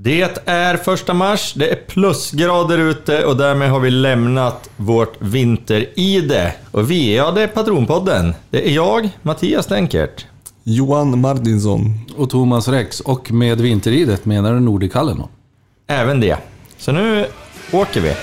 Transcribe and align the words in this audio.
Det 0.00 0.42
är 0.46 0.76
första 0.76 1.14
mars, 1.14 1.52
det 1.56 1.68
är 1.70 1.76
plusgrader 1.76 2.78
ute 2.78 3.24
och 3.24 3.36
därmed 3.36 3.70
har 3.70 3.80
vi 3.80 3.90
lämnat 3.90 4.70
vårt 4.76 5.22
vinteride. 5.22 6.54
Och 6.70 6.90
vi, 6.90 7.16
ja 7.16 7.30
det 7.30 7.42
är 7.42 7.46
Patronpodden. 7.46 8.34
Det 8.50 8.68
är 8.68 8.74
jag, 8.74 9.10
Mattias 9.22 9.66
Denkert. 9.66 10.26
Johan 10.62 11.20
Martinsson. 11.20 12.00
Och 12.16 12.30
Thomas 12.30 12.68
Rex. 12.68 13.00
Och 13.00 13.32
med 13.32 13.60
vinteridet 13.60 14.24
menar 14.24 14.54
du 14.54 14.60
Nordikallen? 14.60 15.22
Även 15.86 16.20
det. 16.20 16.36
Så 16.78 16.92
nu 16.92 17.26
åker 17.72 18.00
vi. 18.00 18.14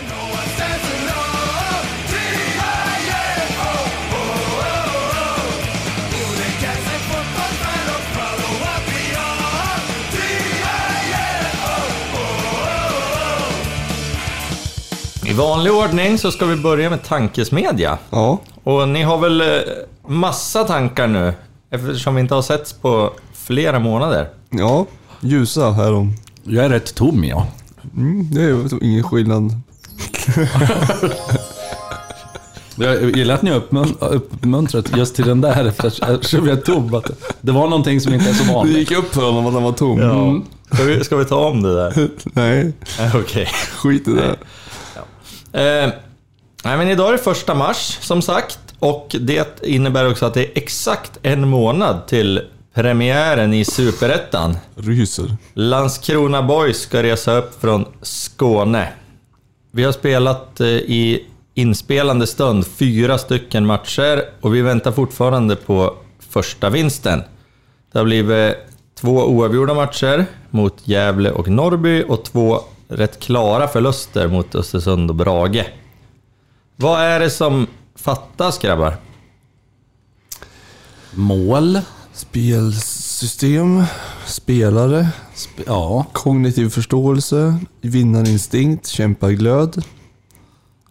Vanlig 15.35 15.73
ordning 15.73 16.17
så 16.17 16.31
ska 16.31 16.45
vi 16.45 16.55
börja 16.55 16.89
med 16.89 17.03
tankesmedja. 17.03 17.97
Ja. 18.09 18.39
Och 18.63 18.87
ni 18.89 19.03
har 19.03 19.17
väl 19.17 19.41
eh, 19.41 19.47
massa 20.07 20.63
tankar 20.63 21.07
nu, 21.07 21.33
eftersom 21.71 22.15
vi 22.15 22.21
inte 22.21 22.35
har 22.35 22.41
setts 22.41 22.73
på 22.73 23.11
flera 23.33 23.79
månader. 23.79 24.29
Ja. 24.49 24.85
Ljusa 25.21 25.71
härom. 25.71 26.13
Jag 26.43 26.65
är 26.65 26.69
rätt 26.69 26.95
tom 26.95 27.23
ja. 27.23 27.47
Mm, 27.97 28.27
det 28.33 28.41
är 28.43 28.83
ingen 28.83 29.03
skillnad. 29.03 29.51
Jag 32.77 33.17
gillar 33.17 33.35
att 33.35 33.41
ni 33.41 33.49
har 33.51 33.59
uppmun- 33.59 33.95
uppmuntrat 33.99 34.97
just 34.97 35.15
till 35.15 35.25
den 35.25 35.41
där 35.41 35.65
eftersom 35.65 36.47
jag 36.47 36.57
är 36.57 36.61
tom. 36.61 37.01
Det 37.41 37.51
var 37.51 37.67
någonting 37.67 38.01
som 38.01 38.13
inte 38.13 38.29
är 38.29 38.33
så 38.33 38.43
Det 38.43 38.53
vanligt. 38.53 38.77
gick 38.77 38.91
upp 38.91 39.13
för 39.13 39.21
honom 39.25 39.45
att 39.47 39.53
han 39.53 39.63
var 39.63 39.71
tom. 39.71 39.99
Ja. 39.99 40.41
Ska, 40.75 40.83
vi, 40.83 41.03
ska 41.03 41.15
vi 41.15 41.25
ta 41.25 41.47
om 41.47 41.61
det 41.63 41.75
där? 41.75 42.09
Nej, 42.33 42.73
Okej. 43.15 43.47
skit 43.77 44.07
i 44.07 44.11
det. 44.11 44.35
Eh, 45.55 45.89
nej, 46.63 46.77
men 46.77 46.89
idag 46.89 47.07
är 47.07 47.11
det 47.11 47.17
första 47.17 47.53
mars, 47.53 47.97
som 48.01 48.21
sagt. 48.21 48.59
Och 48.79 49.15
det 49.19 49.63
innebär 49.63 50.11
också 50.11 50.25
att 50.25 50.33
det 50.33 50.45
är 50.45 50.51
exakt 50.55 51.19
en 51.21 51.47
månad 51.47 52.07
till 52.07 52.41
premiären 52.73 53.53
i 53.53 53.65
Superettan. 53.65 54.57
Ryser. 54.75 55.37
Landskrona 55.53 56.43
Boys 56.43 56.79
ska 56.79 57.03
resa 57.03 57.37
upp 57.37 57.61
från 57.61 57.85
Skåne. 58.01 58.87
Vi 59.71 59.83
har 59.83 59.91
spelat 59.91 60.61
eh, 60.61 60.67
i 60.67 61.25
inspelande 61.53 62.27
stund 62.27 62.67
fyra 62.67 63.17
stycken 63.17 63.65
matcher 63.65 64.23
och 64.41 64.55
vi 64.55 64.61
väntar 64.61 64.91
fortfarande 64.91 65.55
på 65.55 65.93
första 66.29 66.69
vinsten. 66.69 67.23
Det 67.91 67.97
har 67.97 68.05
blivit 68.05 68.55
två 69.01 69.11
oavgjorda 69.11 69.73
matcher 69.73 70.25
mot 70.49 70.75
Gävle 70.83 71.31
och 71.31 71.47
Norrby 71.47 72.03
och 72.07 72.23
två 72.23 72.61
rätt 72.87 73.19
klara 73.19 73.67
förluster 73.67 74.27
mot 74.27 74.55
Östersund 74.55 75.09
och 75.09 75.15
Brage. 75.15 75.65
Vad 76.75 77.01
är 77.01 77.19
det 77.19 77.29
som 77.29 77.67
fattas 77.95 78.57
grabbar? 78.57 78.97
Mål. 81.13 81.79
Spelsystem, 82.13 83.83
spelare, 84.25 85.07
Sp- 85.35 85.63
ja. 85.65 86.05
kognitiv 86.13 86.69
förståelse, 86.69 87.57
vinnarinstinkt, 87.81 88.87
kämpaglöd. 88.87 89.83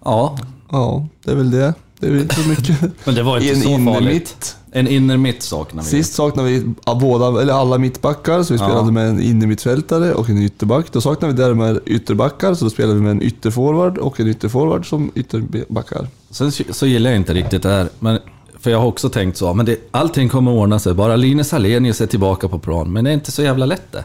ja. 0.04 0.38
Ja, 0.70 1.06
det 1.24 1.30
är 1.30 1.34
väl 1.36 1.50
det. 1.50 1.74
Det 2.00 2.06
är 2.06 2.16
inte 2.20 2.34
så 2.34 2.48
mycket. 2.48 2.80
Men 3.06 3.14
det 3.14 3.22
var 3.22 3.36
inte 3.36 3.50
en 3.54 3.60
så 3.62 3.68
inner 3.68 3.92
farligt. 3.94 4.12
mitt. 4.12 4.56
En 4.72 4.88
inner 4.88 5.16
mitt 5.16 5.42
saknar 5.42 5.82
vi. 5.82 5.88
Sist 5.88 6.14
saknade 6.14 6.48
vi 6.48 6.74
båda, 7.00 7.42
eller 7.42 7.52
alla 7.52 7.78
mittbackar, 7.78 8.42
så 8.42 8.54
vi 8.54 8.60
Ja. 8.60 8.66
spelade 8.66 8.92
med 8.92 9.08
en 9.08 9.20
innermittfältare 9.22 10.14
och 10.14 10.30
en 10.30 10.42
ytterback. 10.42 10.92
Då 10.92 11.00
saknade 11.00 11.34
vi 11.34 11.42
därmed 11.42 11.80
ytterbackar, 11.86 12.54
så 12.54 12.64
då 12.64 12.70
spelade 12.70 12.94
vi 12.94 13.00
med 13.00 13.10
en 13.10 13.22
ytterforward 13.22 13.98
och 13.98 14.20
en 14.20 14.28
ytterforward 14.28 14.88
som 14.88 15.10
ytterbackar. 15.14 16.08
Sen 16.30 16.52
så 16.52 16.86
gillar 16.86 17.10
jag 17.10 17.16
inte 17.20 17.34
riktigt 17.34 17.62
det 17.62 17.68
här. 17.68 17.88
Men, 17.98 18.18
för 18.60 18.70
jag 18.70 18.78
har 18.78 18.86
också 18.86 19.08
tänkt 19.08 19.36
så, 19.36 19.54
men 19.54 19.66
det, 19.66 19.76
allting 19.90 20.28
kommer 20.28 20.50
att 20.52 20.58
ordna 20.58 20.78
sig. 20.78 20.94
Bara 20.94 21.16
Linus 21.16 21.52
Hallenius 21.52 22.00
är 22.00 22.06
tillbaka 22.06 22.48
på 22.48 22.58
plan. 22.58 22.92
Men 22.92 23.04
det 23.04 23.10
är 23.10 23.14
inte 23.14 23.32
så 23.32 23.42
jävla 23.42 23.66
lätt 23.66 23.92
det. 23.92 24.04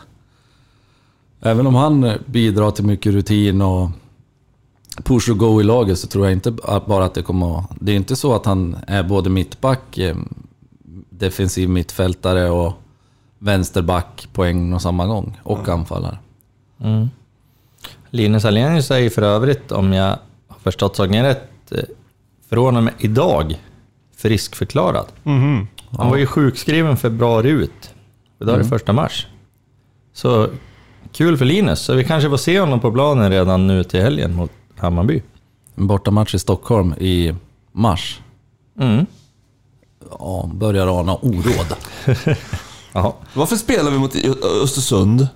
Även 1.42 1.68
om 1.68 1.76
han 1.76 2.12
bidrar 2.26 2.72
till 2.72 2.86
mycket 2.86 3.14
rutin 3.14 3.62
och 3.62 3.90
push 5.04 5.32
och 5.32 5.38
go 5.38 5.62
i 5.62 5.64
laget 5.64 6.00
så 6.00 6.08
tror 6.08 6.26
jag 6.26 6.34
inte 6.34 6.52
bara 6.88 7.06
att 7.06 7.14
det 7.14 7.22
kommer 7.22 7.60
att... 7.60 7.66
Det 7.80 7.92
är 7.92 7.96
inte 7.96 8.16
så 8.16 8.36
att 8.36 8.46
han 8.46 8.78
är 8.88 9.04
både 9.04 9.30
mittback, 9.30 9.98
eh, 9.98 10.16
defensiv 11.10 11.70
mittfältare 11.70 12.50
och 12.50 12.74
vänsterback 13.40 14.28
på 14.34 14.44
en 14.44 14.74
och 14.74 14.82
samma 14.82 15.06
gång. 15.06 15.40
Och 15.44 15.70
anfallare. 15.70 16.18
Linus 18.10 18.46
Alenius 18.46 18.92
är 18.92 18.98
ju 18.98 19.10
för 19.10 19.22
övrigt, 19.22 19.72
om 19.72 19.94
jag 19.94 20.18
har 20.48 20.60
förstått 20.60 20.96
saken 20.96 21.24
rätt, 21.24 21.72
eh, 21.72 21.80
från 22.50 22.78
och 22.78 22.84
med 22.84 22.94
idag 22.98 23.60
friskförklarad. 24.18 25.06
Han 25.92 26.10
var 26.10 26.18
ju 26.18 26.26
sjukskriven 26.26 26.98
februari 26.98 27.50
ut. 27.50 27.94
Idag 28.42 28.56
är 28.56 28.60
det 28.60 28.66
första 28.66 28.94
mars. 28.94 29.28
Så 30.14 30.48
kul 31.12 31.38
för 31.38 31.46
Linus, 31.46 31.80
så 31.80 31.94
vi 31.94 32.04
kanske 32.04 32.30
får 32.30 32.38
se 32.38 32.60
honom 32.60 32.80
på 32.80 32.92
planen 32.92 33.32
redan 33.32 33.68
nu 33.68 33.84
till 33.84 34.02
helgen 34.02 34.36
mot 34.36 34.52
Hammarby. 34.80 35.22
En 35.76 35.88
bortamatch 35.88 36.36
i 36.36 36.40
Stockholm 36.40 36.94
i 36.94 37.36
mars. 37.72 38.20
Mm. 38.80 39.06
Ja, 40.20 40.50
börjar 40.54 41.00
ana 41.00 41.16
oråd. 41.16 41.76
Jaha. 42.94 43.14
Varför 43.34 43.56
spelar 43.56 43.92
vi 43.92 43.98
mot 44.00 44.16
Östersund 44.64 45.28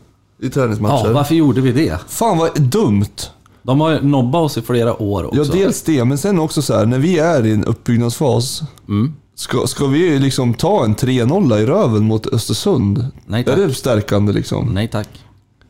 i 0.42 0.50
träningsmatcher? 0.50 1.08
Ja, 1.08 1.14
varför 1.14 1.36
gjorde 1.36 1.62
vi 1.62 1.72
det? 1.72 2.00
Fan 2.08 2.38
vad 2.38 2.62
dumt! 2.62 3.30
De 3.62 3.82
har 3.82 4.02
nobbat 4.02 4.42
oss 4.42 4.58
i 4.58 4.62
flera 4.62 5.02
år 5.02 5.24
också. 5.26 5.38
Ja, 5.38 5.44
dels 5.54 5.82
det, 5.82 6.06
men 6.06 6.18
sen 6.18 6.40
också 6.40 6.62
så 6.62 6.74
här, 6.78 6.86
när 6.86 7.00
vi 7.00 7.20
är 7.20 7.46
i 7.46 7.52
en 7.54 7.66
uppbyggnadsfas, 7.66 8.62
Mm. 8.88 9.14
ska, 9.36 9.68
ska 9.68 9.86
vi 9.88 10.20
liksom 10.20 10.54
ta 10.54 10.84
en 10.86 10.96
3-0 10.96 11.60
i 11.60 11.66
röven 11.66 12.04
mot 12.04 12.28
Östersund? 12.28 13.08
Nej, 13.26 13.42
är 13.42 13.46
tack. 13.46 13.56
det 13.56 13.74
stärkande 13.74 14.34
liksom? 14.34 14.66
Nej 14.74 14.88
tack. 14.88 15.08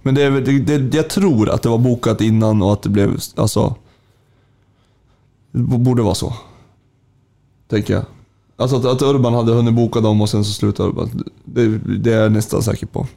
Men 0.03 0.16
det, 0.16 0.41
det, 0.41 0.78
det, 0.78 0.97
jag 0.97 1.09
tror 1.09 1.50
att 1.50 1.62
det 1.62 1.69
var 1.69 1.78
bokat 1.78 2.22
innan 2.22 2.62
och 2.62 2.74
att 2.74 2.81
det 2.81 2.90
blev, 2.90 3.19
alltså... 3.36 3.75
Det 5.52 5.59
borde 5.59 6.02
vara 6.02 6.16
så. 6.16 6.34
Tänker 7.69 7.94
jag. 7.94 8.06
Alltså 8.56 8.78
att, 8.78 8.86
att 8.86 9.02
Urban 9.02 9.34
hade 9.34 9.52
hunnit 9.52 9.74
boka 9.74 10.00
dem 10.00 10.22
och 10.22 10.30
sen 10.30 10.46
så 10.46 10.52
slutade 10.52 10.90
Urban. 10.90 11.24
Det, 11.46 11.78
det 11.78 12.14
är 12.14 12.22
jag 12.22 12.31
nästan 12.31 12.64
säker 12.64 12.88
på. 12.88 13.08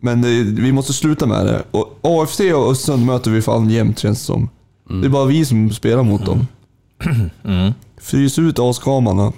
Men 0.00 0.22
det, 0.22 0.42
vi 0.42 0.72
måste 0.72 0.92
sluta 0.92 1.26
med 1.26 1.46
det. 1.46 1.62
Och 1.70 1.98
AFC 2.02 2.40
och 2.40 2.70
Östersund 2.70 3.06
möter 3.06 3.30
vi 3.30 3.42
fan 3.42 3.70
jämt 3.70 3.98
känns 3.98 4.18
det 4.18 4.24
som. 4.24 4.48
Det 4.88 5.06
är 5.06 5.10
bara 5.10 5.24
vi 5.24 5.44
som 5.44 5.70
spelar 5.70 6.02
mot 6.02 6.26
dem. 6.26 6.46
Mm. 7.44 7.72
Frys 7.96 8.38
ut 8.38 8.58
askamarna. 8.58 9.32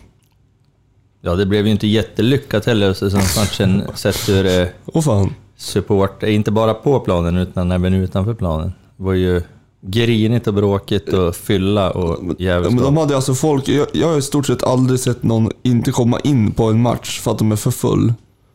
Ja, 1.20 1.34
det 1.34 1.46
blev 1.46 1.66
ju 1.66 1.72
inte 1.72 1.86
jättelyckat 1.86 2.64
heller 2.64 2.90
Östersundsmatchen 2.90 3.82
sett 3.94 4.28
ur 4.28 4.68
Åh 4.86 5.02
fan. 5.02 5.34
Support, 5.56 6.22
inte 6.22 6.50
bara 6.50 6.74
på 6.74 7.00
planen 7.00 7.36
utan 7.36 7.72
även 7.72 7.94
utanför 7.94 8.34
planen. 8.34 8.72
Det 8.96 9.04
var 9.04 9.12
ju 9.12 9.42
grinigt 9.80 10.46
och 10.46 10.54
bråkigt 10.54 11.08
och 11.12 11.36
fylla 11.36 11.90
och 11.90 12.34
Ja, 12.38 12.60
men 12.60 12.76
de 12.76 12.96
hade 12.96 13.16
alltså 13.16 13.34
folk, 13.34 13.68
jag, 13.68 13.86
jag 13.92 14.08
har 14.08 14.18
i 14.18 14.22
stort 14.22 14.46
sett 14.46 14.62
aldrig 14.62 15.00
sett 15.00 15.22
någon 15.22 15.50
inte 15.62 15.92
komma 15.92 16.20
in 16.20 16.52
på 16.52 16.64
en 16.64 16.82
match 16.82 17.20
för 17.20 17.30
att 17.30 17.38
de 17.38 17.52
är 17.52 17.56
för 17.56 17.70
full. 17.70 18.12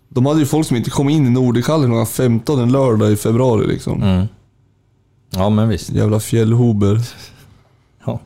De 0.10 0.26
hade 0.26 0.40
ju 0.40 0.46
folk 0.46 0.68
som 0.68 0.78
inte 0.78 0.90
kom 0.90 1.10
in 1.10 1.28
i 1.28 1.30
Nordikallen 1.30 1.90
klockan 1.90 2.06
15 2.06 2.60
en 2.60 2.72
lördag 2.72 3.12
i 3.12 3.16
februari 3.16 3.68
liksom. 3.68 4.04
Mm. 4.04 4.26
Ja, 5.30 5.50
men 5.50 5.70
visst. 5.70 5.90
Jävla 5.90 6.20
fjällhober. 6.20 7.02
Ja. 8.06 8.20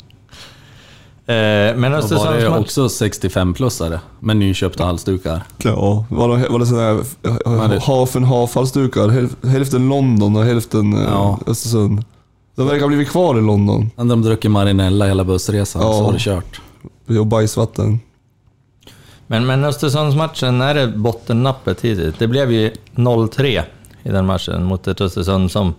Eh, 1.25 1.33
men 1.75 1.91
Då 1.91 2.17
var 2.17 2.33
det 2.33 2.47
också 2.49 2.87
65-plussare 2.87 3.99
med 4.19 4.37
nyköpta 4.37 4.85
halsdukar. 4.85 5.43
Ja, 5.57 6.05
var 6.09 6.37
det, 6.37 6.47
var 6.49 6.59
det 6.59 6.65
sådana 6.65 6.87
här 6.87 7.03
Men 7.59 7.69
det- 7.69 7.79
half 7.79 8.15
and 8.15 8.25
half-halsdukar? 8.25 9.07
Häl- 9.09 9.47
Hälften 9.49 9.89
London 9.89 10.35
och 10.35 10.43
hälften 10.43 10.93
eh, 10.93 11.03
Ja. 11.03 11.39
Östersund. 11.47 12.05
De 12.55 12.67
verkar 12.67 12.81
ha 12.81 12.87
blivit 12.87 13.09
kvar 13.09 13.37
i 13.37 13.41
London. 13.41 13.89
Hade 13.97 14.09
de 14.09 14.21
druckit 14.21 14.51
Marinella 14.51 15.05
hela 15.07 15.23
bussresan 15.23 15.81
Ja. 15.81 15.93
så 15.93 16.03
var 16.03 16.13
det 16.13 16.19
kört. 16.19 16.61
Och 17.19 17.25
bajsvatten. 17.27 17.99
Men, 19.27 19.45
men 19.45 19.63
Östersundsmatchen, 19.65 20.61
är 20.61 20.73
det 20.73 20.87
bottennappet 20.87 21.81
hittills? 21.81 22.15
Det 22.17 22.27
blev 22.27 22.51
ju 22.51 22.71
0-3 22.95 23.61
i 24.03 24.09
den 24.09 24.25
matchen 24.25 24.63
mot 24.63 24.87
ett 24.87 25.01
Östersund 25.01 25.51
som 25.51 25.73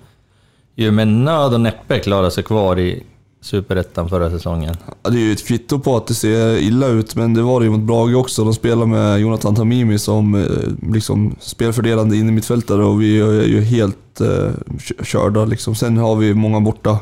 ju 0.76 0.90
med 0.90 1.08
nöd 1.08 1.54
och 1.54 1.60
näppe 1.60 1.98
klarade 1.98 2.30
sig 2.30 2.42
kvar 2.44 2.78
i 2.78 3.02
Superettan 3.44 4.08
förra 4.08 4.30
säsongen. 4.30 4.74
Ja, 5.02 5.10
det 5.10 5.16
är 5.16 5.20
ju 5.20 5.32
ett 5.32 5.46
kvitto 5.46 5.78
på 5.78 5.96
att 5.96 6.06
det 6.06 6.14
ser 6.14 6.56
illa 6.58 6.86
ut, 6.86 7.16
men 7.16 7.34
det 7.34 7.42
var 7.42 7.60
det 7.60 7.66
ju 7.66 7.72
mot 7.72 7.80
Brage 7.80 8.14
också. 8.16 8.44
De 8.44 8.54
spelar 8.54 8.86
med 8.86 9.20
Jonathan 9.20 9.54
Tamimi 9.54 9.98
som 9.98 10.34
eh, 10.34 10.92
liksom 10.92 11.36
spelfördelande 11.40 12.16
in 12.16 12.28
i 12.28 12.32
mittfältare 12.32 12.84
och 12.84 13.02
vi 13.02 13.20
är 13.20 13.42
ju 13.44 13.60
helt 13.60 14.20
eh, 14.20 14.50
kö- 14.80 15.04
körda. 15.04 15.44
Liksom. 15.44 15.74
Sen 15.74 15.96
har 15.96 16.16
vi 16.16 16.34
många 16.34 16.60
borta, 16.60 16.98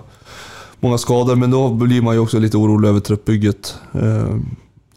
många 0.80 0.98
skador, 0.98 1.36
men 1.36 1.50
då 1.50 1.68
blir 1.68 2.02
man 2.02 2.14
ju 2.14 2.20
också 2.20 2.38
lite 2.38 2.56
orolig 2.56 2.88
över 2.88 3.00
truppbygget. 3.00 3.74
Eh, 3.94 4.36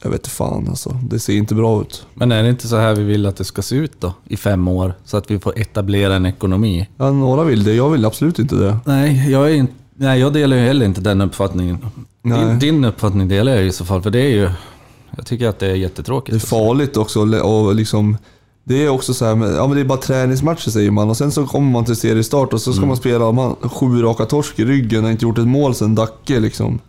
Jag 0.03 0.09
vet 0.09 0.19
inte 0.19 0.30
fan 0.30 0.68
alltså. 0.69 0.89
Det 1.09 1.19
ser 1.19 1.33
inte 1.33 1.56
bra 1.56 1.81
ut. 1.81 2.06
Men 2.13 2.31
är 2.31 2.44
det 2.44 2.50
inte 2.50 2.68
så 2.68 2.75
här 2.77 2.95
vi 2.95 3.03
vill 3.03 3.25
att 3.25 3.38
det 3.38 3.44
ska 3.44 3.62
se 3.62 3.75
ut 3.75 3.91
då? 4.00 4.13
I 4.27 4.38
fem 4.38 4.68
år? 4.68 4.94
Så 5.03 5.18
att 5.18 5.31
vi 5.31 5.39
får 5.39 5.59
etablera 5.59 6.15
en 6.15 6.25
ekonomi? 6.25 6.89
Ja, 6.98 7.12
några 7.12 7.44
vill 7.44 7.63
det. 7.63 7.74
Jag 7.74 7.89
vill 7.89 8.06
absolut 8.06 8.39
inte 8.39 8.56
det. 8.56 8.77
Nej, 8.86 9.31
jag, 9.31 9.51
är 9.51 9.56
inte, 9.56 9.74
nej, 9.97 10.19
jag 10.19 10.33
delar 10.33 10.57
ju 10.57 10.63
heller 10.63 10.86
inte 10.86 11.01
den 11.01 11.21
uppfattningen. 11.21 11.77
Din, 12.21 12.59
din 12.59 12.86
uppfattning 12.86 13.27
delar 13.27 13.51
jag 13.56 13.65
i 13.65 13.71
så 13.71 13.86
fall, 13.86 14.01
för 14.01 14.09
det 14.09 14.19
är 14.19 14.30
ju... 14.30 14.50
Jag 15.18 15.25
tycker 15.25 15.47
att 15.47 15.59
det 15.59 15.65
är 15.65 15.69
Det 15.69 15.77
jättetråkigt. 15.77 16.36
är 16.36 16.39
farligt 16.47 16.97
också 16.97 17.39
och 17.42 17.75
liksom... 17.75 18.18
Det 18.68 18.86
är 18.86 18.89
också 18.89 19.13
så 19.13 19.25
här, 19.25 19.31
ja 19.56 19.68
men 19.68 19.75
det 19.75 19.81
är 19.81 19.86
bara 19.86 19.97
träningsmatcher 20.01 20.69
säger 20.69 20.92
man 20.92 21.09
och 21.09 21.18
sen 21.18 21.31
så 21.31 21.45
kommer 21.47 21.71
man 21.71 21.86
till 21.86 21.95
seriestart 21.95 22.53
och 22.53 22.62
så 22.62 22.74
ska 22.74 22.86
man 22.86 22.97
spela 22.97 23.31
man, 23.31 23.56
sju 23.56 24.01
raka 24.01 24.25
torsk 24.25 24.59
i 24.59 24.65
ryggen 24.65 25.06
och 25.06 25.12
inte 25.12 25.25
gjort 25.25 25.38
ett 25.38 25.47
mål 25.47 25.75
sen 25.75 25.95
Dacke 25.95 26.39
liksom. 26.39 26.80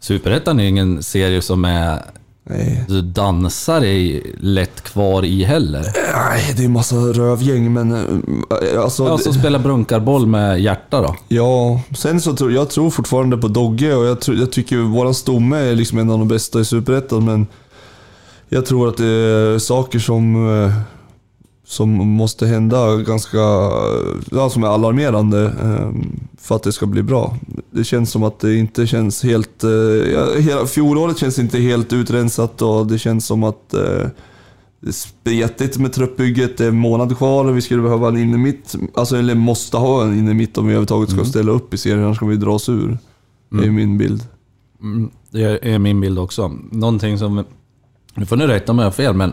Superettan 0.00 0.60
är 0.60 0.64
ingen 0.64 1.02
serie 1.02 1.42
som 1.42 1.64
är... 1.64 2.02
Nej. 2.50 2.84
Du 2.88 3.02
dansar 3.02 3.84
i 3.84 4.22
lätt 4.40 4.80
kvar 4.80 5.24
i 5.24 5.44
heller. 5.44 5.86
Nej, 6.14 6.54
det 6.56 6.64
är 6.64 6.68
massa 6.68 6.96
rövgäng 6.96 7.72
men... 7.72 7.92
eh, 7.92 8.82
Alltså, 8.82 9.04
Ja, 9.08 9.18
så 9.18 9.32
spela 9.32 9.58
brunkarboll 9.58 10.26
med 10.26 10.60
hjärta 10.60 11.00
då. 11.00 11.16
Ja, 11.28 11.80
sen 11.96 12.20
så 12.20 12.36
tror 12.36 12.52
jag 12.52 12.70
tror 12.70 12.90
fortfarande 12.90 13.36
på 13.36 13.48
Dogge 13.48 13.94
och 13.94 14.04
jag, 14.06 14.20
tror, 14.20 14.36
jag 14.36 14.52
tycker 14.52 14.76
ju 14.76 14.82
våran 14.82 15.14
stomme 15.14 15.56
är 15.56 15.74
liksom 15.74 15.98
en 15.98 16.10
av 16.10 16.18
de 16.18 16.28
bästa 16.28 16.60
i 16.60 16.64
Superettan 16.64 17.24
men 17.24 17.46
jag 18.48 18.66
tror 18.66 18.88
att 18.88 18.96
det 18.96 19.06
är 19.06 19.58
saker 19.58 19.98
som, 19.98 20.50
eh, 20.64 20.72
som 21.70 21.90
måste 21.90 22.46
hända 22.46 22.96
ganska, 22.96 23.38
ja, 24.30 24.50
som 24.50 24.64
är 24.64 24.66
alarmerande 24.66 25.44
eh, 25.44 25.90
för 26.38 26.56
att 26.56 26.62
det 26.62 26.72
ska 26.72 26.86
bli 26.86 27.02
bra. 27.02 27.36
Det 27.70 27.84
känns 27.84 28.10
som 28.10 28.22
att 28.22 28.40
det 28.40 28.56
inte 28.56 28.86
känns 28.86 29.22
helt, 29.24 29.64
eh, 29.64 29.70
ja, 30.12 30.26
hela 30.38 30.66
fjolåret 30.66 31.18
känns 31.18 31.38
inte 31.38 31.58
helt 31.58 31.92
utrensat 31.92 32.62
och 32.62 32.86
det 32.86 32.98
känns 32.98 33.26
som 33.26 33.44
att 33.44 33.74
eh, 33.74 34.06
det 34.80 34.88
är 34.88 34.92
spretigt 34.92 35.78
med 35.78 35.92
truppbygget, 35.92 36.58
det 36.58 36.64
är 36.64 36.68
en 36.68 36.78
månad 36.78 37.18
kvar 37.18 37.44
och 37.44 37.56
vi 37.56 37.60
skulle 37.62 37.82
behöva 37.82 38.08
en 38.08 38.16
inne 38.16 38.38
mitt, 38.38 38.74
alltså 38.94 39.16
eller 39.16 39.34
måste 39.34 39.76
ha 39.76 40.04
en 40.04 40.18
inne 40.18 40.34
mitt 40.34 40.58
om 40.58 40.66
vi 40.66 40.72
överhuvudtaget 40.72 41.10
ska 41.10 41.24
ställa 41.24 41.52
upp 41.52 41.74
i 41.74 41.78
serien, 41.78 42.04
annars 42.04 42.18
kommer 42.18 42.32
vi 42.32 42.38
dra 42.38 42.52
oss 42.52 42.68
ur. 42.68 42.98
Det 43.50 43.66
är 43.66 43.70
min 43.70 43.98
bild. 43.98 44.22
Mm, 44.82 45.10
Det 45.30 45.68
är 45.68 45.78
min 45.78 46.00
bild 46.00 46.18
också. 46.18 46.52
Någonting 46.70 47.18
som... 47.18 47.44
Nu 48.14 48.26
får 48.26 48.36
ni 48.36 48.46
rätta 48.46 48.72
mig 48.72 48.82
om 48.82 48.84
jag 48.84 48.86
har 48.86 48.92
fel, 48.92 49.14
men 49.14 49.32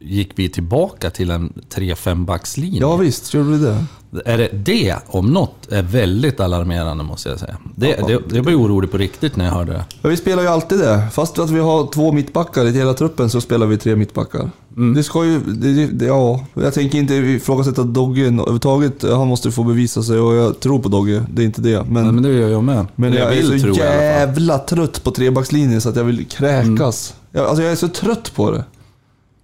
gick 0.00 0.30
vi 0.34 0.48
tillbaka 0.48 1.10
till 1.10 1.30
en 1.30 1.52
3-5 1.74 2.24
backslinje? 2.24 2.80
Ja 2.80 2.96
visst, 2.96 3.34
gjorde 3.34 3.48
vi 3.48 3.58
det? 3.58 3.84
Är 4.24 4.38
det, 4.38 4.48
det, 4.52 4.96
om 5.06 5.26
något, 5.26 5.72
är 5.72 5.82
väldigt 5.82 6.40
alarmerande 6.40 7.04
måste 7.04 7.28
jag 7.28 7.38
säga. 7.38 7.56
Det, 7.74 7.86
det, 8.06 8.18
det 8.28 8.40
var 8.40 8.50
ju 8.50 8.56
orolig 8.56 8.90
på 8.90 8.98
riktigt 8.98 9.36
när 9.36 9.44
jag 9.44 9.52
hörde 9.52 9.72
det. 9.72 9.84
Ja, 10.02 10.08
vi 10.08 10.16
spelar 10.16 10.42
ju 10.42 10.48
alltid 10.48 10.78
det. 10.78 11.06
Fast 11.12 11.38
att 11.38 11.50
vi 11.50 11.60
har 11.60 11.92
två 11.92 12.12
mittbackar 12.12 12.64
i 12.64 12.72
hela 12.72 12.94
truppen 12.94 13.30
så 13.30 13.40
spelar 13.40 13.66
vi 13.66 13.78
tre 13.78 13.96
mittbackar. 13.96 14.50
Det 14.94 15.02
ska 15.02 15.24
ju... 15.24 15.40
Det, 15.40 15.86
det, 15.86 16.04
ja, 16.04 16.44
jag 16.54 16.74
tänker 16.74 16.98
inte 16.98 17.14
ifrågasätta 17.14 17.82
Dogge 17.82 18.22
överhuvudtaget. 18.26 19.02
Han 19.02 19.28
måste 19.28 19.50
få 19.50 19.64
bevisa 19.64 20.02
sig 20.02 20.18
och 20.18 20.34
jag 20.34 20.60
tror 20.60 20.78
på 20.78 20.88
Dogge. 20.88 21.24
Det 21.30 21.42
är 21.42 21.46
inte 21.46 21.60
det. 21.60 21.84
Men, 21.88 22.02
Nej, 22.02 22.12
men 22.12 22.22
det 22.22 22.32
gör 22.32 22.48
jag 22.48 22.64
med. 22.64 22.86
men 22.96 23.12
Det 23.12 23.18
jag, 23.18 23.36
är 23.36 23.58
så 23.58 23.68
jävla 23.68 24.58
trött 24.58 25.04
på 25.04 25.10
trebackslinjen 25.10 25.80
så 25.80 25.88
att 25.88 25.96
jag 25.96 26.04
vill 26.04 26.26
kräkas. 26.26 27.14
Jag, 27.32 27.46
alltså 27.46 27.62
jag 27.62 27.72
är 27.72 27.76
så 27.76 27.88
trött 27.88 28.34
på 28.34 28.50
det. 28.50 28.64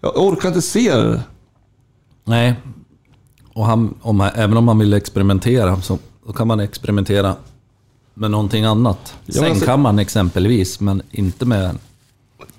Jag 0.05 0.17
orkar 0.17 0.49
inte 0.49 0.63
se 0.63 0.97
det. 0.97 1.23
Nej. 2.25 2.55
Och 3.53 3.67
han, 3.67 3.95
om 4.03 4.21
även 4.21 4.57
om 4.57 4.65
man 4.65 4.79
vill 4.79 4.93
experimentera 4.95 5.81
så 5.83 5.99
då 6.27 6.33
kan 6.33 6.49
man 6.49 6.61
experimentera 6.61 7.37
med 8.15 8.31
någonting 8.31 8.65
annat. 8.65 9.15
Ja, 9.15 9.23
alltså- 9.27 9.41
Sängkammaren 9.41 9.99
exempelvis, 9.99 10.81
men 10.81 11.03
inte 11.11 11.45
med... 11.47 11.79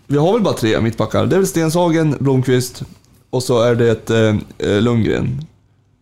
Vi 0.07 0.17
har 0.17 0.33
väl 0.33 0.41
bara 0.41 0.53
tre 0.53 0.81
mittbackar. 0.81 1.25
Det 1.25 1.35
är 1.35 1.39
väl 1.39 1.47
Stenshagen, 1.47 2.15
Blomqvist 2.19 2.83
och 3.29 3.43
så 3.43 3.61
är 3.61 3.75
det 3.75 3.89
ett, 3.89 4.09
eh, 4.09 4.81
Lundgren. 4.81 5.45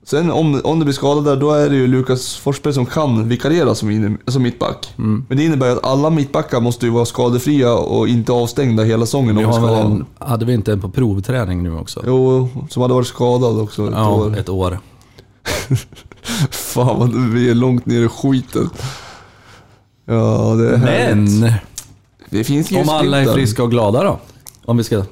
Sen 0.06 0.32
om, 0.32 0.62
om 0.64 0.80
det 0.80 0.86
blir 0.86 0.94
skada 0.94 1.22
där, 1.22 1.36
då 1.36 1.52
är 1.52 1.70
det 1.70 1.76
ju 1.76 1.88
Lukas 1.88 2.36
Forsberg 2.36 2.74
som 2.74 2.86
kan 2.86 3.30
vikariera 3.30 3.76
som, 3.76 3.90
inne, 3.90 4.18
som 4.28 4.44
mittback. 4.44 4.94
Mm. 4.98 5.26
Men 5.30 5.38
det 5.38 5.44
innebär 5.44 5.68
ju 5.68 5.74
att 5.74 5.86
alla 5.86 6.10
mittbackar 6.10 6.62
måste 6.62 6.86
ju 6.86 6.92
vara 6.92 7.06
skadefria 7.06 7.74
och 7.74 8.08
inte 8.08 8.32
avstängda 8.32 8.84
hela 8.84 9.06
säsongen. 9.06 9.38
Vi 9.38 9.46
om 9.46 9.52
vi 9.52 9.68
ska 9.68 9.78
en, 9.78 10.06
hade 10.20 10.46
vi 10.46 10.54
inte 10.54 10.72
en 10.72 10.82
på 10.82 10.90
provträning 10.90 11.64
nu 11.64 11.78
också? 11.78 12.04
Jo, 12.08 12.50
som 12.70 12.82
hade 12.82 12.94
varit 12.94 13.08
skadad 13.08 13.60
också 13.60 13.88
ett 13.88 13.94
ja, 13.96 14.10
år. 14.10 14.38
ett 14.38 14.50
år. 14.50 14.80
Fan 16.50 17.00
vad 17.00 17.16
vi 17.34 17.50
är 17.50 17.56
långt 17.56 17.86
ner 17.86 18.02
i 18.02 18.08
skiten. 18.08 18.70
Ja, 20.06 20.56
det 20.58 20.70
är. 20.70 20.78
Men! 20.78 21.54
Det 22.30 22.44
finns 22.44 22.72
Om 22.72 22.90
alla 22.90 23.22
är 23.22 23.34
friska 23.34 23.64
och 23.64 23.72
glada 23.72 24.04
då? 24.04 24.20
Om 24.66 24.78
vi 24.78 24.84
ska... 24.84 25.04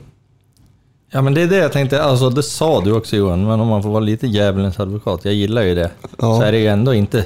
Ja 1.14 1.22
men 1.22 1.34
det 1.34 1.42
är 1.42 1.48
det 1.48 1.58
jag 1.58 1.72
tänkte, 1.72 2.04
alltså 2.04 2.30
det 2.30 2.44
sa 2.44 2.82
du 2.82 2.92
också 2.94 3.16
Johan, 3.16 3.48
men 3.48 3.60
om 3.60 3.68
man 3.68 3.84
får 3.84 3.90
vara 3.90 4.00
lite 4.00 4.28
djävulens 4.28 4.80
advokat, 4.80 5.26
jag 5.26 5.34
gillar 5.34 5.62
ju 5.62 5.76
det. 5.76 5.92
Ja. 6.02 6.38
Så 6.40 6.42
är 6.42 6.52
det 6.52 6.58
ju 6.60 6.68
ändå 6.68 6.94
inte... 6.94 7.26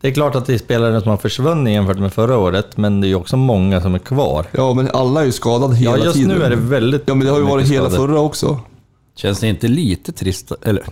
Det 0.00 0.08
är 0.08 0.12
klart 0.12 0.34
att 0.34 0.46
det 0.46 0.54
är 0.54 0.58
spelare 0.58 1.00
som 1.00 1.10
har 1.10 1.16
försvunnit 1.16 1.72
jämfört 1.72 1.98
med 1.98 2.12
förra 2.12 2.38
året, 2.38 2.76
men 2.76 3.00
det 3.00 3.06
är 3.06 3.08
ju 3.08 3.14
också 3.14 3.36
många 3.36 3.80
som 3.80 3.94
är 3.94 3.98
kvar. 3.98 4.46
Ja, 4.52 4.74
men 4.74 4.90
alla 4.90 5.20
är 5.20 5.24
ju 5.24 5.32
skadade 5.32 5.76
hela 5.76 5.98
Ja, 5.98 6.04
just 6.04 6.16
tiden. 6.16 6.38
nu 6.38 6.44
är 6.44 6.50
det 6.50 6.56
väldigt 6.56 7.02
Ja, 7.06 7.14
men 7.14 7.26
det 7.26 7.32
har 7.32 7.38
ju 7.38 7.44
varit 7.46 7.68
hela 7.68 7.90
skador. 7.90 8.06
förra 8.06 8.20
också. 8.20 8.60
Känns 9.16 9.40
det 9.40 9.48
inte 9.48 9.68
lite 9.68 10.12
trist? 10.12 10.52
Eller... 10.62 10.84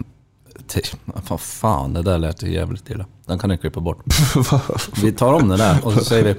Vad 1.28 1.40
fan, 1.40 1.92
det 1.92 2.02
där 2.02 2.18
lät 2.18 2.42
ju 2.42 2.52
jävligt 2.52 2.90
illa. 2.90 3.06
Den 3.26 3.38
kan 3.38 3.50
ni 3.50 3.58
klippa 3.58 3.80
bort. 3.80 4.04
Vi 5.02 5.12
tar 5.12 5.32
om 5.32 5.48
det 5.48 5.56
där 5.56 5.76
och 5.82 5.92
så 5.92 6.04
säger 6.04 6.24
vi... 6.24 6.34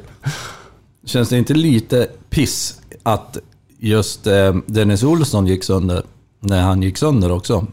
Känns 1.06 1.30
det 1.30 1.38
inte 1.38 1.54
lite 1.54 2.08
piss 2.30 2.82
att 3.04 3.38
just 3.80 4.28
eh, 4.28 4.56
Dennis 4.66 5.04
Olsson 5.04 5.48
gick 5.48 5.64
sönder 5.64 6.04
när 6.40 6.62
han 6.62 6.82
gick 6.82 6.98
sönder 6.98 7.32
också? 7.32 7.66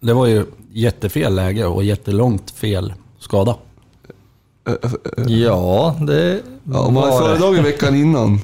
Det 0.00 0.12
var 0.12 0.26
ju 0.26 0.44
jättefel 0.72 1.34
läge 1.34 1.64
och 1.66 1.84
jättelångt 1.84 2.50
fel 2.50 2.92
skada. 3.18 3.56
Ja, 5.26 5.96
det 6.00 6.40
Ja, 6.72 6.78
om 6.80 6.94
man 6.94 7.04
är 7.04 7.10
var 7.10 7.20
det. 7.20 7.26
föredragen 7.26 7.64
veckan 7.64 7.94
innan. 7.94 8.40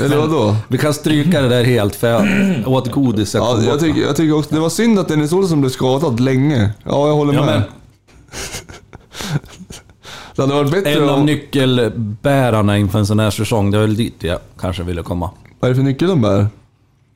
Eller 0.00 0.16
vadå? 0.16 0.56
Vi 0.68 0.78
kan 0.78 0.94
stryka 0.94 1.42
det 1.42 1.48
där 1.48 1.64
helt 1.64 1.94
för 1.96 2.08
jag 2.08 2.68
åt 2.68 2.92
godis. 2.92 3.34
Ja, 3.34 3.54
kom 3.54 3.64
jag, 3.64 3.80
tycker, 3.80 4.00
jag 4.00 4.16
tycker 4.16 4.36
också 4.38 4.54
det 4.54 4.60
var 4.60 4.68
synd 4.68 4.98
att 4.98 5.08
Dennis 5.08 5.32
Olsson 5.32 5.60
blev 5.60 5.70
skadad 5.70 6.20
länge. 6.20 6.70
Ja, 6.84 7.08
jag 7.08 7.14
håller 7.14 7.32
Ja, 7.34 7.44
med. 7.44 7.54
men 7.60 7.62
Det 10.36 10.42
hade 10.42 10.54
varit 10.54 10.70
bättre 10.70 10.90
en 11.02 11.08
av 11.08 11.18
om... 11.18 11.26
nyckelbärarna 11.26 12.78
inför 12.78 12.98
en 12.98 13.06
sån 13.06 13.18
här 13.18 13.30
säsong, 13.30 13.70
det 13.70 13.78
var 13.78 13.86
väl 13.86 13.96
dit 13.96 14.14
jag 14.18 14.38
kanske 14.60 14.82
ville 14.82 15.02
komma. 15.02 15.30
Vad 15.60 15.70
är 15.70 15.74
det 15.74 15.76
för 15.76 15.82
nyckel 15.82 16.08
de 16.08 16.20
bär? 16.20 16.46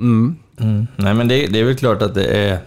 Mm. 0.00 0.36
Nej 0.96 1.14
men 1.14 1.28
det, 1.28 1.46
det 1.46 1.60
är 1.60 1.64
väl 1.64 1.76
klart 1.76 2.02
att 2.02 2.14
det 2.14 2.24
är... 2.24 2.58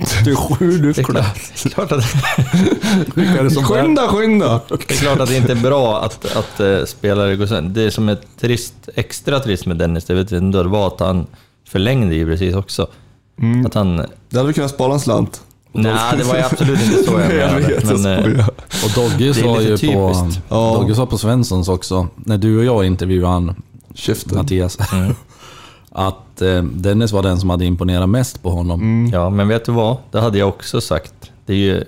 Du 0.24 0.30
är 0.30 0.36
sju 0.36 0.78
Det 0.78 0.98
är 0.98 1.02
klart, 1.02 1.72
klart 1.74 1.92
att, 1.92 2.04
Skynda, 3.66 4.08
skynda! 4.08 4.60
det 4.68 4.74
är 4.74 4.96
klart 4.96 5.20
att 5.20 5.28
det 5.28 5.36
inte 5.36 5.52
är 5.52 5.62
bra 5.62 6.02
att, 6.02 6.36
att 6.36 6.60
eh, 6.60 6.84
spelare 6.84 7.36
går 7.36 7.46
sönder. 7.46 7.84
Det 7.84 7.90
som 7.90 8.08
är 8.08 8.18
trist, 8.40 8.74
extra 8.94 9.40
trist 9.40 9.66
med 9.66 9.76
Dennis, 9.76 10.04
det 10.04 10.14
vet 10.14 10.30
jag 10.30 10.38
ändå, 10.38 10.62
det 10.62 10.68
var 10.68 10.86
att 10.86 11.00
han 11.00 11.26
förlängde 11.68 12.14
ju 12.14 12.26
precis 12.26 12.54
också. 12.54 12.86
Mm. 13.38 13.66
Att 13.66 13.74
han... 13.74 13.96
Det 14.28 14.36
hade 14.36 14.48
vi 14.48 14.54
kunnat 14.54 14.70
spara 14.70 14.92
en 14.92 15.00
slant. 15.00 15.42
Nej, 15.72 16.16
det 16.18 16.24
var 16.24 16.36
ju 16.36 16.42
absolut 16.42 16.82
inte 16.82 17.02
så 17.02 17.20
jag 17.20 17.28
menade. 17.28 17.80
Men, 17.84 18.36
eh. 18.36 18.48
Och 18.84 18.90
Dogge 18.94 19.28
är 19.28 19.32
sa 19.32 19.60
ju 19.60 19.78
på. 19.92 20.30
Ja. 20.48 20.74
Dogge 20.80 20.94
sa 20.94 21.06
på 21.06 21.18
Svenssons 21.18 21.68
också, 21.68 22.08
när 22.16 22.38
du 22.38 22.58
och 22.58 22.64
jag 22.64 22.86
intervjuade 22.86 23.32
han, 23.32 23.54
Käften. 23.94 24.38
Mattias, 24.38 24.78
att 25.90 26.42
eh, 26.42 26.62
Dennis 26.62 27.12
var 27.12 27.22
den 27.22 27.40
som 27.40 27.50
hade 27.50 27.64
imponerat 27.64 28.08
mest 28.08 28.42
på 28.42 28.50
honom. 28.50 28.80
Mm. 28.80 29.12
Ja, 29.12 29.30
men 29.30 29.48
vet 29.48 29.64
du 29.64 29.72
vad? 29.72 29.96
Det 30.10 30.20
hade 30.20 30.38
jag 30.38 30.48
också 30.48 30.80
sagt. 30.80 31.14
Det 31.46 31.52
är 31.52 31.56
ju 31.56 31.84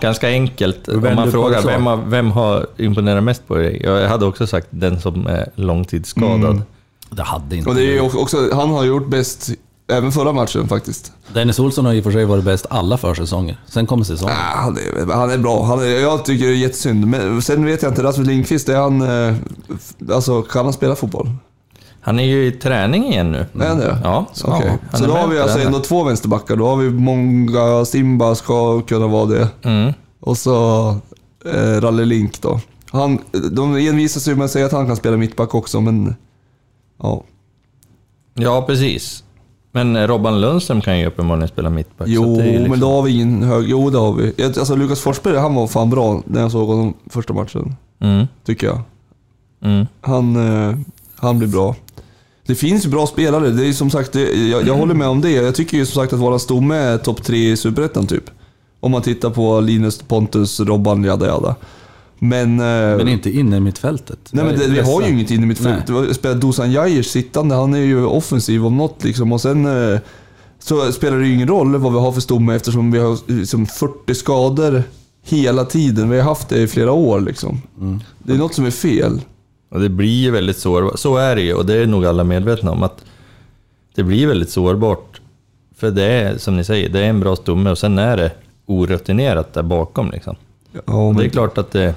ganska 0.00 0.28
enkelt. 0.28 0.88
Om 0.88 1.14
man 1.14 1.30
frågar 1.30 1.62
vem 1.62 1.86
har, 1.86 1.96
vem 1.96 2.30
har 2.30 2.66
imponerat 2.76 3.24
mest 3.24 3.48
på 3.48 3.54
dig? 3.54 3.80
Jag 3.84 4.08
hade 4.08 4.26
också 4.26 4.46
sagt 4.46 4.66
den 4.70 5.00
som 5.00 5.26
är 5.26 5.50
långtidsskadad. 5.54 6.50
Mm. 6.50 6.62
Det 7.10 7.22
hade 7.22 7.56
inte 7.56 7.70
Och 7.70 7.76
det 7.76 7.98
är 7.98 8.20
också, 8.22 8.54
han 8.54 8.70
har 8.70 8.84
gjort 8.84 9.08
bäst 9.08 9.50
även 9.88 10.12
förra 10.12 10.32
matchen 10.32 10.68
faktiskt. 10.68 11.12
Dennis 11.32 11.58
Olsson 11.58 11.86
har 11.86 11.92
i 11.92 12.00
och 12.00 12.04
för 12.04 12.10
sig 12.10 12.24
varit 12.24 12.44
bäst 12.44 12.66
alla 12.70 12.96
försäsonger. 12.96 13.60
Sen 13.66 13.86
kom 13.86 14.04
säsongen. 14.04 14.36
Ah, 14.38 14.56
han, 14.56 14.76
är, 14.76 15.12
han 15.12 15.30
är 15.30 15.38
bra. 15.38 15.64
Han 15.64 15.80
är, 15.80 15.86
jag 15.86 16.24
tycker 16.24 16.46
det 16.46 16.52
är 16.52 16.56
jättesynd. 16.56 17.06
Men 17.06 17.42
sen 17.42 17.64
vet 17.64 17.82
jag 17.82 17.90
inte, 17.90 18.02
Rasmus 18.02 18.26
Lindqvist, 18.26 18.68
är 18.68 18.76
han... 18.76 19.02
Eh, 19.02 19.36
alltså, 20.14 20.42
kan 20.42 20.64
han 20.64 20.72
spela 20.72 20.96
fotboll? 20.96 21.30
Han 22.00 22.18
är 22.18 22.24
ju 22.24 22.46
i 22.46 22.52
träning 22.52 23.04
igen 23.12 23.32
nu. 23.32 23.46
Är 23.64 23.68
han 23.68 23.78
det? 23.78 23.98
Ja, 24.04 24.26
Okej. 24.44 24.78
han 24.90 25.00
Så 25.00 25.06
då 25.06 25.12
har 25.12 25.28
vi 25.28 25.38
alltså 25.38 25.58
ändå 25.58 25.80
två 25.80 26.04
vänsterbackar. 26.04 26.56
Då 26.56 26.66
har 26.66 26.76
vi 26.76 26.90
många 26.90 27.84
Simba 27.84 28.34
ska 28.34 28.80
kunna 28.80 29.06
vara 29.06 29.26
det. 29.26 29.48
Mm. 29.62 29.92
Och 30.20 30.38
så 30.38 30.88
eh, 31.44 31.80
Ralle 31.80 32.04
Link 32.04 32.42
då. 32.42 32.60
Han, 32.90 33.18
de 33.50 33.76
envisas 33.76 34.28
ju 34.28 34.34
med 34.34 34.44
att 34.44 34.50
säga 34.50 34.66
att 34.66 34.72
han 34.72 34.86
kan 34.86 34.96
spela 34.96 35.16
mittback 35.16 35.54
också, 35.54 35.80
men... 35.80 36.14
Ja. 37.02 37.24
Ja, 38.34 38.62
precis. 38.62 39.24
Men 39.78 39.96
eh, 39.96 40.06
Robban 40.06 40.40
Lundström 40.40 40.80
kan 40.80 40.98
ju 40.98 41.06
uppenbarligen 41.06 41.48
spela 41.48 41.70
mittback. 41.70 42.08
Jo, 42.10 42.40
liksom... 42.40 42.70
men 42.70 42.80
då 42.80 42.90
har 42.90 43.02
vi 43.02 43.12
ingen 43.12 43.42
hög... 43.42 43.68
Jo, 43.68 43.90
det 43.90 43.98
har 43.98 44.12
vi. 44.12 44.44
Alltså 44.44 44.76
Lukas 44.76 45.00
Forsberg, 45.00 45.36
han 45.36 45.54
var 45.54 45.66
fan 45.66 45.90
bra 45.90 46.22
när 46.26 46.40
jag 46.40 46.52
såg 46.52 46.68
honom 46.68 46.94
första 47.06 47.32
matchen. 47.32 47.76
Mm. 48.00 48.26
Tycker 48.44 48.66
jag. 48.66 48.80
Mm. 49.62 49.86
Han, 50.00 50.36
eh, 50.36 50.76
han 51.16 51.38
blir 51.38 51.48
bra. 51.48 51.76
Det 52.46 52.54
finns 52.54 52.86
ju 52.86 52.90
bra 52.90 53.06
spelare. 53.06 53.50
Det 53.50 53.66
är 53.66 53.72
som 53.72 53.90
sagt, 53.90 54.14
jag, 54.14 54.66
jag 54.66 54.74
håller 54.74 54.94
med 54.94 55.08
om 55.08 55.20
det. 55.20 55.30
Jag 55.30 55.54
tycker 55.54 55.76
ju 55.76 55.86
som 55.86 56.02
sagt 56.02 56.12
att 56.12 56.18
våran 56.18 56.40
stomme 56.40 56.76
är 56.76 56.98
topp 56.98 57.22
tre 57.22 57.50
i 57.50 57.56
Superettan 57.56 58.06
typ. 58.06 58.24
Om 58.80 58.90
man 58.90 59.02
tittar 59.02 59.30
på 59.30 59.60
Linus, 59.60 60.02
Pontus, 60.02 60.60
Robban, 60.60 61.04
jada 61.04 61.26
jada. 61.26 61.54
Men... 62.18 62.60
eh, 62.60 62.96
Men 62.96 63.08
inte 63.08 63.30
inne 63.30 63.56
i 63.56 63.60
mittfältet. 63.60 64.18
Nej 64.30 64.44
men 64.44 64.58
det, 64.58 64.66
vi 64.66 64.80
har 64.80 65.02
ju 65.02 65.08
inget 65.12 65.30
inne 65.30 65.42
i 65.42 65.46
mitt 65.46 65.58
fält. 65.58 66.16
Spelar 66.16 66.34
Dusan 66.34 66.72
Jajers 66.72 67.06
sittande, 67.06 67.54
han 67.54 67.74
är 67.74 67.78
ju 67.78 68.04
offensiv 68.04 68.66
om 68.66 68.76
något 68.76 69.04
liksom. 69.04 69.32
Och 69.32 69.40
sen 69.40 69.92
eh, 69.92 70.00
så 70.58 70.92
spelar 70.92 71.18
det 71.18 71.26
ju 71.26 71.34
ingen 71.34 71.48
roll 71.48 71.76
vad 71.76 71.92
vi 71.92 71.98
har 71.98 72.12
för 72.12 72.20
stomme 72.20 72.54
eftersom 72.54 72.90
vi 72.90 72.98
har 72.98 73.18
liksom 73.32 73.66
40 73.66 74.14
skador 74.14 74.82
hela 75.22 75.64
tiden. 75.64 76.10
Vi 76.10 76.16
har 76.16 76.24
haft 76.24 76.48
det 76.48 76.58
i 76.58 76.66
flera 76.66 76.92
år 76.92 77.20
liksom. 77.20 77.62
Det 78.18 78.32
är 78.32 78.36
något 78.38 78.54
som 78.54 78.64
är 78.64 78.70
fel. 78.70 79.20
Och 79.70 79.80
det 79.80 79.88
blir 79.88 80.22
ju 80.22 80.30
väldigt 80.30 80.58
sårbart. 80.58 80.98
Så 80.98 81.16
är 81.16 81.36
det 81.36 81.42
ju 81.42 81.54
och 81.54 81.66
det 81.66 81.74
är 81.74 81.86
nog 81.86 82.06
alla 82.06 82.24
medvetna 82.24 82.70
om. 82.70 82.82
att 82.82 83.04
Det 83.94 84.02
blir 84.02 84.26
väldigt 84.26 84.50
sårbart. 84.50 85.20
För 85.76 85.90
det 85.90 86.04
är, 86.04 86.38
som 86.38 86.56
ni 86.56 86.64
säger, 86.64 86.88
det 86.88 87.00
är 87.00 87.08
en 87.08 87.20
bra 87.20 87.36
stomme 87.36 87.70
och 87.70 87.78
sen 87.78 87.98
är 87.98 88.16
det 88.16 88.32
orutinerat 88.66 89.54
där 89.54 89.62
bakom. 89.62 90.10
Liksom. 90.10 90.36
Ja, 90.86 91.06
men 91.06 91.16
det 91.16 91.24
är 91.24 91.28
klart 91.28 91.58
att 91.58 91.70
det, 91.70 91.94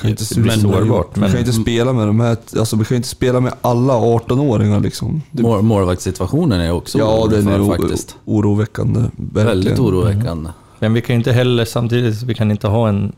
kan 0.00 0.10
inte 0.10 0.24
det 0.34 0.40
blir 0.40 0.44
men- 0.52 0.60
sårbart. 0.60 1.10
Vi 1.16 1.20
Men 1.20 1.30
kan 1.30 1.38
inte 1.40 1.52
spela 1.52 1.92
med 1.92 2.06
de 2.06 2.20
här, 2.20 2.36
alltså 2.58 2.76
vi 2.76 2.84
kan 2.84 2.96
inte 2.96 3.08
spela 3.08 3.40
med 3.40 3.52
alla 3.60 3.94
18-åringar 3.94 4.80
liksom. 4.80 5.22
Mål, 5.30 5.62
målvaktssituationen 5.62 6.60
är 6.60 6.72
också 6.72 6.98
ja, 6.98 7.18
orolig 7.18 7.44
den 7.44 7.48
är 7.48 7.66
faktiskt. 7.76 8.16
oroväckande. 8.24 9.00
Verkligen. 9.00 9.46
Väldigt 9.46 9.78
oroväckande. 9.78 10.50
Men 10.78 10.92
vi 10.94 11.00
kan 11.00 11.14
ju 11.14 11.18
inte 11.18 11.32
heller, 11.32 11.64
samtidigt, 11.64 12.22
vi 12.22 12.34
kan 12.34 12.50
inte 12.50 12.66
ha 12.68 12.88
en 12.88 13.12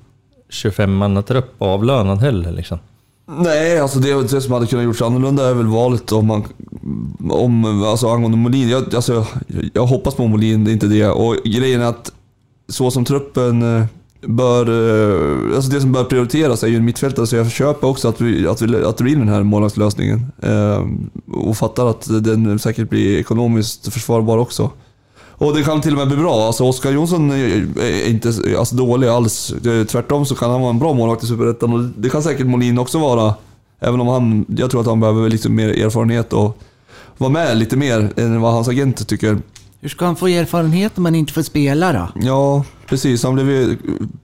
25-mannatrupp 0.53 1.55
avlönad 1.59 2.19
heller 2.19 2.53
liksom. 2.53 2.79
Nej, 3.39 3.79
alltså 3.81 3.99
det, 3.99 4.23
det 4.29 4.41
som 4.41 4.53
hade 4.53 4.67
kunnat 4.67 4.85
gjorts 4.85 5.03
annorlunda 5.03 5.49
är 5.51 5.55
väl 5.55 5.67
valet 5.67 6.13
om 6.13 6.27
man... 6.27 6.45
Om, 7.31 7.83
alltså 7.85 8.09
angående 8.09 8.39
Molin. 8.39 8.69
Jag, 8.69 8.95
alltså, 8.95 9.13
jag, 9.47 9.71
jag 9.75 9.87
hoppas 9.87 10.15
på 10.15 10.27
Molin, 10.29 10.65
det 10.65 10.71
är 10.71 10.73
inte 10.73 10.87
det. 10.87 11.09
Och 11.09 11.37
grejen 11.45 11.81
är 11.81 11.85
att 11.87 12.13
så 12.69 12.91
som 12.91 13.05
truppen 13.05 13.77
eh, 13.77 13.85
bör... 14.21 14.69
Eh, 14.69 15.57
alltså 15.57 15.71
det 15.71 15.81
som 15.81 15.93
bör 15.93 16.05
prioriteras 16.05 16.63
är 16.63 16.69
ju 16.69 16.77
en 16.77 16.85
mittfältare, 16.85 17.27
så 17.27 17.37
jag 17.37 17.51
köper 17.51 17.89
också 17.89 18.09
att, 18.09 18.21
vi, 18.21 18.47
att, 18.47 18.63
vi, 18.63 18.85
att 18.85 18.97
det 18.97 19.05
blir 19.05 19.17
den 19.17 19.29
här 19.29 19.43
målvaktslösningen. 19.43 20.27
Eh, 20.43 20.87
och 21.33 21.57
fattar 21.57 21.87
att 21.87 22.09
den 22.25 22.59
säkert 22.59 22.91
blir 22.91 23.19
ekonomiskt 23.19 23.93
försvarbar 23.93 24.39
också. 24.39 24.71
Och 25.41 25.57
det 25.57 25.63
kan 25.63 25.81
till 25.81 25.93
och 25.93 25.99
med 25.99 26.09
bli 26.09 26.17
bra. 26.17 26.47
Alltså 26.47 26.65
Oskar 26.65 26.93
Jonsson 26.93 27.31
är 27.31 28.09
inte 28.09 28.33
alltså, 28.59 28.77
dålig 28.77 29.09
alls. 29.09 29.55
Tvärtom 29.89 30.27
så 30.27 30.35
kan 30.35 30.51
han 30.51 30.61
vara 30.61 30.71
en 30.71 30.79
bra 30.79 30.93
målvakt 30.93 31.25
i 31.25 31.27
Superettan 31.27 31.73
och 31.73 31.81
det 31.81 32.09
kan 32.09 32.23
säkert 32.23 32.47
Molin 32.47 32.79
också 32.79 32.99
vara. 32.99 33.35
Även 33.81 34.01
om 34.01 34.07
han, 34.09 34.45
jag 34.49 34.71
tror 34.71 34.81
att 34.81 34.87
han 34.87 35.01
behöver 35.01 35.29
liksom 35.29 35.55
mer 35.55 35.69
erfarenhet 35.69 36.33
och 36.33 36.59
vara 37.19 37.31
med 37.31 37.57
lite 37.57 37.77
mer 37.77 38.13
än 38.17 38.41
vad 38.41 38.53
hans 38.53 38.69
agent 38.69 39.09
tycker. 39.09 39.39
Hur 39.81 39.89
ska 39.89 40.05
han 40.05 40.17
få 40.17 40.27
erfarenhet 40.29 40.93
om 40.97 41.03
man 41.03 41.15
inte 41.15 41.33
får 41.33 41.43
spela 41.43 41.93
då? 41.93 42.09
Ja, 42.27 42.65
precis. 42.87 43.23
Han 43.25 43.35
blev 43.35 43.77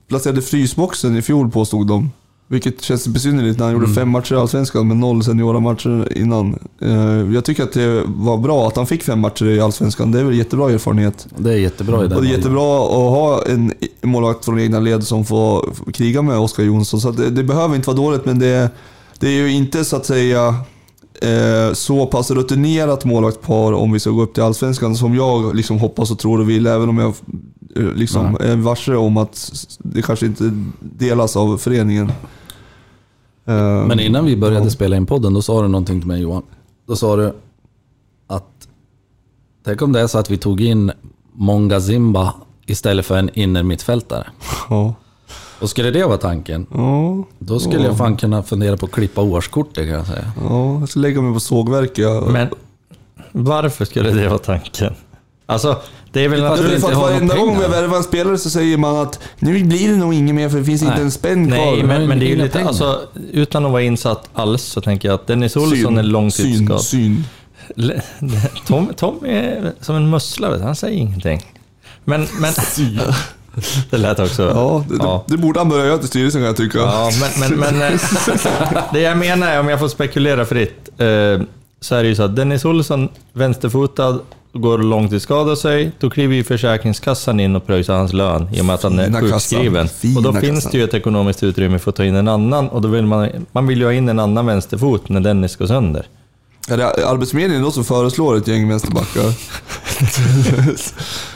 placerad 0.09 0.39
i 0.39 0.43
frysboxen 0.43 1.17
i 1.17 1.23
fjol 1.23 1.51
påstod 1.51 1.87
de. 1.87 2.11
Vilket 2.49 2.83
känns 2.83 3.09
besynnerligt 3.09 3.59
när 3.59 3.65
han 3.67 3.75
gjorde 3.75 3.89
fem 3.95 4.09
matcher 4.09 4.35
i 4.35 4.37
Allsvenskan 4.39 4.89
med 4.89 4.97
noll 4.97 5.25
seniora 5.25 5.61
matcher 5.61 6.19
innan. 6.19 6.59
Eh, 6.81 7.35
Jag 7.35 7.45
tycker 7.45 7.63
att 7.63 7.73
det 7.73 8.03
var 8.07 8.39
bra 8.39 8.69
att 8.69 8.77
han 8.77 8.87
fick 8.87 9.03
fem 9.03 9.21
matcher 9.21 9.45
i 9.47 9.61
Allsvenskan. 9.61 10.13
Det 10.13 10.21
är 10.21 10.25
väl 10.25 10.35
jättebra 10.35 10.71
erfarenhet. 10.71 11.27
Det 11.37 11.53
är 11.53 11.57
jättebra 11.57 12.05
i 12.05 12.09
den 12.09 12.17
Och 12.17 12.23
det 12.25 12.29
är 12.31 12.37
jättebra 12.37 12.85
att 12.85 12.91
ha 13.11 13.43
en 13.47 13.73
målvakt 14.03 14.45
från 14.45 14.59
egna 14.61 14.81
led 14.81 15.05
som 15.05 15.25
får 15.25 15.69
kriga 15.93 16.23
med 16.23 16.39
Oskar 16.39 16.63
Jonsson. 16.65 17.01
Så 17.01 17.11
det, 17.11 17.31
det 17.31 17.45
behöver 17.45 17.77
inte 17.77 17.87
vara 17.87 17.97
dåligt, 17.97 18.25
men 18.25 18.39
det, 18.39 18.71
det 19.19 19.29
är 19.29 19.33
ju 19.33 19.53
inte 19.53 19.85
så 19.85 19.97
att 19.97 20.07
säga 20.07 20.55
eh, 21.23 21.73
så 21.73 22.06
pass 22.06 22.30
rutinerat 22.30 23.04
målvaktspar 23.04 23.73
om 23.73 23.92
vi 23.92 24.00
ska 24.00 24.11
gå 24.11 24.23
upp 24.23 24.35
till 24.35 24.42
Allsvenskan 24.42 24.96
som 24.96 25.14
jag 25.14 25.54
liksom 25.54 25.78
hoppas 25.78 26.11
och 26.11 26.18
tror 26.18 26.40
och 26.40 26.50
vill. 26.50 26.66
Även 26.66 26.88
om 26.88 26.99
jag 26.99 27.14
eh, 27.76 27.92
liksom 27.94 28.37
är 28.40 28.56
varse 28.56 28.94
om 28.94 29.16
att 29.16 29.52
det 29.78 30.02
kanske 30.02 30.26
inte 30.26 30.50
delas 30.80 31.37
av 31.37 31.58
föreningen. 31.58 32.12
Eh, 33.44 33.87
Men 33.87 34.00
innan 34.00 34.25
vi 34.25 34.37
började 34.37 34.66
ja. 34.66 34.70
spela 34.70 34.96
in 34.96 35.06
podden, 35.06 35.35
då 35.35 35.42
sa 35.42 35.62
du 35.62 35.68
någonting 35.68 36.00
till 36.00 36.08
mig 36.08 36.20
Johan. 36.20 36.42
Då 36.87 36.96
sa 36.96 37.16
du 37.16 37.32
att 38.26 38.68
tänk 39.64 39.82
om 39.82 39.92
det 39.92 40.00
är 40.00 40.06
så 40.06 40.18
att 40.18 40.30
vi 40.30 40.37
tog 40.37 40.61
in 40.61 40.92
Monga 41.32 41.80
Zimba 41.80 42.35
istället 42.66 43.06
för 43.06 43.16
en 43.16 43.30
innermittfältare. 43.38 44.26
Ja. 44.68 44.94
Och 45.61 45.71
skulle 45.71 45.91
det 45.91 46.07
vara 46.07 46.19
tanken, 46.19 46.67
Ja, 46.75 47.25
då 47.39 47.61
skulle 47.61 47.85
jag 47.85 47.99
fan 47.99 48.17
kunna 48.17 48.43
fundera 48.43 48.77
på 48.77 48.87
att 48.87 48.93
klippa 48.93 49.21
årskortet 49.23 49.75
kan 49.85 49.89
jag 49.95 50.07
säga. 50.07 50.33
ja, 50.49 50.79
jag 50.81 50.89
ska 50.89 51.01
lägga 51.01 51.21
mig 51.21 51.35
på 51.35 51.41
sågverk. 51.41 51.99
Jag, 51.99 52.31
Men 52.33 52.49
varför 53.33 53.85
skulle 53.85 54.11
det 54.11 54.29
vara 54.29 54.39
tanken? 54.39 54.95
Alltså, 55.47 55.77
det 56.13 56.25
är 56.25 56.29
väl 56.29 56.45
att 56.45 56.59
Ja, 56.59 56.63
du 56.65 56.71
är 56.71 56.75
inte 56.77 56.95
har 56.95 57.03
varenda 57.11 57.37
gång 57.37 57.59
vi 57.59 57.67
värvar 57.67 57.97
en 57.97 58.03
spelare 58.03 58.39
så 58.39 58.51
säger 58.51 58.77
man 58.77 58.97
att 58.97 59.21
nu 59.39 59.65
blir 59.65 59.89
det 59.89 59.97
nog 59.97 60.15
inget 60.15 60.35
mer 60.35 60.49
för 60.49 60.59
det 60.59 60.65
finns 60.65 60.83
inte 60.83 60.95
Nej. 60.95 61.03
en 61.05 61.11
spänn 61.11 61.47
kvar. 61.47 61.57
Nej, 61.57 61.83
men, 61.83 62.07
men 62.09 62.19
det 62.19 62.25
är 62.27 62.29
ju 62.29 62.37
lite, 62.37 62.65
alltså, 62.65 63.01
utan 63.33 63.67
att 63.67 63.73
vara 63.73 63.83
insatt 63.83 64.29
alls 64.33 64.63
så 64.63 64.81
tänker 64.81 65.09
jag 65.09 65.15
att 65.15 65.27
Dennis 65.27 65.57
Olsson 65.57 65.99
är 65.99 66.03
syn, 66.03 66.13
långtidsskadad. 66.13 66.83
syn. 66.83 67.25
Le- 67.75 68.01
Tom, 68.67 68.89
Tom 68.97 69.25
är 69.27 69.73
som 69.81 69.97
en 69.97 70.11
mussla, 70.11 70.59
han 70.63 70.77
säger 70.77 70.99
ingenting. 70.99 71.43
Men, 72.05 72.27
men... 72.41 72.53
Det 73.91 73.99
lät 73.99 74.19
också... 74.19 74.43
Ja, 74.43 74.85
det, 74.89 74.97
ja. 74.99 75.25
Det, 75.27 75.37
borde 75.37 75.61
han 75.61 75.69
börja 75.69 75.87
göra 75.87 75.99
till 75.99 76.09
styrelsen 76.09 76.41
kan 76.41 76.47
jag 76.47 76.57
tycka. 76.57 76.79
Ja, 76.79 77.11
men, 77.21 77.51
men, 77.51 77.59
men 77.79 77.93
eh, 77.93 78.01
det 78.93 79.01
jag 79.01 79.19
menar 79.19 79.47
är, 79.49 79.61
om 79.61 79.69
jag 79.69 79.79
får 79.79 79.89
spekulera 79.89 80.45
fritt, 80.45 80.89
eh, 80.99 81.41
så 81.81 81.95
är 81.95 82.03
det 82.03 82.09
ju 82.09 82.15
så 82.15 82.23
att 82.23 82.37
Dennis 82.37 82.65
Olsson, 82.65 83.09
vänsterfotad, 83.33 84.19
går 84.53 84.79
långt 84.79 85.11
till 85.11 85.21
skada 85.21 85.57
sig, 85.57 85.93
då 86.01 86.11
kliver 86.11 86.35
ju 86.35 86.45
Försäkringskassan 86.45 87.41
in 87.41 87.57
och 87.57 87.67
pröjsar 87.67 87.97
hans 87.97 88.13
lön 88.13 88.49
i 88.53 88.61
och 88.61 88.65
med 88.65 88.75
att 88.75 88.83
han 88.83 88.99
är 88.99 89.21
sjukskriven. 89.21 89.89
och 90.17 90.23
då 90.23 90.33
finns 90.33 90.55
kassan. 90.59 90.73
det 90.73 90.79
ju 90.79 90.85
ett 90.85 90.95
ekonomiskt 90.95 91.43
utrymme 91.43 91.79
för 91.79 91.91
att 91.91 91.97
ta 91.97 92.05
in 92.05 92.17
en 92.17 92.29
annan, 92.29 92.69
och 92.69 92.83
då 92.83 92.89
vill 92.89 93.07
man, 93.07 93.29
man 93.53 93.67
vill 93.67 93.79
ju 93.79 93.85
ha 93.85 93.93
in 93.93 94.09
en 94.09 94.19
annan 94.19 94.47
vänsterfot 94.47 95.09
när 95.09 95.21
Dennis 95.21 95.57
går 95.57 95.67
sönder. 95.67 96.07
Är 96.69 96.77
det 96.77 97.07
Arbetsförmedlingen 97.07 97.65
då 97.65 97.71
som 97.71 97.85
föreslår 97.85 98.37
ett 98.37 98.49
gäng 98.49 98.69
vänsterbackar? 98.69 99.33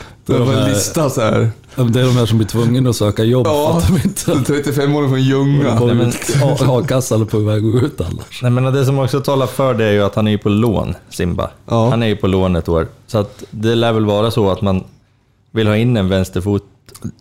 det 0.25 0.39
var 0.39 0.53
en 0.53 0.69
lista 0.69 1.09
så 1.09 1.21
här. 1.21 1.49
Det 1.75 1.99
är 1.99 2.05
de 2.05 2.11
här 2.17 2.25
som 2.25 2.37
blir 2.37 2.47
tvungna 2.47 2.89
att 2.89 2.95
söka 2.95 3.23
jobb 3.23 3.47
Ja. 3.47 3.81
för 3.87 3.95
att 3.95 4.01
de 4.03 4.07
inte 4.07 4.51
35-åring 4.71 5.09
från 5.09 5.21
Ljunga. 5.21 5.77
får 5.77 5.85
Nej, 5.87 5.95
men- 5.95 6.07
ut 6.09 6.15
A- 6.43 6.57
a-kassan 6.67 7.21
och 7.21 7.29
på 7.29 7.39
väg 7.39 7.65
att 7.65 7.71
gå 7.71 7.79
ut 7.79 8.01
annars. 8.01 8.39
Nej, 8.41 8.51
men 8.51 8.63
det 8.73 8.85
som 8.85 8.99
också 8.99 9.21
talar 9.21 9.47
för 9.47 9.73
det 9.73 9.85
är 9.85 9.91
ju 9.91 10.01
att 10.03 10.15
han 10.15 10.27
är 10.27 10.31
ju 10.31 10.37
på 10.37 10.49
lån, 10.49 10.93
Simba. 11.09 11.49
Ja. 11.65 11.89
Han 11.89 12.03
är 12.03 12.07
ju 12.07 12.15
på 12.15 12.27
lån 12.27 12.55
ett 12.55 12.69
år. 12.69 12.87
Så 13.07 13.17
att 13.17 13.43
det 13.51 13.75
lär 13.75 13.93
väl 13.93 14.05
vara 14.05 14.31
så 14.31 14.49
att 14.51 14.61
man 14.61 14.83
vill 15.51 15.67
ha 15.67 15.77
in 15.77 15.97
en 15.97 16.09
vänsterfot 16.09 16.63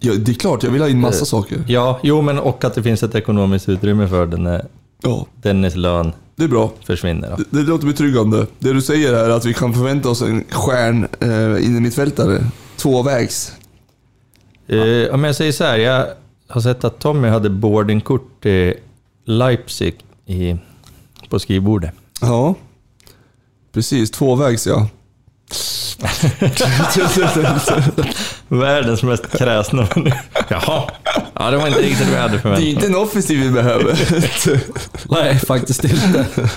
Ja, 0.00 0.12
det 0.18 0.32
är 0.32 0.34
klart, 0.34 0.62
jag 0.62 0.70
vill 0.70 0.80
ha 0.82 0.88
in 0.88 1.00
massa 1.00 1.24
saker. 1.24 1.64
Ja, 1.66 2.00
jo 2.02 2.22
men 2.22 2.38
och 2.38 2.64
att 2.64 2.74
det 2.74 2.82
finns 2.82 3.02
ett 3.02 3.14
ekonomiskt 3.14 3.68
utrymme 3.68 4.08
för 4.08 4.26
det 4.26 4.36
när 4.36 4.64
Ja, 5.02 5.26
Dennis 5.42 5.76
lön 5.76 6.12
det 6.36 6.44
är 6.44 6.48
bra. 6.48 6.70
försvinner. 6.86 7.30
Då. 7.30 7.36
Det, 7.50 7.62
det 7.62 7.68
låter 7.70 7.86
betryggande. 7.86 8.46
Det 8.58 8.72
du 8.72 8.82
säger 8.82 9.12
är 9.14 9.30
att 9.30 9.44
vi 9.44 9.54
kan 9.54 9.74
förvänta 9.74 10.08
oss 10.08 10.22
en 10.22 10.44
stjärn 10.50 11.08
eh, 11.20 11.66
in 11.66 11.76
i 11.76 11.80
mittfältare. 11.80 12.44
Tvåvägs. 12.82 13.52
Eh, 14.66 15.14
om 15.14 15.24
jag 15.24 15.36
säger 15.36 15.52
så 15.52 15.64
här, 15.64 15.78
jag 15.78 16.06
har 16.48 16.60
sett 16.60 16.84
att 16.84 16.98
Tommy 16.98 17.28
hade 17.28 17.50
boardingkort 17.50 18.46
i 18.46 18.74
Leipzig 19.24 19.94
i, 20.26 20.56
på 21.28 21.38
skrivbordet. 21.38 21.90
Ja. 22.20 22.54
Precis, 23.72 24.10
tvåvägs 24.10 24.66
ja. 24.66 24.88
Världens 28.48 29.02
mest 29.02 29.38
kräsna 29.38 29.88
Jaha, 30.48 30.90
ja, 31.34 31.50
det 31.50 31.56
var 31.56 31.66
inte 31.66 31.82
riktigt 31.82 32.08
vad 32.08 32.16
jag 32.16 32.22
hade 32.22 32.32
Det 32.32 32.38
är 32.38 32.42
förväntat 32.42 32.64
inte 32.64 32.86
en 32.86 32.96
offensiv 32.96 33.40
vi 33.40 33.50
behöver. 33.50 33.98
Nej, 35.10 35.38
faktiskt 35.38 35.84
inte. 35.84 36.26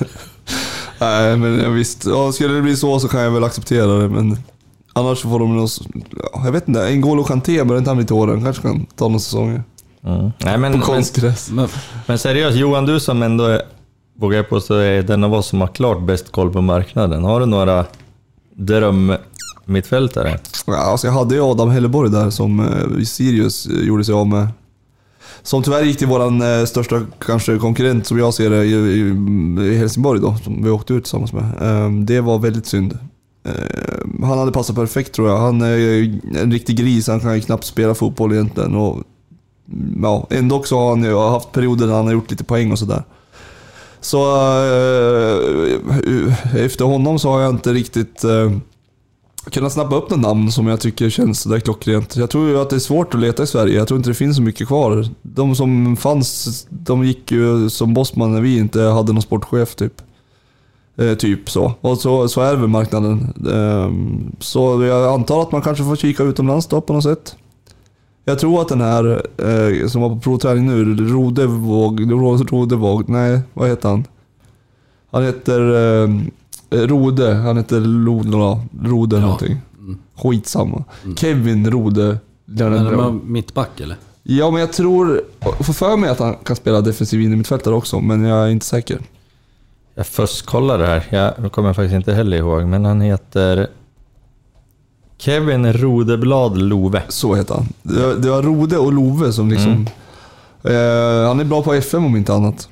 Nej, 0.99 1.37
men 1.37 1.75
visst. 1.75 2.05
Ja, 2.05 2.31
skulle 2.31 2.53
det 2.53 2.61
bli 2.61 2.77
så 2.77 2.99
så 2.99 3.07
kan 3.07 3.21
jag 3.21 3.31
väl 3.31 3.43
acceptera 3.43 3.85
det, 3.85 4.09
men 4.09 4.37
annars 4.93 5.21
får 5.21 5.39
de. 5.39 5.67
Ja, 6.33 6.45
jag 6.45 6.51
vet 6.51 6.67
inte, 6.67 6.79
N'Golo 6.79 7.23
Kanté, 7.23 7.63
börjar 7.63 7.79
inte 7.79 7.89
han 7.89 7.97
bli 7.97 8.05
till 8.05 8.15
åren? 8.15 8.43
Kanske 8.43 8.61
kan 8.61 8.85
ta 8.95 9.07
några 9.07 9.19
säsonger. 9.19 9.63
Mm. 10.05 10.31
Nej, 10.37 10.57
men, 10.57 10.73
På 10.73 10.85
konstgräs. 10.85 11.51
Men, 11.51 11.67
men 12.05 12.17
seriöst, 12.17 12.57
Johan 12.57 12.85
du 12.85 12.99
som 12.99 13.23
ändå 13.23 13.43
är, 13.43 13.61
vågar 14.19 14.37
jag 14.37 14.49
påstå, 14.49 14.75
är 14.75 15.03
den 15.03 15.23
av 15.23 15.33
oss 15.33 15.47
som 15.47 15.61
har 15.61 15.67
klart 15.67 16.01
bäst 16.01 16.31
koll 16.31 16.53
på 16.53 16.61
marknaden. 16.61 17.23
Har 17.23 17.39
du 17.39 17.45
några 17.45 17.85
drömmittfältare? 18.55 20.39
Ja, 20.67 20.77
alltså 20.77 21.07
jag 21.07 21.13
hade 21.13 21.35
ju 21.35 21.41
Adam 21.41 21.69
Helleborg 21.69 22.11
där 22.11 22.29
som 22.29 22.59
eh, 22.59 23.03
Sirius 23.03 23.65
eh, 23.65 23.87
gjorde 23.87 24.05
sig 24.05 24.15
av 24.15 24.27
med. 24.27 24.47
Som 25.43 25.63
tyvärr 25.63 25.83
gick 25.83 25.97
till 25.97 26.07
våran 26.07 26.41
eh, 26.41 26.65
största 26.65 27.01
kanske 27.19 27.57
konkurrent 27.57 28.07
som 28.07 28.19
jag 28.19 28.33
ser 28.33 28.49
det 28.49 28.65
i, 28.65 29.77
Helsingborg 29.77 30.21
då, 30.21 30.35
som 30.43 30.63
vi 30.63 30.69
åkte 30.69 30.93
ut 30.93 31.03
tillsammans 31.03 31.33
med. 31.33 31.43
Eh, 31.43 31.91
det 31.91 32.21
var 32.21 32.39
väldigt 32.39 32.65
synd. 32.65 32.97
Eh, 33.43 34.25
han 34.27 34.37
hade 34.37 34.51
passat 34.51 34.75
perfekt 34.75 35.13
tror 35.15 35.29
jag. 35.29 35.37
Han 35.37 35.61
är 35.61 35.77
en 36.41 36.51
riktig 36.51 36.77
gris, 36.77 37.07
han 37.07 37.19
kan 37.19 37.35
ju 37.35 37.41
knappt 37.41 37.63
spela 37.63 37.95
fotboll 37.95 38.33
egentligen. 38.33 38.75
Och, 38.75 39.03
ja, 40.01 40.27
ändå 40.29 40.63
så 40.63 40.79
har 40.79 40.89
han 40.89 41.03
ju 41.03 41.17
haft 41.17 41.51
perioder 41.51 41.87
där 41.87 41.93
han 41.93 42.05
har 42.05 42.13
gjort 42.13 42.31
lite 42.31 42.43
poäng 42.43 42.71
och 42.71 42.79
sådär. 42.79 43.03
Så 44.01 44.19
eh, 44.65 45.45
efter 46.65 46.85
honom 46.85 47.19
så 47.19 47.29
har 47.29 47.41
jag 47.41 47.49
inte 47.49 47.73
riktigt 47.73 48.23
eh, 48.23 48.51
kunnat 49.51 49.73
snappa 49.73 49.95
upp 49.95 50.09
något 50.09 50.19
namn 50.19 50.51
som 50.51 50.67
jag 50.67 50.79
tycker 50.79 51.09
känns 51.09 51.41
sådär 51.41 51.59
klockrent. 51.59 52.15
Jag 52.15 52.29
tror 52.29 52.49
ju 52.49 52.59
att 52.59 52.69
det 52.69 52.75
är 52.75 52.79
svårt 52.79 53.13
att 53.13 53.19
leta 53.19 53.43
i 53.43 53.47
Sverige. 53.47 53.77
Jag 53.77 53.87
tror 53.87 53.97
inte 53.97 54.09
det 54.09 54.13
finns 54.13 54.35
så 54.35 54.41
mycket 54.41 54.67
kvar. 54.67 55.07
De 55.21 55.55
som 55.55 55.97
fanns, 55.97 56.67
de 56.69 57.05
gick 57.05 57.31
ju 57.31 57.69
som 57.69 57.93
bossman 57.93 58.33
när 58.33 58.41
vi 58.41 58.57
inte 58.57 58.81
hade 58.81 59.13
någon 59.13 59.21
sportchef 59.21 59.75
typ. 59.75 60.01
Eh, 60.97 61.13
typ 61.17 61.49
så. 61.49 61.73
Och 61.81 61.97
så, 61.97 62.27
så 62.27 62.41
är 62.41 62.55
väl 62.55 62.67
marknaden. 62.69 63.33
Eh, 63.51 63.91
så 64.39 64.83
jag 64.83 65.13
antar 65.13 65.41
att 65.41 65.51
man 65.51 65.61
kanske 65.61 65.83
får 65.83 65.95
kika 65.95 66.23
utomlands 66.23 66.67
då 66.67 66.81
på 66.81 66.93
något 66.93 67.03
sätt. 67.03 67.35
Jag 68.25 68.39
tror 68.39 68.61
att 68.61 68.67
den 68.67 68.81
här 68.81 69.21
eh, 69.37 69.87
som 69.87 70.01
var 70.01 70.09
på 70.09 70.19
provträning 70.19 70.67
nu, 70.67 70.95
Rodevåg, 71.13 72.11
Ro- 72.11 72.37
Rodevåg, 72.37 73.09
nej 73.09 73.39
vad 73.53 73.69
heter 73.69 73.89
han? 73.89 74.03
Han 75.11 75.23
heter 75.23 75.59
eh, 76.03 76.09
Rode, 76.69 77.33
han 77.33 77.57
heter 77.57 77.79
Lola, 77.79 78.59
Rode 78.83 79.19
någonting. 79.19 79.57
Skitsamma. 80.17 80.83
Kevin 81.17 81.71
Rode. 81.71 82.17
De 82.83 82.95
var 82.97 83.11
mittback 83.11 83.79
eller? 83.79 83.97
Ja 84.23 84.51
men 84.51 84.59
jag 84.59 84.73
tror, 84.73 85.21
får 85.59 85.73
för 85.73 85.97
mig 85.97 86.09
att 86.09 86.19
han 86.19 86.35
kan 86.43 86.55
spela 86.55 86.81
defensiv 86.81 87.21
innermittfältare 87.21 87.75
också, 87.75 87.99
men 87.99 88.23
jag 88.23 88.45
är 88.45 88.49
inte 88.51 88.65
säker. 88.65 88.99
Jag 89.95 90.07
fuskkollar 90.07 90.77
det 90.77 90.85
här. 90.87 91.07
Jag 91.09 91.33
nu 91.39 91.49
kommer 91.49 91.69
jag 91.69 91.75
faktiskt 91.75 91.95
inte 91.95 92.13
heller 92.13 92.37
ihåg, 92.37 92.63
men 92.63 92.85
han 92.85 93.01
heter 93.01 93.67
Kevin 95.17 95.73
Rodeblad 95.73 96.57
Love. 96.57 97.03
Så 97.09 97.35
heter 97.35 97.55
han. 97.55 97.67
Det 97.83 98.07
var, 98.07 98.13
det 98.13 98.29
var 98.29 98.41
Rode 98.41 98.77
och 98.77 98.93
Love 98.93 99.33
som 99.33 99.49
liksom... 99.49 99.87
Eh, 100.63 101.27
han 101.27 101.39
är 101.39 101.43
bra 101.43 101.63
på 101.63 101.73
FM 101.73 102.05
om 102.05 102.15
inte 102.15 102.33
annat. 102.33 102.69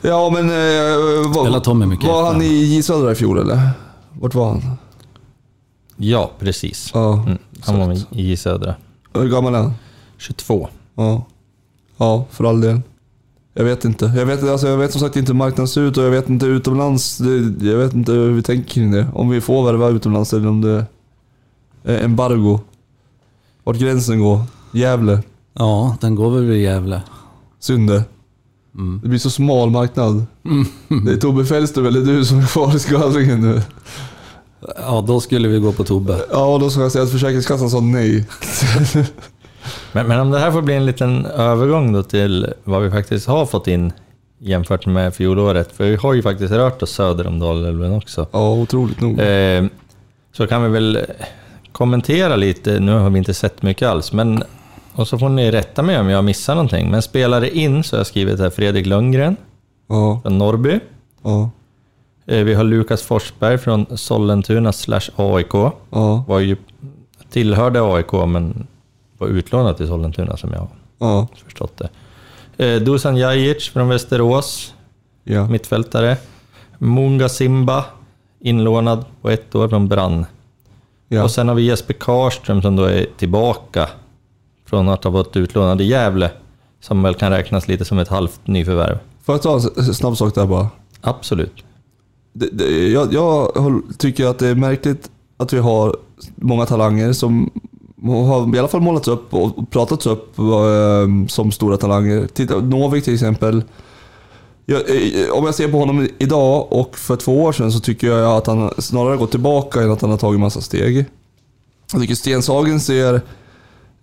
Ja 0.00 0.30
men... 0.30 0.44
Eh, 0.50 1.34
var, 1.34 1.44
Spelar 1.44 1.60
Tommy 1.60 1.86
mycket 1.86 2.08
Var 2.08 2.32
han 2.32 2.42
i 2.42 2.64
J 2.64 2.82
Södra 2.82 3.12
i 3.12 3.14
fjol 3.14 3.38
eller? 3.38 3.70
Vart 4.12 4.34
var 4.34 4.48
han? 4.48 4.62
Ja, 5.96 6.30
precis. 6.38 6.90
Ja. 6.94 7.12
Mm. 7.12 7.38
Han 7.60 7.78
var 7.78 7.86
med 7.86 8.04
i 8.10 8.36
Södra. 8.36 8.74
Hur 9.14 9.28
gammal 9.28 9.54
är 9.54 9.58
han? 9.58 9.72
22. 10.18 10.68
Ja. 10.94 11.24
Ja, 11.96 12.24
för 12.30 12.44
all 12.44 12.60
del. 12.60 12.80
Jag 13.58 13.64
vet 13.64 13.84
inte. 13.84 14.12
Jag 14.16 14.26
vet, 14.26 14.42
alltså, 14.42 14.68
jag 14.68 14.76
vet 14.76 14.92
som 14.92 15.00
sagt 15.00 15.16
inte 15.16 15.32
hur 15.32 15.38
marknaden 15.38 15.68
ser 15.68 15.80
ut 15.80 15.96
och 15.96 16.04
jag 16.04 16.10
vet 16.10 16.28
inte 16.28 16.46
utomlands. 16.46 17.18
Det, 17.18 17.66
jag 17.70 17.78
vet 17.78 17.94
inte 17.94 18.12
hur 18.12 18.30
vi 18.30 18.42
tänker 18.42 18.68
kring 18.68 18.90
det. 18.90 19.06
Om 19.14 19.28
vi 19.28 19.40
får 19.40 19.66
värva 19.66 19.88
utomlands 19.88 20.32
eller 20.32 20.48
om 20.48 20.60
det 20.60 20.86
är 21.84 22.04
embargo. 22.04 22.60
Vart 23.64 23.76
gränsen 23.76 24.20
går. 24.20 24.40
Gävle. 24.72 25.22
Ja, 25.54 25.96
den 26.00 26.14
går 26.14 26.30
väl 26.30 26.44
vid 26.44 26.62
Gävle. 26.62 27.02
Sunde. 27.60 28.04
Det 29.02 29.08
blir 29.08 29.18
så 29.18 29.30
smal 29.30 29.70
marknad. 29.70 30.26
Det 31.04 31.12
är 31.12 31.16
Tobbe 31.16 31.44
Fällström 31.44 31.86
eller 31.86 32.00
du 32.00 32.24
som 32.24 32.38
är 32.38 32.46
kvar 32.46 32.76
i 32.76 32.78
skvallringen 32.78 33.40
nu. 33.40 33.62
Ja, 34.76 35.04
då 35.06 35.20
skulle 35.20 35.48
vi 35.48 35.58
gå 35.58 35.72
på 35.72 35.84
Tobbe. 35.84 36.20
Ja, 36.30 36.58
då 36.60 36.70
ska 36.70 36.80
jag 36.80 36.92
säga 36.92 37.04
att 37.04 37.10
Försäkringskassan 37.10 37.70
sa 37.70 37.80
nej. 37.80 38.26
Men, 39.92 40.06
men 40.08 40.20
om 40.20 40.30
det 40.30 40.38
här 40.38 40.50
får 40.52 40.62
bli 40.62 40.74
en 40.74 40.86
liten 40.86 41.26
övergång 41.26 41.92
då 41.92 42.02
till 42.02 42.46
vad 42.64 42.82
vi 42.82 42.90
faktiskt 42.90 43.26
har 43.28 43.46
fått 43.46 43.66
in 43.68 43.92
jämfört 44.38 44.86
med 44.86 45.14
fjolåret. 45.14 45.72
För 45.72 45.84
vi 45.84 45.96
har 45.96 46.14
ju 46.14 46.22
faktiskt 46.22 46.52
rört 46.54 46.82
oss 46.82 46.90
söder 46.90 47.26
om 47.26 47.38
Dalälven 47.38 47.92
också. 47.92 48.26
Ja, 48.32 48.52
otroligt 48.52 49.00
nog. 49.00 49.20
Eh, 49.20 49.64
så 50.32 50.46
kan 50.46 50.62
vi 50.62 50.68
väl 50.68 50.98
kommentera 51.72 52.36
lite, 52.36 52.80
nu 52.80 52.92
har 52.92 53.10
vi 53.10 53.18
inte 53.18 53.34
sett 53.34 53.62
mycket 53.62 53.88
alls, 53.88 54.12
men 54.12 54.42
och 54.94 55.08
så 55.08 55.18
får 55.18 55.28
ni 55.28 55.50
rätta 55.50 55.82
mig 55.82 55.98
om 56.00 56.08
jag 56.08 56.24
missar 56.24 56.54
någonting. 56.54 56.90
Men 56.90 57.02
spelare 57.02 57.50
in 57.50 57.84
så 57.84 57.96
har 57.96 57.98
jag 57.98 58.06
skrivit 58.06 58.40
här 58.40 58.50
Fredrik 58.50 58.86
Lundgren 58.86 59.36
Ja, 59.88 60.20
från 60.22 60.38
Norrby. 60.38 60.80
ja, 61.24 61.50
Eh, 62.30 62.44
vi 62.44 62.54
har 62.54 62.64
Lukas 62.64 63.02
Forsberg 63.02 63.58
från 63.58 63.86
Sollentuna 63.98 64.72
slash 64.72 65.10
AIK. 65.16 65.52
ja, 65.90 66.24
Var 66.28 66.38
ju, 66.38 66.56
tillhörde 67.30 67.80
AIK 67.94 68.12
men 68.12 68.66
var 69.18 69.28
utlånad 69.28 69.76
till 69.76 69.86
Sollentuna 69.86 70.36
som 70.36 70.52
jag 70.52 70.58
har 70.58 70.68
ja, 70.98 71.28
förstått 71.44 71.76
det. 71.76 71.88
Eh, 72.66 72.82
Dusan 72.82 73.16
Jajic 73.16 73.68
från 73.68 73.88
Västerås, 73.88 74.74
ja. 75.24 75.46
mittfältare. 75.48 76.16
Munga 76.78 77.28
Simba, 77.28 77.84
inlånad 78.40 79.04
på 79.22 79.30
ett 79.30 79.54
år 79.54 79.68
från 79.68 79.88
Brann. 79.88 80.26
ja. 81.08 81.24
Och 81.24 81.30
sen 81.30 81.48
har 81.48 81.54
vi 81.54 81.62
Jesper 81.62 81.94
Karström 81.94 82.62
som 82.62 82.76
då 82.76 82.84
är 82.84 83.06
tillbaka 83.16 83.88
från 84.66 84.88
att 84.88 85.04
ha 85.04 85.10
varit 85.10 85.36
utlånad 85.36 85.80
i 85.80 85.84
Gävle. 85.84 86.30
Som 86.80 87.02
väl 87.02 87.14
kan 87.14 87.30
räknas 87.32 87.68
lite 87.68 87.84
som 87.84 87.98
ett 87.98 88.08
halvt 88.08 88.46
nyförvärv. 88.46 88.98
Får 89.22 89.34
jag 89.34 89.42
ta 89.42 89.54
en 89.54 89.94
snabb 89.94 90.16
sak 90.16 90.34
där 90.34 90.46
bara? 90.46 90.68
Absolut. 91.00 91.64
Det, 92.32 92.48
det, 92.52 92.88
jag, 92.88 93.12
jag 93.12 93.52
tycker 93.98 94.26
att 94.26 94.38
det 94.38 94.48
är 94.48 94.54
märkligt 94.54 95.10
att 95.36 95.52
vi 95.52 95.58
har 95.58 95.96
många 96.34 96.66
talanger 96.66 97.12
som 97.12 97.50
har 98.02 98.56
i 98.56 98.58
alla 98.58 98.68
fall 98.68 98.80
målats 98.80 99.08
upp 99.08 99.34
och 99.34 99.70
pratats 99.70 100.06
upp 100.06 100.38
ehm, 100.38 101.28
som 101.28 101.52
stora 101.52 101.76
talanger. 101.76 102.26
Titta, 102.26 102.60
Novik 102.60 103.04
till 103.04 103.14
exempel. 103.14 103.62
Jag, 104.66 104.80
eh, 104.80 105.30
om 105.30 105.44
jag 105.44 105.54
ser 105.54 105.68
på 105.68 105.78
honom 105.78 106.08
idag 106.18 106.72
och 106.72 106.98
för 106.98 107.16
två 107.16 107.42
år 107.42 107.52
sedan 107.52 107.72
så 107.72 107.80
tycker 107.80 108.06
jag 108.06 108.36
att 108.36 108.46
han 108.46 108.70
snarare 108.78 109.16
gått 109.16 109.30
tillbaka 109.30 109.82
än 109.82 109.90
att 109.90 110.00
han 110.00 110.10
har 110.10 110.18
tagit 110.18 110.40
massa 110.40 110.60
steg. 110.60 111.04
Jag 111.92 112.00
tycker 112.00 112.14
Stenshagen 112.14 112.80
ser 112.80 113.14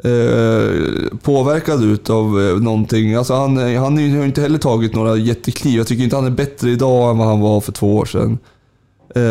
eh, 0.04 1.18
påverkad 1.22 1.84
ut 1.84 2.10
av 2.10 2.42
eh, 2.42 2.58
någonting. 2.58 3.16
Alltså 3.16 3.34
han, 3.34 3.58
han 3.58 3.94
har 3.94 4.02
ju 4.02 4.26
inte 4.26 4.42
heller 4.42 4.60
tagit 4.60 4.96
några 4.96 5.16
jättekliv. 5.16 5.78
Jag 5.78 5.88
tycker 5.88 6.04
inte 6.04 6.16
han 6.16 6.26
är 6.26 6.30
bättre 6.30 6.70
idag 6.70 7.12
än 7.12 7.18
vad 7.18 7.28
han 7.28 7.40
var 7.40 7.62
för 7.62 7.72
två 7.72 7.96
år 7.96 8.06
sedan. 8.06 8.38
Eh, 9.16 9.22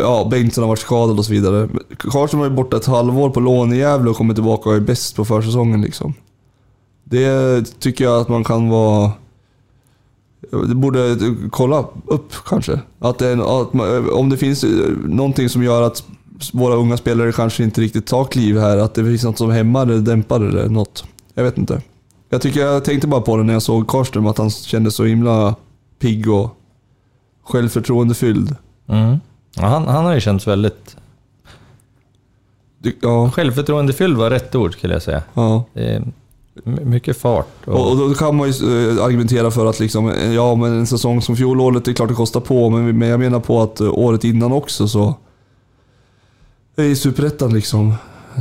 ja, 0.00 0.28
Bengtsson 0.30 0.62
har 0.64 0.68
varit 0.68 0.78
skadad 0.78 1.18
och 1.18 1.24
så 1.24 1.32
vidare. 1.32 1.68
Karlsson 1.98 2.40
var 2.40 2.46
ju 2.46 2.52
borta 2.54 2.76
ett 2.76 2.86
halvår 2.86 3.30
på 3.30 3.40
lån 3.40 3.72
i 3.72 3.76
Gävle 3.76 4.10
och 4.10 4.16
kommer 4.16 4.34
tillbaka 4.34 4.68
och 4.70 4.76
är 4.76 4.80
bäst 4.80 5.16
på 5.16 5.24
försäsongen 5.24 5.82
liksom. 5.82 6.14
Det 7.04 7.62
tycker 7.80 8.04
jag 8.04 8.20
att 8.20 8.28
man 8.28 8.44
kan 8.44 8.68
vara... 8.68 9.12
Det 10.68 10.74
borde 10.74 11.16
kolla 11.50 11.84
upp 12.06 12.32
kanske. 12.46 12.80
Att 12.98 13.18
det, 13.18 13.28
är- 13.28 13.62
att 13.62 13.72
man, 13.72 14.10
om 14.10 14.28
det 14.30 14.36
finns 14.36 14.64
någonting 15.04 15.48
som 15.48 15.62
gör 15.62 15.82
att 15.82 16.04
våra 16.52 16.74
unga 16.74 16.96
spelare 16.96 17.32
kanske 17.32 17.64
inte 17.64 17.80
riktigt 17.80 18.06
tar 18.06 18.24
kliv 18.24 18.58
här. 18.58 18.78
Att 18.78 18.94
det 18.94 19.04
finns 19.04 19.24
något 19.24 19.38
som 19.38 19.50
hämmar 19.50 19.82
eller 19.86 19.98
dämpar 20.00 20.40
eller 20.40 20.68
något. 20.68 21.04
Jag 21.34 21.44
vet 21.44 21.58
inte. 21.58 21.82
Jag 22.30 22.42
tycker 22.42 22.60
jag 22.60 22.84
tänkte 22.84 23.06
bara 23.08 23.20
på 23.20 23.36
det 23.36 23.42
när 23.42 23.52
jag 23.52 23.62
såg 23.62 23.88
Karlström, 23.88 24.26
att 24.26 24.38
han 24.38 24.50
kändes 24.50 24.94
så 24.94 25.04
himla 25.04 25.54
pigg 25.98 26.28
och 26.30 26.50
självförtroendefylld. 27.44 28.56
Mm. 28.88 29.20
Ja, 29.56 29.66
han, 29.66 29.86
han 29.88 30.04
har 30.04 30.14
ju 30.14 30.20
känts 30.20 30.46
väldigt... 30.46 30.96
Det- 32.78 32.94
Ja, 33.00 33.30
Självförtroendefylld 33.30 34.16
var 34.16 34.30
rätt 34.30 34.54
ord 34.54 34.72
skulle 34.72 34.92
jag 34.94 35.02
säga. 35.02 35.22
ja. 35.34 35.64
Mycket 36.64 37.16
fart. 37.16 37.46
Och, 37.66 37.90
Och, 37.90 37.96
då 37.96 38.14
kan 38.14 38.36
man 38.36 38.50
ju 38.50 38.52
eh, 38.98 39.04
argumentera 39.04 39.50
för 39.50 39.66
att 39.66 39.80
liksom, 39.80 40.08
eh, 40.10 40.32
ja 40.34 40.54
men 40.54 40.72
en 40.72 40.86
säsong 40.86 41.22
som 41.22 41.36
fjolåret, 41.36 41.84
det 41.84 41.90
är 41.90 41.94
klart 41.94 42.08
det 42.08 42.14
kostar 42.14 42.40
på. 42.40 42.70
Men, 42.70 42.98
men 42.98 43.08
jag 43.08 43.20
menar 43.20 43.40
på 43.40 43.62
att 43.62 43.80
eh, 43.80 43.88
året 43.98 44.24
innan 44.24 44.52
också 44.52 44.88
så... 44.88 45.14
I 46.76 46.96
Superettan 46.96 47.52
liksom. 47.54 47.94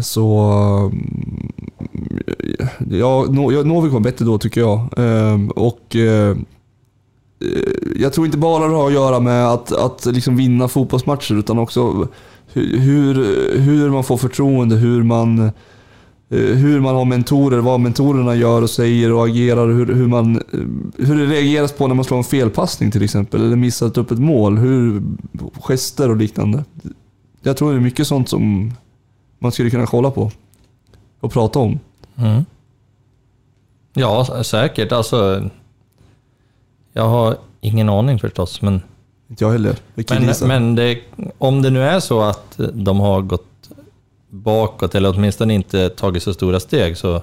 Så... 0.04 0.40
mm, 0.92 1.52
ja, 2.92 3.26
Novik 3.64 3.94
var 3.94 4.00
bättre 4.00 4.26
då 4.26 4.38
tycker 4.38 4.62
jag. 4.62 4.88
Ehm, 4.98 5.50
och... 5.50 5.96
Eh, 7.42 8.02
jag 8.02 8.14
tror 8.14 8.26
inte 8.26 8.38
bara 8.38 8.68
det 8.68 8.74
har 8.76 8.88
att 8.88 8.94
göra 8.94 9.20
med 9.20 9.48
att, 9.48 9.72
att 9.72 10.06
liksom 10.06 10.36
vinna 10.36 10.68
fotbollsmatcher 10.68 11.34
utan 11.36 11.60
också 11.60 12.08
hur, 12.54 13.14
hur- 13.60 13.90
man 13.90 14.04
får 14.04 14.18
förtroende, 14.18 14.76
hur 14.76 15.04
man... 15.04 15.52
Eh, 16.30 16.40
hur 16.40 16.80
man 16.80 16.96
har 16.96 17.06
mentorer, 17.06 17.58
vad 17.58 17.80
mentorerna 17.80 18.36
gör 18.36 18.62
och 18.62 18.70
säger 18.70 19.12
och 19.14 19.26
agerar, 19.26 19.68
hur, 19.68 19.86
hur, 19.94 20.08
man, 20.08 20.36
eh, 20.36 21.06
hur 21.08 21.18
det 21.18 21.26
reageras 21.26 21.72
på 21.72 21.88
när 21.88 21.96
man 21.96 22.06
slår 22.06 22.18
en 22.18 22.24
felpassning 22.24 22.92
till 22.92 23.04
exempel, 23.04 23.42
eller 23.46 23.56
missar 23.56 24.00
upp 24.00 24.12
ett 24.12 24.20
mål, 24.20 24.58
hur, 24.58 25.04
gester 25.60 26.10
och 26.10 26.18
liknande. 26.18 26.64
Jag 27.42 27.58
tror 27.58 27.72
det 27.72 27.78
är 27.78 27.82
mycket 27.82 28.08
sånt 28.08 28.30
som 28.30 28.72
man 29.40 29.52
skulle 29.52 29.70
kunna 29.70 29.86
kolla 29.86 30.12
på 30.12 30.32
och 31.20 31.32
prata 31.32 31.60
om. 31.60 31.80
mm. 32.16 32.46
Ja, 33.94 34.44
säkert. 34.44 34.92
Alltså, 34.92 35.50
jag 36.98 37.10
har 37.10 37.38
ingen 37.62 37.90
aning 37.90 38.20
förstås, 38.20 38.62
men, 38.62 38.82
Inte 39.30 39.44
jag 39.44 39.52
heller. 39.52 39.76
Jag 39.96 40.22
men, 40.22 40.36
men 40.48 40.76
det, 40.76 41.00
om 41.38 41.62
det 41.62 41.70
nu 41.70 41.84
är 41.84 42.00
så 42.00 42.22
att 42.22 42.60
de 42.74 43.00
har 43.00 43.22
gått 43.22 43.70
bakåt, 44.30 44.96
eller 44.96 45.10
åtminstone 45.10 45.54
inte 45.54 45.90
tagit 45.90 46.24
så 46.24 46.34
stora 46.34 46.60
steg, 46.60 46.98
så 46.98 47.16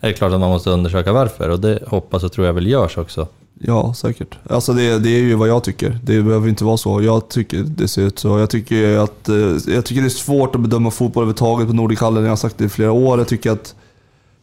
är 0.00 0.08
det 0.08 0.12
klart 0.12 0.32
att 0.32 0.40
man 0.40 0.50
måste 0.50 0.70
undersöka 0.70 1.12
varför. 1.12 1.48
Och 1.48 1.60
det 1.60 1.78
hoppas 1.86 2.22
och 2.22 2.32
tror 2.32 2.46
jag 2.46 2.52
väl 2.52 2.66
görs 2.66 2.98
också. 2.98 3.26
Ja, 3.58 3.94
säkert. 3.94 4.38
Alltså 4.48 4.72
det, 4.72 4.98
det 4.98 5.10
är 5.10 5.20
ju 5.20 5.34
vad 5.34 5.48
jag 5.48 5.64
tycker. 5.64 5.98
Det 6.02 6.22
behöver 6.22 6.48
inte 6.48 6.64
vara 6.64 6.76
så. 6.76 7.02
Jag 7.02 7.28
tycker 7.28 7.58
det 7.58 7.88
ser 7.88 8.02
ut 8.02 8.18
så. 8.18 8.38
Jag 8.38 8.50
tycker, 8.50 8.98
att, 8.98 9.28
eh, 9.28 9.74
jag 9.74 9.84
tycker 9.84 10.02
det 10.02 10.08
är 10.08 10.08
svårt 10.08 10.54
att 10.54 10.60
bedöma 10.60 10.90
fotboll 10.90 11.22
överhuvudtaget 11.22 11.68
på 11.68 11.74
Nordic 11.74 12.00
Hallen. 12.00 12.22
Jag 12.22 12.30
har 12.30 12.36
sagt 12.36 12.58
det 12.58 12.64
i 12.64 12.68
flera 12.68 12.92
år. 12.92 13.18
Jag 13.18 13.28
tycker 13.28 13.50
att 13.50 13.74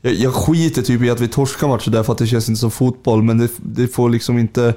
jag, 0.01 0.13
jag 0.13 0.33
skiter 0.33 0.81
typ 0.81 1.01
i 1.01 1.09
att 1.09 1.21
vi 1.21 1.27
torskar 1.27 1.67
matcher 1.67 1.91
där 1.91 2.03
för 2.03 2.13
att 2.13 2.19
det 2.19 2.27
känns 2.27 2.49
inte 2.49 2.59
som 2.59 2.71
fotboll, 2.71 3.23
men 3.23 3.37
det, 3.37 3.51
det 3.57 3.87
får 3.87 4.09
liksom 4.09 4.37
inte... 4.37 4.73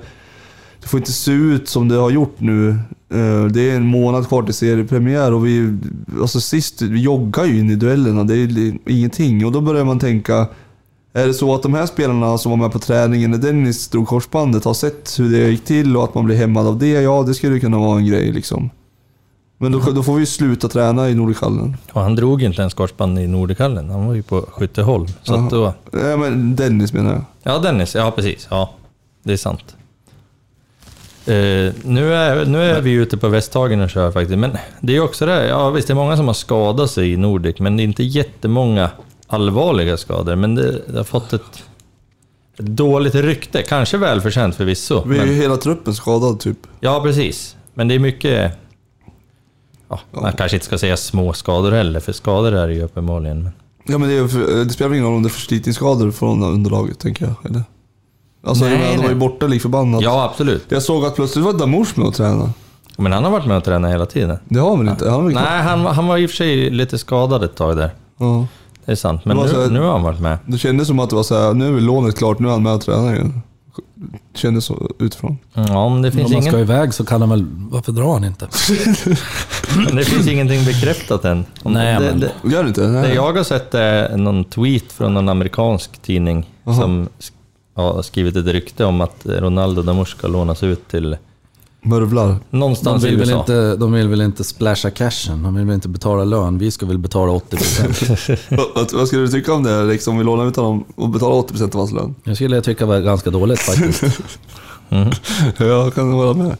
Det 0.81 0.89
får 0.89 1.01
inte 1.01 1.13
se 1.13 1.33
ut 1.33 1.69
som 1.69 1.89
det 1.89 1.95
har 1.95 2.11
gjort 2.11 2.41
nu. 2.41 2.69
Eh, 3.11 3.45
det 3.45 3.71
är 3.71 3.77
en 3.77 3.87
månad 3.87 4.29
kvar 4.29 4.43
till 4.43 4.55
seriepremiär 4.55 5.33
och 5.33 5.47
vi... 5.47 5.79
Alltså 6.21 6.41
sist, 6.41 6.83
vi 6.83 7.01
joggar 7.01 7.45
ju 7.45 7.59
in 7.59 7.71
i 7.71 7.75
duellerna. 7.77 8.25
Det 8.25 8.35
är 8.35 8.79
ingenting. 8.87 9.47
Och 9.47 9.53
då 9.53 9.61
börjar 9.61 9.85
man 9.85 9.99
tänka... 9.99 10.47
Är 11.15 11.27
det 11.27 11.35
så 11.35 11.55
att 11.55 11.63
de 11.63 11.75
här 11.75 11.87
spelarna 11.87 12.39
som 12.39 12.51
var 12.51 12.57
med 12.57 12.73
på 12.73 12.79
träningen 12.79 13.31
när 13.31 13.39
Dennis 13.39 13.89
drog 13.89 14.09
korsbandet 14.09 14.65
har 14.65 14.75
sett 14.75 15.19
hur 15.19 15.31
det 15.31 15.51
gick 15.51 15.65
till 15.65 15.97
och 15.97 16.05
att 16.05 16.15
man 16.15 16.25
blir 16.25 16.37
hämmad 16.37 16.67
av 16.67 16.79
det? 16.79 16.91
Ja, 16.91 17.23
det 17.23 17.35
skulle 17.35 17.61
kunna 17.61 17.79
vara 17.79 17.99
en 17.99 18.07
grej 18.07 18.33
liksom. 18.33 18.71
Men 19.63 19.73
då, 19.73 19.79
då 19.79 20.03
får 20.03 20.15
vi 20.15 20.21
ju 20.21 20.27
sluta 20.27 20.69
träna 20.69 21.11
i 21.11 21.15
Nordikallen. 21.15 21.77
Och 21.93 22.01
han 22.01 22.17
drog 22.17 22.43
inte 22.43 22.61
ens 22.61 22.75
korsband 22.75 23.19
i 23.19 23.27
Nordikallen, 23.27 23.91
han 23.91 24.07
var 24.07 24.15
ju 24.15 24.23
på 24.23 24.41
Skytteholm. 24.41 25.07
Så 25.23 25.35
att 25.35 25.51
då... 25.51 25.75
Nej 25.91 26.17
men 26.17 26.57
Dennis 26.57 26.93
menar 26.93 27.13
jag. 27.13 27.25
Ja, 27.43 27.59
Dennis. 27.59 27.95
Ja, 27.95 28.11
precis. 28.11 28.47
Ja, 28.51 28.75
det 29.23 29.33
är 29.33 29.37
sant. 29.37 29.77
Eh, 31.27 31.73
nu, 31.85 32.15
är, 32.15 32.47
nu 32.47 32.63
är 32.63 32.81
vi 32.81 32.93
ute 32.93 33.17
på 33.17 33.29
Västhagen 33.29 33.81
och 33.81 33.91
kör 33.91 34.11
faktiskt, 34.11 34.39
men 34.39 34.57
det 34.81 34.97
är 34.97 35.01
också 35.01 35.27
det. 35.27 35.47
Ja, 35.47 35.71
visst, 35.71 35.89
det 35.89 35.93
är 35.93 35.95
många 35.95 36.17
som 36.17 36.27
har 36.27 36.35
skadat 36.35 36.91
sig 36.91 37.13
i 37.13 37.17
Nordic, 37.17 37.59
men 37.59 37.77
det 37.77 37.83
är 37.83 37.85
inte 37.85 38.03
jättemånga 38.05 38.91
allvarliga 39.27 39.97
skador. 39.97 40.37
Men 40.37 40.55
det, 40.55 40.83
det 40.87 40.97
har 40.97 41.05
fått 41.05 41.33
ett, 41.33 41.65
ett 42.59 42.67
dåligt 42.67 43.15
rykte, 43.15 43.63
kanske 43.63 43.97
välförtjänt 43.97 44.55
förvisso. 44.55 45.03
Vi 45.07 45.19
är 45.19 45.25
ju 45.25 45.31
Men, 45.31 45.41
hela 45.41 45.57
truppen 45.57 45.95
skadad 45.95 46.41
typ. 46.41 46.59
ja, 46.81 47.01
precis. 47.03 47.57
Men 47.75 47.89
det 47.89 47.95
är 47.95 47.99
mycket... 47.99 48.62
Ja, 50.13 50.21
man 50.21 50.33
kanske 50.33 50.57
inte 50.57 50.67
ska 50.67 50.79
säga 50.79 50.97
små 50.97 51.33
skador 51.33 51.73
heller, 51.73 52.01
för 52.01 52.13
skador 52.13 52.53
är 52.53 52.69
det 52.69 52.75
ju 52.75 52.83
uppenbarligen. 52.83 53.43
Men... 53.43 53.53
Ja 53.87 53.99
men 53.99 54.09
det, 54.09 54.15
är, 54.15 54.65
det 54.65 54.71
spelar 54.71 54.93
ingen 54.95 55.07
roll 55.07 55.15
om 55.17 55.23
det 55.23 55.27
är 55.29 55.31
förslitningsskador 55.31 56.11
från 56.11 56.43
underlaget, 56.43 56.99
tänker 56.99 57.25
jag. 57.25 57.35
Eller? 57.51 57.63
Alltså 58.47 58.65
Nej, 58.65 58.95
de 58.97 59.03
var 59.03 59.09
ju 59.09 59.15
borta 59.15 59.47
lik 59.47 59.63
förbannat. 59.63 60.03
Ja, 60.03 60.25
absolut. 60.25 60.65
Jag 60.69 60.83
såg 60.83 61.05
att 61.05 61.15
plötsligt 61.15 61.45
var 61.45 61.53
Damours 61.53 61.97
med 61.97 62.07
och 62.07 62.15
träna. 62.15 62.51
Men 62.97 63.13
han 63.13 63.25
har 63.25 63.31
varit 63.31 63.47
med 63.47 63.57
och 63.57 63.65
tränat 63.65 63.91
hela 63.93 64.07
tiden. 64.07 64.39
Det 64.49 64.59
har 64.59 64.69
han 64.69 64.79
väl 64.79 64.89
inte? 64.89 65.11
Han? 65.11 65.27
Nej, 65.33 65.63
han, 65.63 65.83
var- 65.85 65.93
han 65.93 66.07
var 66.07 66.19
i 66.19 66.27
och 66.27 66.31
för 66.31 66.37
sig 66.37 66.71
lite 66.71 66.99
skadad 66.99 67.45
ett 67.45 67.57
tag 67.57 67.77
där. 67.77 67.91
Ja. 68.19 68.47
Det 68.85 68.93
är 68.93 68.97
sant, 68.97 69.25
men 69.25 69.37
så 69.37 69.43
nu, 69.57 69.63
här- 69.63 69.71
nu 69.71 69.81
har 69.81 69.93
han 69.93 70.03
varit 70.03 70.21
med. 70.21 70.39
Det 70.47 70.59
kändes 70.59 70.89
som 70.89 70.99
att 70.99 71.11
det 71.11 71.17
var 71.17 71.23
så 71.23 71.39
här, 71.39 71.55
nu 71.55 71.77
är 71.77 71.81
lånet 71.81 72.17
klart, 72.19 72.39
nu 72.39 72.49
är 72.49 72.53
han 72.53 72.63
med 72.63 72.75
och 72.75 72.81
tränar 72.81 73.15
igen. 73.15 73.43
Kändes 74.35 74.65
så 74.65 74.91
utifrån. 74.99 75.39
Ja, 75.55 75.89
men 75.89 76.03
det 76.03 76.09
Om 76.09 76.13
finns, 76.13 76.33
man 76.33 76.43
ska 76.43 76.51
ingen, 76.51 76.61
iväg 76.61 76.95
så 76.95 77.05
kan 77.05 77.21
han 77.21 77.31
väl... 77.31 77.47
Varför 77.71 77.93
drar 77.93 78.13
han 78.13 78.25
inte? 78.25 78.47
det 79.97 80.05
finns 80.05 80.27
ingenting 80.29 80.65
bekräftat 80.65 81.25
än. 81.25 81.45
Om 81.63 81.73
Nej, 81.73 81.95
det, 82.01 82.07
men- 82.07 82.21
det, 82.21 82.33
Gör 82.53 82.63
det 82.63 82.69
inte? 82.69 82.87
Nej. 82.89 83.09
det 83.09 83.15
jag 83.15 83.33
har 83.33 83.45
sett 83.45 83.75
är 83.75 84.17
någon 84.17 84.45
tweet 84.45 84.93
från 84.93 85.15
någon 85.15 85.29
amerikansk 85.29 86.03
tidning 86.03 86.47
Jaha. 86.65 86.75
som 86.75 87.09
har 87.75 88.03
skrivit 88.03 88.37
ett 88.37 88.47
rykte 88.47 88.85
om 88.85 89.01
att 89.01 89.27
Ronaldo 89.27 89.83
Damus 89.83 90.09
ska 90.09 90.29
lånas 90.29 90.63
ut 90.63 90.89
till 90.89 91.17
Mörvlar. 91.85 92.37
De 92.51 92.59
någonstans 92.59 93.05
i 93.05 93.09
vill, 93.09 93.19
väl 93.19 93.29
USA. 93.29 93.41
inte, 93.41 93.77
de 93.77 93.93
vill 93.93 94.09
väl 94.09 94.21
inte 94.21 94.45
splasha 94.45 94.91
cashen? 94.91 95.43
De 95.43 95.55
vill 95.55 95.65
väl 95.65 95.75
inte 95.75 95.89
betala 95.89 96.25
lön? 96.25 96.59
Vi 96.59 96.71
ska 96.71 96.87
väl 96.87 96.99
betala 96.99 97.33
80%? 97.33 98.67
Vad, 98.75 98.93
vad 98.93 99.07
skulle 99.09 99.23
du 99.23 99.29
tycka 99.29 99.53
om 99.53 99.63
det? 99.63 99.85
Liksom, 99.85 100.19
vi 100.19 100.25
lånar 100.25 100.49
ut 100.49 100.57
honom 100.57 100.85
och 100.95 101.09
betalar 101.09 101.37
80% 101.37 101.63
av 101.65 101.73
hans 101.75 101.93
lön? 101.93 102.15
Jag 102.25 102.37
skulle 102.37 102.61
tycka 102.61 102.87
var 102.87 103.01
ganska 103.01 103.31
dåligt 103.31 103.61
faktiskt. 103.61 104.03
Jag 105.59 105.95
kan 105.95 106.13
hålla 106.13 106.35
med. 106.35 106.57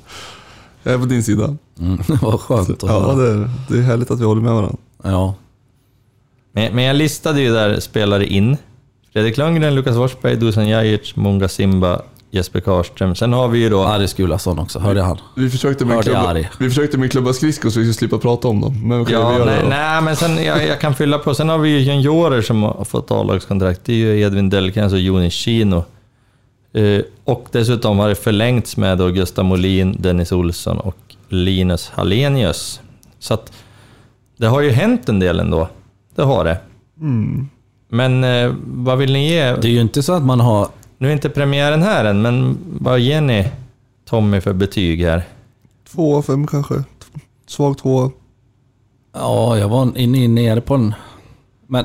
Jag 0.83 0.95
är 0.95 0.99
på 0.99 1.05
din 1.05 1.23
sida. 1.23 1.57
Mm, 1.81 1.99
vad 2.23 2.41
skönt 2.41 2.71
att 2.71 2.83
Ja, 2.83 3.01
höra. 3.01 3.15
det 3.17 3.31
är, 3.31 3.51
det 3.69 3.79
är 3.79 3.83
härligt 3.83 4.11
att 4.11 4.21
vi 4.21 4.25
håller 4.25 4.43
med 4.43 4.53
varandra. 4.53 4.77
Ja. 5.03 5.35
Men, 6.53 6.75
men 6.75 6.85
jag 6.85 6.97
listade 6.97 7.41
ju 7.41 7.53
där 7.53 7.81
spelare 7.81 8.27
in. 8.27 8.57
Fredrik 9.13 9.37
Lundgren, 9.37 9.75
Lukas 9.75 9.97
Forsberg, 9.97 10.37
Dusan 10.37 10.69
Jajic, 10.69 11.17
Munga 11.17 11.49
Simba, 11.49 12.03
Jesper 12.35 12.61
Karlström. 12.61 13.15
Sen 13.15 13.33
har 13.33 13.49
vi 13.49 13.59
ju 13.59 13.69
då... 13.69 13.85
Aris 13.85 14.15
Gulason 14.15 14.59
också, 14.59 14.79
hörde 14.79 15.03
han? 15.03 15.19
Vi 15.37 15.51
försökte 15.51 15.85
med, 15.85 15.95
Hörde 15.97 16.11
klubba, 16.11 16.35
vi 16.59 16.69
försökte 16.69 16.99
med 16.99 17.11
klubba 17.13 17.33
skridskor 17.33 17.71
så 17.71 17.79
vi 17.81 17.85
skulle 17.85 17.95
slippa 17.95 18.19
prata 18.19 18.49
om 18.49 18.61
dem. 18.61 18.89
Men 18.89 19.01
okej, 19.01 19.17
vi 19.17 19.21
Ja, 19.23 19.39
gör 19.39 19.47
nej, 19.47 19.57
det 19.57 19.63
då. 19.63 19.69
nej, 19.69 20.03
men 20.03 20.17
sen, 20.17 20.45
jag, 20.45 20.67
jag 20.67 20.81
kan 20.81 20.95
fylla 20.95 21.19
på. 21.19 21.35
Sen 21.35 21.49
har 21.49 21.59
vi 21.59 21.69
ju 21.69 21.79
juniorer 21.93 22.43
som 22.43 22.63
har 22.63 22.85
fått 22.85 23.11
A-lagskontrakt. 23.11 23.81
Det 23.85 23.93
är 23.93 23.97
ju 23.97 24.21
Edvin 24.21 24.51
Delkens 24.51 24.93
och 24.93 24.99
Joni 24.99 25.31
Kino. 25.31 25.85
Eh, 26.75 27.01
och 27.25 27.47
dessutom 27.53 27.99
har 27.99 28.09
det 28.09 28.15
förlängts 28.15 28.77
med 28.77 28.99
då 28.99 29.09
Gustav 29.09 29.45
Molin, 29.45 29.97
Dennis 29.99 30.33
Olsson 30.33 30.79
och 30.79 30.97
Linus 31.29 31.89
Hallenius. 31.95 32.81
Så 33.19 33.35
att 33.35 33.53
det 34.37 34.47
har 34.47 34.61
ju 34.61 34.71
hänt 34.71 35.09
en 35.09 35.19
del 35.19 35.41
ändå. 35.41 35.69
Det 36.15 36.23
har 36.23 36.45
det. 36.45 36.57
Men 37.89 38.25
eh, 38.25 38.53
vad 38.65 38.99
vill 38.99 39.13
ni 39.13 39.29
ge? 39.29 39.41
Det 39.57 39.69
är 39.69 39.73
ju 39.73 39.81
inte 39.81 40.03
så 40.03 40.13
att 40.13 40.23
man 40.23 40.41
har... 40.41 40.69
Nu 41.03 41.09
är 41.09 41.13
inte 41.13 41.29
premiären 41.29 41.83
här 41.83 42.05
än, 42.05 42.23
men 42.23 42.59
vad 42.81 43.01
ger 43.01 43.21
ni 43.21 43.49
Tommy 44.09 44.41
för 44.41 44.53
betyg 44.53 45.03
här? 45.03 45.23
Två 45.93 46.17
av 46.17 46.23
fem 46.23 46.47
kanske. 46.47 46.75
Svag 47.47 47.79
två. 47.79 48.11
Ja, 49.15 49.59
jag 49.59 49.69
var 49.69 49.99
inne 49.99 50.29
nere 50.29 50.61
på 50.61 50.75
en... 50.75 50.95
Men 51.67 51.85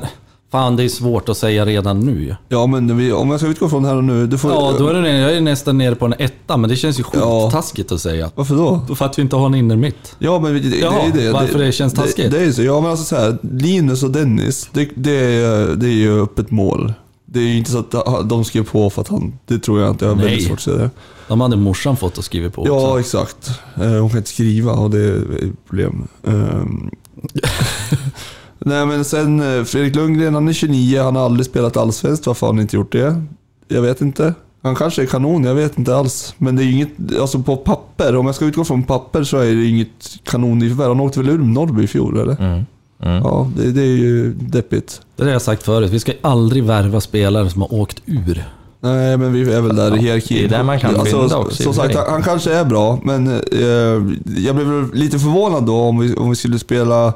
fan, 0.52 0.76
det 0.76 0.84
är 0.84 0.88
svårt 0.88 1.28
att 1.28 1.36
säga 1.36 1.66
redan 1.66 2.00
nu. 2.00 2.36
Ja, 2.48 2.66
men 2.66 2.96
vi, 2.96 3.12
om 3.12 3.30
jag 3.30 3.40
ska 3.40 3.48
utgå 3.48 3.68
från 3.68 3.84
här 3.84 3.96
och 3.96 4.04
nu. 4.04 4.26
Du 4.26 4.38
får, 4.38 4.50
Ja, 4.50 4.74
då 4.78 4.88
är 4.88 4.94
det, 4.94 5.18
jag 5.18 5.32
är 5.36 5.40
nästan 5.40 5.78
nere 5.78 5.94
på 5.94 6.06
en 6.06 6.14
etta, 6.18 6.56
men 6.56 6.70
det 6.70 6.76
känns 6.76 6.98
ju 7.00 7.04
Ja. 7.12 7.44
skittaskigt 7.50 7.92
att 7.92 8.00
säga. 8.00 8.30
Varför 8.34 8.54
då? 8.54 8.94
För 8.96 9.04
att 9.06 9.18
vi 9.18 9.22
inte 9.22 9.36
har 9.36 9.46
en 9.46 9.54
innermitt. 9.54 10.16
Ja, 10.18 10.38
men 10.38 10.52
det, 10.54 10.60
det, 10.60 10.76
Jaha, 10.78 11.02
det 11.14 11.20
är 11.20 11.24
det. 11.26 11.32
varför 11.32 11.58
det 11.58 11.72
känns 11.72 11.94
taskigt? 11.94 12.30
Det, 12.30 12.38
det 12.38 12.44
är 12.44 12.52
så. 12.52 12.62
Ja, 12.62 12.80
men 12.80 12.90
alltså 12.90 13.04
så 13.04 13.16
här, 13.16 13.38
Linus 13.42 14.02
och 14.02 14.10
Dennis, 14.10 14.68
det, 14.72 14.88
det, 14.94 15.34
är, 15.34 15.76
det 15.76 15.86
är 15.86 15.92
ju 15.96 16.22
öppet 16.22 16.50
mål. 16.50 16.92
Det 17.32 17.40
är 17.40 17.44
ju 17.44 17.58
inte 17.58 17.70
så 17.70 17.78
att 17.78 18.28
de 18.28 18.44
skrev 18.44 18.64
på 18.64 18.90
för 18.90 19.02
att 19.02 19.08
han... 19.08 19.38
Det 19.46 19.58
tror 19.58 19.80
jag 19.80 19.90
inte. 19.90 20.04
Jag 20.04 20.10
har 20.10 20.16
Nej. 20.16 20.24
väldigt 20.24 20.46
svårt 20.46 20.56
att 20.56 20.62
säga 20.62 20.76
det. 20.76 20.90
De 21.28 21.40
hade 21.40 21.56
morsan 21.56 21.96
fått 21.96 22.18
att 22.18 22.24
skriva 22.24 22.50
på 22.50 22.62
också. 22.62 22.72
Ja, 22.72 23.00
exakt. 23.00 23.50
Eh, 23.74 23.90
Hon 23.90 24.08
kan 24.08 24.18
inte 24.18 24.30
skriva 24.30 24.72
och 24.72 24.90
det 24.90 24.98
är 24.98 25.16
ett 25.16 25.66
problem. 25.68 26.08
Ehm. 26.26 26.90
Nej 28.58 28.86
men 28.86 29.04
sen 29.04 29.40
eh, 29.58 29.64
Fredrik 29.64 29.96
Lundgren, 29.96 30.34
han 30.34 30.48
är 30.48 30.52
29, 30.52 31.02
han 31.02 31.16
har 31.16 31.24
aldrig 31.24 31.46
spelat 31.46 31.76
allsvenskt. 31.76 32.26
Varför 32.26 32.46
har 32.46 32.54
han 32.54 32.62
inte 32.62 32.76
gjort 32.76 32.92
det? 32.92 33.22
Jag 33.68 33.82
vet 33.82 34.00
inte. 34.00 34.34
Han 34.62 34.74
kanske 34.74 35.02
är 35.02 35.06
kanon, 35.06 35.44
jag 35.44 35.54
vet 35.54 35.78
inte 35.78 35.96
alls. 35.96 36.34
Men 36.38 36.56
det 36.56 36.62
är 36.62 36.64
ju 36.64 36.72
inget, 36.72 37.16
alltså 37.20 37.38
på 37.38 37.56
papper, 37.56 38.16
om 38.16 38.26
jag 38.26 38.34
ska 38.34 38.44
utgå 38.44 38.64
från 38.64 38.82
papper 38.82 39.24
så 39.24 39.36
är 39.36 39.54
det 39.54 39.64
inget 39.64 40.16
kanonnyförvärv. 40.22 40.88
Han 40.88 41.00
åkte 41.00 41.20
väl 41.20 41.28
ur 41.28 41.38
Norrby 41.38 41.82
i 41.82 41.86
fjol 41.86 42.18
eller? 42.18 42.40
Mm. 42.40 42.64
Mm. 43.02 43.22
Ja, 43.24 43.50
det, 43.56 43.72
det 43.72 43.82
är 43.82 43.96
ju 43.96 44.32
deppigt. 44.32 45.00
Det 45.16 45.24
har 45.24 45.30
jag 45.30 45.42
sagt 45.42 45.62
förut, 45.62 45.90
vi 45.90 46.00
ska 46.00 46.12
aldrig 46.22 46.64
värva 46.64 47.00
spelare 47.00 47.50
som 47.50 47.62
har 47.62 47.74
åkt 47.74 48.02
ur. 48.06 48.44
Nej, 48.80 49.16
men 49.16 49.32
vi 49.32 49.52
är 49.52 49.60
väl 49.60 49.76
där 49.76 49.96
i 49.96 50.00
hierarkin. 50.00 50.36
det 50.38 50.44
är 50.44 50.58
där 50.58 50.62
man 50.62 50.80
kan 50.80 51.06
fynda 51.06 51.36
också, 51.36 51.62
i 51.62 51.64
Som 51.64 51.74
sagt, 51.74 51.94
han, 51.94 52.10
han 52.10 52.22
kanske 52.22 52.52
är 52.54 52.64
bra, 52.64 53.00
men 53.02 53.26
eh, 53.26 54.42
jag 54.44 54.56
blev 54.56 54.94
lite 54.94 55.18
förvånad 55.18 55.66
då 55.66 55.76
om 55.76 55.98
vi, 55.98 56.14
om 56.14 56.30
vi 56.30 56.36
skulle 56.36 56.58
spela 56.58 57.12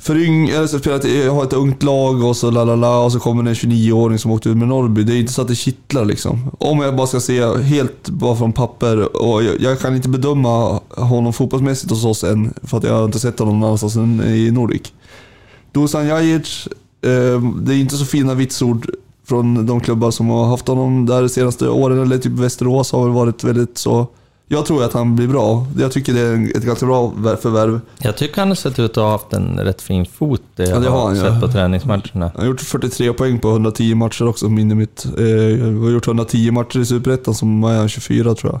för 0.00 0.16
yng, 0.16 0.48
eller 0.48 0.66
så 0.66 0.78
spela 0.78 0.96
ett, 0.96 1.04
ett 1.44 1.52
ungt 1.52 1.82
lag 1.82 2.24
och 2.24 2.36
så 2.36 2.50
la 2.50 2.64
la 2.64 2.76
la 2.76 3.04
och 3.04 3.12
så 3.12 3.20
kommer 3.20 3.42
det 3.42 3.50
en 3.50 3.54
29-åring 3.54 4.18
som 4.18 4.30
åkte 4.30 4.48
ut 4.48 4.56
med 4.56 4.68
Norrby. 4.68 5.02
Det 5.02 5.14
är 5.14 5.20
inte 5.20 5.32
så 5.32 5.42
att 5.42 5.48
det 5.48 5.54
kittlar 5.54 6.04
liksom. 6.04 6.50
Om 6.58 6.80
jag 6.80 6.96
bara 6.96 7.06
ska 7.06 7.20
se 7.20 7.44
helt 7.56 8.08
bara 8.08 8.36
från 8.36 8.52
papper 8.52 9.16
och 9.22 9.42
jag, 9.42 9.60
jag 9.60 9.80
kan 9.80 9.96
inte 9.96 10.08
bedöma 10.08 10.80
honom 10.88 11.32
fotbollsmässigt 11.32 11.90
hos 11.90 12.04
oss 12.04 12.24
än, 12.24 12.54
för 12.62 12.76
att 12.78 12.84
jag 12.84 12.94
har 12.94 13.04
inte 13.04 13.20
sett 13.20 13.38
honom 13.38 13.60
någon 13.60 13.66
annanstans 13.66 13.96
än 13.96 14.20
i 14.20 14.50
Nordic. 14.50 14.82
Dusan 15.72 16.06
Jajic, 16.06 16.68
eh, 17.02 17.42
det 17.62 17.74
är 17.74 17.80
inte 17.80 17.96
så 17.96 18.04
fina 18.04 18.34
vitsord 18.34 18.90
från 19.24 19.66
de 19.66 19.80
klubbar 19.80 20.10
som 20.10 20.28
har 20.28 20.46
haft 20.46 20.68
honom 20.68 21.06
där 21.06 21.22
de 21.22 21.28
senaste 21.28 21.68
åren, 21.68 22.02
eller 22.02 22.18
typ 22.18 22.32
Västerås 22.32 22.92
har 22.92 23.04
väl 23.04 23.12
varit 23.12 23.44
väldigt 23.44 23.78
så... 23.78 24.06
Jag 24.52 24.66
tror 24.66 24.84
att 24.84 24.92
han 24.92 25.16
blir 25.16 25.28
bra. 25.28 25.66
Jag 25.78 25.92
tycker 25.92 26.12
det 26.14 26.20
är 26.20 26.56
ett 26.56 26.64
ganska 26.64 26.86
bra 26.86 27.12
vär- 27.16 27.36
förvärv. 27.36 27.80
Jag 27.98 28.16
tycker 28.16 28.40
han 28.40 28.48
har 28.48 28.54
sett 28.54 28.78
ut 28.78 28.90
att 28.90 28.96
ha 28.96 29.10
haft 29.10 29.32
en 29.32 29.58
rätt 29.58 29.82
fin 29.82 30.06
fot, 30.06 30.42
det 30.56 30.62
jag 30.62 30.76
Ja, 30.76 30.80
det 30.80 30.88
har 30.88 31.06
han, 31.06 31.16
ja. 31.16 31.22
sett 31.22 31.40
på 31.40 31.48
träningsmatcherna. 31.48 32.02
Han 32.14 32.30
har 32.36 32.44
gjort 32.46 32.60
43 32.60 33.12
poäng 33.12 33.38
på 33.38 33.48
110 33.50 33.94
matcher 33.94 34.28
också, 34.28 34.48
minne 34.48 34.74
mitt. 34.74 35.06
Eh, 35.18 35.24
Jag 35.24 35.80
har 35.82 35.90
gjort 35.90 36.06
110 36.06 36.50
matcher 36.50 36.78
i 36.78 36.84
Superettan 36.86 37.34
som 37.34 37.64
är 37.64 37.76
han 37.78 37.88
24 37.88 38.34
tror 38.34 38.52
jag. 38.52 38.60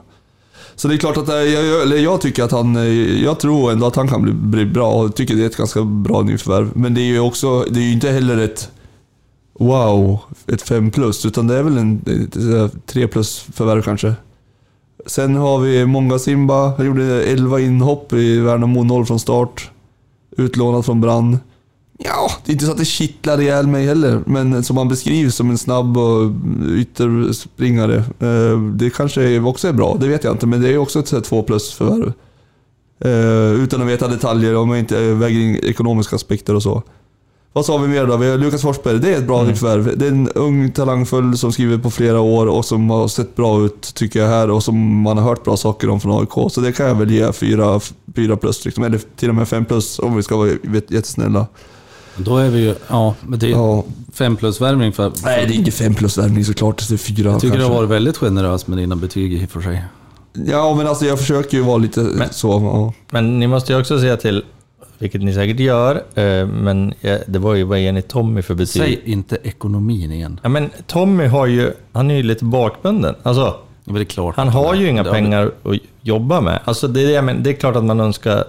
Så 0.76 0.88
det 0.88 0.94
är 0.94 0.98
klart 0.98 1.16
att 1.16 1.28
eh, 1.28 1.34
jag, 1.34 1.82
eller 1.82 1.96
jag 1.96 2.20
tycker 2.20 2.44
att 2.44 2.52
han, 2.52 2.76
eh, 2.76 3.22
jag 3.24 3.40
tror 3.40 3.72
ändå 3.72 3.86
att 3.86 3.96
han 3.96 4.08
kan 4.08 4.22
bli, 4.22 4.32
bli 4.32 4.66
bra 4.66 4.92
och 4.92 5.14
tycker 5.14 5.34
det 5.36 5.42
är 5.42 5.46
ett 5.46 5.56
ganska 5.56 5.82
bra 5.82 6.22
nyförvärv. 6.22 6.70
Men 6.74 6.94
det 6.94 7.00
är 7.00 7.04
ju 7.06 7.20
också, 7.20 7.60
det 7.70 7.80
är 7.80 7.84
ju 7.84 7.92
inte 7.92 8.10
heller 8.10 8.38
ett 8.38 8.70
wow, 9.58 10.18
ett 10.46 10.62
5 10.62 10.90
plus, 10.90 11.26
utan 11.26 11.46
det 11.46 11.54
är 11.58 11.62
väl 11.62 11.78
en 11.78 12.00
ett, 12.06 12.36
ett 12.74 12.86
3 12.86 13.06
plus 13.08 13.38
förvärv 13.54 13.82
kanske. 13.82 14.14
Sen 15.06 15.36
har 15.36 15.58
vi 15.58 15.86
Monga 15.86 16.18
Simba, 16.18 16.74
han 16.76 16.86
gjorde 16.86 17.24
11 17.24 17.60
inhopp 17.60 18.12
i 18.12 18.38
Värnamo 18.38 18.84
0 18.84 19.06
från 19.06 19.20
start. 19.20 19.70
Utlånad 20.36 20.84
från 20.84 21.00
Brann. 21.00 21.38
Ja, 21.98 22.30
det 22.44 22.50
är 22.50 22.52
inte 22.52 22.64
så 22.64 22.72
att 22.72 22.78
det 22.78 22.84
kittlar 22.84 23.40
ihjäl 23.40 23.66
mig 23.66 23.86
heller, 23.86 24.22
men 24.26 24.64
som 24.64 24.76
han 24.76 24.88
beskrivs 24.88 25.34
som 25.34 25.50
en 25.50 25.58
snabb 25.58 25.96
och 25.96 26.30
ytterspringare. 26.76 27.96
Eh, 27.96 28.60
det 28.74 28.90
kanske 28.90 29.40
också 29.40 29.68
är 29.68 29.72
bra, 29.72 29.96
det 30.00 30.08
vet 30.08 30.24
jag 30.24 30.34
inte, 30.34 30.46
men 30.46 30.62
det 30.62 30.68
är 30.68 30.78
också 30.78 30.98
ett 30.98 31.24
2 31.24 31.42
plus 31.42 31.72
förvärv. 31.72 32.12
Eh, 33.04 33.62
utan 33.62 33.82
att 33.82 33.88
veta 33.88 34.08
detaljer, 34.08 34.56
om 34.56 34.70
jag 34.70 34.78
inte 34.78 35.14
väger 35.14 35.40
in 35.40 35.56
ekonomiska 35.56 36.16
aspekter 36.16 36.54
och 36.54 36.62
så. 36.62 36.82
Vad 37.52 37.66
sa 37.66 37.78
vi 37.78 37.88
mer 37.88 38.06
då? 38.06 38.16
Vi 38.16 38.30
har 38.30 38.38
Lukas 38.38 38.62
Forsberg, 38.62 38.98
det 38.98 39.14
är 39.14 39.18
ett 39.18 39.26
bra 39.26 39.44
förvärv. 39.54 39.98
Det 39.98 40.06
är 40.06 40.10
en 40.10 40.28
ung 40.28 40.72
talangfull 40.72 41.38
som 41.38 41.52
skriver 41.52 41.78
på 41.78 41.90
flera 41.90 42.20
år 42.20 42.46
och 42.46 42.64
som 42.64 42.90
har 42.90 43.08
sett 43.08 43.36
bra 43.36 43.64
ut 43.64 43.94
tycker 43.94 44.20
jag 44.20 44.28
här 44.28 44.50
och 44.50 44.62
som 44.62 45.02
man 45.02 45.18
har 45.18 45.24
hört 45.24 45.44
bra 45.44 45.56
saker 45.56 45.88
om 45.90 46.00
från 46.00 46.20
AIK. 46.20 46.52
Så 46.52 46.60
det 46.60 46.72
kan 46.72 46.86
jag 46.86 46.94
väl 46.94 47.10
ge 47.10 47.32
fyra, 47.32 47.80
fyra 48.16 48.36
plus, 48.36 48.64
liksom. 48.64 48.84
eller 48.84 49.00
till 49.16 49.28
och 49.28 49.34
med 49.34 49.48
fem 49.48 49.64
plus 49.64 49.98
om 49.98 50.16
vi 50.16 50.22
ska 50.22 50.36
vara 50.36 50.48
jättesnälla. 50.88 51.46
Då 52.16 52.36
är 52.36 52.48
vi 52.50 52.60
ju... 52.60 52.74
Ja, 52.88 53.14
men 53.26 53.38
det 53.38 53.46
är 53.46 53.50
Ja. 53.50 53.84
fem 54.12 54.36
plus-värvning 54.36 54.92
för... 54.92 55.12
Nej, 55.24 55.46
det 55.46 55.54
är 55.54 55.56
inte 55.56 55.70
fem 55.70 55.94
plus 55.94 56.18
värvning 56.18 56.44
såklart. 56.44 56.88
Det 56.88 56.94
är 56.94 56.98
fyra 56.98 57.30
Jag 57.30 57.40
tycker 57.40 57.58
du 57.58 57.64
har 57.64 57.74
varit 57.74 57.90
väldigt 57.90 58.16
generös 58.16 58.66
med 58.66 58.78
dina 58.78 58.96
betyg 58.96 59.32
i 59.32 59.46
och 59.46 59.50
för 59.50 59.60
sig. 59.60 59.84
Ja, 60.46 60.74
men 60.74 60.86
alltså 60.86 61.04
jag 61.06 61.18
försöker 61.18 61.56
ju 61.56 61.62
vara 61.62 61.76
lite 61.76 62.28
så. 62.30 62.48
Ja. 62.48 62.92
Men 63.10 63.38
ni 63.38 63.46
måste 63.46 63.72
ju 63.72 63.80
också 63.80 64.00
säga 64.00 64.16
till, 64.16 64.44
vilket 65.00 65.22
ni 65.22 65.32
säkert 65.34 65.60
gör, 65.60 65.94
eh, 66.14 66.46
men 66.46 66.94
ja, 67.00 67.18
det 67.26 67.38
var 67.38 67.54
ju 67.54 67.64
vad 67.64 67.80
ger 67.80 67.92
ni 67.92 68.02
Tommy 68.02 68.42
för 68.42 68.54
betyg? 68.54 68.82
Säg 68.82 69.00
inte 69.04 69.38
ekonomin 69.42 70.12
igen. 70.12 70.40
Ja, 70.42 70.48
men 70.48 70.70
Tommy 70.86 71.26
har 71.26 71.46
ju, 71.46 71.72
han 71.92 72.10
är 72.10 72.14
ju 72.14 72.22
lite 72.22 72.44
bakbunden. 72.44 73.14
Alltså, 73.22 73.56
Det 73.84 73.90
är 73.90 73.94
väl 73.94 74.04
klart. 74.04 74.36
han 74.36 74.48
har 74.48 74.74
är. 74.74 74.78
ju 74.78 74.88
inga 74.88 75.04
pengar 75.04 75.50
att 75.62 75.76
jobba 76.02 76.40
med. 76.40 76.60
Alltså, 76.64 76.88
det, 76.88 77.14
är 77.14 77.22
det, 77.22 77.32
det 77.32 77.50
är 77.50 77.54
klart 77.54 77.76
att 77.76 77.84
man 77.84 78.00
önskar 78.00 78.44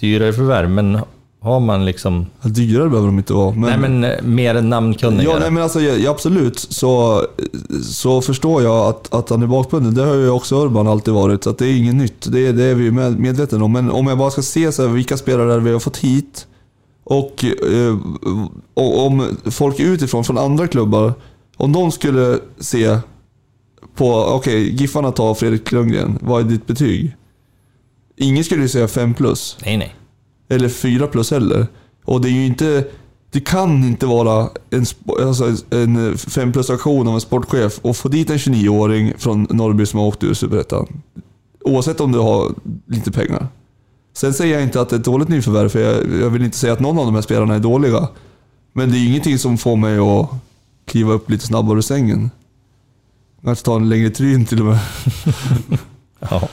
dyrare 0.00 0.32
förvärv, 0.32 0.70
men 0.70 0.98
har 1.46 1.60
man 1.60 1.84
liksom... 1.84 2.26
Dyrare 2.42 2.88
behöver 2.88 3.06
de 3.06 3.18
inte 3.18 3.32
vara. 3.32 3.54
Men... 3.54 3.60
Nej, 3.60 3.78
men 3.78 4.04
eh, 4.04 4.22
mer 4.22 4.62
namnkunniga. 4.62 5.30
Ja, 5.30 5.38
nej, 5.38 5.50
men 5.50 5.62
alltså, 5.62 5.80
ja, 5.80 6.10
absolut 6.10 6.58
så, 6.58 7.24
så 7.82 8.20
förstår 8.20 8.62
jag 8.62 8.86
att, 8.86 9.14
att 9.14 9.30
han 9.30 9.42
är 9.42 9.46
bakbunden. 9.46 9.94
Det 9.94 10.02
har 10.02 10.14
ju 10.14 10.30
också 10.30 10.64
Urban 10.64 10.88
alltid 10.88 11.14
varit, 11.14 11.44
så 11.44 11.52
det 11.52 11.66
är 11.66 11.76
inget 11.76 11.94
nytt. 11.94 12.32
Det, 12.32 12.52
det 12.52 12.64
är 12.64 12.74
vi 12.74 12.90
med, 12.90 13.18
medvetna 13.18 13.64
om. 13.64 13.72
Men 13.72 13.90
om 13.90 14.06
jag 14.06 14.18
bara 14.18 14.30
ska 14.30 14.42
se 14.42 14.72
så 14.72 14.82
här, 14.82 14.88
vilka 14.88 15.16
spelare 15.16 15.60
vi 15.60 15.72
har 15.72 15.80
fått 15.80 15.96
hit 15.96 16.46
och, 17.04 17.44
eh, 17.44 17.96
och 18.74 19.06
om 19.06 19.36
folk 19.50 19.80
utifrån, 19.80 20.24
från 20.24 20.38
andra 20.38 20.68
klubbar, 20.68 21.14
om 21.56 21.72
de 21.72 21.92
skulle 21.92 22.38
se 22.58 22.98
på, 23.94 24.14
okej, 24.14 24.74
Giffarna 24.80 25.12
tar 25.12 25.34
Fredrik 25.34 25.72
Lundgren, 25.72 26.18
vad 26.22 26.40
är 26.40 26.44
ditt 26.44 26.66
betyg? 26.66 27.16
Ingen 28.16 28.44
skulle 28.44 28.62
ju 28.62 28.68
säga 28.68 28.88
5 28.88 29.14
plus. 29.14 29.58
Nej, 29.64 29.76
nej. 29.76 29.94
Eller 30.48 30.68
4 30.68 31.06
plus 31.06 31.30
heller. 31.30 31.66
Och 32.04 32.20
det 32.20 32.28
är 32.28 32.32
ju 32.32 32.46
inte... 32.46 32.84
Det 33.30 33.40
kan 33.40 33.84
inte 33.84 34.06
vara 34.06 34.48
en, 34.70 34.84
alltså 35.26 35.54
en 35.70 36.10
eh, 36.10 36.16
5 36.16 36.52
plus 36.52 36.70
aktion 36.70 37.08
av 37.08 37.14
en 37.14 37.20
sportchef 37.20 37.78
och 37.82 37.96
få 37.96 38.08
dit 38.08 38.30
en 38.30 38.36
29-åring 38.36 39.12
från 39.18 39.46
Norrby 39.50 39.86
som 39.86 40.00
har 40.00 40.06
åkt 40.06 40.24
ur 40.24 40.34
Superettan. 40.34 41.02
Oavsett 41.64 42.00
om 42.00 42.12
du 42.12 42.18
har 42.18 42.54
lite 42.86 43.12
pengar. 43.12 43.48
Sen 44.16 44.34
säger 44.34 44.54
jag 44.54 44.62
inte 44.62 44.80
att 44.80 44.88
det 44.88 44.96
är 44.96 44.98
ett 44.98 45.04
dåligt 45.04 45.28
nyförvärv, 45.28 45.68
för 45.68 45.80
jag, 45.80 46.20
jag 46.20 46.30
vill 46.30 46.44
inte 46.44 46.56
säga 46.56 46.72
att 46.72 46.80
någon 46.80 46.98
av 46.98 47.04
de 47.04 47.14
här 47.14 47.22
spelarna 47.22 47.54
är 47.54 47.58
dåliga. 47.58 48.08
Men 48.72 48.90
det 48.90 48.98
är 48.98 49.06
ingenting 49.06 49.38
som 49.38 49.58
får 49.58 49.76
mig 49.76 49.98
att 49.98 50.28
kliva 50.84 51.12
upp 51.12 51.30
lite 51.30 51.46
snabbare 51.46 51.78
ur 51.78 51.82
sängen. 51.82 52.30
Kanske 53.44 53.64
ta 53.64 53.76
en 53.76 53.88
längre 53.88 54.10
tryn 54.10 54.44
till 54.44 54.60
och 54.60 54.66
med. 54.66 54.78
Ja. 56.18 56.48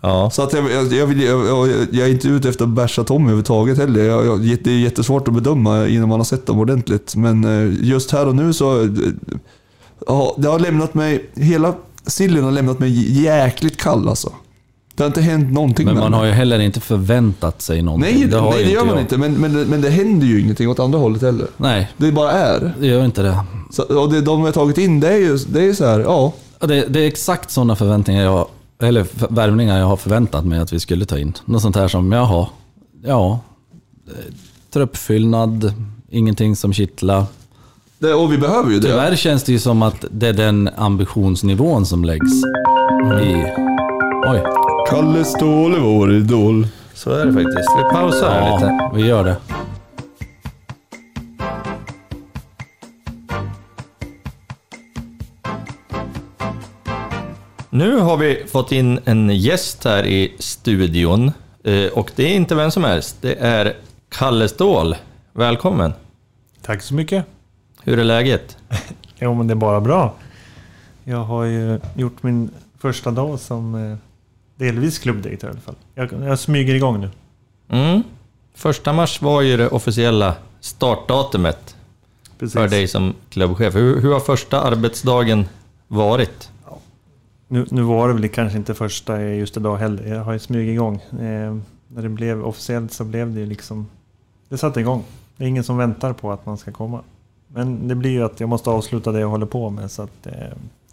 Ja. 0.00 0.30
Så 0.30 0.42
att 0.42 0.52
jag, 0.52 0.70
jag, 0.72 0.92
jag, 0.92 1.06
vill, 1.06 1.22
jag, 1.92 2.08
är 2.08 2.10
inte 2.10 2.28
ute 2.28 2.48
efter 2.48 2.64
att 2.64 2.70
basha 2.70 3.04
Tommy 3.04 3.24
överhuvudtaget 3.24 3.78
heller. 3.78 4.04
Jag, 4.04 4.40
det 4.62 4.70
är 4.70 4.78
jättesvårt 4.78 5.28
att 5.28 5.34
bedöma 5.34 5.86
innan 5.86 6.08
man 6.08 6.20
har 6.20 6.24
sett 6.24 6.46
dem 6.46 6.58
ordentligt. 6.58 7.16
Men 7.16 7.44
eh, 7.44 7.74
just 7.88 8.10
här 8.10 8.28
och 8.28 8.34
nu 8.36 8.52
så... 8.52 8.82
eh, 8.82 8.88
Ja, 10.06 10.34
det 10.38 10.48
har 10.48 10.58
lämnat 10.58 10.94
mig... 10.94 11.30
Hela 11.34 11.74
sillen 12.06 12.44
har 12.44 12.50
lämnat 12.52 12.78
mig 12.78 13.20
jäkligt 13.22 13.76
kall 13.76 14.08
alltså. 14.08 14.32
Det 14.94 15.02
har 15.02 15.06
inte 15.06 15.20
hänt 15.20 15.52
någonting 15.52 15.86
Men 15.86 15.96
man 15.98 16.12
har 16.12 16.24
ju 16.24 16.30
heller 16.32 16.58
inte 16.60 16.80
förväntat 16.80 17.62
sig 17.62 17.82
någonting. 17.82 18.14
Nej, 18.18 18.26
det, 18.30 18.36
har 18.38 18.50
nej, 18.50 18.64
det 18.64 18.70
gör 18.70 18.84
man 18.84 18.94
jag. 18.94 19.00
inte. 19.00 19.16
Men, 19.18 19.32
men, 19.32 19.52
men 19.52 19.80
det 19.80 19.90
händer 19.90 20.26
ju 20.26 20.40
ingenting 20.40 20.68
åt 20.68 20.78
andra 20.80 20.98
hållet 20.98 21.22
heller. 21.22 21.46
Nej, 21.56 21.88
Det 21.96 22.12
bara 22.12 22.32
är. 22.32 22.74
det 22.80 22.86
gör 22.86 23.04
inte 23.04 23.22
det. 23.22 23.36
Så, 23.70 23.82
och 23.82 24.12
det, 24.12 24.20
de 24.20 24.40
har 24.40 24.52
tagit 24.52 24.78
in, 24.78 25.00
det 25.00 25.08
är 25.08 25.16
ju 25.18 25.36
det 25.36 25.64
är 25.64 25.72
så 25.72 25.84
här, 25.86 26.00
ja. 26.00 26.32
Ja, 26.60 26.66
Det, 26.66 26.86
det 26.88 27.00
är 27.00 27.06
exakt 27.06 27.50
sådana 27.50 27.76
förväntningar 27.76 28.22
jag, 28.24 28.46
eller 28.82 29.06
värvningar 29.34 29.78
jag 29.78 29.86
har 29.86 29.96
förväntat 29.96 30.44
mig 30.44 30.58
att 30.58 30.72
vi 30.72 30.80
skulle 30.80 31.04
ta 31.04 31.18
in. 31.18 31.32
Något 31.44 31.62
sånt 31.62 31.76
här 31.76 31.88
som, 31.88 32.12
jaha, 32.12 32.46
ja, 33.04 33.40
eh, 34.06 34.34
truppfyllnad, 34.72 35.72
ingenting 36.08 36.56
som 36.56 36.72
kittlar. 36.72 37.24
Det, 37.98 38.14
och 38.14 38.32
vi 38.32 38.38
behöver 38.38 38.70
ju 38.70 38.80
det. 38.80 38.88
Tyvärr 38.88 39.16
känns 39.16 39.42
det 39.42 39.52
ju 39.52 39.58
som 39.58 39.82
att 39.82 40.04
det 40.10 40.28
är 40.28 40.32
den 40.32 40.70
ambitionsnivån 40.76 41.86
som 41.86 42.04
läggs 42.04 42.32
i... 43.22 43.34
Oj, 44.28 44.44
Kalle 44.90 45.24
Ståhle 45.24 45.78
vår 45.78 46.12
idol. 46.14 46.66
Så 46.94 47.10
är 47.10 47.26
det 47.26 47.32
faktiskt. 47.32 47.68
Vi 47.78 47.96
pausar 47.96 48.30
här 48.30 48.54
lite. 48.54 48.66
ja, 48.66 48.92
vi 48.94 49.06
gör 49.06 49.24
det. 49.24 49.36
Nu 57.70 57.96
har 57.98 58.16
vi 58.16 58.44
fått 58.48 58.72
in 58.72 59.00
en 59.04 59.30
gäst 59.30 59.84
här 59.84 60.06
i 60.06 60.34
studion. 60.38 61.32
Eh, 61.64 61.86
Och 61.92 62.10
det 62.16 62.24
är 62.24 62.34
inte 62.36 62.54
vem 62.54 62.70
som 62.70 62.84
helst. 62.84 63.16
Det 63.20 63.34
är 63.34 63.76
Kalle 64.08 64.48
Ståhl. 64.48 64.96
Välkommen. 65.32 65.92
Tack 66.62 66.82
så 66.82 66.94
mycket. 66.94 67.24
Hur 67.82 67.98
är 67.98 68.04
läget? 68.04 68.56
Jo, 69.22 69.34
men 69.34 69.46
det 69.46 69.52
är 69.52 69.56
bara 69.56 69.80
bra. 69.80 70.14
Jag 71.04 71.24
har 71.24 71.44
ju 71.44 71.80
gjort 71.96 72.22
min 72.22 72.50
första 72.78 73.10
dag 73.10 73.40
som 73.40 73.74
eh, 73.74 73.96
delvis 74.56 74.98
klubbdirektör 74.98 75.48
i 75.48 75.50
alla 75.50 75.60
fall. 75.60 75.74
Jag, 75.94 76.12
jag 76.28 76.38
smyger 76.38 76.74
igång 76.74 77.00
nu. 77.00 77.10
Mm. 77.68 78.02
Första 78.54 78.92
mars 78.92 79.22
var 79.22 79.40
ju 79.42 79.56
det 79.56 79.68
officiella 79.68 80.34
startdatumet 80.60 81.76
Precis. 82.38 82.52
för 82.54 82.68
dig 82.68 82.88
som 82.88 83.14
klubbchef. 83.30 83.74
Hur, 83.74 84.00
hur 84.00 84.12
har 84.12 84.20
första 84.20 84.60
arbetsdagen 84.60 85.44
varit? 85.88 86.50
Nu, 87.52 87.66
nu 87.70 87.82
var 87.82 88.08
det 88.08 88.14
väl 88.14 88.28
kanske 88.28 88.58
inte 88.58 88.74
första 88.74 89.20
eh, 89.20 89.38
just 89.38 89.56
idag 89.56 89.76
heller. 89.76 90.14
Jag 90.14 90.24
har 90.24 90.32
ju 90.32 90.38
smugit 90.38 90.72
igång. 90.72 90.94
Eh, 90.96 91.56
när 91.88 92.02
det 92.02 92.08
blev 92.08 92.44
officiellt 92.44 92.92
så 92.92 93.04
blev 93.04 93.34
det 93.34 93.40
ju 93.40 93.46
liksom... 93.46 93.86
Det 94.48 94.58
satte 94.58 94.80
igång. 94.80 95.04
Det 95.36 95.44
är 95.44 95.48
ingen 95.48 95.64
som 95.64 95.76
väntar 95.76 96.12
på 96.12 96.32
att 96.32 96.46
man 96.46 96.58
ska 96.58 96.72
komma. 96.72 97.02
Men 97.48 97.88
det 97.88 97.94
blir 97.94 98.10
ju 98.10 98.24
att 98.24 98.40
jag 98.40 98.48
måste 98.48 98.70
avsluta 98.70 99.12
det 99.12 99.20
jag 99.20 99.28
håller 99.28 99.46
på 99.46 99.70
med. 99.70 99.90
Så 99.90 100.02
att, 100.02 100.26
eh, 100.26 100.32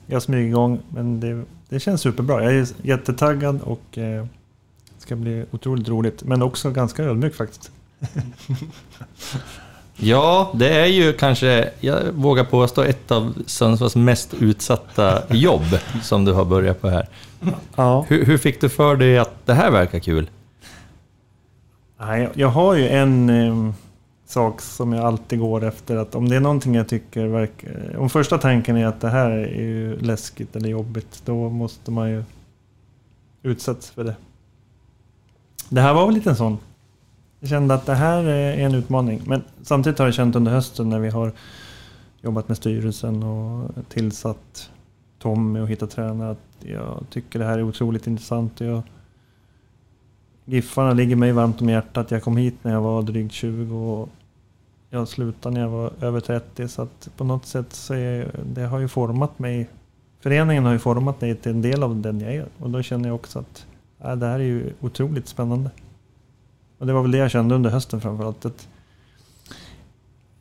jag 0.05 0.21
smyger 0.21 0.47
igång, 0.47 0.79
men 0.89 1.19
det, 1.19 1.43
det 1.69 1.79
känns 1.79 2.01
superbra. 2.01 2.43
Jag 2.43 2.53
är 2.53 2.67
jättetaggad 2.81 3.61
och 3.61 3.97
eh, 3.97 4.25
det 4.95 5.01
ska 5.01 5.15
bli 5.15 5.45
otroligt 5.51 5.89
roligt. 5.89 6.23
Men 6.23 6.41
också 6.41 6.71
ganska 6.71 7.03
ödmjuk 7.03 7.35
faktiskt. 7.35 7.71
Ja, 9.99 10.51
det 10.55 10.69
är 10.79 10.85
ju 10.85 11.13
kanske, 11.13 11.69
jag 11.79 12.03
vågar 12.11 12.43
påstå, 12.43 12.81
ett 12.83 13.11
av 13.11 13.33
Sundsvalls 13.45 13.95
mest 13.95 14.33
utsatta 14.33 15.23
jobb 15.35 15.63
som 16.03 16.25
du 16.25 16.33
har 16.33 16.45
börjat 16.45 16.81
på 16.81 16.89
här. 16.89 17.07
Ja. 17.75 18.05
Hur, 18.07 18.25
hur 18.25 18.37
fick 18.37 18.61
du 18.61 18.69
för 18.69 18.95
dig 18.95 19.17
att 19.17 19.45
det 19.45 19.53
här 19.53 19.71
verkar 19.71 19.99
kul? 19.99 20.29
Jag- 21.99 22.29
jag 22.33 22.47
har 22.47 22.73
ju 22.75 22.87
en 22.89 23.29
eh, 23.29 23.73
sak 24.27 24.61
som 24.61 24.93
jag 24.93 25.05
alltid 25.05 25.39
går 25.39 25.63
efter. 25.63 25.95
Att 25.95 26.15
om 26.15 26.29
det 26.29 26.35
är 26.35 26.39
någonting 26.39 26.75
jag 26.75 26.87
tycker 26.89 27.25
verkar... 27.27 27.97
Om 27.97 28.09
första 28.09 28.37
tanken 28.37 28.77
är 28.77 28.85
att 28.85 29.01
det 29.01 29.09
här 29.09 29.29
är 29.31 29.61
ju 29.61 29.99
läskigt 29.99 30.55
eller 30.55 30.69
jobbigt, 30.69 31.21
då 31.25 31.49
måste 31.49 31.91
man 31.91 32.09
ju 32.09 32.23
utsättas 33.43 33.89
för 33.89 34.03
det. 34.03 34.15
Det 35.69 35.81
här 35.81 35.93
var 35.93 36.05
väl 36.05 36.15
lite 36.15 36.29
en 36.29 36.35
sån. 36.35 36.57
Jag 37.39 37.49
kände 37.49 37.73
att 37.73 37.85
det 37.85 37.95
här 37.95 38.23
är 38.23 38.57
en 38.57 38.75
utmaning. 38.75 39.21
Men 39.25 39.43
samtidigt 39.61 39.99
har 39.99 40.05
jag 40.05 40.13
känt 40.13 40.35
under 40.35 40.51
hösten 40.51 40.89
när 40.89 40.99
vi 40.99 41.09
har 41.09 41.31
jobbat 42.21 42.47
med 42.47 42.57
styrelsen 42.57 43.23
och 43.23 43.69
tillsatt 43.89 44.71
Tommy 45.19 45.59
och 45.59 45.67
hittat 45.67 45.89
tränare 45.89 46.31
att 46.31 46.39
jag 46.59 47.05
tycker 47.09 47.39
det 47.39 47.45
här 47.45 47.57
är 47.57 47.63
otroligt 47.63 48.07
intressant. 48.07 48.59
Jag, 48.59 48.81
Giffarna 50.45 50.93
ligger 50.93 51.15
mig 51.15 51.31
varmt 51.31 51.61
om 51.61 51.69
hjärtat. 51.69 52.11
Jag 52.11 52.23
kom 52.23 52.37
hit 52.37 52.55
när 52.61 52.73
jag 52.73 52.81
var 52.81 53.01
drygt 53.01 53.33
20 53.33 53.75
och 53.75 54.09
jag 54.89 55.07
slutade 55.07 55.53
när 55.53 55.61
jag 55.61 55.69
var 55.69 55.91
över 56.01 56.19
30. 56.19 56.67
Så 56.67 56.81
att 56.81 57.09
på 57.17 57.23
något 57.23 57.45
sätt 57.45 57.73
så 57.73 57.93
är 57.93 58.31
det 58.53 58.61
har 58.61 58.79
ju 58.79 58.87
format 58.87 59.39
mig. 59.39 59.69
Föreningen 60.19 60.65
har 60.65 60.73
ju 60.73 60.79
format 60.79 61.21
mig 61.21 61.35
till 61.35 61.51
en 61.51 61.61
del 61.61 61.83
av 61.83 62.01
den 62.01 62.19
jag 62.19 62.35
är. 62.35 62.45
Och 62.59 62.69
då 62.69 62.81
känner 62.81 63.09
jag 63.09 63.15
också 63.15 63.39
att 63.39 63.65
ja, 63.97 64.15
det 64.15 64.25
här 64.25 64.39
är 64.39 64.43
ju 64.43 64.73
otroligt 64.81 65.27
spännande. 65.27 65.69
Och 66.77 66.87
det 66.87 66.93
var 66.93 67.01
väl 67.01 67.11
det 67.11 67.17
jag 67.17 67.31
kände 67.31 67.55
under 67.55 67.69
hösten 67.69 68.01
framförallt. 68.01 68.45
Att 68.45 68.67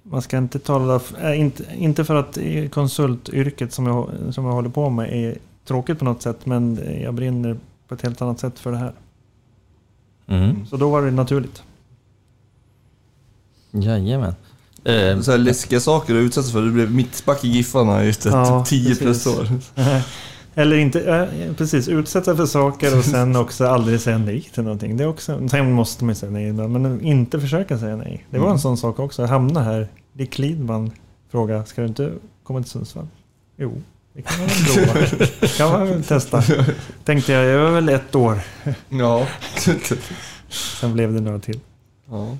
man 0.03 0.23
ska 0.23 0.39
inte 0.39 0.59
tala... 0.59 1.01
Äh, 1.23 1.41
inte, 1.41 1.65
inte 1.77 2.05
för 2.05 2.15
att 2.15 2.39
eh, 2.39 2.69
konsultyrket 2.69 3.73
som 3.73 3.87
jag, 3.87 4.11
som 4.31 4.45
jag 4.45 4.53
håller 4.53 4.69
på 4.69 4.91
med 4.91 5.13
är 5.13 5.39
tråkigt 5.65 5.99
på 5.99 6.05
något 6.05 6.23
sätt. 6.23 6.47
Men 6.47 6.81
jag 7.03 7.15
brinner 7.15 7.57
på 7.89 7.95
ett 7.95 8.03
helt 8.03 8.23
annat 8.23 8.41
sätt 8.41 8.59
för 8.59 8.73
det 8.73 8.79
här. 8.79 8.93
Mm. 10.27 10.67
Så 10.67 10.77
då 10.77 10.91
var 10.91 11.03
det 11.03 11.11
naturligt. 11.11 11.63
Jajamän. 13.71 14.35
Eh, 14.85 15.21
Så 15.21 15.31
här 15.31 15.39
läskiga 15.39 15.81
saker 15.81 16.15
att 16.15 16.21
utsättas 16.23 16.53
för. 16.53 16.63
Du 16.63 16.73
blev 16.73 16.95
mittback 16.95 17.45
i 17.45 17.49
Giffarna 17.49 18.05
i 18.05 18.13
Ja, 18.25 18.65
10 18.69 18.97
plus 18.97 19.27
år. 19.27 19.49
Eller 20.59 20.77
inte, 20.77 21.01
eh, 21.17 21.55
precis, 21.57 21.89
utsätta 21.89 22.37
för 22.37 22.47
saker 22.47 22.99
och 22.99 23.05
sen 23.05 23.37
också 23.43 23.67
aldrig 23.67 24.01
säga 24.01 24.19
nej 24.19 24.41
till 24.55 24.63
någonting. 24.63 24.97
Det 24.97 25.05
är 25.05 25.09
också, 25.09 25.49
sen 25.49 25.73
måste 25.73 26.05
man 26.05 26.11
ju 26.11 26.15
säga 26.19 26.33
nej 26.33 26.49
ibland, 26.49 26.73
men 26.73 27.01
inte 27.01 27.41
försöka 27.41 27.79
säga 27.79 27.97
nej. 27.97 28.27
Det 28.31 28.39
var 28.39 28.51
en 28.51 28.59
sån 28.59 28.77
sak 28.77 28.99
också. 28.99 29.23
Jag 29.23 29.29
hamnade 29.29 29.67
här. 29.67 29.89
Dick 30.13 30.39
Lidman 30.39 30.91
frågade, 31.31 31.65
ska 31.67 31.81
du 31.83 31.89
inte 31.89 32.13
komma 32.43 32.61
till 32.63 32.71
Sundsvall? 32.71 33.07
Jo, 33.57 33.83
det 34.13 34.23
kan 34.23 34.39
man 34.39 34.47
väl 34.49 34.87
prova. 34.87 35.47
kan 35.57 35.71
man 35.71 35.89
väl 35.89 36.05
testa. 36.05 36.43
Tänkte 37.05 37.33
jag, 37.33 37.45
jag 37.45 37.63
var 37.65 37.71
väl 37.71 37.89
ett 37.89 38.15
år. 38.15 38.39
Ja. 38.89 39.27
Sen 40.81 40.93
blev 40.93 41.13
det 41.15 41.21
några 41.21 41.39
till. 41.39 41.61
ja. 42.11 42.37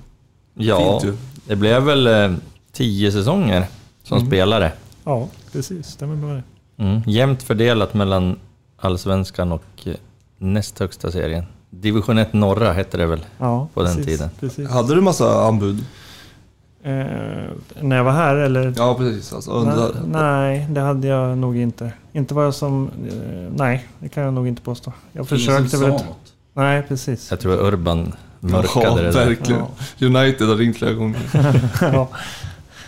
Ja, 0.59 1.01
det 1.47 1.55
blev 1.55 1.83
väl 1.83 2.07
eh, 2.07 2.37
tio 2.71 3.11
säsonger 3.11 3.65
som 4.03 4.17
Mm. 4.17 4.29
spelare. 4.29 4.71
Ja, 5.03 5.27
precis. 5.51 5.87
Stämmer 5.87 6.15
bra 6.15 6.33
det. 6.33 6.43
Mm. 6.77 7.01
Jämnt 7.05 7.43
fördelat 7.43 7.93
mellan 7.93 8.39
allsvenskan 8.77 9.51
och 9.51 9.63
eh, 9.85 9.93
näst 10.37 10.79
högsta 10.79 11.11
serien. 11.11 11.45
Division 11.69 12.17
1 12.17 12.33
norra 12.33 12.73
hette 12.73 12.97
det 12.97 13.05
väl? 13.05 13.25
Ja, 13.37 13.67
På 13.73 13.83
den 13.83 13.95
precis, 13.95 14.05
tiden. 14.05 14.29
Precis. 14.39 14.69
Hade 14.69 14.95
du 14.95 15.01
massa 15.01 15.45
anbud? 15.47 15.85
Eh, 16.83 16.93
när 17.81 17.95
jag 17.95 18.03
var 18.03 18.11
här 18.11 18.35
eller? 18.35 18.73
Ja, 18.77 18.95
precis. 18.95 19.33
Alltså, 19.33 19.51
under, 19.51 19.93
Nej, 19.93 20.11
nej, 20.11 20.67
det 20.69 20.81
hade 20.81 21.07
jag 21.07 21.37
nog 21.37 21.57
inte. 21.57 21.91
Inte 22.13 22.33
vad 22.33 22.45
jag 22.45 22.53
som... 22.53 22.89
Eh, 23.09 23.53
nej, 23.55 23.87
det 23.99 24.09
kan 24.09 24.23
jag 24.23 24.33
nog 24.33 24.47
inte 24.47 24.61
påstå. 24.61 24.93
Jag 25.11 25.27
försökte 25.27 25.77
väl... 25.77 25.89
Något. 25.89 26.33
Nej, 26.53 26.83
precis. 26.87 27.31
Jag 27.31 27.39
tror 27.39 27.67
Urban 27.67 28.13
ja, 28.39 28.47
mörkade 28.47 29.03
det 29.03 29.11
där. 29.11 29.25
verkligen. 29.25 29.61
United 30.01 30.47
har 30.47 30.55
ringt 30.55 30.77
flera 30.77 30.93
gånger. 30.93 31.21
ja, 31.81 32.09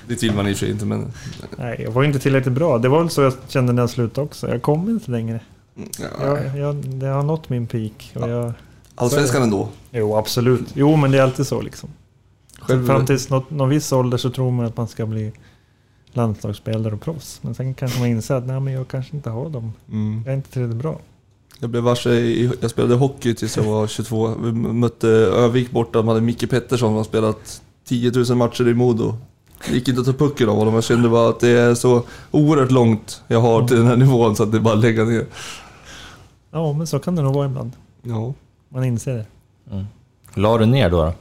Det 0.09 0.23
vill 0.23 0.33
man 0.35 0.47
i 0.47 0.53
och 0.53 0.57
för 0.57 0.65
sig 0.65 0.71
inte, 0.73 0.85
men... 0.85 1.11
nej, 1.57 1.81
jag 1.83 1.91
var 1.91 2.03
inte 2.03 2.19
tillräckligt 2.19 2.53
bra. 2.55 2.77
Det 2.77 2.89
var 2.89 2.99
väl 2.99 3.09
så 3.09 3.21
jag 3.21 3.33
kände 3.47 3.73
när 3.73 3.81
jag 3.83 3.89
slutade 3.89 4.25
också. 4.25 4.49
Jag 4.49 4.61
kom 4.61 4.89
inte 4.89 5.11
längre. 5.11 5.39
Ja. 5.99 6.37
Jag, 6.39 6.57
jag, 6.57 6.75
det 6.75 7.07
har 7.07 7.23
nått 7.23 7.49
min 7.49 7.67
peak. 7.67 8.11
Och 8.15 8.29
jag, 8.29 8.53
Allsvenskan 8.95 9.41
ändå. 9.43 9.69
jo, 9.91 10.15
absolut. 10.17 10.65
Jo, 10.73 10.95
men 10.95 11.11
det 11.11 11.17
är 11.17 11.21
alltid 11.21 11.47
så 11.47 11.61
liksom. 11.61 11.89
Själv- 12.59 12.87
Fram 12.87 13.05
tills 13.05 13.29
något, 13.29 13.49
någon 13.49 13.69
viss 13.69 13.91
ålder 13.91 14.17
så 14.17 14.29
tror 14.29 14.51
man 14.51 14.65
att 14.65 14.77
man 14.77 14.87
ska 14.87 15.05
bli 15.05 15.31
landslagsspelare 16.11 16.93
och 16.93 17.01
proffs. 17.01 17.39
Men 17.43 17.55
sen 17.55 17.73
kanske 17.73 17.99
man 17.99 18.09
inser 18.09 18.35
att 18.35 18.47
nej, 18.47 18.59
men 18.59 18.73
jag 18.73 18.87
kanske 18.87 19.15
inte 19.15 19.29
har 19.29 19.49
dem. 19.49 19.73
Mm. 19.91 20.21
Jag 20.25 20.31
är 20.33 20.37
inte 20.37 20.51
tillräckligt 20.51 20.81
bra. 20.81 20.99
Jag 21.59 21.69
blev 21.69 21.83
varse 21.83 22.09
jag 22.61 22.71
spelade 22.71 22.95
hockey 22.95 23.33
tills 23.35 23.57
jag 23.57 23.63
var 23.63 23.87
22. 23.87 24.27
Vi 24.43 24.51
mötte 24.51 25.07
Övik 25.07 25.71
borta, 25.71 25.99
de 25.99 26.07
hade 26.07 26.21
Micke 26.21 26.49
Pettersson 26.49 26.87
som 26.89 26.95
har 26.95 27.03
spelat 27.03 27.61
10 27.85 28.11
000 28.29 28.37
matcher 28.37 28.67
i 28.67 28.73
Modo. 28.73 29.15
Det 29.67 29.73
gick 29.73 29.87
inte 29.87 30.01
att 30.01 30.07
ta 30.07 30.13
pucken 30.13 30.49
av 30.49 30.55
honom, 30.55 30.73
jag 30.73 30.83
kände 30.83 31.09
bara 31.09 31.29
att 31.29 31.39
det 31.39 31.49
är 31.49 31.75
så 31.75 32.03
oerhört 32.31 32.71
långt 32.71 33.21
jag 33.27 33.41
har 33.41 33.67
till 33.67 33.77
den 33.77 33.87
här 33.87 33.95
nivån 33.95 34.35
så 34.35 34.43
att 34.43 34.51
det 34.51 34.57
är 34.57 34.61
bara 34.61 34.73
att 34.73 34.79
lägga 34.79 35.03
ner. 35.03 35.25
Ja, 36.51 36.73
men 36.73 36.87
så 36.87 36.99
kan 36.99 37.15
det 37.15 37.21
nog 37.21 37.33
vara 37.33 37.45
ibland. 37.45 37.71
Ja. 38.01 38.33
Man 38.69 38.83
inser 38.83 39.13
det. 39.13 39.25
La 40.33 40.57
du 40.57 40.65
ner 40.65 40.89
då? 40.89 40.97
då? 40.97 41.13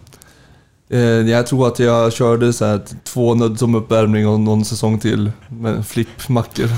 Eh, 0.96 1.00
jag 1.00 1.46
tror 1.46 1.66
att 1.68 1.78
jag 1.78 2.12
körde 2.12 2.52
så 2.52 2.64
här 2.64 2.80
två 3.04 3.34
nödd 3.34 3.58
som 3.58 3.74
uppvärmning 3.74 4.28
och 4.28 4.40
någon 4.40 4.64
säsong 4.64 4.98
till 4.98 5.32
med 5.48 5.86
flippmackor. 5.86 6.68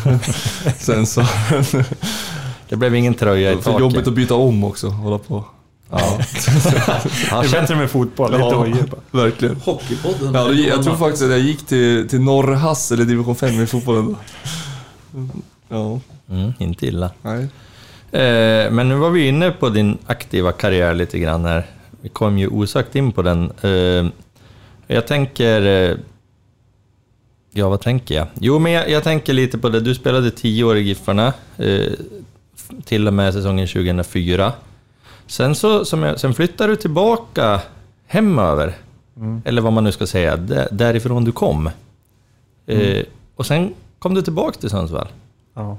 Sen 0.79 1.07
så... 1.07 1.23
Det 2.68 2.77
blev 2.77 2.94
ingen 2.94 3.14
tröja 3.14 3.53
i 3.53 3.57
För 3.57 3.70
jobbigt 3.81 3.94
taket. 3.94 4.09
att 4.09 4.14
byta 4.14 4.35
om 4.35 4.64
också, 4.64 4.88
hålla 4.88 5.18
på. 5.18 5.44
Ja. 5.90 6.18
Det 7.31 7.46
är 7.46 7.61
bättre 7.61 7.76
med 7.76 7.90
fotboll, 7.90 8.31
lite 8.31 8.42
Ja, 8.42 8.87
bara. 9.11 9.22
verkligen. 9.24 9.57
Hockeypodden. 9.57 10.35
Ja, 10.35 10.53
jag 10.53 10.85
tror 10.85 10.96
faktiskt 10.96 11.22
att 11.22 11.31
jag 11.31 11.38
gick 11.40 11.66
till, 11.66 12.09
till 12.09 12.20
Norrhass 12.20 12.92
eller 12.92 13.05
division 13.05 13.37
5 13.37 13.61
i 13.62 13.66
fotbollen 13.66 14.07
då. 14.07 14.16
Ja, 15.68 16.00
mm, 16.31 16.53
inte 16.59 16.87
illa. 16.87 17.11
nej. 17.22 17.48
Eh, 18.12 18.70
men 18.70 18.88
nu 18.88 18.94
var 18.94 19.11
vi 19.11 19.29
inne 19.29 19.50
på 19.50 19.68
din 19.68 19.98
aktiva 20.07 20.53
karriär 20.53 20.94
lite 20.94 21.18
grann 21.18 21.44
här. 21.44 21.66
Vi 22.00 22.09
kom 22.09 22.38
ju 22.38 22.48
osökt 22.48 22.96
in 22.96 23.12
på 23.12 23.22
den. 23.22 23.53
Eh, 23.62 24.07
jag 24.87 25.07
tänker... 25.07 25.66
Eh, 25.90 25.96
ja, 27.53 27.68
vad 27.68 27.81
tänker 27.81 28.14
jag? 28.14 28.26
Jo, 28.40 28.59
men 28.59 28.72
jag, 28.72 28.90
jag 28.90 29.05
tänker 29.05 29.33
lite 29.33 29.59
på 29.59 29.68
det. 29.68 29.81
Du 29.81 29.94
spelade 29.94 30.31
tio 30.31 30.64
år 30.64 30.76
i 30.76 30.81
Giffarna, 30.81 31.33
eh, 31.57 31.92
till 32.85 33.07
och 33.07 33.14
med 33.14 33.33
säsongen 33.35 33.66
2004. 33.68 34.53
Sen, 35.31 35.55
så, 35.55 35.85
som 35.85 36.03
jag, 36.03 36.21
sen 36.21 36.35
flyttade 36.35 36.73
du 36.73 36.77
tillbaka 36.77 37.61
hemöver, 38.07 38.75
eller 39.45 39.62
vad 39.62 39.73
man 39.73 39.85
nu 39.85 39.93
ska 39.93 40.07
säga, 40.07 40.37
där, 40.37 40.69
därifrån 40.73 41.25
du 41.25 41.33
kom. 41.33 41.71
Eh, 42.66 43.05
Och 43.37 43.47
sen 43.47 43.75
kom 43.99 44.14
du 44.14 44.23
tillbaka 44.23 44.61
till 44.61 44.71
Sundsvall. 44.71 45.09
Ja. 45.55 45.79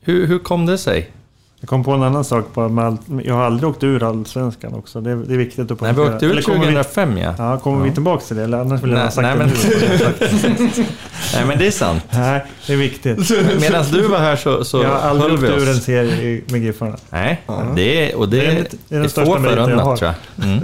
Hur, 0.00 0.26
hur 0.26 0.38
kom 0.38 0.66
det 0.66 0.78
sig? 0.78 1.10
Jag 1.60 1.68
kom 1.68 1.84
på 1.84 1.92
en 1.92 2.02
annan 2.02 2.24
sak 2.24 2.44
bara 2.54 2.68
med 2.68 2.84
allt. 2.84 3.00
Jag 3.24 3.34
har 3.34 3.44
aldrig 3.44 3.70
åkt 3.70 3.82
ur 3.84 4.02
Allsvenskan 4.02 4.74
också. 4.74 5.00
Det 5.00 5.10
är, 5.10 5.16
det 5.16 5.34
är 5.34 5.38
viktigt 5.38 5.70
att 5.70 5.80
Nej, 5.80 5.92
vi 5.92 5.96
poängtera. 5.96 6.30
åkte 6.30 6.42
kommer 6.42 6.58
2005 6.66 7.18
ja. 7.18 7.34
Ja, 7.38 7.58
kommer 7.58 7.84
vi 7.84 7.92
tillbaka 7.92 8.24
till 8.24 8.36
det? 8.36 8.42
Eller 8.44 8.58
annars 8.60 8.82
vill 8.82 8.90
jag 8.90 8.96
Nej, 8.96 9.04
ha 9.04 9.10
sagt 9.10 9.22
nej, 9.22 9.32
det 9.32 10.48
men- 10.48 10.68
nu. 10.68 10.84
Nej 11.34 11.44
men 11.46 11.58
det 11.58 11.66
är 11.66 11.70
sant. 11.70 12.02
Nej, 12.10 12.44
det 12.66 12.72
är 12.72 12.76
viktigt. 12.76 13.30
Medan 13.60 13.84
du 13.92 14.02
var 14.08 14.18
här 14.18 14.36
så, 14.36 14.64
så 14.64 14.82
jag 14.82 14.88
har 14.88 14.96
aldrig 15.10 15.38
höll 15.40 15.50
åkt 15.54 15.62
ur 15.62 15.68
en 15.68 15.80
serie 15.80 16.22
i- 16.22 16.44
med 16.52 16.60
Giffarna. 16.62 16.96
Nej, 17.10 17.42
det 17.76 18.10
är, 18.12 18.16
och 18.16 18.28
det, 18.28 18.36
Det 18.36 18.46
är 18.46 18.50
är, 18.50 18.54
den- 18.54 18.64
det 18.88 18.94
är 18.94 18.98
den 18.98 19.04
är 19.04 19.08
få 19.08 19.20
jag 19.20 19.42
förunnat 19.42 19.98
tror 19.98 20.14
jag. 20.36 20.44
Mm. 20.48 20.58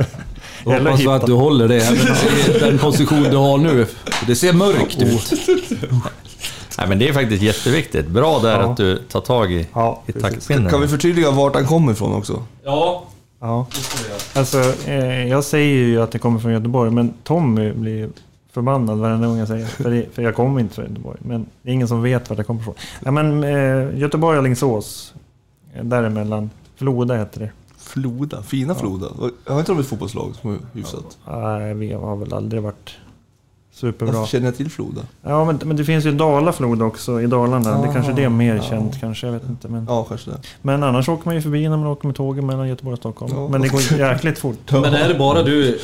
Eller 0.66 0.80
Hoppas 0.90 1.00
vi 1.00 1.07
att 1.07 1.26
du 1.26 1.33
håller 1.33 1.68
det 1.68 1.76
även 1.76 1.96
i 2.57 2.59
den 2.61 2.78
position 2.78 3.22
du 3.22 3.37
har 3.37 3.59
nu. 3.59 3.87
Det 4.26 4.35
ser 4.37 4.52
mörkt 4.52 5.02
ut. 5.02 5.33
Nej 6.79 6.89
men 6.89 6.99
det 6.99 7.09
är 7.09 7.13
faktiskt 7.13 7.43
jätteviktigt. 7.43 8.07
Bra 8.09 8.39
där 8.39 8.61
Ja. 8.61 8.71
att 8.71 8.77
du 8.77 8.99
tar 8.99 9.21
tag 9.21 9.53
i, 9.53 9.67
Ja, 9.75 10.03
i 10.07 10.13
taktpinnen. 10.13 10.71
Kan 10.71 10.81
vi 10.81 10.89
förtydliga 10.89 11.31
vart 11.31 11.55
han 11.55 11.67
kommer 11.67 11.93
ifrån 11.93 12.15
också? 12.15 12.43
Ja, 12.65 13.05
Ja. 13.41 13.67
Alltså, 14.35 14.59
eh, 14.87 15.27
jag 15.29 15.45
säger 15.45 15.75
ju 15.87 16.03
att 16.03 16.11
det 16.11 16.19
kommer 16.19 16.39
från 16.39 16.53
Göteborg, 16.53 16.91
men 16.91 17.13
Tommy 17.25 17.73
blir 17.73 18.09
förbannad 18.53 18.99
varenda 18.99 19.27
gång 19.29 19.39
jag 19.39 19.49
säger. 19.49 19.67
För, 19.67 19.91
det, 19.91 20.07
för 20.15 20.23
jag 20.23 20.35
kommer 20.35 20.61
inte 20.61 20.75
från 20.75 20.85
Göteborg. 20.85 21.19
Men 21.23 21.47
det 21.63 21.71
är 21.71 21.73
ingen 21.75 21.89
som 21.89 22.03
vet 22.03 22.31
var 22.31 22.37
det 22.37 22.45
kommer 22.45 22.61
ifrån. 22.61 22.75
Ja, 23.05 23.11
men, 23.11 23.45
eh, 23.45 23.99
Göteborg 23.99 24.39
och 24.39 24.45
Alingsås. 24.45 25.15
eh, 25.75 25.85
Däremellan. 25.85 26.51
Floda 26.77 27.17
heter 27.17 27.41
det. 27.41 27.51
Floda, 27.79 28.43
fina 28.43 28.75
Floda. 28.75 29.07
Har 29.47 29.59
inte 29.59 29.73
de 29.73 29.81
ett 29.81 29.87
fotbollslag 29.87 30.35
som 30.41 30.53
är 30.55 30.59
hyfsat? 30.73 31.19
Nej, 31.29 31.75
vi 31.75 31.93
har 31.93 32.17
väl 32.17 32.33
aldrig 32.35 32.63
varit 32.63 32.91
superbra. 33.75 34.15
Varför 34.15 34.31
känner 34.31 34.47
jag 34.47 34.57
till 34.57 34.71
Floda? 34.71 35.01
Ja, 35.23 35.45
men, 35.45 35.61
men 35.65 35.77
det 35.77 35.85
finns 35.85 36.05
ju 36.05 36.13
Dala-Floda 36.13 36.85
också 36.85 37.21
i 37.23 37.27
Dalarna. 37.27 37.83
det 37.87 37.93
kanske 37.93 38.13
det 38.13 38.25
är 38.25 38.29
mer 38.29 38.55
ja. 38.57 38.63
känt 38.63 39.01
kanske, 39.01 39.27
jag 39.27 39.33
vet 39.33 39.49
inte. 39.49 39.69
Men, 39.69 39.87
Ja, 39.89 40.05
kanske 40.05 40.31
det. 40.31 40.37
men 40.63 40.83
annars 40.83 41.09
åker 41.09 41.27
man 41.29 41.35
ju 41.35 41.43
förbi 41.43 41.69
när 41.69 41.77
man 41.77 41.87
åker 41.87 42.07
med 42.07 42.17
tåget 42.17 42.45
mellan 42.45 42.69
Göteborg 42.69 42.93
och 42.93 42.99
Stockholm. 42.99 43.33
Ja. 43.37 43.49
Men 43.49 43.61
det 43.61 43.69
går 43.69 43.81
jäkligt 43.99 44.39
fort. 44.39 44.71
men 44.73 44.85
är 44.85 45.09
det 45.09 45.15
bara 45.15 45.43
du 45.43 45.79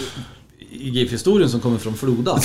i 0.70 0.88
GIF-historien 0.90 1.48
som 1.50 1.60
kommer 1.60 1.78
från 1.78 1.94
Floda? 1.94 2.38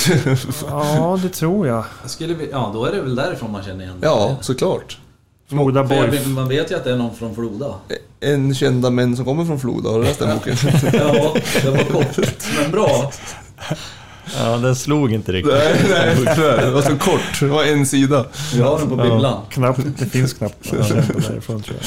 Ja, 0.68 1.18
det 1.22 1.28
tror 1.28 1.66
jag. 1.66 1.84
Jag 2.02 2.10
Skulle 2.10 2.34
vi, 2.34 2.48
ja, 2.52 2.70
då 2.74 2.84
är 2.84 2.92
det 2.92 3.00
väl 3.02 3.14
därifrån 3.14 3.52
man 3.52 3.62
känner 3.62 3.84
igen 3.84 3.96
Ja, 4.02 4.36
såklart. 4.40 4.98
Floda 5.48 5.82
vet- 5.82 6.26
man 6.26 6.48
vet 6.48 6.70
ju 6.70 6.74
att 6.76 6.84
det 6.84 6.92
är 6.92 6.96
någon 6.96 7.14
från 7.14 7.34
Floda. 7.34 7.74
En 8.20 8.54
kända 8.54 8.90
män 8.90 9.16
som 9.16 9.24
kommer 9.24 9.44
från 9.44 9.60
Floda, 9.60 9.90
har 9.90 9.98
du 9.98 10.04
läst 10.04 10.18
den 10.18 10.36
boken? 10.38 10.56
Ja, 10.92 11.34
det 11.62 11.70
var 11.70 11.84
kort, 11.92 12.18
men 12.62 12.70
bra. 12.70 13.12
Ja, 14.38 14.56
den 14.56 14.76
slog 14.76 15.12
inte 15.12 15.32
riktigt. 15.32 15.54
nej, 15.54 15.84
nej, 15.90 16.34
tyvärr. 16.34 16.64
Det 16.64 16.70
var 16.70 16.82
så 16.82 16.96
kort. 16.96 17.40
Det 17.40 17.46
var 17.46 17.64
en 17.64 17.86
sida. 17.86 18.24
Vi 18.54 18.60
har 18.62 18.78
den 18.78 18.88
på 18.88 18.96
bibblan. 18.96 19.20
Ja, 19.22 19.42
knappt, 19.50 19.80
det 19.98 20.06
finns 20.06 20.32
knappt 20.34 20.70
därifrån 20.70 21.62
tror 21.62 21.76
jag. 21.80 21.86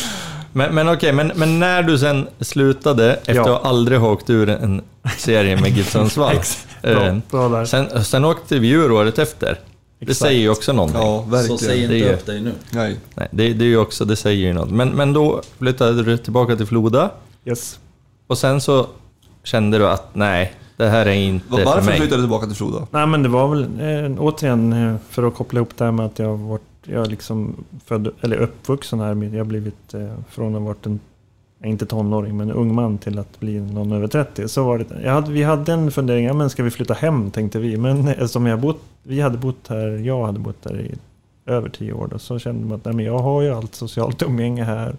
Men, 0.53 0.75
men 0.75 0.89
okej, 0.89 1.11
men, 1.13 1.31
men 1.35 1.59
när 1.59 1.83
du 1.83 1.97
sen 1.97 2.27
slutade, 2.39 3.13
efter 3.13 3.33
Ja. 3.33 3.55
att 3.55 3.65
aldrig 3.65 3.99
ha 3.99 4.09
åkt 4.11 4.29
ur 4.29 4.49
en 4.49 4.81
serie 5.17 5.61
med 5.61 5.77
GIF 5.77 5.91
Sundsvall. 5.91 6.35
Bra, 7.31 7.59
eh, 7.59 7.63
sen, 7.65 8.03
sen 8.03 8.25
åkte 8.25 8.59
vi 8.59 8.69
ur 8.69 8.91
året 8.91 9.19
efter. 9.19 9.47
Det 9.99 10.05
Exakt. 10.05 10.19
säger 10.19 10.39
ju 10.39 10.49
också 10.49 10.73
någonting. 10.73 11.01
Ja, 11.01 11.23
Så 11.23 11.29
verkligen. 11.29 11.57
säg 11.57 11.87
Det 11.87 11.97
inte 11.97 12.09
är- 12.09 12.13
upp 12.13 12.25
dig 12.25 12.41
nu. 12.41 12.51
Nej. 12.71 12.95
Nej, 13.15 13.27
det, 13.31 13.53
det 13.53 13.65
är 13.65 13.69
ju 13.69 13.77
också, 13.77 14.05
det 14.05 14.15
säger 14.15 14.47
ju 14.47 14.53
något. 14.53 14.69
Men, 14.71 14.89
men 14.89 15.13
då 15.13 15.41
flyttade 15.59 16.03
du 16.03 16.17
tillbaka 16.17 16.55
till 16.55 16.65
Floda 16.65 17.09
Yes. 17.45 17.79
och 18.27 18.37
sen 18.37 18.61
så 18.61 18.87
kände 19.43 19.77
du 19.77 19.87
att 19.87 20.09
nej, 20.15 20.53
det 20.79 20.89
här 20.89 21.05
är 21.05 21.13
inte 21.13 21.47
för 21.47 21.65
Varför 21.65 21.85
mig. 21.85 21.97
flyttade 21.97 22.21
du 22.21 22.23
tillbaka 22.23 22.45
till 22.45 22.55
Floda? 22.55 22.87
Nej 22.91 23.07
men 23.07 23.23
det 23.23 23.29
var 23.29 23.47
väl 23.47 23.63
eh, 23.63 24.23
återigen 24.23 24.73
eh, 24.73 24.95
för 25.09 25.23
att 25.23 25.35
koppla 25.35 25.57
ihop 25.59 25.77
det 25.77 25.83
här 25.83 25.91
med 25.91 26.05
att 26.05 26.19
jag 26.19 26.37
varit, 26.37 26.61
jag 26.83 27.05
är 27.05 27.09
liksom 27.09 27.55
född, 27.85 28.09
eller 28.21 28.37
uppvuxen 28.37 28.99
här. 28.99 29.07
Jag 29.07 29.39
har 29.39 29.43
blivit 29.45 29.93
eh, 29.93 30.07
från 30.29 30.55
att 30.55 30.61
ha 30.61 30.67
varit 30.67 30.85
en, 30.85 30.99
inte 31.63 31.85
tonåring, 31.85 32.37
men 32.37 32.51
ung 32.51 32.75
man 32.75 32.97
till 32.97 33.19
att 33.19 33.39
bli 33.39 33.59
någon 33.59 33.91
över 33.91 34.07
30. 34.07 34.47
Så 34.47 34.63
var 34.63 34.77
det. 34.77 34.85
Jag 35.03 35.11
hade, 35.11 35.31
vi 35.31 35.43
hade 35.43 35.73
en 35.73 35.91
fundering, 35.91 36.25
ja, 36.25 36.33
men 36.33 36.49
ska 36.49 36.63
vi 36.63 36.71
flytta 36.71 36.93
hem 36.93 37.31
tänkte 37.31 37.59
vi. 37.59 37.77
Men 37.77 38.07
eftersom 38.07 38.45
jag 38.45 38.59
bott, 38.59 38.81
vi 39.03 39.21
hade 39.21 39.37
bott 39.37 39.67
här, 39.67 39.87
jag 39.87 40.25
hade 40.25 40.39
bott 40.39 40.65
här 40.65 40.79
i 40.79 40.95
över 41.45 41.69
tio 41.69 41.93
år 41.93 42.07
då, 42.11 42.19
så 42.19 42.39
kände 42.39 42.67
man 42.67 42.77
att 42.77 42.85
nej, 42.85 42.93
men 42.93 43.05
jag 43.05 43.19
har 43.19 43.41
ju 43.41 43.49
allt 43.53 43.75
socialt 43.75 44.21
umgänge 44.21 44.63
här. 44.63 44.95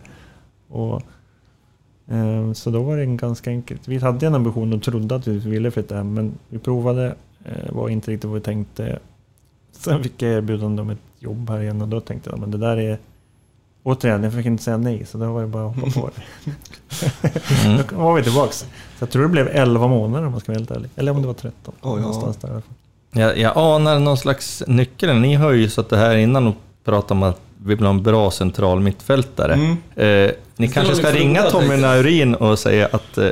Och, 0.68 0.94
eh, 0.94 1.02
så 2.54 2.70
då 2.70 2.82
var 2.82 2.96
det 2.96 3.02
en 3.02 3.16
ganska 3.16 3.50
enkelt. 3.50 3.88
Vi 3.88 3.98
hade 3.98 4.26
en 4.26 4.34
ambition 4.34 4.72
och 4.72 4.82
trodde 4.82 5.14
att 5.14 5.26
vi 5.26 5.38
ville 5.38 5.70
flytta 5.70 5.96
hem, 5.96 6.14
men 6.14 6.32
vi 6.48 6.58
provade. 6.58 7.14
Eh, 7.44 7.72
var 7.72 7.88
inte 7.88 8.10
riktigt 8.10 8.24
vad 8.24 8.34
vi 8.34 8.40
tänkte. 8.40 8.98
Sen 9.72 10.02
fick 10.02 10.22
jag 10.22 10.32
erbjudande 10.32 10.82
om 10.82 10.90
ett 10.90 10.98
jobb 11.18 11.50
här 11.50 11.60
igen 11.60 11.82
och 11.82 11.88
då 11.88 12.00
tänkte 12.00 12.30
jag 12.30 12.38
men 12.38 12.50
det 12.50 12.58
där 12.58 12.76
är 12.76 12.98
återigen, 13.82 14.22
jag 14.24 14.32
fick 14.32 14.46
inte 14.46 14.62
säga 14.62 14.76
nej 14.76 15.06
så 15.06 15.18
då 15.18 15.32
var 15.32 15.40
det 15.40 15.46
bara 15.46 15.66
att 15.66 15.76
hoppa 15.76 16.00
på 16.00 16.10
det. 16.14 16.50
Mm. 17.64 17.82
Då 17.90 17.96
var 17.96 18.14
vi 18.14 18.22
tillbaks. 18.22 18.58
Så 18.58 18.66
jag 18.98 19.10
tror 19.10 19.22
det 19.22 19.28
blev 19.28 19.48
11 19.48 19.88
månader 19.88 20.26
om 20.26 20.32
man 20.32 20.40
ska 20.40 20.52
vara 20.52 20.58
helt 20.58 20.70
ärlig. 20.70 20.90
Eller 20.96 21.12
om 21.12 21.20
det 21.20 21.26
var 21.26 21.34
13. 21.34 21.54
Oj, 21.66 21.74
ja. 21.82 21.96
Någonstans 21.96 22.36
där 22.36 22.48
i 22.48 22.52
alla 22.52 22.60
fall. 22.60 22.74
Jag, 23.12 23.38
jag 23.38 23.52
anar 23.56 23.98
någon 23.98 24.16
slags 24.16 24.62
nyckel. 24.66 25.16
Ni 25.16 25.34
har 25.34 25.52
ju 25.52 25.68
satt 25.68 25.88
det 25.88 25.96
här 25.96 26.16
innan 26.16 26.46
och 26.46 26.54
pratat 26.84 27.10
om 27.10 27.22
att 27.22 27.40
vi 27.64 27.74
vill 27.74 27.84
ha 27.84 27.90
en 27.90 28.02
bra 28.02 28.30
central 28.30 28.80
mittfältare. 28.80 29.54
Mm. 29.54 29.76
Eh, 29.96 30.30
ni 30.56 30.68
kanske 30.68 30.94
ska 30.94 31.10
ringa 31.10 31.42
Tommy. 31.42 31.76
Naurin 31.76 32.34
och 32.34 32.58
säga 32.58 32.88
att 32.92 33.18
eh, 33.18 33.28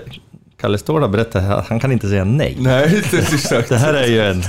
Kalle 0.61 0.79
Ståhl 0.79 1.09
berättar 1.09 1.51
att 1.51 1.69
han 1.69 1.81
kan 1.81 1.93
inte 1.93 2.09
säga 2.09 2.25
nej. 2.25 2.57
Nej, 2.61 3.03
det 3.11 3.17
är 3.17 3.35
exakt. 3.35 3.69
Det 3.69 3.77
här 3.77 3.95
är 3.95 4.07
ju 4.07 4.21
en, 4.21 4.43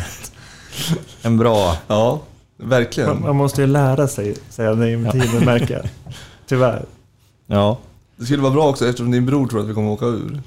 en 1.22 1.38
bra... 1.38 1.78
Ja, 1.88 2.20
Man, 2.58 2.70
verkligen. 2.70 3.22
man 3.22 3.36
måste 3.36 3.62
ju 3.62 3.68
lära 3.68 4.08
sig 4.08 4.36
säga 4.50 4.74
nej 4.74 4.98
med 4.98 5.12
tiden 5.12 5.46
märker 5.46 5.74
jag. 5.74 6.14
Tyvärr. 6.48 6.86
Ja, 7.48 7.78
Det 8.16 8.26
skulle 8.26 8.42
vara 8.42 8.54
bra 8.54 8.68
också 8.70 8.86
eftersom 8.86 9.12
din 9.12 9.26
bror 9.26 9.48
tror 9.48 9.60
att 9.62 9.68
vi 9.68 9.74
kommer 9.74 9.90
åka 9.92 10.06
ur. 10.06 10.42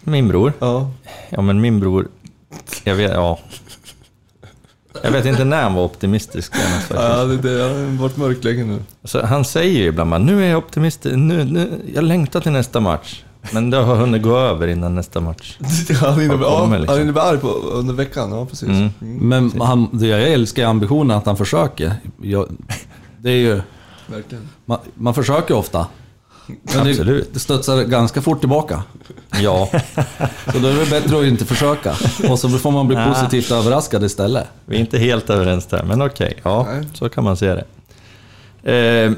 min 0.00 0.28
bror. 0.28 0.52
Ja. 0.58 0.90
Ja, 1.30 1.40
men 1.42 1.60
min 1.60 1.80
bror... 1.80 2.08
Jag 2.84 2.94
vet, 2.94 3.10
ja. 3.12 3.38
Jag 5.02 5.10
vet 5.10 5.26
inte 5.26 5.44
när 5.44 5.62
han 5.62 5.74
var 5.74 5.84
optimistisk 5.84 6.56
senast 6.56 6.88
faktiskt. 6.88 7.10
Ja, 7.10 7.24
det, 7.24 7.36
det 7.36 7.62
har 7.62 7.98
varit 7.98 8.16
mörkt 8.16 8.44
länge 8.44 8.64
nu. 8.64 8.78
Så 9.04 9.26
han 9.26 9.44
säger 9.44 9.78
ju 9.78 9.86
ibland 9.86 10.10
bara, 10.10 10.18
nu 10.18 10.44
är 10.44 10.48
jag 10.48 10.58
optimistisk, 10.58 11.16
nu, 11.16 11.44
nu, 11.44 11.80
jag 11.94 12.04
längtar 12.04 12.40
till 12.40 12.52
nästa 12.52 12.80
match. 12.80 13.22
Men 13.52 13.70
det 13.70 13.76
har 13.76 13.96
hunnit 13.96 14.22
gå 14.22 14.38
över 14.38 14.68
innan 14.68 14.94
nästa 14.94 15.20
match. 15.20 15.58
Han 16.00 16.28
kommer, 16.28 16.44
ja, 16.44 16.66
liksom? 16.66 16.88
han 16.88 17.00
innebär 17.00 17.20
arg 17.20 17.38
på, 17.38 17.48
under 17.48 17.94
veckan, 17.94 18.30
ja 18.30 18.46
precis. 18.46 18.68
Mm. 18.68 18.90
Mm. 19.00 19.28
Men 19.28 19.60
han, 19.60 19.88
det 19.92 20.06
jag 20.06 20.22
älskar 20.22 20.62
är 20.62 20.66
ambitionen 20.66 21.16
att 21.16 21.26
han 21.26 21.36
försöker. 21.36 21.94
Jag, 22.22 22.48
det 23.18 23.30
är 23.30 23.36
ju... 23.36 23.60
Verkligen. 24.06 24.48
Man, 24.64 24.78
man 24.94 25.14
försöker 25.14 25.54
ofta. 25.54 25.86
Men 26.62 26.88
Absolut. 26.88 27.34
det 27.34 27.40
studsar 27.40 27.84
ganska 27.84 28.22
fort 28.22 28.40
tillbaka. 28.40 28.82
Ja, 29.40 29.70
Så 30.52 30.58
då 30.58 30.68
är 30.68 30.74
det 30.84 30.90
bättre 30.90 31.18
att 31.18 31.24
inte 31.24 31.44
försöka. 31.44 31.94
Och 32.30 32.38
så 32.38 32.48
får 32.48 32.70
man 32.70 32.86
bli 32.86 32.96
Nej. 32.96 33.08
positivt 33.08 33.50
överraskad 33.50 34.04
istället. 34.04 34.46
vi 34.64 34.76
är 34.76 34.80
inte 34.80 34.98
helt 34.98 35.30
överens 35.30 35.66
där, 35.66 35.82
men 35.82 36.02
okej. 36.02 36.36
ja, 36.42 36.66
Nej. 36.72 36.84
så 36.94 37.08
kan 37.08 37.24
man 37.24 37.36
se 37.36 37.54
det. 37.54 37.64
Eh, 38.72 39.12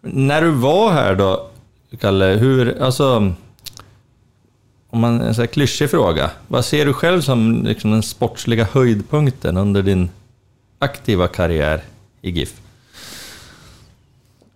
när 0.00 0.42
du 0.42 0.50
var 0.50 0.92
här 0.92 1.14
då, 1.14 1.50
Kalle, 2.00 2.24
hur, 2.24 2.82
alltså... 2.82 3.32
Om 4.90 5.00
man, 5.00 5.20
en 5.20 5.34
sån 5.34 5.42
här 5.42 5.46
klyschig 5.46 5.90
fråga. 5.90 6.30
Vad 6.48 6.64
ser 6.64 6.86
du 6.86 6.92
själv 6.92 7.20
som 7.20 7.62
liksom, 7.64 7.90
den 7.90 8.02
sportsliga 8.02 8.66
höjdpunkten 8.72 9.56
under 9.56 9.82
din 9.82 10.10
aktiva 10.78 11.28
karriär 11.28 11.82
i 12.22 12.30
GIF? 12.30 12.54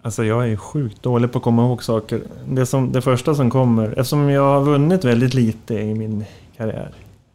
Alltså 0.06 0.24
jag 0.24 0.48
är 0.48 0.56
sjukt 0.56 1.02
dålig 1.02 1.32
på 1.32 1.38
att 1.38 1.44
komma 1.44 1.62
ihåg 1.62 1.82
saker. 1.82 2.22
Det, 2.48 2.66
som, 2.66 2.92
det 2.92 3.02
första 3.02 3.34
som 3.34 3.50
kommer, 3.50 3.88
eftersom 3.88 4.30
jag 4.30 4.42
har 4.42 4.62
vunnit 4.62 5.04
väldigt 5.04 5.34
lite 5.34 5.74
i 5.74 5.94
min 5.94 6.24
karriär. 6.56 6.90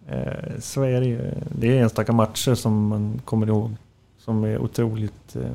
Eh, 0.07 0.59
så 0.59 0.83
är 0.83 1.01
det 1.01 1.05
ju, 1.07 1.31
det 1.59 1.77
är 1.77 1.81
enstaka 1.81 2.13
matcher 2.13 2.55
som 2.55 2.87
man 2.87 3.21
kommer 3.25 3.47
ihåg. 3.47 3.71
Som 4.19 4.43
är 4.43 4.57
otroligt... 4.57 5.35
Eh, 5.35 5.51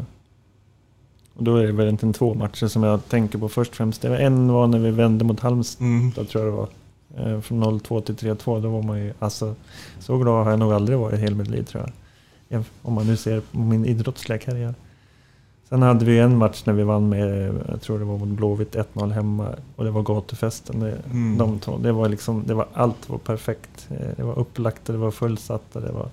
och 1.35 1.45
då 1.45 1.57
är 1.57 1.67
det 1.67 1.73
väl 1.73 1.89
inte 1.89 2.13
två 2.13 2.35
matcher 2.35 2.67
som 2.67 2.83
jag 2.83 3.09
tänker 3.09 3.39
på 3.39 3.49
först 3.49 3.71
och 3.71 3.77
främst. 3.77 4.05
En 4.05 4.53
var 4.53 4.67
när 4.67 4.79
vi 4.79 4.91
vände 4.91 5.25
mot 5.25 5.41
Halmstad 5.41 5.87
Mm. 5.87 6.13
tror 6.13 6.45
jag 6.45 6.53
det 6.53 6.57
var. 6.57 6.69
Eh, 7.17 7.41
från 7.41 7.65
0-2 7.65 8.01
till 8.01 8.15
3-2. 8.15 8.61
Då 8.61 8.69
var 8.69 8.83
man 8.83 8.99
ju, 8.99 9.13
alltså, 9.19 9.55
så 9.99 10.19
glad 10.19 10.45
har 10.45 10.51
jag 10.51 10.59
nog 10.59 10.73
aldrig 10.73 10.99
varit 10.99 11.19
i 11.19 11.23
hela 11.23 11.37
mitt 11.37 11.49
liv 11.49 11.63
tror 11.63 11.91
jag. 12.49 12.65
Om 12.83 12.95
man 12.95 13.07
nu 13.07 13.17
ser 13.17 13.41
på 13.41 13.59
min 13.59 13.85
idrottsliga 13.87 14.39
karriär. 14.39 14.75
Sen 15.69 15.83
hade 15.83 16.05
vi 16.05 16.19
en 16.19 16.39
match 16.39 16.63
när 16.65 16.73
vi 16.73 16.83
vann 16.83 17.09
med, 17.09 17.55
jag 17.69 17.81
tror 17.83 17.99
det 17.99 18.05
var 18.05 18.19
mot 18.19 18.29
Blåvitt 18.29 18.75
1-0 18.77 19.11
hemma. 19.13 19.49
Och 19.77 19.85
det 19.85 19.91
var 19.91 20.03
gatufesten. 20.03 20.81
Det, 20.81 20.95
Mm. 21.11 21.39
de 21.39 21.59
två, 21.59 21.79
det 21.79 21.93
var 21.93 22.09
liksom, 22.09 22.43
det 22.47 22.55
var, 22.55 22.67
allt 22.75 23.09
var 23.09 23.19
perfekt. 23.19 23.89
Eh, 23.91 23.97
Det 24.17 24.23
var 24.23 24.39
upplagt, 24.39 24.81
det 24.85 24.97
var 24.97 25.11
fullsatt 25.11 25.77
och 25.77 25.83
det 25.83 25.93
var 25.93 26.09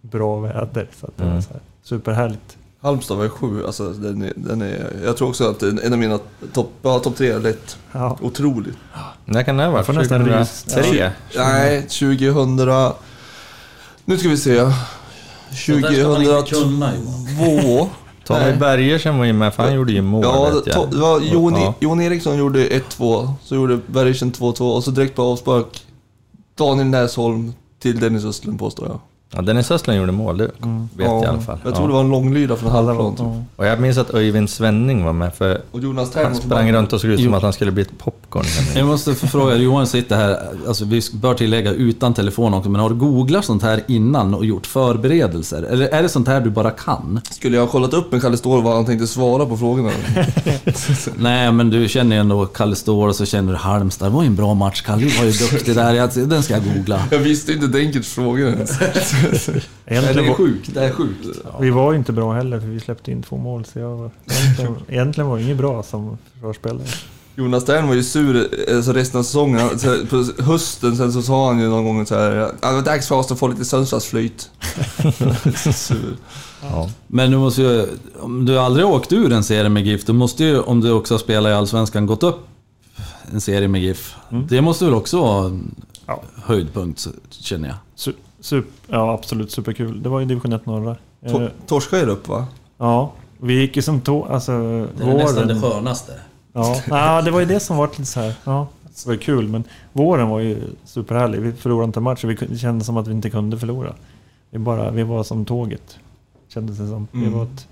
bra 0.00 0.40
väder. 0.40 0.88
Så 1.00 1.06
att 1.06 1.16
det 1.16 1.24
var 1.24 1.30
Mm. 1.30 1.42
så 1.42 1.48
här, 1.52 1.60
superhärligt. 1.82 2.56
Halmstad 2.80 3.16
var 3.16 3.24
ju 3.24 3.30
sju, 3.30 3.66
alltså 3.66 3.90
den 3.92 4.22
är, 4.22 4.32
den 4.36 4.62
är, 4.62 4.92
jag 5.04 5.16
tror 5.16 5.28
också 5.28 5.50
att 5.50 5.62
en 5.62 5.92
av 5.92 5.98
mina 5.98 6.18
topp 6.52 6.70
ja, 6.82 6.98
top 6.98 7.16
tre 7.16 7.30
är 7.30 7.38
lätt. 7.38 7.78
Ja. 7.92 8.18
Otroligt. 8.22 8.76
När 9.24 9.42
kan 9.42 9.56
det 9.56 9.64
ha 9.64 9.70
varit? 9.70 9.78
Jag 9.78 9.86
får 9.86 9.92
nästan 10.02 10.26
rys. 10.26 10.62
2003? 10.62 11.12
Nej, 11.36 11.82
2000... 11.82 12.56
Nu 14.04 14.18
ska 14.18 14.28
vi 14.28 14.36
se. 14.36 14.70
2002. 15.66 17.88
Tommy. 18.26 18.52
Bergersen 18.58 19.18
var 19.18 19.24
ju 19.24 19.32
med, 19.32 19.54
för 19.54 19.62
han 19.62 19.74
gjorde 19.74 19.92
ju 19.92 20.02
mål 20.02 20.22
Ja, 20.24 20.44
vet 20.44 20.64
det, 20.64 20.70
jag. 20.70 20.82
to, 20.82 20.86
det 20.90 20.96
var 20.96 21.20
Jon, 21.20 21.54
Ja. 21.54 21.74
Jon 21.80 22.00
Eriksson 22.00 22.38
gjorde 22.38 22.68
1-2, 22.68 23.32
så 23.42 23.54
gjorde 23.54 23.80
Bergersen 23.86 24.32
2-2 24.32 24.74
och 24.74 24.84
så 24.84 24.90
direkt 24.90 25.14
på 25.16 25.22
avspark 25.22 25.84
Daniel 26.58 26.86
Näsholm 26.86 27.52
till 27.78 28.00
Dennis 28.00 28.24
Östlund 28.24 28.58
påstår 28.58 28.88
jag. 28.88 29.00
Ja, 29.34 29.42
Dennis 29.42 29.70
Östlund 29.70 30.00
gjorde 30.00 30.12
mål, 30.12 30.38
det 30.38 30.44
vet 30.44 30.52
jag 30.98 31.22
i 31.22 31.26
alla 31.26 31.40
fall. 31.40 31.58
Jag 31.64 31.74
tror 31.74 31.84
ja. 31.84 31.88
det 31.88 31.92
var 31.94 32.00
en 32.00 32.10
långlyra 32.10 32.56
från 32.56 32.70
halvplan. 32.70 33.16
typ. 33.16 33.26
Ja. 33.26 33.42
Och 33.56 33.66
jag 33.66 33.80
minns 33.80 33.98
att 33.98 34.14
Öyvind 34.14 34.50
Svenning 34.50 35.04
var 35.04 35.12
med, 35.12 35.34
för 35.34 35.60
Och 35.70 35.80
Jonas 35.80 36.14
han 36.14 36.34
sprang 36.34 36.72
runt 36.72 36.92
och 36.92 37.00
såg 37.00 37.10
ut 37.10 37.22
som 37.24 37.34
att 37.34 37.42
han 37.42 37.52
skulle 37.52 37.70
bli 37.72 37.82
ett 37.82 37.98
popcorn. 38.30 38.46
Jag 38.76 38.86
måste 38.86 39.14
fråga, 39.14 39.56
Johan 39.56 39.86
sitter 39.86 40.16
här, 40.16 40.38
alltså 40.68 40.84
vi 40.84 41.00
bör 41.12 41.34
tillägga 41.34 41.70
utan 41.72 42.14
telefon 42.14 42.54
också, 42.54 42.70
men 42.70 42.80
har 42.80 42.88
du 42.90 42.94
googlat 42.96 43.44
sånt 43.44 43.62
här 43.62 43.80
innan 43.88 44.34
och 44.34 44.44
gjort 44.44 44.66
förberedelser? 44.66 45.62
Eller 45.62 45.88
är 45.88 46.02
det 46.02 46.08
sånt 46.08 46.28
här 46.28 46.40
du 46.40 46.50
bara 46.50 46.70
kan? 46.70 47.20
Skulle 47.30 47.56
jag 47.56 47.64
ha 47.64 47.72
kollat 47.72 47.92
upp 47.94 48.12
med 48.12 48.22
Kalle 48.22 48.36
Ståhl 48.36 48.62
vad 48.62 48.74
han 48.74 48.84
tänkte 48.86 49.06
svara 49.06 49.46
på 49.46 49.56
frågorna? 49.56 49.90
Nej, 51.18 51.52
men 51.52 51.70
du 51.70 51.88
känner 51.88 52.16
ju 52.16 52.20
ändå 52.20 52.46
Kalle 52.46 52.76
Ståhl 52.76 53.08
och 53.08 53.16
så 53.16 53.24
känner 53.26 53.52
du 53.52 53.58
Halmstad. 53.58 54.08
Det 54.10 54.14
var 54.14 54.22
ju 54.22 54.26
en 54.26 54.36
bra 54.36 54.54
match, 54.54 54.82
Kalle 54.82 55.06
var 55.18 55.24
ju 55.24 55.32
duktig 55.32 55.74
där. 55.74 55.94
Jag- 55.94 56.28
Den 56.28 56.42
ska 56.42 56.54
jag 56.54 56.62
googla. 56.74 57.00
jag 57.10 57.18
visste 57.18 57.52
inte 57.52 57.66
Denkers 57.66 58.06
frågor 58.08 58.48
ens. 58.48 58.70
Egentligen 59.86 60.28
var, 60.28 60.34
sjukt, 60.34 60.74
det 60.74 60.84
är 60.84 60.92
sjukt. 60.92 61.26
vi 61.60 61.70
var 61.70 61.92
ju 61.92 61.98
inte 61.98 62.12
bra 62.12 62.32
heller 62.32 62.60
för 62.60 62.66
vi 62.66 62.80
släppte 62.80 63.10
in 63.10 63.22
två 63.22 63.36
mål. 63.36 63.64
Så 63.72 63.78
jag 63.78 63.96
var, 63.96 64.10
egentligen, 64.30 64.74
egentligen 64.88 65.30
var 65.30 65.38
jag 65.38 65.44
inget 65.46 65.58
bra 65.58 65.82
som 65.82 66.18
försvarsspelare. 66.34 66.86
Jonas 67.36 67.64
Tern 67.64 67.88
var 67.88 67.94
ju 67.94 68.02
sur 68.02 68.48
alltså 68.76 68.92
resten 68.92 69.20
av 69.20 69.24
säsongen. 69.24 69.68
På 70.10 70.42
hösten 70.42 70.96
sen 70.96 71.12
så 71.12 71.22
sa 71.22 71.46
han 71.48 71.60
ju 71.60 71.68
någon 71.68 71.84
gång 71.84 72.06
så 72.06 72.14
här. 72.14 72.30
Det 72.60 72.72
var 72.72 72.82
dags 72.82 73.08
för 73.08 73.14
oss 73.14 73.32
att 73.32 73.38
få 73.38 73.48
lite 73.48 73.64
Sundsvallsflyt. 73.64 74.50
sur. 75.74 76.16
Ja. 76.62 76.90
Men 77.06 77.30
du 77.30 77.36
måste 77.38 77.62
ju, 77.62 77.86
om 78.20 78.44
du 78.44 78.58
aldrig 78.58 78.86
åkt 78.86 79.12
ur 79.12 79.32
en 79.32 79.44
serie 79.44 79.68
med 79.68 79.86
GIF, 79.86 80.04
du 80.04 80.12
måste 80.12 80.44
ju, 80.44 80.60
om 80.60 80.80
du 80.80 80.92
också 80.92 81.14
har 81.14 81.18
spelat 81.18 81.50
i 81.50 81.52
Allsvenskan, 81.52 82.06
gått 82.06 82.22
upp 82.22 82.46
en 83.32 83.40
serie 83.40 83.68
med 83.68 83.82
GIF. 83.82 84.14
Det 84.48 84.60
måste 84.60 84.84
väl 84.84 84.94
också 84.94 85.20
vara 85.20 85.46
en 85.46 85.74
Ja. 86.06 86.22
höjdpunkt, 86.44 87.06
känner 87.30 87.68
jag. 87.68 87.76
Su, 87.94 88.12
sup, 88.40 88.64
ja, 88.86 89.12
absolut 89.14 89.50
superkul. 89.50 90.02
Det 90.02 90.08
var 90.08 90.20
ju 90.20 90.26
division 90.26 90.52
1 90.52 90.66
norra. 90.66 90.96
Eh, 91.22 91.32
To- 91.32 91.50
Torska 91.66 91.98
er 91.98 92.08
upp 92.08 92.28
va? 92.28 92.46
ja, 92.78 93.12
vi 93.40 93.60
gick 93.60 93.76
ju 93.76 93.82
som 93.82 94.00
tå, 94.00 94.24
alltså 94.24 94.52
våren. 95.00 95.60
skönaste. 95.62 96.12
Ja, 96.56 96.82
ja, 96.90 97.22
det 97.22 97.30
var 97.30 97.40
ju 97.40 97.46
det 97.46 97.60
som 97.60 97.76
var 97.76 97.86
lite 97.88 98.04
så 98.04 98.20
här. 98.20 98.34
Ja, 98.44 98.68
det 98.84 99.06
var 99.06 99.16
kul, 99.16 99.48
men 99.48 99.64
våren 99.92 100.28
var 100.28 100.40
ju 100.40 100.58
superhärlig. 100.84 101.40
Vi 101.40 101.52
förlorade 101.52 101.84
inte 101.84 101.98
en 101.98 102.02
match 102.04 102.24
och 102.24 102.30
vi 102.30 102.36
kunde- 102.36 102.54
det 102.54 102.58
kändes 102.58 102.86
som 102.86 102.96
att 102.96 103.06
vi 103.08 103.12
inte 103.12 103.30
kunde 103.30 103.58
förlora. 103.58 103.94
Vi, 104.50 104.58
bara, 104.58 104.90
vi 104.90 105.02
var 105.02 105.24
som 105.24 105.44
tåget, 105.44 105.98
kändes 106.48 106.78
det 106.78 106.88
som. 106.88 107.08
Vi 107.12 107.18
Mm. 107.26 107.32
var 107.38 107.44
ett, 107.44 107.68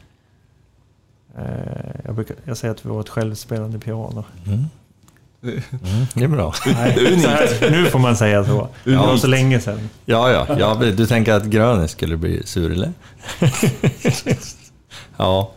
eh, 1.39 2.01
jag, 2.05 2.14
brukar, 2.14 2.37
jag 2.45 2.57
säger 2.57 2.74
att 2.74 2.87
vi 2.87 2.89
var 2.91 3.01
ett 3.01 3.09
självspelande 3.09 3.78
piano. 3.78 4.24
Mm. 4.47 4.64
Mm, 5.43 5.61
det 6.14 6.24
är 6.24 6.28
bra. 6.28 6.55
Nej, 6.66 7.16
här, 7.26 7.70
nu 7.70 7.87
får 7.87 7.99
man 7.99 8.16
säga 8.16 8.45
så. 8.45 8.68
Det 8.85 8.97
var 8.97 9.16
så 9.16 9.26
länge 9.26 9.61
sedan. 9.61 9.89
Ja, 10.05 10.30
ja, 10.30 10.57
ja. 10.59 10.74
Du 10.93 11.07
tänker 11.07 11.32
att 11.32 11.45
Grönis 11.45 11.91
skulle 11.91 12.16
bli 12.16 12.43
sur, 12.47 12.72
eller? 12.72 12.93
ja. 15.16 15.51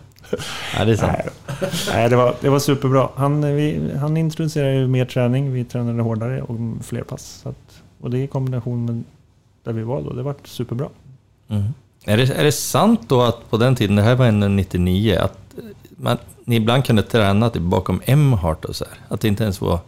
Ja, 0.77 0.85
det 0.85 0.91
är 0.91 0.95
sant. 0.95 1.17
Nej, 1.61 1.69
Nej 1.93 2.09
det, 2.09 2.15
var, 2.15 2.35
det 2.41 2.49
var 2.49 2.59
superbra. 2.59 3.09
Han, 3.15 3.55
vi, 3.55 3.91
han 3.99 4.17
introducerade 4.17 4.73
ju 4.73 4.87
mer 4.87 5.05
träning, 5.05 5.53
vi 5.53 5.63
tränade 5.63 6.01
hårdare 6.01 6.41
och 6.41 6.57
fler 6.85 7.01
pass. 7.01 7.41
Att, 7.45 7.81
och 8.01 8.09
det 8.09 8.17
i 8.23 8.27
kombination 8.27 8.85
med 8.85 9.03
där 9.63 9.73
vi 9.73 9.83
var 9.83 10.01
då, 10.01 10.13
det 10.13 10.23
var 10.23 10.35
superbra. 10.43 10.89
Mm. 11.47 11.63
Är, 12.05 12.17
det, 12.17 12.23
är 12.33 12.43
det 12.43 12.51
sant 12.51 13.01
då 13.07 13.21
att 13.21 13.49
på 13.49 13.57
den 13.57 13.75
tiden, 13.75 13.95
det 13.95 14.01
här 14.01 14.15
var 14.15 14.25
ändå 14.25 14.47
99, 14.47 15.17
att 15.19 15.37
man, 15.89 16.17
ni 16.45 16.55
ibland 16.55 16.85
kunde 16.85 17.03
träna 17.03 17.49
typ 17.49 17.61
bakom 17.61 18.01
M-Hart 18.05 18.65
och 18.65 18.75
så 18.75 18.85
här? 18.85 18.93
Att 19.07 19.21
det 19.21 19.27
inte 19.27 19.43
ens 19.43 19.61
var 19.61 19.79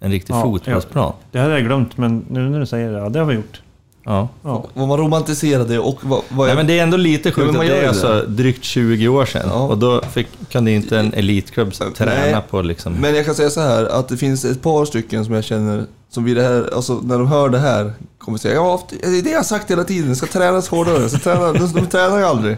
en 0.00 0.10
riktig 0.10 0.34
Ja, 0.34 0.42
fotbollsplan? 0.42 1.12
Det 1.30 1.38
hade 1.38 1.52
jag 1.54 1.64
glömt, 1.64 1.96
men 1.96 2.24
nu 2.28 2.48
när 2.48 2.60
du 2.60 2.66
säger 2.66 2.92
det, 2.92 2.98
ja 2.98 3.08
det 3.08 3.18
har 3.18 3.26
vi 3.26 3.34
gjort. 3.34 3.62
Ja. 4.08 4.28
Ja. 4.42 4.64
Vad 4.74 4.88
man 4.88 4.98
romantiserade 4.98 5.78
och 5.78 5.98
vad... 6.02 6.22
vad 6.28 6.46
Nej, 6.46 6.56
men 6.56 6.66
det 6.66 6.78
är 6.78 6.82
ändå 6.82 6.96
lite 6.96 7.32
sjukt 7.32 7.48
att 7.48 7.66
det 7.66 7.76
är 7.76 7.88
alltså 7.88 8.24
drygt 8.28 8.64
20 8.64 9.08
år 9.08 9.26
sedan. 9.26 9.42
Ja. 9.46 9.66
Och 9.66 9.78
då 9.78 10.02
fick, 10.02 10.26
kunde 10.50 10.70
inte 10.70 10.98
en 10.98 11.14
elitklubb 11.14 11.72
träna 11.96 12.12
Nej. 12.14 12.36
på 12.50 12.62
liksom... 12.62 12.92
Men 12.92 13.14
jag 13.14 13.26
kan 13.26 13.34
säga 13.34 13.50
så 13.50 13.60
här 13.60 13.84
att 13.84 14.08
det 14.08 14.16
finns 14.16 14.44
ett 14.44 14.62
par 14.62 14.84
stycken 14.84 15.24
som 15.24 15.34
jag 15.34 15.44
känner 15.44 15.84
som 16.10 16.24
vid 16.24 16.36
det 16.36 16.42
här, 16.42 16.70
alltså 16.74 17.00
när 17.02 17.18
de 17.18 17.26
hör 17.26 17.48
det 17.48 17.58
här 17.58 17.92
kommer 18.18 18.38
säga 18.38 18.54
ja, 18.54 18.82
det 18.90 19.06
är 19.06 19.22
det 19.22 19.30
jag 19.30 19.38
har 19.38 19.44
sagt 19.44 19.70
hela 19.70 19.84
tiden, 19.84 20.08
det 20.08 20.16
ska 20.16 20.26
tränas 20.26 20.68
hårdare, 20.68 21.08
ska 21.08 21.18
träna, 21.18 21.52
de, 21.52 21.72
de 21.72 21.86
tränar 21.86 22.18
ju 22.18 22.24
aldrig. 22.24 22.56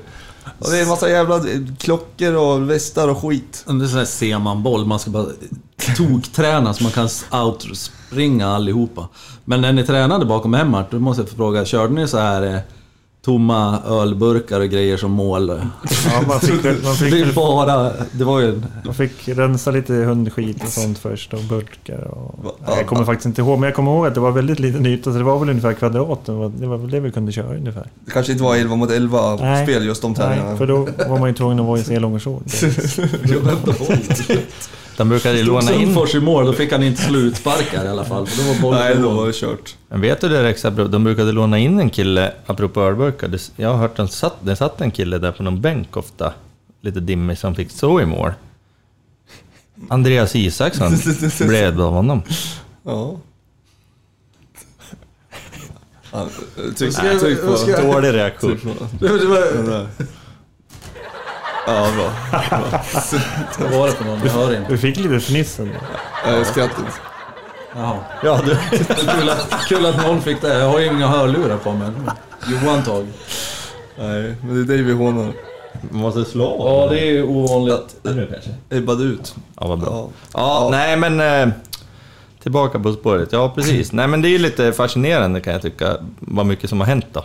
Och 0.59 0.71
det 0.71 0.79
är 0.79 0.83
en 0.83 0.89
massa 0.89 1.11
jävla 1.11 1.41
klockor 1.79 2.35
och 2.35 2.71
västar 2.71 3.09
och 3.09 3.23
skit. 3.23 3.65
Det 3.67 3.85
är 3.85 3.89
sån 3.89 3.99
här 3.99 4.05
semanboll, 4.05 4.85
man 4.87 4.99
ska 4.99 5.11
bara 5.11 5.27
tokträna 5.97 6.75
så 6.75 6.83
man 6.83 6.93
kan 6.93 7.09
outspringa 7.45 8.49
allihopa. 8.49 9.09
Men 9.45 9.61
när 9.61 9.73
ni 9.73 9.87
tränade 9.87 10.25
bakom 10.25 10.55
Hemmart, 10.55 10.91
då 10.91 10.99
måste 10.99 11.23
jag 11.23 11.29
få 11.29 11.37
fråga, 11.37 11.65
körde 11.65 11.95
ni 11.95 12.09
så 12.09 12.19
här 12.19 12.43
eh, 12.43 12.61
tomma 13.23 13.79
ölburkar 13.87 14.61
och 14.61 14.69
grejer 14.69 14.97
som 14.97 15.11
mål? 15.11 15.49
Ja, 15.49 16.23
man 16.29 16.41
fick, 16.41 16.65
man 16.65 16.73
Det 16.73 16.95
fick, 16.97 17.15
är 17.15 17.33
bara... 17.35 17.93
Det 18.13 18.25
var 18.25 18.41
ju... 18.41 18.49
en- 18.49 18.67
man 18.85 18.95
fick 18.95 19.29
rensa 19.29 19.71
lite 19.71 19.93
hundskit 19.93 20.63
och 20.65 20.69
sånt 20.69 20.99
först 20.99 21.35
och 21.35 21.41
burkar 21.49 21.99
och... 22.05 22.35
Nej, 22.67 22.77
jag 22.77 22.87
kommer 22.87 23.05
faktiskt 23.05 23.27
inte 23.27 23.41
ihåg, 23.41 23.59
men 23.59 23.67
jag 23.67 23.77
kommer 23.77 23.91
ihåg 23.93 24.07
att 24.07 24.15
det 24.15 24.21
var 24.21 24.31
väldigt 24.31 24.59
liten 24.59 24.87
yta 24.87 25.13
så 25.13 25.19
det 25.19 25.25
var 25.25 25.39
väl 25.39 25.49
ungefär 25.51 25.73
kvadraten. 25.73 26.35
Det 26.35 26.41
var- 26.41 26.49
Det 26.49 26.67
väl 26.79 26.91
det 26.91 27.01
vi 27.01 27.11
kunde 27.13 27.33
köra 27.33 27.57
ungefär. 27.57 27.87
Det 28.05 28.11
kanske 28.11 28.33
inte 28.33 28.45
var 28.45 28.57
11 28.57 28.77
mot 28.77 28.91
11 28.91 29.37
Nej. 29.37 29.67
spel 29.67 29.85
just 29.87 30.03
de 30.03 30.09
Nej, 30.13 30.17
tävlingarna. 30.17 30.57
för 30.57 30.67
då 30.67 30.89
var 31.09 31.19
man 31.19 31.29
ju 31.29 31.35
tvungen 31.35 31.61
att 31.61 31.67
vara 31.67 31.79
i 31.79 31.99
långkjol. 31.99 32.43
De 35.01 35.09
brukade 35.09 35.39
ju 35.39 35.45
Stod 35.45 35.55
låna 35.55 35.73
in... 35.73 35.87
Sundfors 35.87 36.15
i 36.15 36.21
mål, 36.21 36.47
då 36.47 36.53
fick 36.53 36.73
han 36.73 36.83
inte 36.83 37.03
slutsparkar 37.03 37.85
i 37.85 37.89
alla 37.89 38.05
fall. 38.05 38.27
För 38.27 38.43
då 38.43 38.53
var 38.53 38.61
bollen 38.61 38.81
Nej, 38.81 38.97
då 38.97 39.11
var 39.11 39.27
det 39.27 39.33
kört. 39.33 39.77
Men 39.89 40.01
vet 40.01 40.21
du 40.21 40.29
det 40.29 40.71
bra? 40.71 40.85
De 40.85 41.05
brukade 41.05 41.33
låna 41.33 41.59
in 41.59 41.81
en 41.81 41.91
kille, 41.91 42.33
apropå 42.47 42.83
ölburkar. 42.83 43.31
Jag 43.57 43.69
har 43.69 43.77
hört 43.77 43.99
att 43.99 44.13
satt, 44.13 44.37
det 44.41 44.57
satt 44.57 44.81
en 44.81 44.91
kille 44.91 45.19
där 45.19 45.33
på 45.33 45.43
någon 45.43 45.61
bänk 45.61 45.97
ofta, 45.97 46.33
lite 46.81 47.01
dimmig, 47.01 47.39
som 47.39 47.55
fick 47.55 47.71
så 47.71 48.01
i 48.01 48.07
mål. 48.07 48.33
Andreas 49.89 50.37
Isaksson 50.37 50.93
blev 51.49 51.81
av 51.81 51.93
honom. 51.93 52.23
Ja. 52.83 53.17
Tryck 56.79 56.97
på... 57.43 57.83
Dålig 57.83 58.15
reaktion. 58.15 58.59
Ja, 61.67 61.89
bra. 61.97 62.11
Vad 63.59 63.71
var 63.79 63.87
det 63.87 63.93
för 63.93 64.05
någon? 64.05 64.21
Jag 64.25 64.33
hör 64.33 64.57
inte. 64.57 64.73
Du 64.73 64.79
fick 64.79 64.97
lite 64.97 65.21
fniss 65.21 65.59
ändå. 65.61 65.75
Nej, 66.27 66.45
skrattet. 66.45 66.85
Jaha. 67.75 67.97
Ja, 68.23 68.41
du. 68.45 68.57
Kul 68.95 69.29
att, 69.31 69.67
kul 69.69 69.87
att 69.87 70.07
någon 70.07 70.23
fick 70.23 70.41
det. 70.41 70.59
Jag 70.59 70.69
har 70.69 70.81
ju 70.81 70.87
inga 70.87 71.07
hörlurar 71.09 71.57
på 71.57 71.73
mig. 71.73 71.91
Johan 72.49 72.83
tag. 72.83 73.07
Nej, 73.99 74.35
men 74.43 74.55
det 74.55 74.61
är 74.75 74.77
dig 74.77 74.83
vi 74.83 74.93
hånar. 74.93 75.33
Man 75.91 76.03
måste 76.03 76.25
slå 76.25 76.57
Ja, 76.59 76.95
det 76.95 77.01
är 77.01 77.05
ju 77.05 77.23
ovanligt. 77.23 77.97
Nu 78.03 78.29
kanske. 78.33 78.51
Ebbade 78.79 79.05
ut. 79.05 79.35
Ja, 79.61 79.67
vad 79.67 79.81
bra. 79.81 79.91
Ja. 79.91 80.09
Ja, 80.33 80.69
nej 80.71 80.97
men... 80.97 81.21
Eh, 81.21 81.55
tillbaka 82.43 82.79
på 82.79 82.93
spåret. 82.93 83.29
Ja, 83.33 83.53
precis. 83.55 83.93
Nej 83.93 84.07
men 84.07 84.23
det 84.23 84.29
är 84.29 84.31
ju 84.31 84.39
lite 84.39 84.73
fascinerande 84.73 85.41
kan 85.41 85.53
jag 85.53 85.63
tycka, 85.63 85.97
vad 86.21 86.47
mycket 86.47 86.71
som 86.71 86.81
har 86.81 86.87
hänt 86.87 87.07
då. 87.13 87.25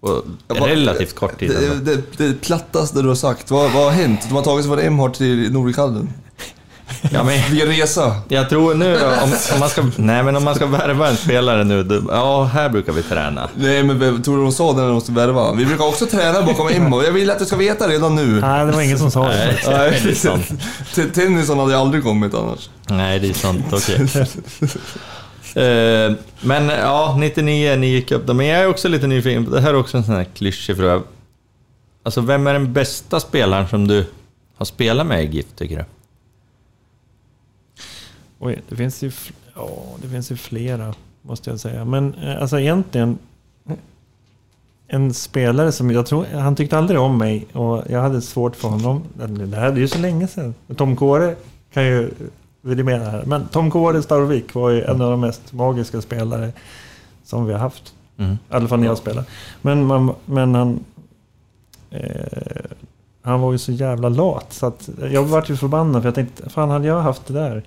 På 0.00 0.22
relativt 0.66 1.14
kort 1.14 1.38
tid 1.38 1.50
Det, 1.50 1.96
det, 1.96 2.02
det 2.16 2.40
plattaste 2.40 3.02
du 3.02 3.08
har 3.08 3.14
sagt. 3.14 3.50
Vad, 3.50 3.72
vad 3.72 3.84
har 3.84 3.90
hänt? 3.90 4.20
De 4.28 4.34
har 4.34 4.42
tagit 4.42 4.64
sig 4.64 4.74
från 4.74 4.84
Emhart 4.84 5.14
till 5.14 5.52
Nordikallen. 5.52 6.12
Ja, 7.10 7.24
men, 7.24 7.40
Via 7.50 7.66
resa. 7.66 8.16
jag 8.28 8.48
tror 8.48 8.74
nu 8.74 8.98
då, 8.98 9.06
om, 9.06 9.32
om 9.54 9.60
man 9.60 9.68
ska... 9.68 9.84
Nej 9.96 10.22
men 10.22 10.36
om 10.36 10.44
man 10.44 10.54
ska 10.54 10.66
värva 10.66 11.08
en 11.08 11.16
spelare 11.16 11.64
nu, 11.64 11.82
då, 11.82 12.02
ja 12.08 12.44
här 12.44 12.68
brukar 12.68 12.92
vi 12.92 13.02
träna. 13.02 13.48
Nej, 13.56 13.82
men 13.82 14.22
tror 14.22 14.36
du 14.36 14.42
de 14.42 14.52
sa 14.52 14.72
det 14.72 14.78
när 14.78 14.86
de 14.86 14.94
måste 14.94 15.12
värva? 15.12 15.52
Vi 15.52 15.66
brukar 15.66 15.84
också 15.84 16.06
träna 16.06 16.42
bakom 16.42 16.68
Emma. 16.68 17.04
Jag 17.04 17.12
vill 17.12 17.30
att 17.30 17.38
du 17.38 17.44
ska 17.44 17.56
veta 17.56 17.88
redan 17.88 18.14
nu. 18.14 18.40
Nej, 18.40 18.66
det 18.66 18.72
var 18.72 18.82
ingen 18.82 18.98
som 18.98 19.10
sa 19.10 19.28
det. 19.28 19.36
Nej, 19.36 19.62
Nej, 19.66 20.00
det 20.04 20.10
är 20.10 20.14
sant. 20.14 21.48
Hade 21.60 21.78
aldrig 21.78 22.02
kommit 22.04 22.34
annars. 22.34 22.70
Nej, 22.88 23.18
det 23.18 23.28
är 23.28 23.34
sant. 23.34 23.64
Okej. 23.72 24.08
Eh, 24.14 24.68
Eh, 25.56 26.14
men 26.40 26.68
ja, 26.68 27.16
99, 27.18 27.76
ni 27.76 27.86
gick 27.86 28.12
upp 28.12 28.26
då. 28.26 28.34
Men 28.34 28.46
jag 28.46 28.60
är 28.60 28.68
också 28.68 28.88
lite 28.88 29.06
nyfiken, 29.06 29.50
det 29.50 29.60
här 29.60 29.70
är 29.70 29.76
också 29.76 29.96
en 29.96 30.04
sån 30.04 30.14
här 30.14 30.24
klyschig 30.24 30.76
fråga. 30.76 31.02
Alltså, 32.02 32.20
vem 32.20 32.46
är 32.46 32.52
den 32.52 32.72
bästa 32.72 33.20
spelaren 33.20 33.68
som 33.68 33.88
du 33.88 34.06
har 34.56 34.66
spelat 34.66 35.06
med 35.06 35.24
i 35.24 35.36
GIF, 35.36 35.46
tycker 35.56 35.76
du? 35.76 35.84
Oj, 38.38 38.62
det 38.68 38.76
finns 38.76 39.02
ju, 39.02 39.12
ja, 39.54 39.68
det 40.02 40.08
finns 40.08 40.30
ju 40.30 40.36
flera, 40.36 40.94
måste 41.22 41.50
jag 41.50 41.60
säga. 41.60 41.84
Men 41.84 42.14
eh, 42.14 42.40
alltså 42.40 42.60
egentligen, 42.60 43.18
en 44.88 45.14
spelare 45.14 45.72
som 45.72 45.90
jag 45.90 46.06
tror, 46.06 46.24
han 46.24 46.56
tyckte 46.56 46.78
aldrig 46.78 47.00
om 47.00 47.18
mig 47.18 47.46
och 47.52 47.84
jag 47.88 48.00
hade 48.00 48.22
svårt 48.22 48.56
för 48.56 48.68
honom. 48.68 49.02
Det 49.50 49.56
här 49.56 49.72
är 49.72 49.76
ju 49.76 49.88
så 49.88 49.98
länge 49.98 50.28
sedan. 50.28 50.54
Tom 50.76 50.96
Kåre 50.96 51.36
kan 51.72 51.86
ju 51.86 52.10
vidimera 52.66 53.04
här. 53.04 53.22
Men 53.26 53.46
Tom 53.48 53.70
Kåre 53.70 54.02
Starvik 54.02 54.54
var 54.54 54.70
ju 54.70 54.82
en 54.82 55.02
av 55.02 55.10
de 55.10 55.20
mest 55.20 55.52
magiska 55.52 56.00
spelare 56.00 56.52
som 57.24 57.46
vi 57.46 57.52
har 57.52 57.60
haft. 57.60 57.94
Mm. 58.18 58.32
I 58.32 58.36
alla 58.48 58.68
fall 58.68 58.80
när 58.80 58.86
jag 58.86 58.98
spelade. 58.98 59.26
Men, 59.62 59.86
man, 59.86 60.14
men 60.24 60.54
han... 60.54 60.84
Eh, 61.90 62.00
han 63.22 63.40
var 63.40 63.52
ju 63.52 63.58
så 63.58 63.72
jävla 63.72 64.08
lat 64.08 64.52
så 64.52 64.66
att 64.66 64.88
jag 65.10 65.24
vart 65.24 65.50
ju 65.50 65.56
förbannad 65.56 66.02
för 66.02 66.08
jag 66.08 66.14
tänkte, 66.14 66.50
fan 66.50 66.70
hade 66.70 66.86
jag 66.86 67.00
haft 67.00 67.26
det 67.26 67.34
där? 67.34 67.62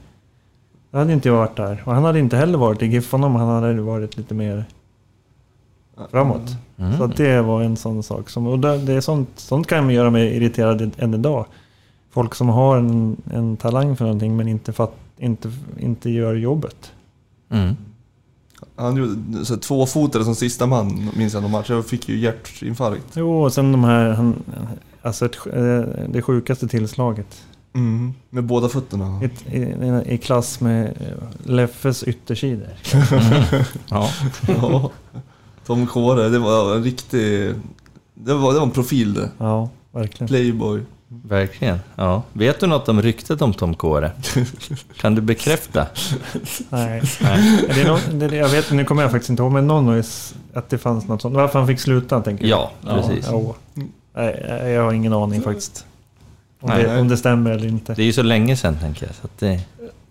Då 0.92 0.98
hade 0.98 1.14
inte 1.14 1.30
jag 1.30 1.36
varit 1.36 1.56
där. 1.56 1.84
Och 1.86 1.94
han 1.94 2.04
hade 2.04 2.20
inte 2.20 2.38
heller 2.38 2.58
varit 2.58 2.82
i 2.82 2.86
GIF 2.86 3.14
om 3.14 3.36
han 3.36 3.64
hade 3.64 3.82
varit 3.82 4.18
lite 4.18 4.34
mer 4.34 4.66
framåt. 6.12 6.56
Mm. 6.78 6.98
Så 6.98 7.08
det 7.08 7.42
var 7.42 7.62
en 7.62 7.78
sån 7.78 8.04
sak. 8.04 8.30
Som, 8.30 8.48
och 8.48 8.60
det, 8.60 8.78
det 8.78 8.94
är 8.94 9.02
sånt, 9.02 9.30
sånt 9.36 9.68
kan 9.68 9.90
göra 9.90 10.10
mig 10.10 10.36
irriterad 10.36 10.92
än 10.98 11.14
idag. 11.14 11.46
Folk 12.10 12.36
som 12.36 12.50
har 12.50 12.78
en, 12.78 13.22
en 13.34 13.58
talang 13.58 13.96
för 13.98 14.06
någonting 14.06 14.38
men 14.38 14.48
inte, 14.48 14.74
fatt, 14.74 14.96
inte, 15.18 15.52
inte 15.80 16.10
gör 16.10 16.36
jobbet. 16.36 16.92
Mm. 17.50 17.76
Han 18.76 18.96
gjorde 18.98 19.46
så 19.46 19.58
tvåfotare 19.58 20.24
som 20.24 20.36
sista 20.36 20.68
man, 20.68 21.10
minns 21.16 21.34
jag 21.34 21.42
någon 21.42 21.52
match. 21.52 21.70
Jag 21.70 21.86
fick 21.86 22.10
ju 22.10 22.18
hjärtinfarkt. 22.18 23.06
Jo, 23.14 23.44
och 23.44 23.54
sen 23.54 23.72
de 23.72 23.84
här... 23.84 24.10
Han, 24.10 24.36
alltså 25.02 25.26
ett, 25.26 25.38
eh, 25.54 25.82
det 26.10 26.22
sjukaste 26.22 26.68
tillslaget. 26.68 27.44
Mm. 27.74 28.14
Med 28.30 28.44
båda 28.44 28.70
fötterna. 28.70 29.22
Ett, 29.24 29.54
i, 29.54 30.14
I 30.14 30.18
klass 30.18 30.60
med 30.60 30.86
eh, 30.86 31.50
Leffes 31.52 32.04
yttersidor. 32.04 32.68
Ja. 33.90 34.10
Ja. 34.48 34.92
Tom 35.66 35.88
Kåre, 35.88 36.30
det 36.30 36.40
var 36.40 36.76
en 36.76 36.84
riktig... 36.84 37.54
Det 38.14 38.34
var, 38.34 38.54
det 38.54 38.60
var 38.60 38.66
en 38.66 38.72
profil 38.72 39.14
det. 39.14 39.30
Ja, 39.38 39.70
verkligen. 39.92 40.28
Playboy. 40.28 40.82
Verkligen. 41.12 41.80
Ja. 41.96 42.24
Vet 42.34 42.60
du 42.60 42.68
något 42.68 42.90
om 42.90 43.02
ryktet 43.02 43.42
om 43.42 43.54
Tom 43.54 43.74
Kåre? 43.76 44.12
Kan 44.98 45.16
du 45.16 45.22
bekräfta? 45.22 45.88
Nej. 46.70 47.02
Nej. 47.22 47.68
Det 47.76 47.82
är 47.82 47.88
någon, 47.88 48.20
det, 48.20 48.36
jag 48.36 48.50
vet, 48.50 48.72
nu 48.72 48.86
kommer 48.86 49.02
jag 49.02 49.12
faktiskt 49.12 49.30
inte 49.30 49.44
ihåg, 49.44 49.52
men 49.52 49.68
någon 49.68 49.88
har 49.88 50.04
att 50.54 50.70
det 50.70 50.78
fanns 50.78 51.08
något 51.08 51.22
sånt. 51.22 51.36
Varför 51.36 51.60
han 51.60 51.68
fick 51.68 51.80
sluta, 51.80 52.22
tänker 52.22 52.46
jag. 52.48 52.70
Ja, 52.88 52.96
precis. 52.96 53.28
Ja. 53.32 53.56
Nej, 54.16 54.72
jag 54.72 54.84
har 54.84 54.94
ingen 54.94 55.14
aning 55.14 55.42
faktiskt. 55.42 55.86
Om, 56.62 56.70
Nej. 56.70 56.84
det, 56.84 57.00
om 57.00 57.08
det 57.08 57.18
stämmer 57.18 57.52
eller 57.52 57.68
inte. 57.68 57.94
Det 57.94 58.02
är 58.02 58.06
ju 58.06 58.14
så 58.14 58.24
länge 58.24 58.56
sedan, 58.58 58.78
tänker 58.82 59.06
jag. 59.06 59.16
Så 59.16 59.26
att 59.26 59.38
det... 59.40 59.60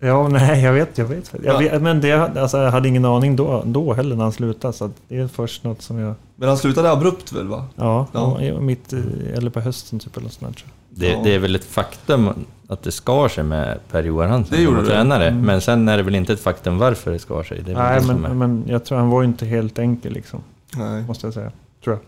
Ja, 0.00 0.28
nej, 0.28 0.62
jag 0.62 0.72
vet, 0.72 0.98
jag 0.98 1.04
vet. 1.04 1.30
Jag 1.44 1.58
vet 1.58 1.82
men 1.82 2.00
det, 2.00 2.12
alltså, 2.12 2.58
jag 2.58 2.70
hade 2.70 2.88
ingen 2.88 3.04
aning 3.04 3.36
då, 3.36 3.62
då 3.66 3.92
heller 3.92 4.16
när 4.16 4.22
han 4.22 4.32
slutade. 4.32 4.72
Så 4.72 4.84
att 4.84 4.90
det 5.08 5.16
är 5.18 5.28
först 5.28 5.64
något 5.64 5.82
som 5.82 5.98
jag... 5.98 6.14
Men 6.36 6.48
han 6.48 6.58
slutade 6.58 6.90
abrupt 6.90 7.32
väl 7.32 7.48
va? 7.48 7.64
Ja, 7.76 8.06
Ja. 8.12 8.60
mitt 8.60 8.92
i- 8.92 9.32
eller 9.36 9.50
på 9.50 9.60
hösten 9.60 9.98
typ 9.98 10.16
eller 10.16 10.24
något 10.24 10.32
sånt 10.32 10.56
tror 10.56 10.68
jag. 10.68 10.77
Det, 10.98 11.06
Ja. 11.08 11.20
det 11.24 11.34
är 11.34 11.38
väl 11.38 11.54
ett 11.54 11.64
faktum 11.64 12.30
att 12.68 12.82
det 12.82 12.92
skar 12.92 13.28
sig 13.28 13.44
med 13.44 13.78
Per-Johan 13.90 14.30
Hansen 14.30 14.56
Det 14.56 14.62
gjorde 14.62 14.76
som 14.76 14.84
det. 14.84 14.90
tränare. 14.90 15.28
Mm. 15.28 15.40
Men 15.46 15.60
sen 15.60 15.88
är 15.88 15.96
det 15.96 16.02
väl 16.02 16.14
inte 16.14 16.32
ett 16.32 16.40
faktum 16.42 16.78
varför 16.78 17.10
det 17.10 17.18
skar 17.18 17.42
sig. 17.42 17.62
Det 17.62 17.70
är 17.72 17.74
väl 17.74 17.84
Nej, 17.84 18.00
det 18.00 18.12
är. 18.12 18.28
men, 18.28 18.38
men 18.38 18.64
jag 18.68 18.84
tror 18.84 18.98
han 18.98 19.08
var 19.08 19.22
ju 19.22 19.28
inte 19.28 19.46
helt 19.46 19.78
enkel 19.78 20.12
liksom. 20.12 20.40
Nej. 20.76 21.02
Måste 21.02 21.26
jag 21.26 21.34
säga. 21.34 21.52
Tror 21.84 21.96
jag. 21.96 22.04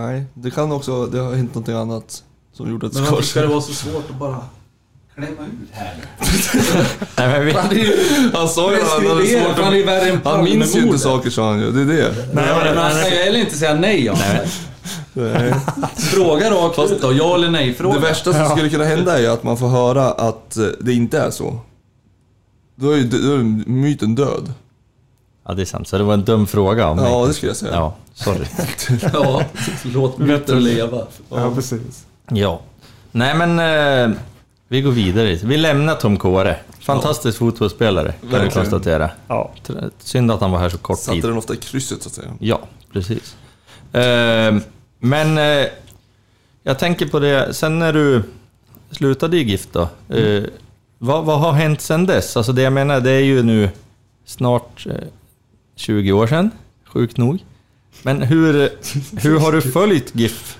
Nej, 0.00 0.24
det 0.34 0.50
kan 0.50 0.72
också... 0.72 1.06
Det 1.06 1.18
har 1.18 1.34
hänt 1.34 1.54
någonting 1.54 1.74
annat 1.74 2.22
som 2.52 2.70
gjorde 2.70 2.86
att 2.86 2.92
det 2.92 2.98
Men 2.98 3.06
skar 3.06 3.14
varför 3.16 3.26
ska 3.28 3.32
sig. 3.40 3.42
det 3.42 3.48
vara 3.54 3.60
så 3.60 3.72
svårt 3.74 4.10
att 4.10 4.16
bara 4.18 4.36
klämma 5.14 5.28
ut 5.30 5.68
här 5.72 5.94
nu? 5.96 6.04
Nej, 7.16 7.28
men 7.28 7.68
vi, 7.70 8.30
Han 8.34 8.48
sa 8.48 8.72
ju 8.72 8.80
att 8.80 8.88
han 8.88 9.06
hade 9.06 9.26
svårt 9.26 9.58
att... 10.24 10.24
Han 10.34 10.44
minns 10.44 10.76
ju 10.76 10.80
inte 10.80 10.98
saker 10.98 11.30
sa 11.30 11.50
han 11.50 11.60
ju, 11.60 11.70
det 11.72 11.80
är 11.82 11.86
det. 11.86 12.14
Nej, 12.34 12.44
Men 12.64 12.76
han 12.76 12.90
kan 12.90 13.10
ju 13.10 13.16
heller 13.16 13.38
inte 13.40 13.54
säga 13.58 13.74
nej 13.74 14.10
om 14.10 14.16
Nej. 14.20 14.46
Fråga 15.96 16.50
rakt 16.50 16.78
ut 16.92 17.02
då, 17.02 17.12
ja 17.12 17.34
eller 17.34 17.50
nej 17.50 17.74
fråga. 17.74 17.94
Det 17.94 18.00
värsta 18.00 18.32
som 18.32 18.48
skulle 18.56 18.68
kunna 18.70 18.84
hända 18.84 19.16
är 19.18 19.20
ju 19.20 19.26
att 19.26 19.42
man 19.42 19.56
får 19.56 19.68
höra 19.68 20.10
att 20.10 20.56
eh, 20.56 20.64
det 20.80 20.92
inte 20.92 21.18
är 21.20 21.30
så. 21.30 21.58
Då 22.74 22.90
är 22.90 22.96
ju 22.96 23.04
då 23.04 23.16
är 23.34 23.38
myten 23.70 24.14
död. 24.14 24.52
ja, 25.46 25.54
det 25.54 25.62
är 25.62 25.66
sant. 25.66 25.88
Så 25.88 25.98
det 25.98 26.04
var 26.04 26.14
en 26.14 26.24
dum 26.24 26.46
fråga 26.46 26.94
mig. 26.94 27.04
Ja, 27.04 27.26
det 27.26 27.34
skulle 27.34 27.50
jag 27.50 27.56
säga. 27.56 27.72
Ja, 27.74 27.94
sorry. 28.14 28.44
Ja, 29.12 29.42
låt 29.82 30.18
myten 30.18 30.64
leva. 30.64 31.06
Ja, 31.30 31.52
precis. 31.54 32.04
Ja. 32.30 32.60
Nej, 33.12 33.34
men 33.34 33.58
eh, 34.10 34.16
vi 34.68 34.82
går 34.82 34.90
vidare. 34.92 35.34
Vi 35.34 35.56
lämnar 35.56 35.94
Tom 35.94 36.16
Kåre. 36.16 36.56
Fantastisk 36.80 37.38
fotbollsspelare, 37.38 38.14
kan 38.30 38.44
vi 38.44 38.50
konstatera. 38.50 39.10
Ja. 39.28 39.50
Synd 39.98 40.30
att 40.30 40.40
han 40.40 40.50
var 40.50 40.58
här 40.58 40.68
så 40.68 40.78
kort 40.78 40.98
Satte 40.98 41.12
tid. 41.12 41.24
den 41.24 41.36
ofta 41.38 41.54
i 41.54 41.56
krysset 41.56 42.02
så 42.02 42.08
att 42.08 42.14
säga. 42.14 42.28
Ja, 42.38 42.60
precis. 42.92 43.36
Eh, 43.92 44.60
men 44.98 45.38
eh, 45.38 45.68
jag 46.62 46.78
tänker 46.78 47.06
på 47.06 47.18
det, 47.18 47.54
sen 47.54 47.78
när 47.78 47.92
du 47.92 48.22
slutade 48.90 49.36
i 49.36 49.42
GIF 49.42 49.66
då. 49.72 49.88
Eh, 50.08 50.44
vad, 50.98 51.24
vad 51.24 51.40
har 51.40 51.52
hänt 51.52 51.80
sen 51.80 52.06
dess? 52.06 52.36
Alltså 52.36 52.52
det 52.52 52.62
jag 52.62 52.72
menar, 52.72 53.00
det 53.00 53.10
är 53.10 53.20
ju 53.20 53.42
nu 53.42 53.70
snart 54.24 54.86
eh, 54.86 54.94
20 55.76 56.12
år 56.12 56.26
sedan, 56.26 56.50
sjukt 56.84 57.16
nog. 57.16 57.38
Men 58.02 58.22
hur, 58.22 58.70
hur 59.20 59.38
har 59.38 59.52
du 59.52 59.62
följt 59.62 60.14
GIF 60.14 60.58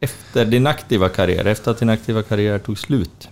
efter 0.00 0.44
din 0.44 0.66
aktiva 0.66 1.08
karriär, 1.08 1.44
efter 1.44 1.70
att 1.70 1.78
din 1.78 1.90
aktiva 1.90 2.22
karriär 2.22 2.58
tog 2.58 2.78
slut? 2.78 3.28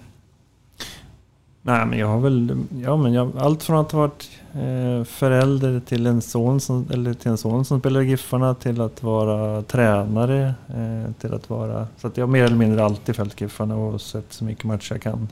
Nej, 1.64 1.86
men 1.86 1.98
jag 1.98 2.06
har 2.06 2.20
väl... 2.20 2.64
Ja, 2.82 2.96
men 2.96 3.12
jag, 3.12 3.38
allt 3.38 3.62
från 3.62 3.76
att 3.76 3.92
ha 3.92 4.00
varit 4.00 4.30
eh, 4.52 5.04
förälder 5.04 5.80
till 5.80 6.06
en 6.06 6.22
son 6.22 6.60
som, 6.60 6.86
eller 6.90 7.14
till 7.14 7.30
en 7.30 7.38
son 7.38 7.64
som 7.64 7.80
spelar 7.80 8.00
i 8.00 8.08
Giffarna 8.08 8.54
till 8.54 8.80
att 8.80 9.02
vara 9.02 9.62
tränare. 9.62 10.54
Eh, 10.68 11.12
till 11.20 11.34
att 11.34 11.50
vara... 11.50 11.86
Så 11.96 12.06
att 12.06 12.16
jag 12.16 12.26
har 12.26 12.32
mer 12.32 12.44
eller 12.44 12.56
mindre 12.56 12.84
alltid 12.84 13.16
följt 13.16 13.40
Giffarna 13.40 13.76
och 13.76 14.00
sett 14.00 14.32
så 14.32 14.44
mycket 14.44 14.64
matcher 14.64 14.92
jag 14.92 15.02
kan. 15.02 15.28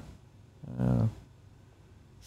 Eh, 0.79 1.05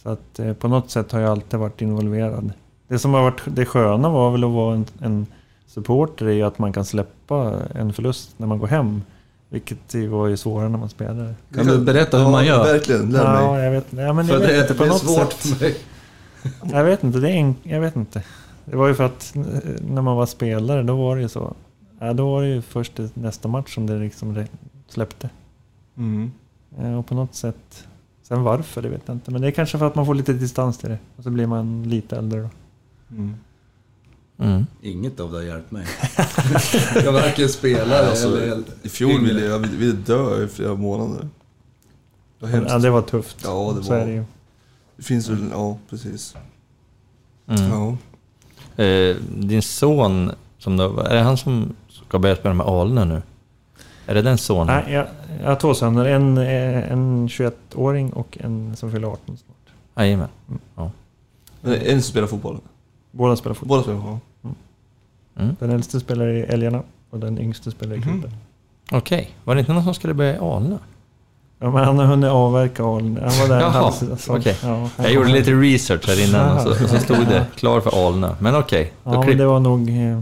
så 0.02 0.08
att 0.08 0.38
eh, 0.38 0.52
på 0.52 0.68
något 0.68 0.90
sätt 0.90 1.12
har 1.12 1.20
jag 1.20 1.30
alltid 1.30 1.60
varit 1.60 1.82
involverad. 1.82 2.52
Det 2.88 2.98
som 2.98 3.14
har 3.14 3.22
varit 3.22 3.42
det 3.46 3.66
sköna 3.66 4.08
var 4.08 4.30
väl 4.30 4.44
att 4.44 4.50
vara 4.50 4.74
en, 4.74 4.86
en 5.00 5.26
supporter 5.66 6.26
är 6.26 6.32
ju 6.32 6.42
att 6.42 6.58
man 6.58 6.72
kan 6.72 6.84
släppa 6.84 7.52
en 7.74 7.92
förlust 7.92 8.38
när 8.38 8.46
man 8.46 8.58
går 8.58 8.66
hem. 8.66 9.02
Vilket 9.48 9.94
var 9.94 10.26
ju 10.26 10.36
svårare 10.36 10.68
när 10.68 10.78
man 10.78 10.88
spelade. 10.88 11.34
Kan 11.54 11.66
du 11.66 11.78
berätta 11.78 12.18
hur 12.18 12.30
man 12.30 12.46
gör? 12.46 12.64
Verkligen, 12.64 13.10
lär 13.10 13.24
Ja, 13.24 13.52
mig. 13.52 13.64
jag 13.64 13.70
vet, 13.70 13.86
ja, 13.90 14.12
men 14.12 14.26
För 14.26 14.32
jag 14.34 14.40
vet 14.40 14.48
det, 14.48 14.60
inte. 14.60 14.74
På 14.74 14.82
det 14.82 14.88
är 14.88 14.92
något 14.92 15.00
svårt 15.02 15.32
sätt. 15.32 15.56
för 15.58 15.64
mig. 15.64 15.76
Jag 16.72 16.84
vet 16.84 17.04
inte, 17.04 17.18
det 17.18 17.30
är 17.30 17.34
en, 17.36 17.54
jag 17.62 17.80
vet 17.80 17.96
inte. 17.96 18.22
Det 18.64 18.76
var 18.76 18.88
ju 18.88 18.94
för 18.94 19.04
att 19.04 19.36
eh, 19.36 19.42
när 19.88 20.02
man 20.02 20.16
var 20.16 20.26
spelare, 20.26 20.82
då 20.82 20.96
var 20.96 21.16
det 21.16 21.22
ju 21.22 21.28
så. 21.28 21.54
Ja, 21.98 22.12
då 22.12 22.32
var 22.32 22.42
det 22.42 22.48
ju 22.48 22.62
först 22.62 22.92
nästa 23.14 23.48
match 23.48 23.74
som 23.74 23.86
det 23.86 23.98
liksom 23.98 24.44
släppte. 24.88 25.30
Mm. 25.96 26.32
Eh, 26.78 26.98
Och 26.98 27.06
på 27.06 27.14
något 27.14 27.34
sätt, 27.34 27.86
sen 28.22 28.42
varför, 28.42 28.82
det 28.82 28.88
vet 28.88 29.02
jag 29.06 29.16
inte. 29.16 29.30
Men 29.30 29.40
det 29.42 29.46
är 29.48 29.50
kanske 29.50 29.78
för 29.78 29.86
att 29.86 29.94
man 29.94 30.06
får 30.06 30.14
lite 30.14 30.32
distans 30.32 30.78
till 30.78 30.88
det. 30.90 30.98
Och 31.16 31.22
så 31.24 31.30
blir 31.30 31.46
man 31.46 31.82
lite 31.88 32.16
äldre 32.16 32.40
då. 32.40 32.48
Mm. 33.16 33.34
Mm. 34.38 34.66
Inget 34.82 35.20
av 35.20 35.30
det 35.32 35.36
har 35.38 35.44
hjälpt 35.44 35.70
mig. 35.70 35.86
jag 37.04 37.12
varken 37.12 37.48
spelar 37.48 38.04
Alltså, 38.04 38.28
eller... 38.42 38.62
I 38.82 38.88
fjol 38.88 39.20
ville 39.24 39.44
jag 39.44 39.58
ville 39.58 39.92
dö 39.92 40.44
i 40.44 40.48
flera 40.48 40.74
månader. 40.74 41.28
Det 42.40 42.46
var. 42.46 42.66
Ja, 42.68 42.78
det 42.78 42.90
var 42.90 43.02
tufft. 43.02 43.36
Ja, 43.44 43.74
det 43.78 43.84
Så 43.84 43.90
var- 43.90 43.98
är 43.98 44.06
det 44.06 44.12
ju. 44.12 44.24
Det 44.96 45.02
finns 45.02 45.28
väl, 45.28 45.48
ja 45.52 45.78
precis. 45.90 46.34
Mm. 47.48 47.70
Ja. 47.70 47.96
Eh, 48.84 49.16
din 49.38 49.62
son, 49.62 50.30
som 50.58 50.76
då, 50.76 51.00
är 51.00 51.14
det 51.14 51.20
han 51.20 51.36
som 51.36 51.76
ska 52.06 52.18
börja 52.18 52.36
spela 52.36 52.54
med 52.54 52.66
Alnö 52.66 53.04
nu? 53.04 53.22
Är 54.06 54.14
det 54.14 54.22
den 54.22 54.38
sonen? 54.38 54.66
Nej, 54.84 54.94
jag, 54.94 55.06
jag 55.42 55.48
har 55.48 55.56
två 55.56 55.74
söner. 55.74 56.04
En, 56.04 56.38
eh, 56.38 56.92
en 56.92 57.28
21-åring 57.28 58.12
och 58.12 58.38
en 58.40 58.76
som 58.76 58.92
fyller 58.92 59.08
18 59.08 59.36
snart. 59.36 59.74
Jajamän. 59.96 60.28
Men 61.60 61.74
en 61.74 62.02
som 62.02 62.10
spelar 62.10 62.26
fotboll. 62.26 62.58
Båda 63.16 63.36
spelar 63.36 63.54
fotboll. 63.54 63.68
Båda 63.78 63.82
spelar 63.82 63.98
fotboll. 64.00 64.18
Mm. 65.36 65.56
Den 65.60 65.70
äldste 65.70 66.00
spelar 66.00 66.26
i 66.28 66.40
Älgarna 66.40 66.82
och 67.10 67.18
den 67.20 67.38
yngste 67.38 67.70
spelar 67.70 67.94
i 67.94 67.98
Mhm. 67.98 68.02
klubben. 68.08 68.30
Okej, 68.92 69.30
var 69.44 69.54
det 69.54 69.60
inte 69.60 69.72
någon 69.72 69.84
som 69.84 69.94
skulle 69.94 70.14
börja 70.14 70.34
i 70.34 70.38
Alnö? 70.38 70.76
Ja, 71.58 71.70
men 71.70 71.84
han 71.84 71.98
har 71.98 72.06
hunnit 72.06 72.30
avverka 72.30 72.84
Aln. 72.84 73.18
Han 73.22 73.38
var 73.40 73.48
där 73.48 73.60
Jaha, 73.60 73.70
halv- 73.70 74.16
så- 74.16 74.36
okej. 74.36 74.56
ja, 74.62 74.88
Jag 74.98 75.12
gjorde 75.12 75.28
lite 75.32 75.50
research 75.52 76.06
här 76.08 76.28
innan 76.28 76.56
och 76.56 76.62
så, 76.62 76.84
och 76.84 76.90
så 76.90 76.98
stod 76.98 77.16
det 77.26 77.46
klar 77.56 77.80
för 77.80 78.06
Alnö. 78.06 78.34
Men 78.40 78.56
okej, 78.56 78.92
Ja, 79.04 79.10
men 79.10 79.22
klipp... 79.22 79.38
det 79.38 79.46
var 79.46 79.60
nog... 79.60 79.80
eh, 79.88 80.20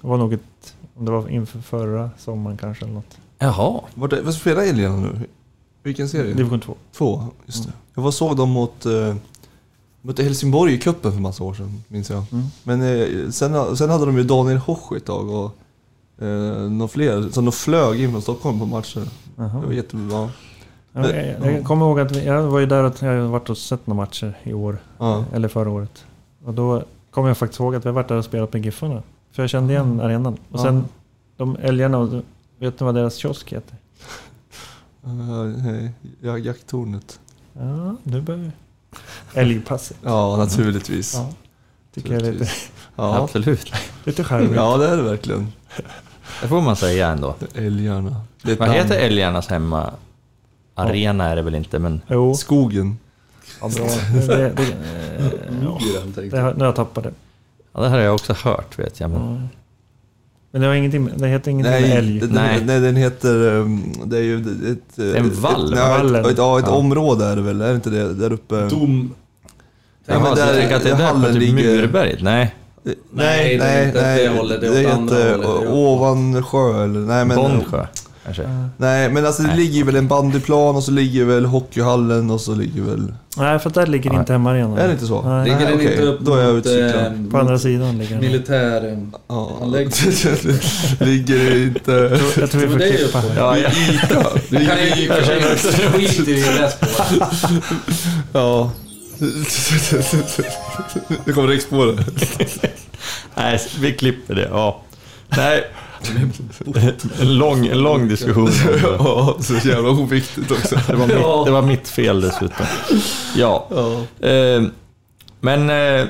Det 0.00 0.08
var 0.08 0.16
nog 0.16 0.32
ett... 0.32 0.40
Om 0.94 1.04
det 1.04 1.10
var 1.10 1.28
inför 1.28 1.58
förra 1.58 2.10
sommaren 2.18 2.56
kanske 2.56 2.84
eller 2.84 2.94
något. 2.94 3.18
Jaha. 3.38 3.80
Vart 3.94 4.12
är- 4.12 4.22
Vad 4.22 4.34
spelar 4.34 4.62
Älgarna 4.62 4.96
nu? 4.96 5.20
Vilken 5.82 6.08
serie? 6.08 6.34
Division 6.34 6.60
2. 6.60 6.74
Två, 6.92 7.24
just 7.46 7.64
det. 7.66 7.72
Jag 7.94 8.02
var 8.02 8.10
såg 8.10 8.36
dem 8.36 8.50
mot, 8.50 8.86
mot 10.02 10.18
Helsingborg 10.18 10.74
i 10.74 10.78
cupen 10.78 11.12
för 11.12 11.20
massa 11.20 11.44
år 11.44 11.54
sedan, 11.54 11.82
minns 11.88 12.10
jag. 12.10 12.24
Mm. 12.32 12.44
Men 12.62 12.82
eh, 12.82 13.30
sen, 13.30 13.76
sen 13.76 13.90
hade 13.90 14.06
de 14.06 14.16
ju 14.16 14.22
Daniel 14.24 14.58
Hosch 14.58 14.92
ett 14.96 15.04
tag 15.04 15.28
och 15.30 16.24
eh, 16.24 16.70
några 16.70 16.88
fler, 16.88 17.28
så 17.32 17.40
de 17.40 17.52
flög 17.52 18.00
in 18.00 18.10
från 18.10 18.22
Stockholm 18.22 18.58
på 18.58 18.66
matcher. 18.66 19.08
Jaha. 19.36 19.60
Det 19.60 19.66
var 19.66 19.72
jättebra. 19.72 20.30
Ja, 20.92 21.10
jag, 21.12 21.52
jag 21.52 21.64
kommer 21.64 21.86
ihåg 21.86 22.00
att 22.00 22.12
vi, 22.12 22.24
jag 22.24 22.42
var 22.42 22.58
ju 22.58 22.66
där 22.66 22.84
och 22.84 22.94
jag 23.00 23.08
har 23.22 23.28
varit 23.28 23.50
och 23.50 23.58
sett 23.58 23.86
några 23.86 23.96
matcher 24.02 24.38
i 24.42 24.52
år. 24.52 24.78
Ja. 24.98 25.24
Eller 25.32 25.48
förra 25.48 25.70
året. 25.70 26.04
Och 26.44 26.54
då 26.54 26.82
kommer 27.10 27.28
jag 27.28 27.38
faktiskt 27.38 27.60
ihåg 27.60 27.74
att 27.74 27.84
vi 27.84 27.88
har 27.88 27.94
varit 27.94 28.08
där 28.08 28.16
och 28.16 28.24
spelat 28.24 28.52
med 28.52 28.64
Giffarna. 28.64 29.02
För 29.32 29.42
jag 29.42 29.50
kände 29.50 29.72
igen 29.72 30.00
arenan. 30.00 30.32
Och 30.32 30.58
Ja. 30.58 30.62
sen 30.62 30.84
de 31.36 31.56
älgarna, 31.62 32.22
vet 32.58 32.80
ni 32.80 32.84
vad 32.84 32.94
deras 32.94 33.14
kiosk 33.16 33.52
heter? 33.52 33.76
Uh, 35.06 35.88
ja, 36.20 36.38
jakttornet. 36.38 37.20
Ja, 37.52 37.96
nu 38.02 38.20
börjar 38.20 38.40
vi. 38.40 38.50
Älgpasset. 39.34 39.96
Ja, 40.02 40.36
naturligtvis. 40.36 41.14
Ja, 41.14 41.28
tycker 41.94 42.12
jag 42.12 42.22
är 42.22 42.32
lite, 42.32 42.50
Ja. 42.96 43.16
Absolut. 43.24 43.72
lite 44.04 44.24
charmigt. 44.24 44.52
ja, 44.56 44.76
det 44.76 44.88
är 44.88 44.96
det 44.96 45.02
verkligen. 45.02 45.52
Det 46.42 46.48
får 46.48 46.60
man 46.60 46.76
säga 46.76 47.08
ändå. 47.08 47.34
Älgarna. 47.54 48.20
Vad 48.58 48.68
heter 48.70 48.98
älgarnas 48.98 49.48
hemma? 49.48 49.90
Arena 50.74 51.24
är 51.24 51.36
det 51.36 51.42
väl 51.42 51.54
inte, 51.54 51.78
men... 51.78 52.00
Jo, 52.08 52.34
Skogen. 52.34 52.98
ja, 53.60 53.68
bra. 53.76 53.86
Det, 54.12 54.26
det, 54.26 54.36
det, 54.36 54.62
eh, 54.62 55.30
ja, 55.62 55.78
det, 56.30 56.38
har- 56.38 56.52
nu 56.54 56.58
har 56.58 56.66
jag 56.66 56.76
tappat 56.76 57.04
det. 57.04 57.12
Ja, 57.72 57.80
det 57.80 57.88
här 57.88 57.96
har 57.96 58.04
jag 58.04 58.14
också 58.14 58.32
hört, 58.32 58.78
vet 58.78 59.00
jag. 59.00 59.10
Men... 59.10 59.48
Men 60.50 60.60
det 60.60 60.66
har 60.66 60.74
ingenting 60.74 61.04
med, 61.04 61.12
det 61.16 61.28
heter 61.28 61.50
ingenting 61.50 61.72
med 61.72 61.82
Nej, 61.82 61.92
älg. 61.92 62.20
den, 62.20 62.30
Nej. 62.30 62.62
nej, 62.66 62.80
den 62.80 62.96
heter... 62.96 63.34
um, 63.46 63.82
Det 64.04 64.16
är 64.18 64.22
ju 64.22 64.36
ett... 64.40 64.98
ett 64.98 65.16
En 65.16 65.30
vall, 65.34 65.72
Ett, 65.72 65.78
ja, 65.78 65.88
vallen. 65.88 66.24
ett, 66.24 66.38
ja, 66.38 66.58
ett 66.58 66.64
Ja. 66.68 66.72
område 66.74 67.24
är 67.24 67.36
det 67.36 67.42
väl? 67.42 67.60
Är 67.60 67.68
det 67.68 67.74
inte 67.74 67.90
det? 67.90 68.14
Där 68.14 68.32
uppe? 68.32 68.68
Dom... 68.68 69.14
Ja, 70.06 70.20
men 70.20 70.34
där- 70.34 70.46
jag 70.46 70.54
tänker 70.56 70.76
att 70.76 70.82
det 70.82 70.90
är 70.90 70.96
där 71.22 71.32
typ 71.32 71.42
ligger- 71.42 71.76
Murberget? 71.82 72.22
Nej. 72.22 72.54
Nej, 72.82 72.96
Nej, 73.12 73.58
det 73.58 73.64
är 73.64 73.76
nej, 73.76 73.86
inte 73.86 73.98
åt 73.98 74.04
nej. 74.04 74.22
det 74.28 74.38
hållet, 74.38 74.60
det 74.60 74.66
är 74.66 74.72
Det 74.82 74.86
åt 74.86 74.92
andra 74.92 75.16
heter. 75.16 75.72
Ovansjö 75.72 76.84
eller... 76.84 77.00
Nej, 77.00 77.24
men... 77.24 77.36
Bondsjö, 77.36 77.86
kanske? 78.34 78.68
Nej, 78.76 79.08
men 79.12 79.26
alltså 79.26 79.42
det 79.42 79.48
Nej. 79.48 79.56
ligger 79.56 79.74
ju 79.74 79.82
väl 79.84 79.96
en 79.96 80.08
bandyplan 80.08 80.76
och 80.76 80.82
så 80.84 80.90
ligger 80.90 81.24
väl 81.24 81.44
hockeyhallen 81.44 82.30
och 82.30 82.40
så 82.40 82.54
ligger 82.54 82.82
väl... 82.82 83.12
Nej, 83.36 83.58
för 83.58 83.70
där 83.70 83.86
ligger 83.86 84.12
Ja. 84.12 84.20
inte 84.20 84.32
hemmaarenan. 84.32 84.78
Är 84.78 84.86
det 84.86 84.92
inte 84.92 85.06
så? 85.06 85.22
Nej. 85.22 85.44
Ligger 85.44 85.66
den 85.66 85.74
okej. 85.74 85.90
inte 85.92 86.02
upp 86.02 86.20
Då 86.20 86.34
är 86.34 86.42
jag 86.44 86.54
mot, 86.54 86.66
utcyklad. 86.66 87.04
eh, 87.06 87.30
På 87.30 87.38
andra 87.38 87.58
sidan 87.58 87.98
ligger 87.98 88.10
den. 88.10 88.20
militär... 88.20 89.08
Ja. 89.28 89.58
Anläggning. 89.62 89.92
ligger 91.00 91.50
det 91.50 91.62
inte... 91.62 92.20
Jag 92.40 92.50
tror 92.50 92.60
vi 92.60 92.68
får 92.68 92.78
det 92.78 92.84
är 92.84 92.90
ju 92.92 92.96
klippa. 92.96 93.22
Ja, 93.36 93.56
ja. 93.58 93.70
Det 94.50 94.66
kan 94.66 94.78
ju 94.78 95.08
skit 95.92 96.28
i 96.28 96.32
det 96.42 96.62
resten. 96.64 96.88
Ja. 98.32 98.70
Nu 101.24 101.32
kommer 101.32 101.48
Rex 101.48 101.66
på 101.66 101.84
det. 101.84 102.04
Nej, 103.34 103.60
vi 103.80 103.92
klipper 103.92 104.34
det. 104.34 104.48
Ja. 104.50 104.82
Nej. 105.36 105.64
En 107.20 107.38
lång, 107.38 107.66
en 107.66 107.78
lång 107.78 108.08
diskussion. 108.08 108.50
Ja, 108.82 109.36
så 109.40 109.54
jävla 109.54 109.90
oviktigt 109.90 110.50
också. 110.50 110.76
Det 110.86 110.94
var, 110.94 111.06
mitt, 111.06 111.46
det 111.46 111.50
var 111.50 111.62
mitt 111.62 111.88
fel 111.88 112.20
dessutom. 112.20 112.66
Ja. 113.36 113.68
Ja. 113.70 114.26
Eh, 114.28 114.62
men 115.40 115.70
eh, 115.70 116.06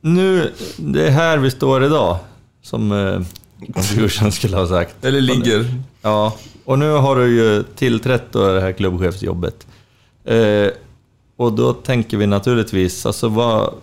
nu, 0.00 0.52
det 0.76 1.06
är 1.06 1.10
här 1.10 1.38
vi 1.38 1.50
står 1.50 1.84
idag. 1.84 2.16
Som 2.62 2.92
eh, 2.92 3.20
Confusion 3.74 4.32
skulle 4.32 4.56
ha 4.56 4.66
sagt. 4.66 5.04
Eller 5.04 5.20
ligger. 5.20 5.74
Ja, 6.02 6.36
och 6.64 6.78
nu 6.78 6.90
har 6.90 7.16
du 7.16 7.36
ju 7.36 7.62
tillträtt 7.62 8.32
då 8.32 8.52
det 8.52 8.60
här 8.60 8.72
klubbchefsjobbet. 8.72 9.66
Eh, 10.24 10.68
och 11.36 11.52
då 11.52 11.72
tänker 11.72 12.16
vi 12.16 12.26
naturligtvis, 12.26 13.06
alltså 13.06 13.28
vad... 13.28 13.74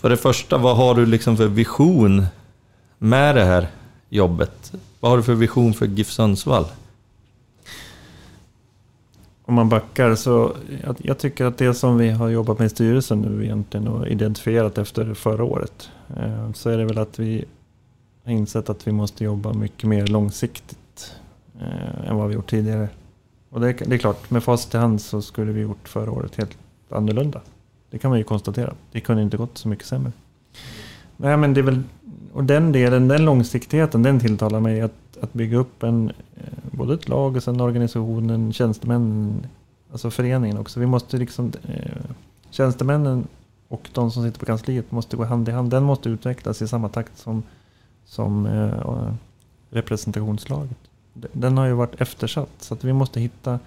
För 0.00 0.10
det 0.10 0.16
första, 0.16 0.58
vad 0.58 0.76
har 0.76 0.94
du 0.94 1.06
liksom 1.06 1.36
för 1.36 1.46
vision 1.46 2.26
med 3.02 3.34
det 3.34 3.44
här 3.44 3.68
jobbet? 4.08 4.72
Vad 5.00 5.10
har 5.12 5.16
du 5.16 5.22
för 5.22 5.34
vision 5.34 5.74
för 5.74 5.86
GIF 5.86 6.10
Sundsvall? 6.10 6.64
Om 9.44 9.54
man 9.54 9.68
backar 9.68 10.14
så 10.14 10.56
jag, 10.84 10.96
jag 10.98 11.18
tycker 11.18 11.44
att 11.44 11.58
det 11.58 11.74
som 11.74 11.98
vi 11.98 12.10
har 12.10 12.28
jobbat 12.28 12.58
med 12.58 12.66
i 12.66 12.68
styrelsen 12.68 13.20
nu 13.20 13.44
egentligen 13.44 13.88
och 13.88 14.08
identifierat 14.08 14.78
efter 14.78 15.14
förra 15.14 15.44
året. 15.44 15.90
Eh, 16.16 16.52
så 16.52 16.70
är 16.70 16.78
det 16.78 16.84
väl 16.84 16.98
att 16.98 17.18
vi 17.18 17.44
har 18.24 18.32
insett 18.32 18.70
att 18.70 18.86
vi 18.86 18.92
måste 18.92 19.24
jobba 19.24 19.52
mycket 19.52 19.88
mer 19.88 20.06
långsiktigt 20.06 21.14
eh, 21.60 22.08
än 22.10 22.16
vad 22.16 22.28
vi 22.28 22.34
gjort 22.34 22.50
tidigare. 22.50 22.88
Och 23.50 23.60
det, 23.60 23.68
är- 23.68 23.86
det 23.88 23.94
är 23.94 23.98
klart, 23.98 24.30
med 24.30 24.44
facit 24.44 24.74
i 24.74 24.76
hand 24.78 25.00
så 25.00 25.22
skulle 25.22 25.52
vi 25.52 25.60
gjort 25.60 25.88
förra 25.88 26.10
året 26.10 26.36
helt 26.36 26.56
annorlunda. 26.90 27.40
Det 27.90 27.98
kan 27.98 28.10
man 28.10 28.18
ju 28.18 28.24
konstatera. 28.24 28.74
Det 28.92 29.00
kunde 29.00 29.22
inte 29.22 29.36
gått 29.36 29.58
så 29.58 29.68
mycket 29.68 29.86
sämre. 29.86 30.12
Nej 31.16 31.36
men 31.36 31.54
det 31.54 31.60
är 31.60 31.62
väl, 31.62 31.82
och 32.32 32.44
den 32.44 32.72
delen, 32.72 33.08
den 33.08 33.24
långsiktigheten, 33.24 34.02
den 34.02 34.20
tilltalar 34.20 34.60
mig 34.60 34.80
att, 34.80 35.18
att 35.20 35.32
bygga 35.32 35.58
upp 35.58 35.82
en, 35.82 36.08
eh, 36.36 36.44
både 36.70 36.94
ett 36.94 37.08
lag 37.08 37.36
och 37.36 37.42
sen 37.42 37.60
organisationen, 37.60 38.52
tjänstemännen, 38.52 39.46
alltså 39.92 40.10
föreningen 40.10 40.58
också. 40.58 40.80
Vi 40.80 40.86
måste 40.86 41.16
liksom, 41.16 41.52
eh, 41.68 42.00
tjänstemännen 42.50 43.26
och 43.68 43.88
de 43.92 44.10
som 44.10 44.22
sitter 44.22 44.40
på 44.40 44.46
kansliet 44.46 44.92
måste 44.92 45.16
gå 45.16 45.24
hand 45.24 45.48
i 45.48 45.52
hand. 45.52 45.70
Den 45.70 45.82
måste 45.82 46.08
utvecklas 46.08 46.62
i 46.62 46.68
samma 46.68 46.88
takt 46.88 47.18
som, 47.18 47.42
som 48.04 48.46
eh, 48.46 49.12
representationslaget. 49.70 50.78
Den 51.32 51.58
har 51.58 51.66
ju 51.66 51.72
varit 51.72 52.00
eftersatt 52.00 52.50
så 52.58 52.74
att 52.74 52.84
vi 52.84 52.92
måste 52.92 53.20
hitta 53.20 53.58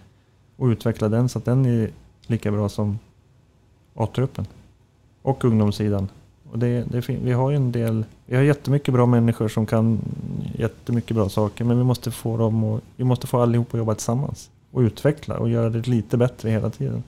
och 0.56 0.66
utveckla 0.66 1.10
den 1.10 1.30
så 1.30 1.40
att 1.40 1.46
den 1.46 1.66
är 1.66 1.92
lika 2.28 2.52
bra 2.52 2.70
som 2.70 3.00
A-truppen. 3.94 4.46
Och 5.22 5.46
ungdomssidan. 5.46 6.10
Och 6.54 6.60
det, 6.60 6.84
det, 6.92 7.10
vi 7.10 7.32
har 7.32 7.50
ju 7.50 7.56
en 7.56 7.72
del, 7.72 8.06
vi 8.26 8.36
har 8.36 8.44
jättemycket 8.44 8.94
bra 8.94 9.06
människor 9.06 9.48
som 9.48 9.66
kan 9.66 10.00
jättemycket 10.56 11.16
bra 11.16 11.30
saker. 11.30 11.66
Men 11.66 11.78
vi 11.78 11.84
måste 11.84 12.12
få 12.12 12.38
dem 12.38 12.64
och, 12.64 12.82
vi 12.96 13.04
måste 13.04 13.28
få 13.28 13.42
allihop 13.42 13.74
att 13.74 13.78
jobba 13.78 13.96
tillsammans. 13.96 14.50
Och 14.72 14.80
utveckla 14.80 15.38
och 15.38 15.50
göra 15.50 15.70
det 15.70 15.88
lite 15.88 16.18
bättre 16.18 16.50
hela 16.50 16.70
tiden. 16.70 17.04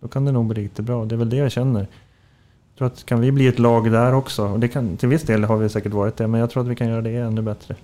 Då 0.00 0.08
kan 0.08 0.24
det 0.24 0.32
nog 0.32 0.46
bli 0.46 0.62
riktigt 0.62 0.84
bra. 0.84 1.04
Det 1.04 1.14
är 1.14 1.16
väl 1.16 1.30
det 1.30 1.36
jag 1.36 1.52
känner. 1.52 1.80
Jag 1.80 2.78
tror 2.78 2.86
att 2.86 3.04
kan 3.04 3.20
vi 3.20 3.32
bli 3.32 3.46
ett 3.46 3.58
lag 3.58 3.92
där 3.92 4.14
också. 4.14 4.46
Och 4.46 4.60
det 4.60 4.68
kan, 4.68 4.96
till 4.96 5.08
viss 5.08 5.22
del 5.22 5.44
har 5.44 5.56
vi 5.56 5.68
säkert 5.68 5.92
varit 5.92 6.16
det. 6.16 6.26
Men 6.26 6.40
jag 6.40 6.50
tror 6.50 6.62
att 6.62 6.68
vi 6.68 6.76
kan 6.76 6.88
göra 6.88 7.02
det 7.02 7.16
ännu 7.16 7.42
bättre. 7.42 7.76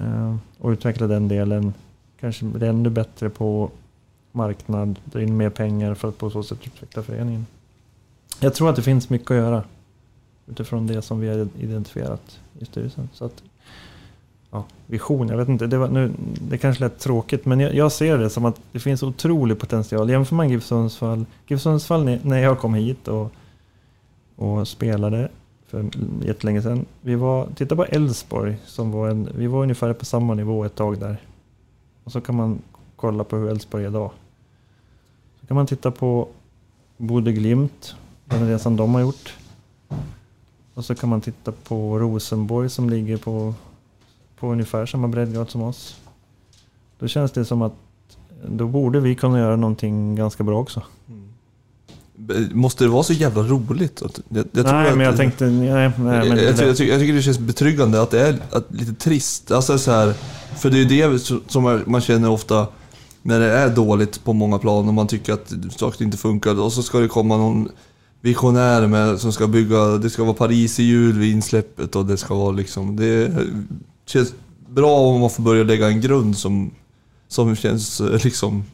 Uh, 0.00 0.36
och 0.58 0.70
utveckla 0.70 1.06
den 1.06 1.28
delen. 1.28 1.74
Kanske 2.20 2.44
bli 2.44 2.66
ännu 2.66 2.90
bättre 2.90 3.30
på 3.30 3.70
marknad. 4.32 4.98
Dra 5.04 5.22
in 5.22 5.36
mer 5.36 5.50
pengar 5.50 5.94
för 5.94 6.08
att 6.08 6.18
på 6.18 6.30
så 6.30 6.42
sätt 6.42 6.58
utveckla 6.66 7.02
föreningen. 7.02 7.46
Jag 8.40 8.54
tror 8.54 8.70
att 8.70 8.76
det 8.76 8.82
finns 8.82 9.10
mycket 9.10 9.30
att 9.30 9.36
göra. 9.36 9.62
Utifrån 10.46 10.86
det 10.86 11.02
som 11.02 11.20
vi 11.20 11.28
har 11.28 11.48
identifierat 11.60 12.40
i 12.58 12.64
styrelsen. 12.64 13.08
Så 13.12 13.24
att, 13.24 13.42
ja, 14.50 14.64
vision, 14.86 15.28
jag 15.28 15.36
vet 15.36 15.48
inte. 15.48 15.66
Det, 15.66 15.78
var, 15.78 15.88
nu, 15.88 16.12
det 16.48 16.58
kanske 16.58 16.84
lät 16.84 16.98
tråkigt. 16.98 17.44
Men 17.44 17.60
jag, 17.60 17.74
jag 17.74 17.92
ser 17.92 18.18
det 18.18 18.30
som 18.30 18.44
att 18.44 18.60
det 18.72 18.78
finns 18.78 19.02
otrolig 19.02 19.58
potential. 19.58 20.10
Jämför 20.10 20.34
man 20.36 20.48
GIF 20.50 20.64
Sundsvall. 20.64 21.26
GIF 21.46 21.60
Sundsvall 21.60 22.18
när- 22.22 22.38
jag 22.38 22.58
kom 22.58 22.74
hit 22.74 23.08
och, 23.08 23.32
och 24.36 24.68
spelade 24.68 25.28
för 25.66 25.84
jättelänge 26.24 26.62
sedan. 26.62 26.86
Vi 27.00 27.14
var, 27.14 27.48
titta 27.54 27.76
på 27.76 27.84
Elfsborg. 27.84 28.56
som 28.66 28.90
var 28.92 29.08
en, 29.08 29.28
Vi 29.36 29.46
var 29.46 29.62
ungefär 29.62 29.92
på 29.92 30.04
samma 30.04 30.34
nivå 30.34 30.64
ett 30.64 30.74
tag 30.74 30.98
där. 30.98 31.16
Och 32.04 32.12
så 32.12 32.20
kan 32.20 32.34
man 32.34 32.58
kolla 32.96 33.24
på 33.24 33.36
hur 33.36 33.48
Elfsborg 33.50 33.84
är 33.84 33.88
idag. 33.88 34.10
Så 35.40 35.46
kan 35.46 35.54
man 35.54 35.66
titta 35.66 35.90
på 35.90 36.28
Bode 36.96 37.32
Glimt, 37.32 37.94
den 38.26 38.48
resan 38.48 38.76
de 38.76 38.94
har 38.94 39.00
gjort. 39.00 39.32
Och 40.74 40.84
så 40.84 40.94
kan 40.94 41.08
man 41.08 41.20
titta 41.20 41.52
på 41.52 41.98
Rosenborg 41.98 42.70
som 42.70 42.90
ligger 42.90 43.16
på, 43.16 43.54
på 44.38 44.52
ungefär 44.52 44.86
samma 44.86 45.08
breddgrad 45.08 45.50
som 45.50 45.62
oss. 45.62 45.96
Då 46.98 47.08
känns 47.08 47.32
det 47.32 47.44
som 47.44 47.62
att 47.62 47.72
då 48.48 48.66
borde 48.68 49.00
vi 49.00 49.14
kunna 49.14 49.38
göra 49.38 49.56
någonting 49.56 50.14
ganska 50.14 50.42
bra 50.44 50.60
också. 50.60 50.82
Måste 52.52 52.84
det 52.84 52.90
vara 52.90 53.02
så 53.02 53.12
jävla 53.12 53.42
roligt? 53.42 54.02
Att- 54.02 54.20
Jag, 54.28 54.46
jag 54.52 54.66
tror 54.66 54.74
nej, 54.78 54.90
att 54.90 54.96
men 54.96 55.06
jag 55.06 55.16
tänkte... 55.16 55.44
Nej, 55.44 55.72
nej, 55.72 55.92
men 55.98 56.38
jag, 56.38 56.56
tycker, 56.76 56.92
jag 56.92 57.00
tycker 57.00 57.12
det 57.14 57.22
känns 57.22 57.38
betryggande 57.38 58.02
att 58.02 58.10
det 58.10 58.28
är 58.28 58.38
att, 58.50 58.66
lite 58.74 58.94
trist. 58.94 59.50
Alltså 59.50 59.78
så 59.78 59.90
här, 59.90 60.12
för 60.56 60.70
det 60.70 60.76
är 60.76 60.84
ju 60.84 61.08
det 61.18 61.18
som 61.52 61.62
man- 61.62 61.82
man 61.86 62.00
känner 62.00 62.30
ofta 62.30 62.66
när 63.22 63.40
det 63.40 63.52
är 63.52 63.68
dåligt 63.74 64.24
på 64.24 64.32
många 64.32 64.58
plan 64.58 64.88
och 64.88 64.94
man 64.94 65.06
tycker 65.06 65.32
att 65.32 65.52
saker 65.76 66.04
inte 66.04 66.16
funkar. 66.16 66.60
Och 66.60 66.72
så 66.72 66.82
ska 66.82 66.98
det 66.98 67.08
komma 67.08 67.36
någon 67.36 67.68
visionär 68.24 68.86
med, 68.86 69.20
som 69.20 69.32
ska 69.32 69.46
bygga, 69.46 69.84
det 69.84 70.10
ska 70.10 70.24
vara 70.24 70.34
Paris 70.34 70.80
i 70.80 70.82
jul 70.82 71.18
vid 71.18 71.32
insläppet 71.32 71.96
och 71.96 72.06
det 72.06 72.16
ska 72.16 72.34
vara 72.34 72.50
liksom... 72.50 72.96
Det 72.96 73.32
känns 74.06 74.34
bra 74.68 74.98
om 74.98 75.20
man 75.20 75.30
får 75.30 75.42
börja 75.42 75.64
lägga 75.64 75.88
en 75.88 76.00
grund 76.00 76.36
som, 76.36 76.70
som 77.28 77.56
känns 77.56 78.00
eh, 78.00 78.24
liksom 78.24 78.64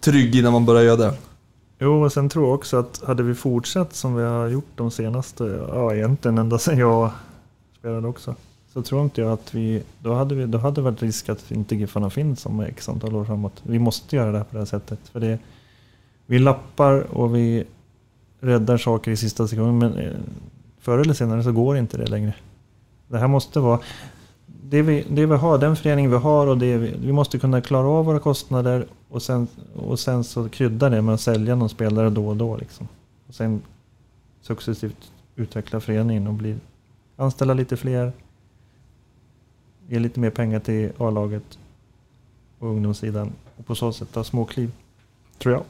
trygg 0.00 0.36
innan 0.36 0.52
man 0.52 0.66
börjar 0.66 0.82
göra 0.82 0.96
det. 0.96 1.14
Jo, 1.78 2.04
och 2.04 2.12
sen 2.12 2.28
tror 2.28 2.46
jag 2.46 2.54
också 2.54 2.76
att 2.76 3.02
hade 3.06 3.22
vi 3.22 3.34
fortsatt 3.34 3.94
som 3.94 4.14
vi 4.14 4.22
har 4.22 4.48
gjort 4.48 4.72
de 4.74 4.90
senaste, 4.90 5.44
ja 5.68 5.94
egentligen 5.94 6.38
ända 6.38 6.58
sedan 6.58 6.78
jag 6.78 7.10
spelade 7.78 8.08
också. 8.08 8.34
Så 8.72 8.82
tror 8.82 9.02
inte 9.02 9.20
jag 9.20 9.32
att 9.32 9.54
vi, 9.54 9.82
då 9.98 10.14
hade, 10.14 10.34
vi, 10.34 10.46
då 10.46 10.58
hade 10.58 10.74
det 10.74 10.80
varit 10.84 11.02
risk 11.02 11.28
att 11.28 11.50
inte 11.50 11.76
Giffarna 11.76 12.10
finns 12.10 12.46
om 12.46 12.60
x 12.60 12.88
antal 12.88 13.16
år 13.16 13.24
framåt. 13.24 13.62
Vi 13.62 13.78
måste 13.78 14.16
göra 14.16 14.32
det 14.32 14.38
här 14.38 14.44
på 14.44 14.52
det 14.52 14.58
här 14.58 14.66
sättet. 14.66 14.98
För 15.12 15.20
det, 15.20 15.38
vi 16.26 16.38
lappar 16.38 17.16
och 17.16 17.36
vi 17.36 17.64
räddar 18.42 18.78
saker 18.78 19.10
i 19.10 19.16
sista 19.16 19.48
sekunden. 19.48 19.78
Men 19.78 20.04
eh, 20.04 20.12
förr 20.78 20.98
eller 20.98 21.14
senare 21.14 21.42
så 21.42 21.52
går 21.52 21.76
inte 21.76 21.96
det 21.96 22.06
längre. 22.06 22.34
Det 23.08 23.18
här 23.18 23.28
måste 23.28 23.60
vara, 23.60 23.80
det 24.46 24.82
vi, 24.82 25.04
det 25.10 25.26
vi 25.26 25.36
har, 25.36 25.58
den 25.58 25.76
förening 25.76 26.10
vi 26.10 26.16
har 26.16 26.46
och 26.46 26.58
det 26.58 26.76
vi, 26.76 26.94
vi 27.04 27.12
måste 27.12 27.38
kunna 27.38 27.60
klara 27.60 27.86
av 27.88 28.04
våra 28.04 28.18
kostnader 28.18 28.86
och 29.08 29.22
sen, 29.22 29.48
och 29.74 30.00
sen 30.00 30.24
så 30.24 30.48
krydda 30.48 30.88
det 30.88 31.02
med 31.02 31.14
att 31.14 31.20
sälja 31.20 31.54
någon 31.54 31.68
spelare 31.68 32.10
då 32.10 32.28
och 32.28 32.36
då. 32.36 32.56
Liksom. 32.56 32.88
Och 33.28 33.34
sen 33.34 33.62
successivt 34.40 35.12
utveckla 35.36 35.80
föreningen 35.80 36.26
och 36.26 36.34
bli, 36.34 36.56
anställa 37.16 37.54
lite 37.54 37.76
fler. 37.76 38.12
Ge 39.88 39.98
lite 39.98 40.20
mer 40.20 40.30
pengar 40.30 40.60
till 40.60 40.92
A-laget 40.98 41.58
och 42.58 42.68
ungdomssidan. 42.68 43.32
Och 43.56 43.66
på 43.66 43.74
så 43.74 43.92
sätt 43.92 44.12
ta 44.12 44.24
små 44.24 44.44
kliv. 44.44 44.72
Tror 45.38 45.54
jag. 45.54 45.62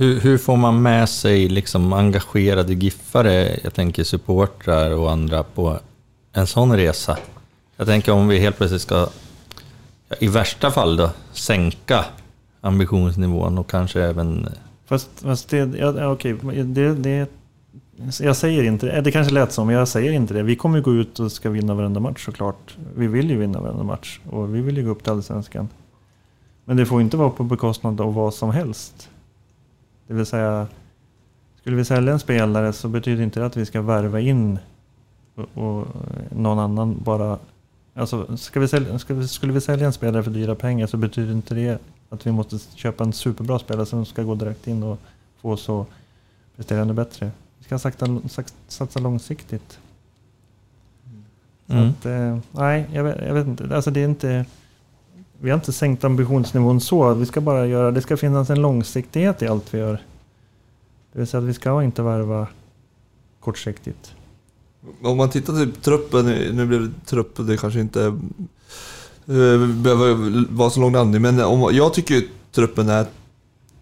Hur, 0.00 0.20
hur 0.20 0.38
får 0.38 0.56
man 0.56 0.82
med 0.82 1.08
sig 1.08 1.48
liksom 1.48 1.92
engagerade 1.92 2.74
giffare, 2.74 3.58
jag 3.62 3.74
tänker 3.74 4.04
supportrar 4.04 4.90
och 4.90 5.10
andra, 5.10 5.42
på 5.42 5.78
en 6.32 6.46
sån 6.46 6.76
resa? 6.76 7.18
Jag 7.76 7.86
tänker 7.86 8.12
om 8.12 8.28
vi 8.28 8.38
helt 8.38 8.56
plötsligt 8.56 8.82
ska, 8.82 9.08
i 10.18 10.28
värsta 10.28 10.70
fall 10.70 10.96
då, 10.96 11.10
sänka 11.32 12.04
ambitionsnivån 12.60 13.58
och 13.58 13.70
kanske 13.70 14.02
även... 14.02 14.48
Fast, 14.86 15.10
fast 15.22 15.48
det, 15.48 15.78
ja, 15.78 16.12
okej, 16.12 16.36
det, 16.64 16.94
det, 16.94 17.30
jag 18.20 18.36
säger 18.36 18.62
inte 18.62 18.86
det. 18.86 19.00
Det 19.00 19.12
kanske 19.12 19.34
lät 19.34 19.52
så, 19.52 19.64
men 19.64 19.74
jag 19.74 19.88
säger 19.88 20.12
inte 20.12 20.34
det. 20.34 20.42
Vi 20.42 20.56
kommer 20.56 20.76
ju 20.76 20.82
gå 20.82 20.94
ut 20.94 21.20
och 21.20 21.32
ska 21.32 21.50
vinna 21.50 21.74
varenda 21.74 22.00
match 22.00 22.24
såklart. 22.24 22.76
Vi 22.96 23.06
vill 23.06 23.30
ju 23.30 23.38
vinna 23.38 23.60
varenda 23.60 23.84
match 23.84 24.20
och 24.30 24.54
vi 24.54 24.60
vill 24.60 24.76
ju 24.76 24.84
gå 24.84 24.90
upp 24.90 25.02
till 25.02 25.12
Allsvenskan. 25.12 25.68
Men 26.64 26.76
det 26.76 26.86
får 26.86 27.00
inte 27.00 27.16
vara 27.16 27.30
på 27.30 27.44
bekostnad 27.44 28.00
av 28.00 28.14
vad 28.14 28.34
som 28.34 28.50
helst. 28.50 29.09
Det 30.10 30.14
vill 30.16 30.26
säga, 30.26 30.66
skulle 31.60 31.76
vi 31.76 31.84
sälja 31.84 32.12
en 32.12 32.18
spelare 32.18 32.72
så 32.72 32.88
betyder 32.88 33.22
inte 33.22 33.40
det 33.40 33.46
att 33.46 33.56
vi 33.56 33.66
ska 33.66 33.82
värva 33.82 34.20
in 34.20 34.58
och, 35.54 35.86
någon 36.30 36.58
annan 36.58 36.98
bara... 37.04 37.38
Alltså, 37.94 38.36
ska 38.36 38.60
vi 38.60 38.68
sälja, 38.68 38.98
ska 38.98 39.14
vi, 39.14 39.28
skulle 39.28 39.52
vi 39.52 39.60
sälja 39.60 39.86
en 39.86 39.92
spelare 39.92 40.22
för 40.22 40.30
dyra 40.30 40.54
pengar 40.54 40.86
så 40.86 40.96
betyder 40.96 41.32
inte 41.32 41.54
det 41.54 41.80
att 42.08 42.26
vi 42.26 42.32
måste 42.32 42.58
köpa 42.74 43.04
en 43.04 43.12
superbra 43.12 43.58
spelare 43.58 43.86
som 43.86 44.06
ska 44.06 44.22
gå 44.22 44.34
direkt 44.34 44.66
in 44.66 44.82
och 44.82 44.98
få 45.40 45.50
oss 45.52 45.68
att 45.68 45.86
prestera 46.56 46.80
ännu 46.80 46.92
bättre. 46.92 47.30
Vi 47.58 47.64
ska 47.64 47.78
sakta, 47.78 48.06
sak- 48.28 48.52
satsa 48.68 49.00
långsiktigt. 49.00 49.78
Så 51.66 51.72
Mm. 51.72 51.88
att, 51.88 52.06
eh, 52.06 52.38
nej, 52.52 52.86
jag 52.92 53.04
vet, 53.04 53.18
jag 53.26 53.34
vet 53.34 53.46
inte. 53.46 53.76
Alltså 53.76 53.90
det 53.90 54.00
är 54.00 54.04
inte... 54.08 54.44
Vi 55.42 55.50
har 55.50 55.58
inte 55.58 55.72
sänkt 55.72 56.04
ambitionsnivån 56.04 56.80
så. 56.80 57.14
Vi 57.14 57.26
ska 57.26 57.40
bara 57.40 57.66
göra... 57.66 57.90
Det 57.90 58.02
ska 58.02 58.16
finnas 58.16 58.50
en 58.50 58.62
långsiktighet 58.62 59.42
i 59.42 59.46
allt 59.48 59.74
vi 59.74 59.78
gör. 59.78 60.02
Det 61.12 61.18
vill 61.18 61.26
säga 61.26 61.38
att 61.42 61.48
vi 61.48 61.54
ska 61.54 61.82
inte 61.82 62.02
värva 62.02 62.46
kortsiktigt. 63.40 64.12
Om 65.02 65.16
man 65.16 65.30
tittar 65.30 65.52
till 65.52 65.72
truppen, 65.72 66.26
nu 66.26 66.66
blev 66.66 66.80
det 66.82 67.06
trupp, 67.06 67.36
det 67.36 67.56
kanske 67.56 67.80
inte 67.80 68.04
eh, 68.04 69.66
behöver 69.66 70.44
vara 70.50 70.70
så 70.70 70.80
lång 70.80 70.92
namn 70.92 71.22
men 71.22 71.40
om, 71.40 71.74
jag 71.74 71.94
tycker 71.94 72.22
truppen 72.52 72.88
är 72.88 73.06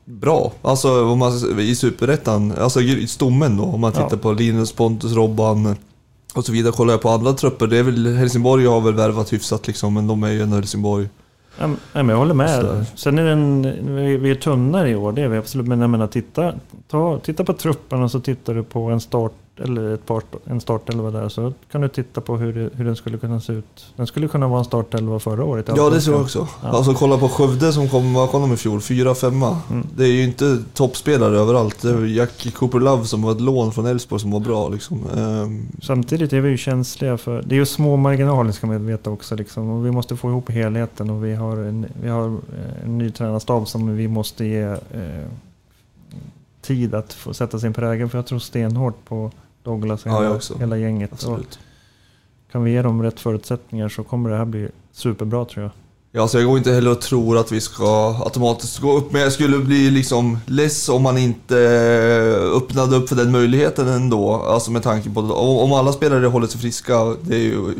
bra. 0.04 0.52
Alltså 0.62 1.04
om 1.04 1.18
man, 1.18 1.60
i 1.60 1.74
Superettan, 1.74 2.52
alltså 2.52 2.80
i 2.80 3.06
stommen 3.06 3.56
då, 3.56 3.64
om 3.64 3.80
man 3.80 3.92
tittar 3.92 4.08
Ja. 4.10 4.16
på 4.16 4.32
Linus, 4.32 4.72
Pontus, 4.72 5.12
Robban 5.12 5.76
och 6.34 6.44
så 6.46 6.52
vidare. 6.52 6.72
Kollar 6.72 6.92
jag 6.94 7.02
på 7.02 7.10
andra 7.10 7.32
trupper, 7.32 7.66
det 7.66 7.78
är 7.78 7.82
väl 7.82 8.06
Helsingborg 8.16 8.66
har 8.66 8.80
väl 8.80 8.94
värvat 8.94 9.32
hyfsat 9.32 9.66
liksom, 9.66 9.94
men 9.94 10.06
de 10.06 10.22
är 10.22 10.30
ju 10.30 10.42
ändå 10.42 10.56
Helsingborg. 10.56 11.08
Ja, 11.58 11.66
men- 11.92 12.08
jag 12.08 12.16
håller 12.16 12.34
med. 12.34 12.50
Så- 12.50 12.84
Sen 12.96 13.18
är 13.18 13.24
den, 13.24 13.62
vi, 14.22 14.30
är 14.30 14.34
tunnare 14.34 14.90
i 14.90 14.94
år, 14.96 15.12
det 15.12 15.22
är 15.22 15.28
vi 15.28 15.38
absolut. 15.38 15.66
Men 15.66 15.80
jag 15.80 15.90
menar, 15.90 16.06
titta, 16.06 16.52
ta, 16.90 17.18
titta 17.18 17.44
på 17.44 17.52
truppen 17.52 18.02
och 18.02 18.10
så 18.10 18.20
tittar 18.20 18.54
du 18.54 18.62
på 18.62 18.80
en 18.82 19.00
start 19.00 19.32
eller 19.60 19.94
ett 19.94 20.06
par, 20.06 20.22
en 20.44 20.60
startelva 20.60 21.10
där. 21.10 21.28
Så 21.28 21.52
kan 21.70 21.80
du 21.80 21.88
titta 21.88 22.20
på 22.20 22.36
hur, 22.36 22.70
hur 22.74 22.84
den 22.84 22.96
skulle 22.96 23.18
kunna 23.18 23.40
se 23.40 23.52
ut. 23.52 23.86
Den 23.96 24.06
skulle 24.06 24.28
kunna 24.28 24.48
vara 24.48 24.58
en 24.58 24.64
startelva 24.64 25.18
förra 25.18 25.44
året. 25.44 25.70
Ja, 25.76 25.90
det 25.90 26.00
tror 26.00 26.16
jag 26.16 26.22
också. 26.22 26.48
Ja. 26.62 26.68
Alltså 26.68 26.94
kolla 26.94 27.18
på 27.18 27.28
Skövde 27.28 27.72
som 27.72 27.88
kom, 27.88 28.14
vad 28.14 28.30
kom 28.30 28.42
de 28.42 28.52
i 28.52 28.56
fjol? 28.56 28.80
Fyra, 28.80 29.14
femma. 29.14 29.58
Mm. 29.70 29.86
Det 29.96 30.04
är 30.04 30.12
ju 30.12 30.24
inte 30.24 30.58
toppspelare 30.74 31.38
överallt. 31.38 31.82
Det 31.82 31.90
är 31.90 32.06
Jack 32.06 32.54
Cooper 32.54 32.80
Love 32.80 33.04
som 33.04 33.22
var 33.22 33.32
ett 33.32 33.40
lån 33.40 33.72
från 33.72 33.86
Elfsborg 33.86 34.20
som 34.20 34.30
var 34.30 34.40
bra 34.40 34.68
liksom. 34.68 35.00
Ehm, 35.16 35.66
Samtidigt 35.82 36.32
är 36.32 36.40
vi 36.40 36.48
ju 36.48 36.56
känsliga 36.56 37.18
för... 37.18 37.42
Det 37.46 37.54
är 37.54 37.58
ju 37.58 37.66
små 37.66 37.96
marginaler 37.96 38.52
ska 38.52 38.66
man 38.66 38.86
veta 38.86 39.10
också. 39.10 39.34
Liksom. 39.36 39.70
Och 39.70 39.86
vi 39.86 39.90
måste 39.90 40.16
få 40.16 40.30
ihop 40.30 40.50
helheten 40.50 41.10
och 41.10 41.24
vi 41.24 41.34
har 41.34 41.56
en, 41.56 41.86
vi 42.02 42.08
har 42.08 42.26
eh, 42.26 42.84
en 42.84 42.98
ny 42.98 43.10
tränarstab 43.10 43.68
som 43.68 43.96
vi 43.96 44.08
måste 44.08 44.44
ge 44.44 44.62
eh, 44.62 45.26
tid 46.62 46.94
att 46.94 47.12
få 47.12 47.34
sätta 47.34 47.58
sin 47.58 47.72
prägel. 47.72 48.08
För 48.08 48.18
jag 48.18 48.26
tror 48.26 48.38
stenhårt 48.38 49.04
på 49.04 49.30
Douglas 49.68 50.06
och 50.06 50.12
Ja, 50.12 50.22
hela, 50.22 50.40
hela 50.58 50.76
gänget. 50.76 51.10
Och 51.10 51.14
absolut. 51.16 51.58
kan 52.52 52.64
vi 52.64 52.70
ge 52.70 52.82
dem 52.82 53.02
rätt 53.02 53.20
förutsättningar 53.20 53.88
så 53.88 54.04
kommer 54.04 54.30
det 54.30 54.36
här 54.36 54.44
bli 54.44 54.68
superbra 54.92 55.44
tror 55.44 55.62
jag. 55.62 55.72
Ja, 56.12 56.28
så 56.28 56.38
jag 56.38 56.46
går 56.46 56.58
inte 56.58 56.72
heller 56.72 56.90
och 56.90 57.00
tror 57.00 57.38
att 57.38 57.52
vi 57.52 57.60
ska 57.60 58.16
automatiskt 58.24 58.78
gå 58.78 58.96
upp. 58.96 59.12
Men 59.12 59.22
jag 59.22 59.32
skulle 59.32 59.58
bli 59.58 59.90
liksom 59.90 60.38
less 60.46 60.88
om 60.88 61.02
man 61.02 61.18
inte 61.18 61.56
öppnade 62.56 62.96
upp 62.96 63.08
för 63.08 63.16
den 63.16 63.32
möjligheten 63.32 63.88
ändå. 63.88 64.34
Alltså 64.34 64.70
med 64.70 64.82
tanke 64.82 65.10
på 65.10 65.20
om 65.20 65.58
om 65.58 65.72
alla 65.72 65.92
spelare 65.92 66.26
håller 66.26 66.46
sig 66.46 66.60
friska, 66.60 67.16
det 67.22 67.34
är 67.34 67.40
ju 67.40 67.74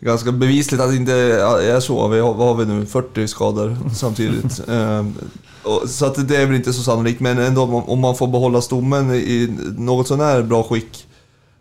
ganska 0.00 0.32
bevisligt 0.32 0.80
att 0.80 0.90
det 0.90 0.96
inte 0.96 1.12
är 1.12 1.80
så. 1.80 2.08
Vi 2.08 2.20
har, 2.20 2.34
vad 2.34 2.46
har 2.48 2.54
vi 2.54 2.66
nu? 2.74 2.86
40 2.86 3.28
skador 3.28 3.76
samtidigt. 3.94 4.60
Så 5.86 6.06
att 6.06 6.28
det 6.28 6.36
är 6.36 6.46
väl 6.46 6.56
inte 6.56 6.72
så 6.72 6.82
sannolikt, 6.82 7.20
men 7.20 7.38
ändå 7.38 7.62
om 7.86 8.00
man- 8.00 8.16
får 8.16 8.26
behålla 8.26 8.60
stommen 8.60 9.10
i 9.14 9.56
något 9.78 10.08
sånär 10.08 10.42
bra 10.42 10.62
skick 10.62 11.06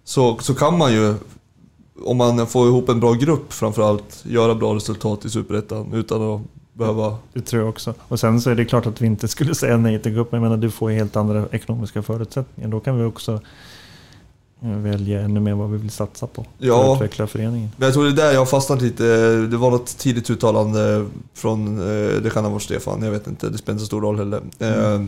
så, 0.03 0.37
så 0.39 0.55
kan 0.55 0.77
man 0.77 0.93
ju, 0.93 1.15
om 2.05 2.17
man 2.17 2.47
får 2.47 2.67
ihop 2.67 2.89
en 2.89 2.99
bra 2.99 3.13
grupp 3.13 3.53
framförallt, 3.53 4.23
göra 4.25 4.55
bra 4.55 4.75
resultat 4.75 5.25
i 5.25 5.29
Superettan 5.29 5.93
utan 5.93 6.21
att 6.21 6.41
behöva... 6.73 7.17
Det 7.33 7.41
tror 7.41 7.61
jag 7.61 7.69
också. 7.69 7.93
Och 8.07 8.19
sen 8.19 8.41
så 8.41 8.49
är 8.49 8.55
det 8.55 8.65
klart 8.65 8.85
att 8.85 9.01
vi 9.01 9.05
inte 9.05 9.27
skulle 9.27 9.55
säga 9.55 9.77
nej 9.77 10.01
till 10.01 10.11
gruppen. 10.13 10.37
Jag 10.41 10.49
menar, 10.49 10.57
du 10.57 10.71
får 10.71 10.91
ju 10.91 10.97
helt 10.97 11.15
andra 11.15 11.45
ekonomiska 11.51 12.01
förutsättningar. 12.01 12.69
Då 12.69 12.79
kan 12.79 12.97
vi 12.97 13.03
också 13.05 13.39
välja 14.63 15.21
ännu 15.21 15.39
mer 15.39 15.53
vad 15.53 15.71
vi 15.71 15.77
vill 15.77 15.89
satsa 15.89 16.27
på. 16.27 16.43
För 16.59 16.65
Ja. 16.67 16.91
att 16.93 16.97
utveckla 16.97 17.27
föreningen. 17.27 17.69
Men 17.77 17.85
jag 17.85 17.93
tror 17.93 18.03
det 18.03 18.09
är 18.09 18.25
där 18.25 18.31
jag 18.31 18.39
har 18.41 18.45
fastnat 18.45 18.81
lite. 18.81 19.03
Det 19.37 19.57
var 19.57 19.71
något 19.71 19.97
tidigt 19.97 20.29
uttalande 20.29 21.05
från, 21.33 21.79
eh, 21.79 22.21
det 22.21 22.29
kan 22.33 22.43
ha 22.43 22.51
varit 22.51 22.63
Stefan, 22.63 23.03
jag 23.03 23.11
vet 23.11 23.27
inte, 23.27 23.49
det 23.49 23.57
spelar 23.57 23.73
inte 23.73 23.81
så 23.81 23.85
stor 23.87 24.01
roll 24.01 24.17
heller. 24.17 24.41
Eh, 24.59 25.05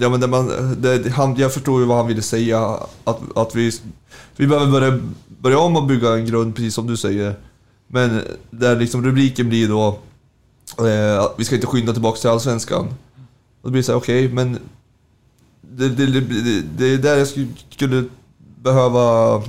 Ja, 0.00 0.08
men 0.08 0.20
det 0.20 0.26
man, 0.26 0.50
det, 0.78 1.10
han, 1.10 1.36
jag 1.36 1.54
förstår 1.54 1.80
ju 1.80 1.86
vad 1.86 1.96
han 1.96 2.06
ville 2.06 2.22
säga, 2.22 2.78
att, 3.04 3.20
att 3.36 3.54
vi, 3.54 3.72
vi 4.36 4.46
behöver 4.46 4.72
börja, 4.72 5.00
börja 5.40 5.58
om 5.58 5.76
och 5.76 5.86
bygga 5.86 6.14
en 6.14 6.26
grund, 6.26 6.54
precis 6.56 6.74
som 6.74 6.86
du 6.86 6.96
säger. 6.96 7.34
Men 7.88 8.20
där 8.50 8.76
liksom 8.76 9.04
rubriken 9.04 9.48
blir 9.48 9.68
då, 9.68 9.98
eh, 10.86 11.20
att 11.20 11.34
vi 11.36 11.44
ska 11.44 11.54
inte 11.54 11.66
skynda 11.66 11.92
tillbaka 11.92 12.18
till 12.18 12.30
Allsvenskan. 12.30 12.86
Och 13.62 13.68
då 13.68 13.70
blir 13.70 13.82
det 13.82 13.86
så 13.86 13.92
här, 13.92 13.98
okej, 13.98 14.28
men 14.28 14.58
det, 15.60 15.88
det, 15.88 16.06
det, 16.06 16.62
det, 16.78 16.86
är 16.94 16.98
där 16.98 17.16
jag 17.16 17.28
skulle 17.70 18.04
behöva 18.62 19.42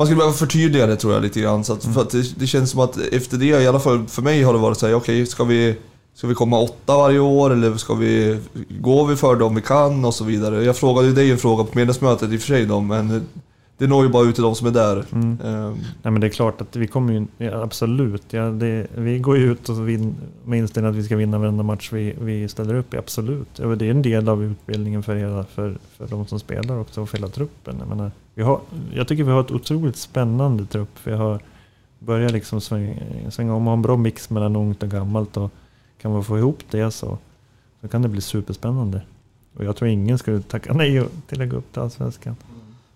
man 0.00 0.06
skulle 0.06 0.16
behöva 0.16 0.36
förtydliga 0.36 0.86
det 0.86 0.96
tror 0.96 1.12
jag 1.12 1.22
lite 1.22 1.40
grann. 1.40 1.64
Så 1.64 1.72
att, 1.72 1.84
för 1.84 2.00
att 2.00 2.10
det, 2.10 2.38
det 2.38 2.46
känns 2.46 2.70
som 2.70 2.80
att 2.80 2.96
efter 2.96 3.36
det, 3.36 3.46
i 3.46 3.66
alla 3.66 3.80
fall 3.80 4.06
för 4.06 4.22
mig 4.22 4.42
har 4.42 4.52
det 4.52 4.58
varit 4.58 4.78
så 4.78 4.86
här, 4.86 4.94
okej, 4.94 5.26
ska, 5.26 5.44
vi, 5.44 5.76
ska 6.14 6.26
vi 6.26 6.34
komma 6.34 6.58
åtta 6.58 6.96
varje 6.96 7.18
år 7.18 7.50
eller 7.50 7.76
ska 7.76 7.94
vi, 7.94 8.38
går 8.68 9.06
vi 9.06 9.16
för 9.16 9.36
det 9.36 9.44
om 9.44 9.54
vi 9.54 9.62
kan 9.62 10.04
och 10.04 10.14
så 10.14 10.24
vidare. 10.24 10.64
Jag 10.64 10.76
frågade 10.76 11.08
ju 11.08 11.14
dig 11.14 11.30
en 11.30 11.38
fråga 11.38 11.64
på 11.64 11.78
medlemsmötet 11.78 12.32
i 12.32 12.36
och 12.36 12.40
för 12.40 12.46
sig 12.46 12.66
då, 12.66 12.80
men 12.80 13.26
det 13.80 13.86
når 13.86 14.04
ju 14.04 14.10
bara 14.10 14.28
ut 14.28 14.34
till 14.34 14.42
de 14.44 14.54
som 14.54 14.66
är 14.66 14.70
där. 14.70 15.04
Mm. 15.12 15.38
Ehm, 15.44 15.72
Nej 16.02 16.12
men 16.12 16.20
det 16.20 16.26
är 16.26 16.28
klart 16.28 16.60
att 16.60 16.76
vi 16.76 16.86
kommer 16.86 17.12
ju, 17.12 17.26
ja, 17.38 17.62
absolut. 17.62 18.32
Ja, 18.32 18.42
det, 18.42 18.86
vi 18.94 19.18
går 19.18 19.36
ju 19.36 19.52
ut 19.52 19.68
och 19.68 19.88
vin, 19.88 20.14
med 20.44 20.58
inställningen 20.58 20.94
att 20.94 20.98
vi 20.98 21.04
ska 21.04 21.16
vinna 21.16 21.38
varenda 21.38 21.62
match 21.62 21.92
vi, 21.92 22.14
vi 22.20 22.48
ställer 22.48 22.74
upp 22.74 22.94
i, 22.94 22.96
absolut. 22.96 23.48
Ja, 23.56 23.66
Det 23.66 23.86
är 23.86 23.90
en 23.90 24.02
del 24.02 24.28
av 24.28 24.44
utbildningen 24.44 25.02
för, 25.02 25.16
hela, 25.16 25.44
för, 25.44 25.78
för 25.96 26.06
de 26.06 26.26
som 26.26 26.40
spelar 26.40 26.78
också 26.78 27.02
och 27.02 27.08
för 27.08 27.18
hela 27.18 27.28
truppen. 27.28 27.76
Jag, 27.78 27.88
menar, 27.88 28.10
vi 28.34 28.42
har, 28.42 28.60
jag 28.94 29.08
tycker 29.08 29.24
vi 29.24 29.30
har 29.30 29.40
ett 29.40 29.50
otroligt 29.50 29.96
spännande 29.96 30.66
trupp. 30.66 30.98
Vi 31.04 31.12
har 31.12 31.40
börjat 31.98 32.32
liksom 32.32 32.60
svänga, 32.60 32.94
svänga 33.30 33.54
om 33.54 33.62
och 33.62 33.70
ha 33.70 33.72
en 33.72 33.82
bra 33.82 33.96
mix 33.96 34.30
mellan 34.30 34.56
ungt 34.56 34.82
och 34.82 34.90
gammalt. 34.90 35.36
Och 35.36 35.52
kan 36.02 36.16
vi 36.16 36.22
få 36.22 36.38
ihop 36.38 36.58
det 36.70 36.90
så, 36.90 37.18
så 37.80 37.88
kan 37.88 38.02
det 38.02 38.08
bli 38.08 38.20
superspännande. 38.20 39.02
Och 39.56 39.64
jag 39.64 39.76
tror 39.76 39.90
ingen 39.90 40.18
skulle 40.18 40.42
tacka 40.42 40.72
nej 40.72 41.06
till 41.26 41.42
att 41.42 41.48
gå 41.48 41.56
upp 41.56 41.72
till 41.72 41.82
Allsvenskan. 41.82 42.36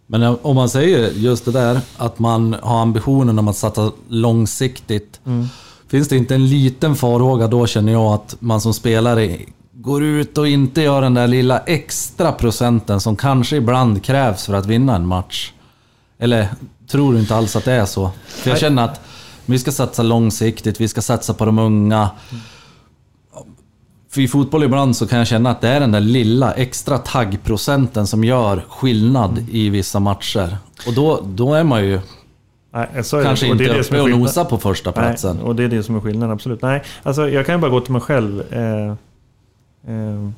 Men 0.07 0.23
om 0.43 0.57
man 0.57 0.69
säger 0.69 1.11
just 1.11 1.45
det 1.45 1.51
där, 1.53 1.81
att 1.97 2.19
man 2.19 2.57
har 2.63 2.83
ambitionen 2.83 3.39
om 3.39 3.49
att 3.49 3.57
satsa 3.57 3.93
långsiktigt. 4.09 5.21
Finns 5.89 6.09
det 6.09 6.17
inte 6.17 6.35
en 6.35 6.49
liten 6.49 6.97
farhåga 6.97 7.47
då 7.47 7.67
känner 7.67 7.93
jag 7.93 8.13
att 8.15 8.37
man 8.39 8.61
som 8.61 8.75
spelare 8.75 9.39
går 9.73 10.05
ut 10.05 10.39
och 10.39 10.49
inte 10.49 10.83
gör 10.83 11.03
den 11.03 11.15
där 11.15 11.27
lilla 11.27 11.59
extra 11.59 12.33
procenten 12.33 13.01
som 13.01 13.17
kanske 13.17 13.57
ibland 13.57 14.05
krävs 14.05 14.47
för 14.47 14.55
att 14.55 14.67
vinna 14.67 14.97
en 14.97 15.07
match? 15.07 15.53
Eller 16.19 16.49
tror 16.91 17.13
du 17.13 17.19
inte 17.21 17.37
alls 17.37 17.57
att 17.57 17.65
det 17.65 17.73
är 17.73 17.87
så? 17.87 18.11
För 18.27 18.51
jag 18.51 18.59
känner 18.59 18.85
att 18.85 19.01
vi 19.47 19.59
ska 19.59 19.73
satsa 19.73 20.03
långsiktigt, 20.03 20.81
vi 20.81 20.89
ska 20.89 21.03
satsa 21.03 21.35
på 21.35 21.45
de 21.45 21.59
unga. 21.59 22.11
För 24.15 24.21
i 24.21 24.29
fotboll 24.29 24.63
ibland 24.63 24.97
så 24.97 25.07
kan 25.07 25.19
jag 25.19 25.27
känna 25.27 25.51
att 25.51 25.61
det 25.61 25.69
är 25.69 25.81
den 25.81 25.93
där 25.93 26.01
lilla 26.01 26.53
extra 26.53 26.99
taggprocenten 26.99 28.07
som 28.07 28.25
gör 28.25 28.65
skillnad 28.69 29.47
i 29.51 29.71
vissa 29.71 30.01
matcher. 30.01 30.57
Och 30.87 30.95
då, 30.95 31.21
då 31.25 31.55
är 31.55 31.65
man 31.65 31.85
ju 31.85 32.01
Nej, 32.73 33.05
så 33.05 33.17
är 33.17 33.21
det. 33.21 33.27
kanske 33.27 33.47
det 33.47 33.53
inte 33.53 33.65
är 33.65 33.69
det 33.69 33.81
uppe 33.81 34.01
och 34.01 34.11
nosar 34.11 34.45
på 34.45 34.59
första 34.59 34.93
platsen. 34.93 35.37
Nej, 35.37 35.45
och 35.45 35.57
det 35.57 35.65
är 35.65 35.69
det 35.69 35.83
som 35.83 35.97
är 35.97 36.01
skillnaden, 36.01 36.35
absolut. 36.35 36.63
Nej, 36.63 36.83
alltså 37.03 37.29
jag 37.29 37.47
kan 37.47 37.55
ju 37.55 37.61
bara 37.61 37.71
gå 37.71 37.81
till 37.81 37.93
mig 37.93 38.01
själv. 38.01 38.53
Eh, 38.53 38.89
eh, 39.95 40.31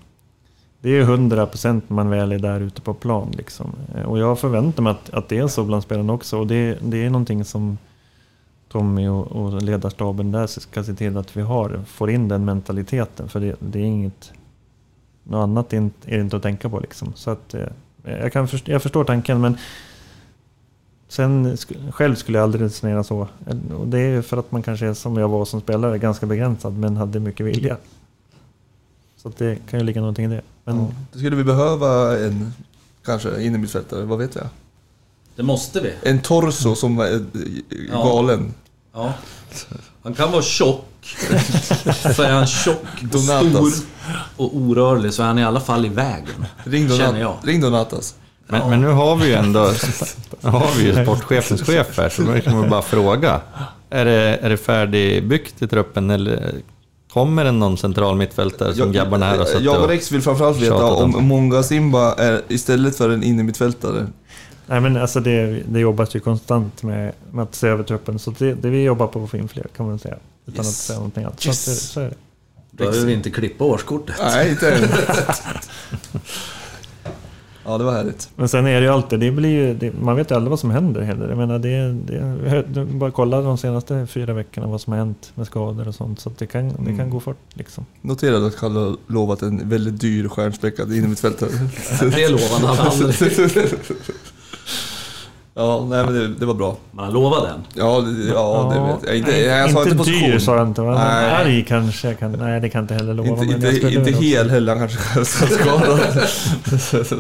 det 0.81 0.89
är 0.89 0.95
ju 0.95 1.05
100% 1.05 1.83
när 1.87 1.95
man 1.95 2.11
väl 2.11 2.33
är 2.33 2.39
där 2.39 2.61
ute 2.61 2.81
på 2.81 2.95
plan. 2.95 3.33
Liksom. 3.37 3.72
Eh, 3.97 4.03
och 4.03 4.18
jag 4.18 4.39
förväntar 4.39 4.83
mig 4.83 4.91
att, 4.91 5.11
att 5.11 5.29
det 5.29 5.39
är 5.39 5.49
så 5.49 5.64
bland 5.64 5.83
spelarna 5.83 6.12
också. 6.12 6.39
Och 6.39 6.47
det, 6.47 6.79
det 6.83 7.05
är 7.05 7.11
någonting 7.11 7.45
som 7.45 7.79
Tommy 8.77 9.09
och, 9.09 9.27
och 9.27 9.62
ledarstaben 9.62 10.33
där 10.33 10.47
ska 10.47 10.85
se 10.85 10.95
till 10.95 11.16
att 11.16 11.37
vi 11.37 11.43
har, 11.43 11.81
får 11.87 12.11
in 12.11 12.29
den 12.29 12.45
mentaliteten. 12.45 13.29
För 13.29 13.41
det, 13.41 13.57
det 13.59 13.79
är 13.79 13.85
inget... 13.85 14.33
Något 15.24 15.43
annat 15.43 15.72
är 15.72 15.91
det 16.05 16.20
inte 16.20 16.37
att 16.37 16.43
tänka 16.43 16.68
på 16.68 16.81
liksom. 16.81 17.12
Så 17.14 17.31
att, 17.31 17.55
eh, 17.55 17.68
jag, 18.05 18.33
kan 18.33 18.49
först, 18.49 18.68
jag 18.68 18.83
förstår 18.83 19.05
tanken 19.05 19.41
men 19.41 19.57
Sen 21.09 21.57
själv 21.91 22.14
skulle 22.14 22.39
jag 22.39 22.43
aldrig 22.43 22.64
resonera 22.64 23.05
så. 23.05 23.29
Och 23.79 23.89
det 23.89 23.99
är 23.99 24.22
för 24.22 24.37
att 24.37 24.53
man 24.53 24.62
kanske 24.62 24.87
är 24.87 24.95
som 24.95 25.16
jag 25.16 25.29
var 25.29 25.45
som 25.45 25.61
spelare, 25.61 25.99
ganska 25.99 26.27
begränsad 26.27 26.79
men 26.79 26.97
hade 26.97 27.20
mycket 27.20 27.47
vilja. 27.47 27.77
Så 29.16 29.29
att 29.29 29.37
det 29.37 29.59
kan 29.70 29.81
ju 29.81 29.87
ligga 29.87 30.01
någonting 30.01 30.24
i 30.24 30.29
det. 30.29 30.43
Men 30.64 30.77
ja. 30.77 30.89
Då 31.12 31.18
skulle 31.18 31.37
vi 31.37 31.45
behöva 31.45 32.18
en, 32.18 32.53
kanske, 33.05 33.43
innermittfältare, 33.43 34.05
vad 34.05 34.18
vet 34.18 34.35
jag? 34.35 34.47
Det 35.37 35.43
måste 35.43 35.81
vi. 35.81 35.93
En 36.03 36.20
torso 36.20 36.74
som 36.74 36.99
är 36.99 37.14
eh, 37.14 37.20
Ja. 37.91 38.03
Ja. 38.97 39.13
Han 40.03 40.15
kan 40.15 40.33
vara 40.33 40.43
tjock. 40.43 40.85
Så 42.15 42.23
är 42.23 42.31
han 42.33 42.47
tjock 42.47 42.83
och 43.15 43.21
stor 43.21 43.73
och 44.37 44.57
orörlig 44.57 45.13
så 45.15 45.23
är 45.23 45.27
han 45.27 45.39
i 45.39 45.45
alla 45.45 45.61
fall 45.61 45.87
i 45.87 45.89
vägen. 45.89 46.47
Ring, 46.65 46.89
Donat- 46.89 47.19
jag. 47.19 47.37
ring 47.43 47.61
Donatas. 47.61 48.15
Men, 48.49 48.71
men 48.71 48.81
nu 48.81 48.89
har 48.89 49.17
vi 49.17 49.27
ju 49.27 49.35
ändå 49.35 49.73
nu 50.41 50.51
har 50.51 50.69
vi 50.79 50.85
ju 50.85 50.93
sportchefens 51.05 51.63
chef 51.63 51.99
här, 51.99 52.09
så 52.09 52.23
nu 52.23 52.41
kan 52.41 52.57
man 52.57 52.71
bara 52.71 52.83
fråga. 52.83 53.41
Är 53.91 54.05
det, 54.05 54.39
är 54.43 54.51
det 54.51 54.57
färdigbyggt 54.57 55.63
i 55.63 55.69
truppen 55.69 56.11
eller 56.11 56.55
kommer 57.13 57.45
det 57.45 57.53
någon 57.53 57.79
central 57.79 58.17
mittfältare 58.17 58.75
som 58.75 58.93
grabbarna 58.93 59.27
här 59.27 59.39
har 59.39 59.45
suttit 59.45 59.63
Jag 59.63 59.83
och. 59.83 59.89
Rex 59.89 60.13
vill 60.13 60.23
framförallt 60.23 60.59
veta 60.59 60.85
om 60.85 61.29
Monga 61.29 61.63
Simba 61.63 62.15
är 62.15 62.43
istället 62.49 62.97
för 62.97 63.11
en 63.11 63.23
innermittfältare. 63.23 64.07
Nej 64.67 64.81
men 64.81 64.97
alltså 64.97 65.21
det, 65.21 65.62
det 65.69 65.81
jobbas 65.81 66.17
ju 66.17 66.21
konstant 66.21 66.83
med, 66.83 67.12
med 67.33 67.43
att 67.43 67.55
se 67.55 67.69
över 67.69 67.85
truppen. 67.85 68.19
Så 68.19 68.31
det, 68.39 68.55
det 68.55 68.71
vi 68.71 68.83
jobbar 68.83 69.07
på 69.07 69.25
att 69.25 69.31
få 69.31 69.37
in 69.37 69.49
fler 69.49 69.67
kan 69.77 69.87
man 69.87 69.99
säga. 69.99 70.17
Utan 70.47 70.64
Yes. 70.64 70.69
att 70.69 70.75
säga 70.75 70.97
någonting 70.99 71.25
annat. 71.25 71.47
Yes. 71.47 71.64
Så, 71.64 71.71
det, 71.71 71.77
så 71.77 72.01
är 72.01 72.05
det. 72.05 72.14
Behöver 72.71 73.07
vi 73.07 73.12
inte 73.12 73.31
klippa 73.31 73.64
årskortet. 73.64 74.17
Nej, 74.21 74.51
inte 74.51 74.71
än. 74.75 74.89
Ja, 77.69 77.79
det 77.79 77.85
var 77.85 77.93
härligt. 77.93 78.29
Men 78.37 78.49
sen 78.49 78.67
är 78.67 78.81
det 78.81 78.87
ju 78.87 78.93
alltid, 78.93 79.21
det 79.21 79.31
blir 79.31 79.49
ju, 79.51 79.75
det, 79.75 79.93
man 80.01 80.17
vet 80.17 80.31
ju 80.31 80.35
aldrig 80.35 80.51
vad 80.51 80.61
som 80.61 80.71
händer 80.71 81.01
heller. 81.01 81.29
Jag 81.29 81.39
menar 81.39 81.59
det, 81.59 82.62
det 82.73 82.85
bara 82.85 83.11
kolla 83.11 83.41
de 83.41 83.59
senaste 83.59 84.07
fyra 84.07 84.33
veckorna 84.33 84.67
vad 84.67 84.81
som 84.81 84.93
har 84.93 84.99
hänt 84.99 85.33
med 85.35 85.47
skador 85.47 85.89
och 85.89 85.95
sånt. 85.95 86.21
Så 86.21 86.29
att 86.29 86.39
det 86.39 86.47
kan, 86.47 86.69
det 86.69 86.75
kan 86.75 86.87
Mm. 86.95 87.11
gå 87.11 87.21
fort 87.21 87.39
liksom. 87.55 87.87
Noterade 88.03 88.47
att 88.47 88.57
Kalle 88.57 88.79
har 88.79 88.97
lovat 89.07 89.43
en 89.43 89.69
väldigt 89.69 90.01
dyr 90.01 90.29
stjärnspäckad 90.29 90.93
innermittfältare. 90.93 91.51
Det 92.11 92.29
lovade 92.29 92.67
han 92.77 92.87
aldrig. 92.87 93.14
Ja, 95.59 95.87
nej 95.91 96.05
men 96.05 96.15
det, 96.15 96.29
det 96.29 96.47
var 96.47 96.55
bra. 96.55 96.77
Men 96.93 97.05
han 97.05 97.13
lovade 97.15 97.47
den. 97.47 97.61
Ja, 97.75 98.01
det, 98.01 98.29
ja, 98.29 98.73
det 98.75 98.93
vet 98.93 99.09
jag. 99.09 99.17
Inte, 99.19 99.31
nej, 99.31 99.43
jag 99.43 99.71
sa 99.71 99.83
inte 99.83 99.97
position. 99.97 100.31
dyr 100.31 100.39
sa 100.39 100.57
jag 100.57 100.67
inte. 100.69 100.81
Men 100.81 100.95
Nej. 100.95 101.31
Arg 101.31 101.65
kanske. 101.69 102.09
Jag 102.09 102.19
Kan, 102.19 102.33
nej, 102.33 102.61
det 102.61 102.69
kan 102.69 102.79
jag 102.79 102.85
inte 102.85 102.95
heller 102.95 103.15
lova. 103.15 103.29
Inte, 103.29 103.45
inte, 103.55 103.67
jag 103.89 103.93
inte 103.93 104.11
hel 104.11 104.51
heller, 104.51 104.77
han 104.77 104.89
kanske 104.89 105.25
ska 105.25 105.47
skadad. 105.47 106.01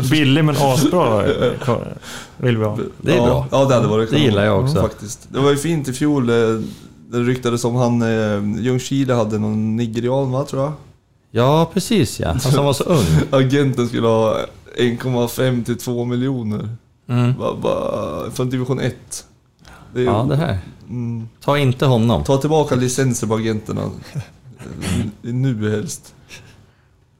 Billig 0.10 0.44
men 0.44 0.56
asbra 0.58 1.22
vill 2.36 2.56
vi 2.58 2.64
ha. 2.64 2.78
Det 3.00 3.12
är 3.12 3.16
ja, 3.16 3.24
bra. 3.26 3.46
Ja, 3.50 3.64
det 3.64 3.74
hade 3.74 3.88
varit 3.88 4.10
Det 4.10 4.18
gillar 4.18 4.44
jag 4.44 4.62
också. 4.64 4.82
Faktiskt. 4.82 5.28
Det 5.32 5.38
var 5.38 5.50
ju 5.50 5.56
fint 5.56 5.88
i 5.88 5.92
fjol. 5.92 6.30
eh, 6.30 6.34
Det 7.10 7.18
ryktades 7.18 7.64
om 7.64 7.74
han, 7.76 8.02
eh, 8.02 8.60
Ljungskile 8.62 9.14
hade 9.14 9.38
någon 9.38 9.76
nigerian 9.76 10.32
va, 10.32 10.44
tror 10.44 10.62
jag? 10.62 10.72
Ja, 11.30 11.70
precis 11.72 12.20
ja. 12.20 12.28
Han 12.28 12.40
som 12.40 12.64
var 12.64 12.72
så 12.72 12.84
ung. 12.84 13.06
Agenten 13.30 13.88
skulle 13.88 14.06
ha 14.06 14.36
1,5 14.78 15.64
till 15.64 15.78
2 15.78 16.04
miljoner. 16.04 16.68
Mm. 17.08 17.34
Va, 17.38 17.52
va, 17.52 18.30
från 18.34 18.50
division 18.50 18.80
1. 18.80 19.24
Det 19.94 20.02
Ja, 20.02 20.26
det 20.28 20.36
här. 20.36 20.58
Mm, 20.88 21.28
Ta 21.44 21.58
inte 21.58 21.86
honom. 21.86 22.24
ta 22.24 22.36
tillbaka 22.36 22.74
licenser 22.74 23.26
på 23.26 23.34
agenterna. 23.34 23.90
Nu 25.22 25.70
helst. 25.70 26.14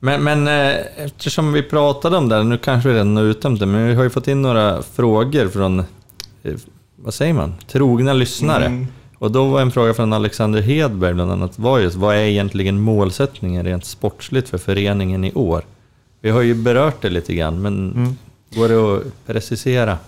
Men, 0.00 0.24
men 0.24 0.48
eh, 0.48 0.76
eftersom 0.96 1.52
vi 1.52 1.62
pratade 1.62 2.16
om 2.16 2.28
det, 2.28 2.42
nu 2.44 2.58
kanske 2.58 2.88
vi 2.88 2.94
redan 2.94 3.16
har 3.16 3.24
uttömt 3.24 3.60
det, 3.60 3.66
men 3.66 3.86
vi 3.88 3.94
har 3.94 4.02
ju 4.02 4.10
fått 4.10 4.28
in 4.28 4.42
några 4.42 4.82
frågor 4.82 5.48
från, 5.48 5.78
eh, 6.42 6.54
vad 6.96 7.14
säger 7.14 7.32
man, 7.34 7.54
trogna 7.66 8.12
lyssnare. 8.12 8.64
Mm. 8.66 8.86
Och 9.18 9.30
då 9.30 9.44
var 9.48 9.60
en 9.60 9.70
fråga 9.70 9.94
från 9.94 10.12
Alexander 10.12 10.60
Hedberg 10.62 11.14
bland 11.14 11.32
annat, 11.32 11.58
var 11.58 11.78
just 11.78 11.96
vad 11.96 12.14
är 12.16 12.20
egentligen 12.20 12.80
målsättningen 12.80 13.64
rent 13.64 13.84
sportsligt 13.84 14.48
för 14.48 14.58
föreningen 14.58 15.24
i 15.24 15.32
år? 15.32 15.62
Vi 16.20 16.30
har 16.30 16.42
ju 16.42 16.54
berört 16.54 17.02
det 17.02 17.10
lite 17.10 17.34
grann, 17.34 17.62
men 17.62 17.92
Mm 17.92 18.16
går 18.54 18.68
det 18.68 18.96
att 18.96 19.26
precisera? 19.26 19.98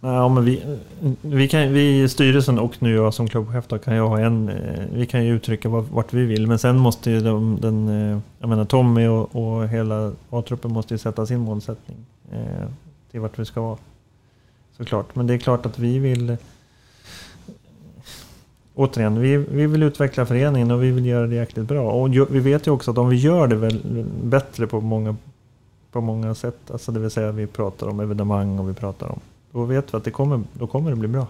Ja, 0.00 0.28
men 0.28 0.44
vi, 0.44 0.78
vi, 1.20 1.48
kan, 1.48 1.72
vi 1.72 2.02
i 2.02 2.08
styrelsen 2.08 2.58
och 2.58 2.82
nu 2.82 2.94
jag 2.94 3.14
som 3.14 3.28
klubbchef 3.28 3.64
då, 3.68 3.78
kan 3.78 3.94
ju 3.94 4.00
ha 4.00 4.20
en... 4.20 4.48
Eh, 4.48 4.84
vi 4.92 5.06
kan 5.06 5.24
ju 5.24 5.36
uttrycka 5.36 5.68
vart 5.68 6.12
vi 6.12 6.24
vill, 6.24 6.46
men 6.46 6.58
sen 6.58 6.78
måste 6.78 7.10
ju 7.10 7.20
de, 7.20 7.58
den... 7.60 7.88
Eh, 7.88 8.18
jag 8.38 8.48
menar 8.48 8.64
Tommy 8.64 9.06
och, 9.06 9.36
och 9.36 9.68
hela 9.68 10.12
A-truppen 10.30 10.72
måste 10.72 10.94
ju 10.94 10.98
sätta 10.98 11.26
sin 11.26 11.40
målsättning 11.40 11.96
eh, 12.32 12.68
till 13.10 13.20
vart 13.20 13.38
vi 13.38 13.44
ska 13.44 13.60
vara. 13.60 13.78
Såklart, 14.76 15.14
men 15.14 15.26
det 15.26 15.34
är 15.34 15.38
klart 15.38 15.66
att 15.66 15.78
vi 15.78 15.98
vill... 15.98 16.30
Eh, 16.30 16.36
återigen, 18.74 19.20
vi, 19.20 19.36
vi 19.36 19.66
vill 19.66 19.82
utveckla 19.82 20.26
föreningen 20.26 20.70
och 20.70 20.82
vi 20.82 20.90
vill 20.90 21.06
göra 21.06 21.26
det 21.26 21.34
jäkligt 21.34 21.66
bra. 21.66 21.90
Och 21.90 22.14
vi 22.14 22.40
vet 22.40 22.66
ju 22.66 22.70
också 22.70 22.90
att 22.90 22.98
om 22.98 23.08
vi 23.08 23.16
gör 23.16 23.46
det 23.46 23.56
väl 23.56 24.04
bättre 24.22 24.66
på 24.66 24.80
många, 24.80 25.16
på 25.92 26.00
många 26.00 26.34
sätt, 26.34 26.70
alltså 26.70 26.92
det 26.92 27.00
vill 27.00 27.10
säga 27.10 27.32
vi 27.32 27.46
pratar 27.46 27.86
om 27.88 28.00
evenemang 28.00 28.58
och 28.58 28.68
vi 28.68 28.74
pratar 28.74 29.06
om 29.08 29.20
då 29.52 29.64
vet 29.64 29.94
vi 29.94 29.96
att 29.96 30.04
det 30.04 30.10
kommer, 30.10 30.40
då 30.52 30.66
kommer 30.66 30.90
det 30.90 30.96
bli 30.96 31.08
bra. 31.08 31.26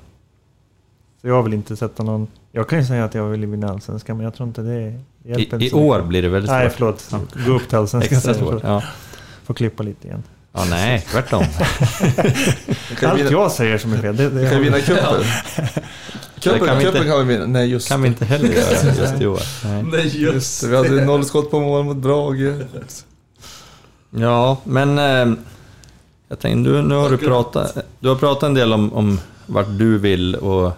Så 1.20 1.28
jag 1.28 1.42
vill 1.42 1.52
inte 1.54 1.76
sätta 1.76 2.02
någon... 2.02 2.26
Jag 2.52 2.68
kan 2.68 2.78
ju 2.78 2.84
säga 2.84 3.04
att 3.04 3.14
jag 3.14 3.24
vill 3.24 3.46
vinna 3.46 3.70
Allsvenskan, 3.70 4.16
men 4.16 4.24
jag 4.24 4.34
tror 4.34 4.48
inte 4.48 4.62
det 4.62 5.00
hjälper 5.24 5.62
I, 5.62 5.68
I 5.68 5.72
år 5.72 5.94
mycket. 5.96 6.08
blir 6.08 6.22
det 6.22 6.28
väldigt 6.28 6.50
Nej, 6.50 6.70
svårt. 6.70 7.00
förlåt. 7.00 7.26
Gå 7.46 7.52
upp 7.52 7.68
till 7.68 7.78
Allsvenskan. 7.78 8.16
Extra 8.16 8.34
svårt. 8.34 8.62
Ja. 8.62 8.82
Får 9.44 9.54
klippa 9.54 9.82
lite 9.82 10.06
igen. 10.06 10.22
ja, 10.52 10.64
nej, 10.70 11.06
tvärtom. 11.10 11.44
Allt 13.02 13.30
jag 13.30 13.52
säger 13.52 13.78
som 13.78 13.92
är 13.92 13.98
fel, 13.98 14.16
det, 14.16 14.30
det 14.30 14.50
kan 14.50 14.58
vi 14.58 14.64
vinna 14.64 14.80
cupen? 14.80 15.04
Cupen 16.40 16.66
kan 16.66 16.78
vi 16.78 16.84
cupen 16.84 16.96
inte- 17.02 17.08
kan 17.10 17.26
vi 17.26 17.34
vinna. 17.34 17.46
Nej, 17.46 17.68
just 17.70 17.88
kan 17.88 18.02
vi 18.02 18.08
inte 18.08 18.24
heller 18.24 18.48
göra 18.48 18.94
just 18.98 19.20
i 19.22 19.26
år. 19.26 19.40
Nej. 19.64 19.82
Nej, 19.92 20.22
just 20.22 20.60
det. 20.62 20.68
Vi 20.68 20.76
hade 20.76 21.04
noll 21.04 21.24
skott 21.24 21.50
på 21.50 21.60
mål 21.60 21.84
mot 21.84 21.96
Brage. 21.96 22.54
Ja, 24.10 24.58
men 24.64 24.98
eh, 24.98 25.38
jag 26.28 26.38
tänkte, 26.38 26.70
du, 26.70 26.82
nu 26.82 26.94
har 26.94 27.10
du 27.10 27.18
pratat, 27.18 27.78
du 28.00 28.08
har 28.08 28.16
pratat 28.16 28.42
en 28.42 28.54
del 28.54 28.72
om, 28.72 28.92
om 28.92 29.20
vart 29.46 29.78
du 29.78 29.98
vill 29.98 30.34
och 30.34 30.72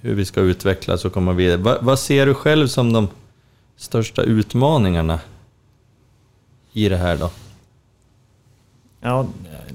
hur 0.00 0.14
vi 0.14 0.24
ska 0.24 0.40
utvecklas 0.40 1.04
och 1.04 1.12
komma 1.12 1.32
vidare. 1.32 1.56
Va, 1.56 1.76
vad 1.80 1.98
ser 1.98 2.26
du 2.26 2.34
själv 2.34 2.66
som 2.66 2.92
de 2.92 3.08
största 3.76 4.22
utmaningarna 4.22 5.20
i 6.72 6.88
det 6.88 6.96
här 6.96 7.16
då? 7.16 7.30
Ja, 9.00 9.26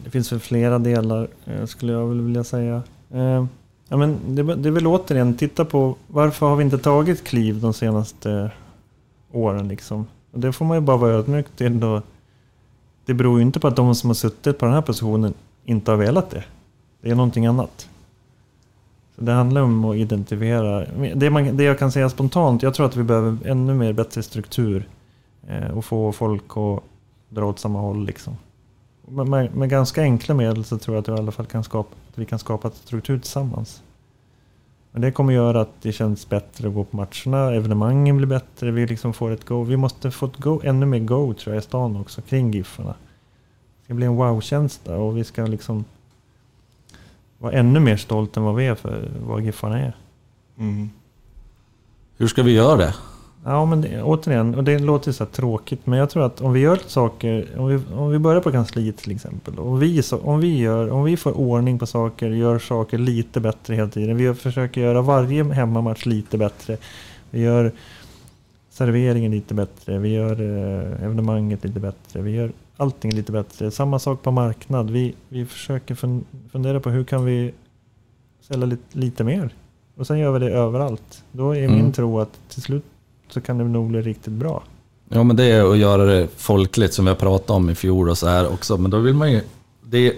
det 0.04 0.10
finns 0.10 0.32
väl 0.32 0.40
flera 0.40 0.80
delar 0.80 1.28
eh, 1.46 1.66
skulle 1.66 1.92
jag 1.94 2.06
vilja 2.06 2.44
säga. 2.44 2.84
Eh, 3.14 3.46
Ja, 3.90 3.98
men 3.98 4.36
det, 4.36 4.44
det 4.56 4.70
är 4.70 4.72
väl 4.72 4.88
återigen, 4.88 5.38
titta 5.38 5.66
på 5.66 5.96
varför 6.08 6.46
har 6.48 6.56
vi 6.56 6.64
inte 6.64 6.78
tagit 6.78 7.24
kliv 7.24 7.62
de 7.62 7.74
senaste 7.74 8.52
åren 9.32 9.68
liksom. 9.68 10.08
Och 10.32 10.40
det 10.40 10.54
får 10.54 10.66
man 10.66 10.78
ju 10.78 10.82
bara 10.82 10.98
vara 10.98 11.12
ödmjuk 11.12 11.46
till 11.56 11.80
då. 11.80 12.02
Det 13.06 13.14
beror 13.14 13.40
ju 13.40 13.46
inte 13.46 13.60
på 13.60 13.68
att 13.68 13.76
de 13.76 13.96
som 13.96 14.10
har 14.10 14.16
suttit 14.16 14.58
på 14.58 14.66
den 14.66 14.74
här 14.74 14.82
positionen 14.82 15.34
inte 15.66 15.92
har 15.92 15.98
velat 15.98 16.30
det. 16.30 16.44
Det 17.02 17.10
är 17.10 17.16
någonting 17.16 17.46
annat. 17.46 17.90
Så 19.16 19.22
det 19.22 19.32
handlar 19.32 19.62
om 19.62 19.86
att 19.86 19.96
identifiera. 19.96 20.86
Det, 21.16 21.30
man, 21.30 21.58
det 21.58 21.64
jag 21.64 21.80
kan 21.80 21.92
säga 21.92 22.10
spontant, 22.10 22.64
jag 22.64 22.74
tror 22.74 22.86
att 22.86 22.96
vi 22.96 23.04
behöver 23.04 23.38
ännu 23.46 23.74
mer 23.74 23.94
bättre 23.94 24.24
struktur. 24.24 24.90
Eh, 25.48 25.78
och 25.78 25.86
få 25.86 26.12
folk 26.12 26.44
att 26.58 26.84
dra 27.30 27.46
åt 27.46 27.60
samma 27.60 27.80
håll 27.80 28.06
liksom. 28.06 28.38
Med, 29.08 29.28
med, 29.28 29.56
med 29.56 29.70
ganska 29.70 30.02
enkla 30.02 30.36
medel 30.36 30.64
så 30.64 30.78
tror 30.78 30.96
jag 30.96 31.02
att 31.02 31.10
vi 31.10 31.14
i 31.14 31.18
alla 31.18 31.32
fall 31.32 31.46
kan 31.46 31.64
skapa, 31.64 31.96
att 32.10 32.18
vi 32.18 32.26
kan 32.26 32.40
skapa 32.40 32.72
struktur 32.72 33.20
tillsammans. 33.20 33.84
Men 34.96 35.02
det 35.02 35.12
kommer 35.12 35.34
göra 35.34 35.62
att 35.62 35.82
det 35.82 35.92
känns 35.92 36.30
bättre 36.30 36.68
att 36.68 36.74
gå 36.74 36.84
på 36.84 36.98
matcherna, 36.98 37.54
evenemangen 37.54 38.18
blir 38.18 38.28
bättre, 38.28 38.72
vi 38.72 38.88
liksom 38.88 39.14
får 39.14 39.32
ett 39.32 39.46
go. 39.46 39.64
Vi 39.64 39.78
måste 39.78 40.12
få 40.12 40.26
ett 40.26 40.38
go, 40.38 40.62
ännu 40.64 40.86
mer 40.86 41.00
go 41.00 41.34
tror 41.34 41.56
jag 41.56 41.62
i 41.62 41.66
stan 41.66 41.96
också, 41.96 42.22
kring 42.22 42.52
Giffarna. 42.52 42.96
Det 43.80 43.86
ska 43.86 43.94
bli 43.94 44.06
en 44.06 44.16
wow-känsla 44.16 44.96
och 44.96 45.18
vi 45.18 45.24
ska 45.24 45.46
liksom 45.46 45.86
vara 47.38 47.54
ännu 47.54 47.80
mer 47.80 47.98
stolta 47.98 48.40
än 48.40 48.46
vad 48.46 48.56
vi 48.56 48.66
är 48.66 48.76
för 48.76 49.10
vad 49.26 49.42
Giffarna 49.42 49.80
är. 49.80 49.96
Mm. 50.58 50.90
Hur 52.18 52.28
ska 52.28 52.44
vi 52.44 52.52
göra 52.52 52.76
det? 52.76 52.96
Ja, 53.48 53.66
men 53.66 53.82
det, 53.82 54.04
återigen, 54.04 54.56
och 54.56 54.64
det 54.64 54.80
låter 54.80 55.12
så 55.12 55.26
tråkigt, 55.26 55.86
men 55.86 56.00
jag 56.00 56.10
tror 56.10 56.24
att 56.26 56.42
om 56.42 56.54
vi 56.54 56.60
gör 56.60 56.80
saker, 56.88 57.48
om 57.58 57.68
vi, 57.68 57.80
om 57.96 58.10
vi 58.10 58.20
börjar 58.20 58.42
på 58.42 58.52
kansliet 58.52 58.98
till 58.98 59.12
exempel, 59.12 59.60
och 59.60 59.84
vi, 59.84 60.04
så, 60.04 60.18
om, 60.20 60.40
vi 60.40 60.58
gör, 60.58 60.90
om 60.90 61.04
vi 61.04 61.18
får 61.18 61.38
ordning 61.38 61.80
på 61.80 61.86
saker, 61.86 62.30
gör 62.30 62.60
saker 62.60 62.98
lite 62.98 63.40
bättre 63.40 63.76
hela 63.76 63.90
tiden, 63.90 64.18
vi 64.18 64.24
gör, 64.24 64.34
försöker 64.34 64.82
göra 64.82 65.02
varje 65.02 65.44
hemmamatch 65.44 66.06
lite 66.06 66.38
bättre, 66.38 66.78
vi 67.30 67.42
gör 67.42 67.72
serveringen 68.70 69.32
lite 69.32 69.54
bättre, 69.54 69.98
vi 69.98 70.10
gör 70.10 70.42
eh, 70.42 71.06
evenemanget 71.06 71.64
lite 71.64 71.80
bättre, 71.80 72.22
vi 72.22 72.32
gör 72.32 72.52
allting 72.78 73.12
lite 73.12 73.32
bättre. 73.32 73.72
Samma 73.72 74.00
sak 74.00 74.22
på 74.22 74.32
marknad, 74.32 74.90
vi, 74.90 75.16
vi 75.30 75.46
försöker 75.46 75.96
fun, 75.96 76.26
fundera 76.52 76.80
på 76.80 76.90
hur 76.90 77.04
kan 77.04 77.26
vi 77.26 77.54
sälja 78.42 78.66
lite, 78.66 78.98
lite 78.98 79.24
mer? 79.24 79.50
Och 79.96 80.08
sen 80.08 80.20
gör 80.20 80.32
vi 80.32 80.40
det 80.40 80.52
överallt. 80.52 81.24
Då 81.32 81.56
är 81.56 81.68
min 81.68 81.80
Mm. 81.80 81.92
tro 81.92 82.20
att 82.20 82.40
till 82.50 82.62
slut 82.62 82.84
så 83.30 83.42
kan 83.42 83.58
det 83.58 83.64
nog 83.64 83.88
bli 83.88 84.02
riktigt 84.02 84.34
bra. 84.34 84.64
Ja, 85.10 85.24
men 85.24 85.36
det 85.36 85.44
är 85.44 85.72
att 85.72 85.78
göra 85.78 86.06
det 86.06 86.28
folkligt 86.38 86.94
som 86.94 87.06
vi 87.06 87.10
har 87.10 87.16
pratat 87.16 87.50
om 87.50 87.70
i 87.70 87.76
fjol 87.76 88.10
och 88.10 88.18
så 88.18 88.28
här 88.28 88.54
också. 88.54 88.78
Men 88.78 88.92
då 88.92 89.00
vill 89.00 89.14
man 89.14 89.32
ju... 89.32 89.42
Det, 89.84 90.14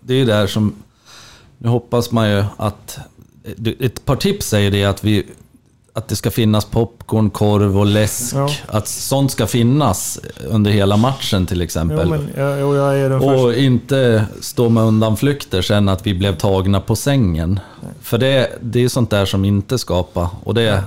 det 0.00 0.14
är 0.14 0.18
ju 0.18 0.24
där 0.24 0.46
som... 0.46 0.74
Nu 1.58 1.68
hoppas 1.68 2.10
man 2.10 2.30
ju 2.30 2.44
att... 2.56 2.98
Ett 3.80 4.04
par 4.04 4.16
tips 4.16 4.46
säger 4.46 4.70
det 4.70 4.84
att 4.84 5.04
vi... 5.04 5.26
Att 5.92 6.08
det 6.08 6.16
ska 6.16 6.30
finnas 6.30 6.64
popcorn, 6.64 7.30
korv 7.30 7.78
och 7.78 7.86
läsk. 7.86 8.34
Ja. 8.34 8.50
Att 8.66 8.88
sånt 8.88 9.30
ska 9.32 9.46
finnas 9.46 10.20
under 10.48 10.70
hela 10.70 10.96
matchen 10.96 11.46
till 11.46 11.58
Jo, 11.58 11.64
exempel. 11.64 12.08
men 12.08 12.28
jag, 12.36 12.68
och 12.68 12.76
jag 12.76 12.98
är. 12.98 13.40
Och 13.40 13.54
inte 13.54 14.26
stå 14.40 14.68
med 14.68 14.82
undanflykter 14.82 15.62
sen 15.62 15.88
att 15.88 16.06
vi 16.06 16.14
blev 16.14 16.36
tagna 16.36 16.80
på 16.80 16.96
sängen. 16.96 17.60
För 18.00 18.18
det, 18.18 18.58
det 18.60 18.84
är 18.84 18.88
sånt 18.88 19.10
där 19.10 19.24
som 19.24 19.44
inte 19.44 19.78
skapar. 19.78 20.28
Och 20.44 20.54
det... 20.54 20.84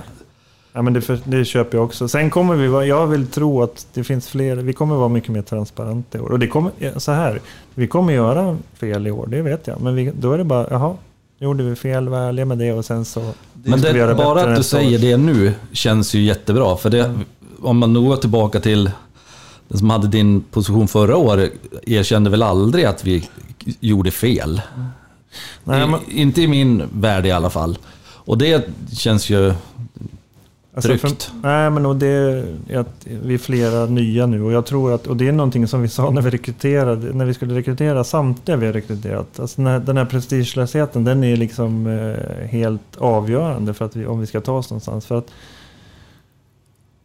Ja, 0.76 0.82
men 0.82 0.92
det, 0.92 1.00
för, 1.00 1.18
det 1.24 1.44
köper 1.44 1.78
jag 1.78 1.84
också. 1.84 2.08
Sen 2.08 2.30
kommer 2.30 2.54
vi 2.54 2.68
vara, 2.68 2.86
jag 2.86 3.06
vill 3.06 3.26
tro 3.26 3.62
att 3.62 3.86
det 3.94 4.04
finns 4.04 4.28
fler, 4.28 4.56
vi 4.56 4.72
kommer 4.72 4.94
vara 4.94 5.08
mycket 5.08 5.30
mer 5.30 5.42
transparenta 5.42 6.18
i 6.18 6.20
år. 6.20 6.32
Och 6.32 6.38
det 6.38 6.46
kommer, 6.46 6.98
så 6.98 7.12
här, 7.12 7.40
vi 7.74 7.86
kommer 7.86 8.12
göra 8.12 8.56
fel 8.80 9.06
i 9.06 9.10
år, 9.10 9.26
det 9.26 9.42
vet 9.42 9.66
jag. 9.66 9.80
Men 9.80 9.94
vi, 9.94 10.12
då 10.20 10.32
är 10.32 10.38
det 10.38 10.44
bara, 10.44 10.66
jaha, 10.70 10.96
gjorde 11.38 11.64
vi 11.64 11.76
fel, 11.76 12.08
var 12.08 12.18
ärliga 12.18 12.46
med 12.46 12.58
det 12.58 12.72
och 12.72 12.84
sen 12.84 13.04
så 13.04 13.32
Men 13.52 13.80
det, 13.80 14.14
bara 14.16 14.40
att 14.40 14.46
du 14.46 14.54
nästa 14.54 14.76
år. 14.76 14.80
säger 14.80 14.98
det 14.98 15.16
nu 15.16 15.54
känns 15.72 16.14
ju 16.14 16.22
jättebra. 16.22 16.76
För 16.76 16.90
det, 16.90 17.14
om 17.62 17.78
man 17.78 17.92
nog 17.92 18.06
går 18.06 18.16
tillbaka 18.16 18.60
till 18.60 18.90
den 19.68 19.78
som 19.78 19.90
hade 19.90 20.08
din 20.08 20.40
position 20.40 20.88
förra 20.88 21.16
året, 21.16 21.52
erkände 21.86 22.30
väl 22.30 22.42
aldrig 22.42 22.84
att 22.84 23.04
vi 23.04 23.28
gjorde 23.80 24.10
fel. 24.10 24.62
Nej, 25.64 25.88
men, 25.88 26.00
I, 26.08 26.20
inte 26.20 26.42
i 26.42 26.48
min 26.48 26.82
värld 26.92 27.26
i 27.26 27.30
alla 27.30 27.50
fall. 27.50 27.78
Och 28.26 28.38
det 28.38 28.68
känns 28.92 29.30
ju... 29.30 29.52
Alltså 30.74 30.88
Tryggt. 30.88 31.22
för- 31.22 31.36
nej, 31.42 31.70
men 31.70 31.86
och 31.86 31.96
det 31.96 32.44
att 32.74 33.06
vi 33.22 33.34
är 33.34 33.38
flera 33.38 33.86
nya 33.86 34.26
nu 34.26 34.42
och 34.42 34.52
jag 34.52 34.66
tror 34.66 34.92
att, 34.94 35.06
och 35.06 35.16
det 35.16 35.28
är 35.28 35.32
någonting 35.32 35.66
som 35.66 35.82
vi 35.82 35.88
sa 35.88 36.10
när 36.10 36.22
vi 36.22 36.30
rekryterade, 36.30 37.12
när 37.12 37.24
vi 37.24 37.34
skulle 37.34 37.54
rekrytera 37.54 38.04
samtliga 38.04 38.56
vi 38.56 38.66
har 38.66 38.72
rekryterat. 38.72 39.40
Alltså 39.40 39.56
den 39.62 39.66
här, 39.66 39.78
den 39.78 39.96
här 39.96 40.04
prestigelösheten, 40.04 41.04
den 41.04 41.24
är 41.24 41.36
liksom 41.36 41.86
eh, 41.86 42.46
helt 42.46 42.96
avgörande 42.98 43.74
för 43.74 43.84
att 43.84 43.96
vi, 43.96 44.06
om 44.06 44.20
vi 44.20 44.26
ska 44.26 44.40
ta 44.40 44.52
oss 44.52 44.70
någonstans. 44.70 45.06
För 45.06 45.18
att, 45.18 45.26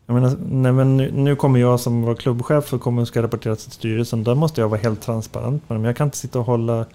jag 0.06 0.14
menar, 0.14 0.36
nej, 0.50 0.72
men 0.72 0.98
nu, 0.98 1.12
nu 1.12 1.36
kommer 1.36 1.60
jag 1.60 1.80
som 1.80 2.02
var 2.02 2.16
klubbchef 2.16 2.74
och 2.74 2.82
kommer 2.82 3.06
ska 3.06 3.22
rapportera 3.24 3.56
till 3.56 3.72
styrelsen. 3.72 4.24
Där 4.24 4.36
måste 4.36 4.62
jag 4.62 4.70
vara 4.70 4.80
helt 4.80 5.02
transparent 5.02 5.70
med 5.70 5.76
dem. 5.76 5.86
Jag 5.86 5.96
kan 5.96 6.08
inte 6.08 6.18
sitta 6.18 6.40
och 6.40 6.46
hålla 6.46 6.86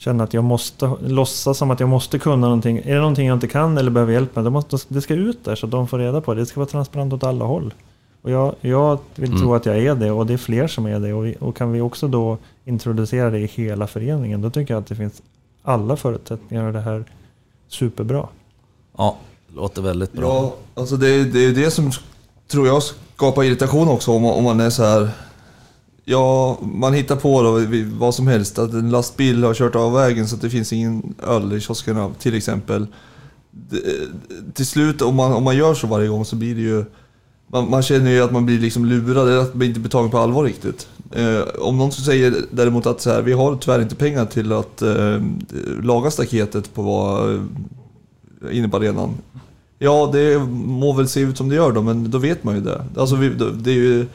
känna 0.00 0.24
att 0.24 0.34
jag 0.34 0.44
måste 0.44 0.92
låtsas 1.02 1.58
som 1.58 1.70
att 1.70 1.80
jag 1.80 1.88
måste 1.88 2.18
kunna 2.18 2.36
någonting. 2.36 2.78
Är 2.78 2.94
det 2.94 3.00
någonting 3.00 3.26
jag 3.26 3.36
inte 3.36 3.48
kan 3.48 3.78
eller 3.78 3.90
behöver 3.90 4.12
hjälp 4.12 4.36
med, 4.36 4.44
då 4.44 4.50
måste, 4.50 4.76
det 4.88 5.00
ska 5.00 5.14
ut 5.14 5.44
där 5.44 5.54
så 5.54 5.66
att 5.66 5.72
de 5.72 5.88
får 5.88 5.98
reda 5.98 6.20
på 6.20 6.34
det. 6.34 6.40
Det 6.40 6.46
ska 6.46 6.60
vara 6.60 6.68
transparent 6.68 7.12
åt 7.12 7.24
alla 7.24 7.44
håll. 7.44 7.74
Och 8.22 8.30
jag, 8.30 8.54
jag 8.60 8.98
vill 9.14 9.28
Mm. 9.30 9.40
tro 9.40 9.54
att 9.54 9.66
jag 9.66 9.78
är 9.78 9.94
det 9.94 10.10
och 10.10 10.26
det 10.26 10.32
är 10.32 10.36
fler 10.38 10.66
som 10.68 10.86
är 10.86 11.00
det. 11.00 11.12
Och, 11.12 11.26
vi, 11.26 11.36
och 11.40 11.56
kan 11.56 11.72
vi 11.72 11.80
också 11.80 12.08
då 12.08 12.38
introducera 12.64 13.30
det 13.30 13.38
i 13.38 13.46
hela 13.46 13.86
föreningen, 13.86 14.42
då 14.42 14.50
tycker 14.50 14.74
jag 14.74 14.80
att 14.80 14.86
det 14.86 14.94
finns 14.96 15.22
alla 15.62 15.96
förutsättningar 15.96 16.64
och 16.64 16.72
det 16.72 16.80
här 16.80 17.04
superbra. 17.68 18.26
Ja, 18.98 19.16
låter 19.56 19.82
väldigt 19.82 20.12
bra. 20.12 20.26
Ja, 20.28 20.54
alltså 20.80 20.96
det, 20.96 21.24
det 21.24 21.44
är 21.44 21.52
det 21.52 21.70
som 21.70 21.90
tror 22.48 22.66
jag 22.66 22.82
skapar 23.16 23.42
irritation 23.44 23.88
också 23.88 24.12
om, 24.12 24.22
man- 24.22 24.34
om 24.34 24.44
man 24.44 24.60
är 24.60 24.70
så 24.70 24.82
här. 24.84 25.08
Ja, 26.10 26.58
man 26.60 26.94
hittar 26.94 27.16
på 27.16 27.42
då, 27.42 27.60
vad 27.98 28.14
som 28.14 28.26
helst. 28.26 28.58
Att 28.58 28.72
en 28.72 28.90
lastbil 28.90 29.44
har 29.44 29.54
kört 29.54 29.74
av 29.74 29.92
vägen 29.92 30.28
så 30.28 30.36
att 30.36 30.42
det 30.42 30.50
finns 30.50 30.72
ingen 30.72 31.14
öl 31.22 31.52
i 31.52 31.60
kioskerna 31.60 32.10
till 32.18 32.34
exempel. 32.34 32.86
Det, 33.50 33.78
till 34.54 34.66
slut, 34.66 35.02
om 35.02 35.16
man, 35.16 35.32
om 35.32 35.44
man 35.44 35.56
gör 35.56 35.74
så 35.74 35.86
varje 35.86 36.08
gång 36.08 36.24
så 36.24 36.36
blir 36.36 36.54
det 36.54 36.60
ju... 36.60 36.84
Man, 37.46 37.70
man 37.70 37.82
känner 37.82 38.10
ju 38.10 38.22
att 38.22 38.32
man 38.32 38.46
blir 38.46 38.58
liksom 38.58 38.84
lurad, 38.84 39.28
eller 39.28 39.38
att 39.38 39.54
man 39.54 39.66
inte 39.66 39.80
blir 39.80 39.90
tagen 39.90 40.10
på 40.10 40.18
allvar 40.18 40.44
riktigt. 40.44 40.88
Eh, 41.12 41.40
om 41.60 41.78
någon 41.78 41.92
säger 41.92 42.34
däremot 42.50 42.86
att 42.86 43.00
så 43.00 43.10
här, 43.10 43.22
vi 43.22 43.32
har 43.32 43.56
tyvärr 43.56 43.82
inte 43.82 43.96
pengar 43.96 44.26
till 44.26 44.52
att 44.52 44.82
eh, 44.82 45.22
laga 45.82 46.10
staketet 46.10 46.74
på 46.74 46.82
vad, 46.82 47.34
eh, 47.34 48.58
inne 48.58 48.68
på 48.68 48.76
arenan. 48.76 49.14
Ja, 49.78 50.10
det 50.12 50.38
må 50.48 50.92
väl 50.92 51.08
se 51.08 51.20
ut 51.20 51.36
som 51.36 51.48
det 51.48 51.54
gör 51.54 51.72
då, 51.72 51.82
men 51.82 52.10
då 52.10 52.18
vet 52.18 52.44
man 52.44 52.54
ju 52.54 52.60
det. 52.60 52.84
Alltså, 52.96 53.16
vi, 53.16 53.28
det 53.54 53.70
är 53.70 53.74
ju 53.74 54.06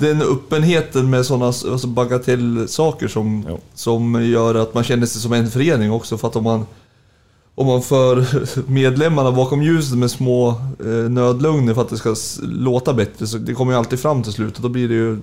den 0.00 0.22
öppenheten 0.22 1.10
med 1.10 1.26
sådana 1.26 1.46
alltså 1.46 1.86
bagatellsaker 1.86 3.08
som, 3.08 3.44
Jo. 3.48 3.58
som 3.74 4.24
gör 4.24 4.54
att 4.54 4.74
man 4.74 4.84
känner 4.84 5.06
sig 5.06 5.20
som 5.20 5.32
en 5.32 5.50
förening 5.50 5.92
också. 5.92 6.18
För 6.18 6.28
att 6.28 6.36
om 6.36 6.44
man, 6.44 6.66
om 7.54 7.66
man 7.66 7.82
för 7.82 8.24
medlemmarna 8.70 9.32
bakom 9.32 9.62
ljuset 9.62 9.98
med 9.98 10.10
små 10.10 10.48
eh, 10.80 11.10
nödlugner 11.10 11.74
för 11.74 11.82
att 11.82 11.88
det 11.88 11.96
ska 11.96 12.14
låta 12.42 12.94
bättre, 12.94 13.26
så 13.26 13.38
det 13.38 13.54
kommer 13.54 13.72
ju 13.72 13.78
alltid 13.78 14.00
fram 14.00 14.22
till 14.22 14.32
slut 14.32 14.56
och 14.56 14.62
då 14.62 14.68
blir 14.68 14.88
det 14.88 14.94
ju... 14.94 15.18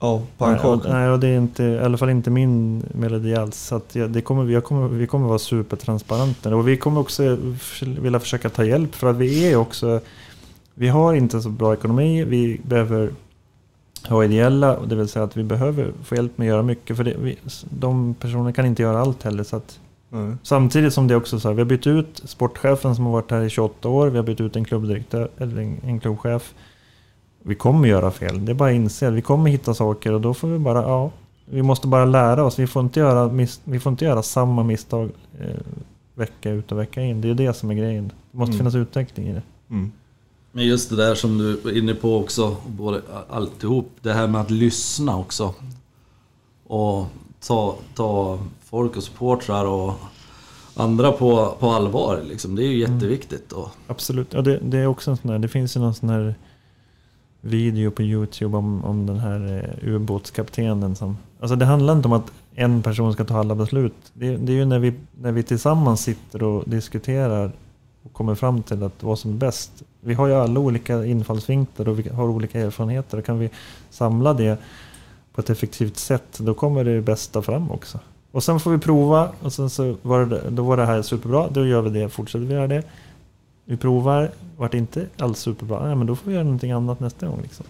Ja, 0.00 0.22
pannkaka. 0.38 0.92
nej, 0.92 1.10
och 1.10 1.20
det 1.20 1.28
är 1.28 1.36
inte, 1.38 1.64
i 1.64 1.78
alla 1.78 1.98
fall 1.98 2.10
inte 2.10 2.30
min 2.30 2.84
melodi 2.94 3.34
alls. 3.34 3.60
Så 3.66 3.80
jag, 3.92 4.10
det 4.10 4.20
kommer, 4.20 4.52
jag 4.52 4.64
kommer, 4.64 4.88
vi 4.88 5.06
kommer 5.06 5.28
vara 5.28 5.38
supertransparenta. 5.38 6.56
Och 6.56 6.68
vi 6.68 6.76
kommer 6.76 7.00
också 7.00 7.38
vilja 7.80 8.20
försöka 8.20 8.48
ta 8.50 8.64
hjälp 8.64 8.94
för 8.94 9.06
att 9.06 9.16
vi 9.16 9.52
är 9.52 9.56
också... 9.56 10.00
Vi 10.74 10.88
har 10.88 11.14
inte 11.14 11.40
så 11.40 11.48
bra 11.48 11.74
ekonomi. 11.74 12.24
Vi 12.24 12.60
behöver 12.64 13.10
ha 14.06 14.24
ideella, 14.24 14.76
och 14.76 14.88
det 14.88 14.94
vill 14.96 15.08
säga 15.08 15.24
att 15.24 15.36
vi 15.36 15.42
behöver 15.44 15.92
få 16.02 16.14
hjälp 16.14 16.38
med 16.38 16.44
att 16.44 16.48
göra 16.48 16.62
mycket. 16.62 16.96
För 16.96 17.04
det, 17.04 17.16
vi, 17.18 17.38
de 17.70 18.14
personerna 18.14 18.52
kan 18.52 18.66
inte 18.66 18.82
göra 18.82 19.00
allt 19.00 19.22
heller. 19.22 19.44
Så 19.44 19.56
att, 19.56 19.80
Nej. 20.08 20.36
Samtidigt 20.42 20.92
som 20.94 21.08
det 21.08 21.16
också 21.16 21.40
så 21.40 21.48
här, 21.48 21.54
vi 21.54 21.60
har 21.60 21.66
bytt 21.68 21.86
ut 21.86 22.22
sportchefen 22.24 22.94
som 22.96 23.04
har 23.04 23.12
varit 23.12 23.30
här 23.30 23.42
i 23.42 23.50
28 23.50 23.88
år. 23.88 24.06
Vi 24.08 24.16
har 24.16 24.24
bytt 24.24 24.40
ut 24.40 24.56
en 24.56 24.64
klubbdirektör, 24.64 25.28
eller 25.38 25.62
en, 25.62 25.80
en 25.84 26.00
klubbchef. 26.00 26.54
Vi 27.42 27.54
kommer 27.54 27.88
göra 27.88 28.10
fel. 28.10 28.44
Det 28.44 28.52
är 28.52 28.54
bara 28.54 28.68
att 28.68 28.74
inse 28.74 29.10
vi 29.10 29.22
kommer 29.22 29.50
hitta 29.50 29.74
saker 29.74 30.12
och 30.12 30.20
då 30.20 30.34
får 30.34 30.48
vi 30.48 30.58
bara, 30.58 30.82
ja. 30.82 31.10
Vi 31.46 31.62
måste 31.62 31.86
bara 31.88 32.04
lära 32.04 32.44
oss. 32.44 32.58
Vi 32.58 32.66
får 32.66 32.82
inte 32.82 33.00
göra, 33.00 33.28
mis, 33.32 33.60
vi 33.64 33.80
får 33.80 33.90
inte 33.90 34.04
göra 34.04 34.22
samma 34.22 34.62
misstag 34.62 35.10
eh, 35.40 35.46
vecka 36.14 36.50
ut 36.50 36.72
och 36.72 36.78
vecka 36.78 37.02
in. 37.02 37.20
Det 37.20 37.30
är 37.30 37.34
det 37.34 37.52
som 37.54 37.70
är 37.70 37.74
grejen. 37.74 38.12
Det 38.32 38.38
måste 38.38 38.50
Mm. 38.50 38.58
finnas 38.58 38.74
utveckling 38.74 39.26
i 39.28 39.32
det. 39.32 39.42
Mm. 39.70 39.92
Men 40.56 40.66
just 40.66 40.90
det 40.90 40.96
där 40.96 41.14
som 41.14 41.38
du 41.38 41.52
är 41.52 41.78
inne 41.78 41.94
på 41.94 42.16
också, 42.16 42.56
både 42.66 43.02
alltihop, 43.28 43.90
det 44.02 44.12
här 44.12 44.26
med 44.26 44.40
att 44.40 44.50
lyssna 44.50 45.16
också. 45.16 45.54
Och 46.66 47.06
ta, 47.46 47.76
ta 47.94 48.38
folk 48.64 48.96
och 48.96 49.02
supportrar 49.02 49.64
och 49.64 49.94
andra 50.76 51.12
på, 51.12 51.56
på 51.60 51.70
allvar 51.70 52.22
liksom. 52.28 52.56
Det 52.56 52.62
är 52.62 52.68
ju 52.68 52.78
jätteviktigt. 52.78 53.52
Och, 53.52 53.68
Absolut. 53.86 54.32
Ja, 54.32 54.42
det, 54.42 54.58
det 54.62 54.78
är 54.78 54.86
också 54.86 55.10
en 55.10 55.16
sån 55.16 55.30
här, 55.30 55.38
det 55.38 55.48
finns 55.48 55.76
ju 55.76 55.80
någon 55.80 55.94
sån 55.94 56.08
här 56.08 56.34
video 57.40 57.90
på 57.90 58.02
Youtube 58.02 58.56
om, 58.56 58.84
om 58.84 59.06
den 59.06 59.18
här 59.18 59.68
eh, 59.82 59.88
ubåtskaptenen 59.88 60.96
som... 60.96 61.16
Alltså 61.40 61.56
det 61.56 61.64
handlar 61.64 61.96
inte 61.96 62.08
om 62.08 62.12
att 62.12 62.32
en 62.54 62.82
person 62.82 63.12
ska 63.12 63.24
ta 63.24 63.38
alla 63.38 63.54
beslut. 63.54 63.94
Det, 64.12 64.36
det 64.36 64.52
är 64.52 64.56
ju 64.56 64.64
när 64.64 64.78
vi, 64.78 64.94
när 65.20 65.32
vi 65.32 65.42
tillsammans 65.42 66.02
sitter 66.02 66.42
och 66.42 66.64
diskuterar 66.66 67.52
och 68.02 68.12
kommer 68.12 68.34
fram 68.34 68.62
till 68.62 68.82
att 68.82 69.02
vad 69.02 69.18
som 69.18 69.30
är 69.30 69.36
bäst. 69.36 69.82
Vi 70.04 70.14
har 70.14 70.26
ju 70.26 70.34
alla 70.34 70.60
olika 70.60 71.04
infallsvinklar 71.04 71.88
och 71.88 71.98
vi 71.98 72.08
har 72.08 72.24
olika 72.24 72.60
erfarenheter. 72.60 73.20
Kan 73.20 73.38
vi 73.38 73.50
samla 73.90 74.34
det 74.34 74.58
på 75.34 75.40
ett 75.40 75.50
effektivt 75.50 75.96
sätt, 75.96 76.24
då 76.38 76.54
kommer 76.54 76.84
det 76.84 77.00
bästa 77.00 77.42
fram 77.42 77.70
också. 77.70 77.98
Och 78.32 78.42
sen 78.44 78.60
får 78.60 78.70
vi 78.70 78.78
prova 78.78 79.28
och 79.42 79.52
sen 79.52 79.70
så 79.70 79.96
var 80.02 80.26
det, 80.26 80.40
då 80.50 80.62
var 80.62 80.76
det 80.76 80.86
här 80.86 81.02
superbra, 81.02 81.48
då 81.50 81.66
gör 81.66 81.82
vi 81.82 82.00
det, 82.00 82.08
fortsätter 82.08 82.44
vi 82.46 82.54
göra 82.54 82.66
det. 82.66 82.82
Vi 83.64 83.76
provar, 83.76 84.30
vart 84.56 84.74
inte 84.74 85.06
alls 85.18 85.38
superbra, 85.38 85.86
nej, 85.86 85.96
men 85.96 86.06
då 86.06 86.16
får 86.16 86.26
vi 86.28 86.32
göra 86.34 86.44
någonting 86.44 86.72
annat 86.72 87.00
nästa 87.00 87.26
gång. 87.26 87.40
Liksom. 87.42 87.66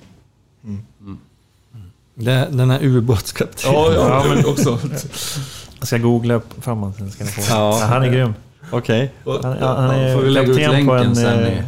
Det, 2.15 2.49
den 2.51 2.71
här 2.71 2.79
ubåtskaptenen. 2.85 3.75
Ja, 3.77 3.93
ja, 3.95 4.25
Ja, 4.29 4.35
men- 4.35 4.47
också. 4.51 4.79
Jag 5.79 5.87
ska 5.89 5.99
googla 5.99 6.35
upp 6.35 6.65
fram 6.65 6.79
honom 6.79 6.93
sen 6.95 7.11
ska 7.11 7.25
ni 7.25 7.31
få. 7.31 7.41
Ja. 7.51 7.79
Ja, 7.81 7.87
han 7.87 8.03
är 8.03 8.09
grym. 8.11 8.35
Okej. 8.71 9.13
Han, 9.25 9.43
han 9.63 9.89
får 10.13 10.21
vi 10.21 10.27
är 10.27 10.31
lägga 10.31 10.53
ut 10.53 10.59
kapten 10.59 10.87
på 10.87 10.95
en 10.95 11.17
sen 11.17 11.45
eh, 11.45 11.65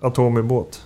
atomubåt. 0.00 0.80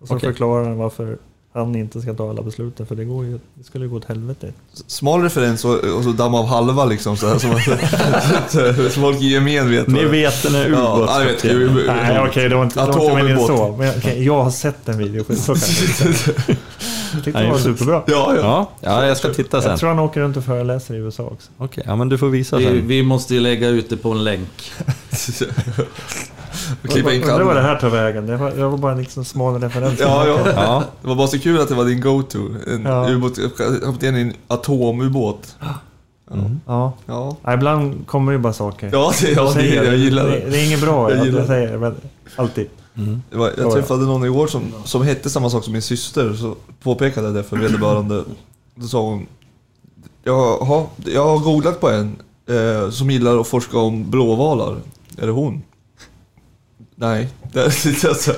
Och 0.00 0.08
så 0.08 0.16
Okej. 0.16 0.28
förklarar 0.30 0.64
han 0.64 0.76
varför 0.78 1.18
han 1.54 1.76
inte 1.76 2.00
ska 2.00 2.14
ta 2.14 2.30
alla 2.30 2.42
besluten, 2.42 2.86
för 2.86 2.94
det, 2.94 3.04
går 3.04 3.24
ju, 3.24 3.38
det 3.54 3.64
skulle 3.64 3.84
ju 3.84 3.90
gå 3.90 3.96
åt 3.96 4.04
helvete. 4.04 4.52
Smal 4.86 5.22
referens 5.22 5.64
och, 5.64 5.74
och 5.84 6.04
så 6.04 6.10
damma 6.12 6.38
av 6.38 6.46
halva 6.46 6.84
liksom 6.84 7.16
så 7.16 7.28
här, 7.28 7.38
som 7.38 7.50
att 7.50 8.50
så 8.92 9.00
folk 9.00 9.20
i 9.20 9.26
gemen 9.32 9.70
vet. 9.70 9.86
Ni 9.86 10.04
vet 10.04 10.42
den 10.42 10.54
här 10.54 10.68
Ja, 10.68 11.18
jag 11.20 11.24
vet. 11.26 11.44
ubåtskaptenen. 11.44 11.86
Nej, 11.86 12.20
okej, 12.28 12.48
det 12.48 12.54
var 12.54 12.64
inte, 12.64 12.86
det 12.86 12.92
var 12.92 13.00
inte 13.02 13.14
meningen 13.14 13.38
Atomubåt. 13.38 13.58
så. 13.70 13.76
Men, 13.78 13.94
okej, 13.98 14.24
jag 14.26 14.42
har 14.44 14.50
sett 14.50 14.88
en 14.88 14.98
video, 14.98 15.24
så 15.24 15.54
kan 15.54 15.60
det 16.00 16.08
inte. 16.08 16.56
Jag 17.14 17.24
tyckte 17.24 17.42
det 17.42 17.50
var 17.50 17.58
superbra. 17.58 18.02
Ja, 18.06 18.34
ja. 18.36 18.42
Ja, 18.42 18.68
ja, 18.80 19.06
jag 19.06 19.16
ska 19.16 19.28
titta 19.34 19.60
sen. 19.62 19.70
Jag 19.70 19.80
tror 19.80 19.88
han 19.88 19.98
åker 19.98 20.20
runt 20.20 20.36
och 20.36 20.44
föreläser 20.44 20.94
i 20.94 20.98
USA 20.98 21.22
också. 21.22 21.50
Okej, 21.58 21.84
ja 21.86 21.96
men 21.96 22.08
du 22.08 22.18
får 22.18 22.28
visa 22.28 22.56
vi, 22.56 22.64
sen. 22.64 22.86
vi 22.88 23.02
måste 23.02 23.34
ju 23.34 23.40
lägga 23.40 23.68
ut 23.68 23.90
det 23.90 23.96
på 23.96 24.10
en 24.10 24.24
länk. 24.24 24.72
Klippa 26.82 27.12
in 27.12 27.22
Undrar 27.22 27.42
vad 27.44 27.56
det 27.56 27.62
här 27.62 27.76
tar 27.76 27.88
vägen. 27.90 28.26
Det 28.26 28.36
var, 28.36 28.50
det 28.50 28.66
var 28.68 28.78
bara 28.78 28.92
en 28.92 28.98
liksom 28.98 29.24
smal 29.24 29.60
referens. 29.60 30.00
Ja, 30.00 30.26
ja. 30.26 30.38
Ja, 30.56 30.84
Det 31.02 31.08
var 31.08 31.14
bara 31.14 31.26
så 31.26 31.38
kul 31.38 31.60
att 31.60 31.68
det 31.68 31.74
var 31.74 31.84
din 31.84 32.00
go-to. 32.00 32.38
En 32.66 32.82
Ja. 32.82 33.08
ubåt, 33.10 33.38
kapten 33.84 34.16
i 34.16 34.20
en 34.20 34.32
atomubåt. 34.48 35.56
ja. 36.66 36.92
Ja. 37.06 37.36
Ja, 37.42 37.54
ibland 37.54 38.06
kommer 38.06 38.32
det 38.32 38.36
ju 38.36 38.42
bara 38.42 38.52
saker. 38.52 38.90
Ja, 38.92 39.12
det, 39.20 39.30
ja, 39.30 39.42
det, 39.44 39.52
säger 39.52 39.84
jag 39.84 39.96
gillar 39.96 40.24
det. 40.24 40.30
det. 40.30 40.50
Det 40.50 40.58
är 40.60 40.66
inget 40.66 40.80
bra 40.80 41.10
Jag 41.10 41.18
att 41.20 41.26
gillar 41.26 41.38
jag 41.38 41.46
säger 41.48 41.72
det, 41.72 41.78
men 41.78 41.94
alltid. 42.36 42.68
det 43.30 43.36
var, 43.36 43.52
jag 43.56 43.66
Ja, 43.66 43.72
träffade 43.74 44.04
någon 44.04 44.24
igår 44.24 44.46
som, 44.46 44.62
som 44.84 45.02
hette 45.02 45.30
samma 45.30 45.50
sak 45.50 45.64
som 45.64 45.72
min 45.72 45.82
syster, 45.82 46.32
så 46.34 46.54
påpekade 46.82 47.26
jag 47.26 47.34
det 47.36 47.42
för 47.42 47.56
vederbörande. 47.56 48.24
Då 48.74 48.86
sa 48.86 49.02
hon, 49.02 49.26
Jaha, 50.24 50.84
jag 51.04 51.24
har 51.28 51.38
googlat 51.38 51.80
på 51.80 51.90
en 51.90 52.16
eh, 52.48 52.90
som 52.90 53.10
gillar 53.10 53.40
att 53.40 53.48
forska 53.48 53.78
om 53.78 54.10
blåvalar. 54.10 54.76
Är 55.18 55.26
det 55.26 55.32
hon? 55.32 55.62
Nej, 57.00 57.28
det, 57.52 57.64
alltså, 58.04 58.32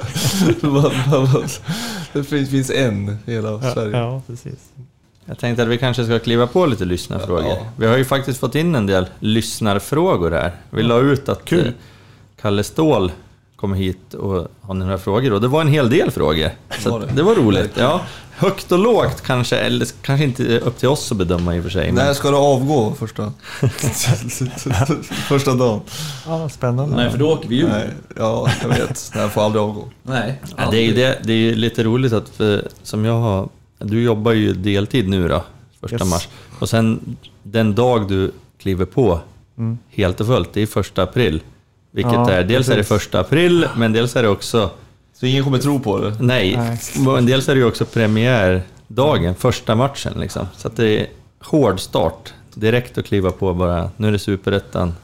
det 2.13 2.25
finns, 2.25 2.51
finns 2.51 2.71
en 2.71 3.19
i 3.27 3.33
hela 3.33 3.51
Ja, 3.51 3.75
Sverige. 3.75 3.97
ja, 3.99 4.23
precis. 4.27 4.59
jag 5.25 5.39
tänkte 5.39 5.63
att 5.63 5.69
vi 5.69 5.79
kanske 5.79 6.05
ska 6.05 6.19
kliva 6.19 6.47
på 6.47 6.67
lite 6.67 6.85
lyssnarfrågor. 6.85 7.45
Ja. 7.49 7.67
Vi 7.77 7.87
har 7.87 7.97
ju 7.97 8.05
faktiskt 8.05 8.41
fått 8.41 8.55
in 8.55 8.75
en 8.75 8.87
del 8.87 9.07
lyssnarfrågor 9.21 10.31
här. 10.31 10.53
Vi 10.71 10.83
la 10.83 10.99
ut 11.01 11.29
att 11.29 11.45
Kul. 11.45 11.67
eh, 11.67 11.73
Kalle 12.41 12.63
Ståhl 12.65 13.13
kommer 13.61 13.77
hit 13.77 14.15
och 14.15 14.49
har 14.61 14.75
några 14.75 14.99
frågor 14.99 15.33
och 15.33 15.41
det 15.41 15.49
var 15.49 15.61
en 15.61 15.69
hel 15.69 15.91
del 15.91 16.11
frågor. 16.11 16.51
Så 16.79 16.91
Var 16.91 17.01
det? 17.01 17.07
det 17.07 17.23
var 17.23 17.35
roligt. 17.35 17.71
Ja, 17.79 18.01
högt 18.31 18.73
och 18.73 18.79
lågt 18.79 19.21
kanske, 19.27 19.57
eller 19.57 19.87
kanske 20.03 20.25
inte 20.25 20.59
upp 20.59 20.79
till 20.79 20.89
oss 20.89 21.13
att 21.13 21.19
bedöma 21.19 21.57
i 21.57 21.59
och 21.61 21.63
för 21.63 21.71
sig. 21.71 21.93
Men 21.93 21.95
När 22.07 22.13
ska 22.15 22.31
du 22.31 22.37
avgå 22.37 22.95
första? 22.95 23.33
första 25.29 25.55
dagen? 25.55 25.81
Ja, 26.27 26.49
spännande. 26.49 26.97
Nej, 26.97 27.11
för 27.11 27.19
då 27.19 27.31
åker 27.33 27.49
vi 27.49 27.59
ut. 27.61 27.69
Nej, 27.69 27.89
ja, 28.17 28.49
jag 28.63 28.69
vet. 28.69 29.11
Nej, 29.15 29.23
jag 29.23 29.33
får 29.33 29.43
aldrig 29.43 29.63
avgå. 29.63 29.89
Nej. 30.03 30.41
Ja, 30.57 30.71
det, 30.71 30.77
är 30.79 30.83
ju 30.85 30.93
det, 30.95 31.19
det 31.25 31.33
är 31.33 31.37
ju 31.37 31.55
lite 31.55 31.83
roligt 31.85 32.13
att, 32.13 32.29
för, 32.29 32.69
som 32.83 33.05
jag 33.05 33.21
har... 33.21 33.49
Du 33.79 34.03
jobbar 34.03 34.33
ju 34.33 34.53
deltid 34.53 35.09
nu 35.09 35.29
då, 35.29 35.45
första 35.81 35.97
Yes. 35.97 36.11
mars. 36.11 36.29
Och 36.59 36.69
sen 36.69 37.17
den 37.43 37.75
dag 37.75 38.09
du 38.09 38.31
kliver 38.59 38.85
på 38.85 39.21
Mm. 39.59 39.79
helt 39.91 40.21
och 40.21 40.27
fullt, 40.27 40.53
det 40.53 40.63
är 40.63 40.67
första 40.67 41.03
april. 41.03 41.41
Vilket 41.93 42.13
Ja, 42.13 42.31
är, 42.31 42.45
dels 42.45 42.67
är 42.69 42.71
det 42.73 42.77
precis. 42.77 42.89
första 42.89 43.21
april, 43.21 43.69
men 43.77 43.93
dels 43.93 44.17
är 44.17 44.23
det 44.23 44.29
också... 44.29 44.71
Så 45.21 45.27
ingen 45.27 45.45
kommer 45.45 45.59
tro 45.59 45.81
på 45.81 45.99
det? 45.99 46.17
Nej, 46.21 46.57
Nej. 46.57 46.79
men 46.97 47.27
dels 47.27 47.49
är 47.49 47.55
det 47.55 47.61
ju 47.61 47.67
också 47.67 47.85
premiärdagen, 47.85 49.35
första 49.35 49.75
matchen 49.75 50.13
liksom. 50.17 50.47
Så 50.57 50.69
att 50.69 50.77
det 50.77 51.01
är 51.01 51.07
hård 51.45 51.81
start. 51.81 52.33
Direkt 52.55 52.99
att 52.99 53.05
kliva 53.07 53.31
på 53.31 53.55
bara, 53.55 53.91
nu 53.97 54.09
är 54.09 54.13
det 54.13 54.19
superettan. 54.19 54.95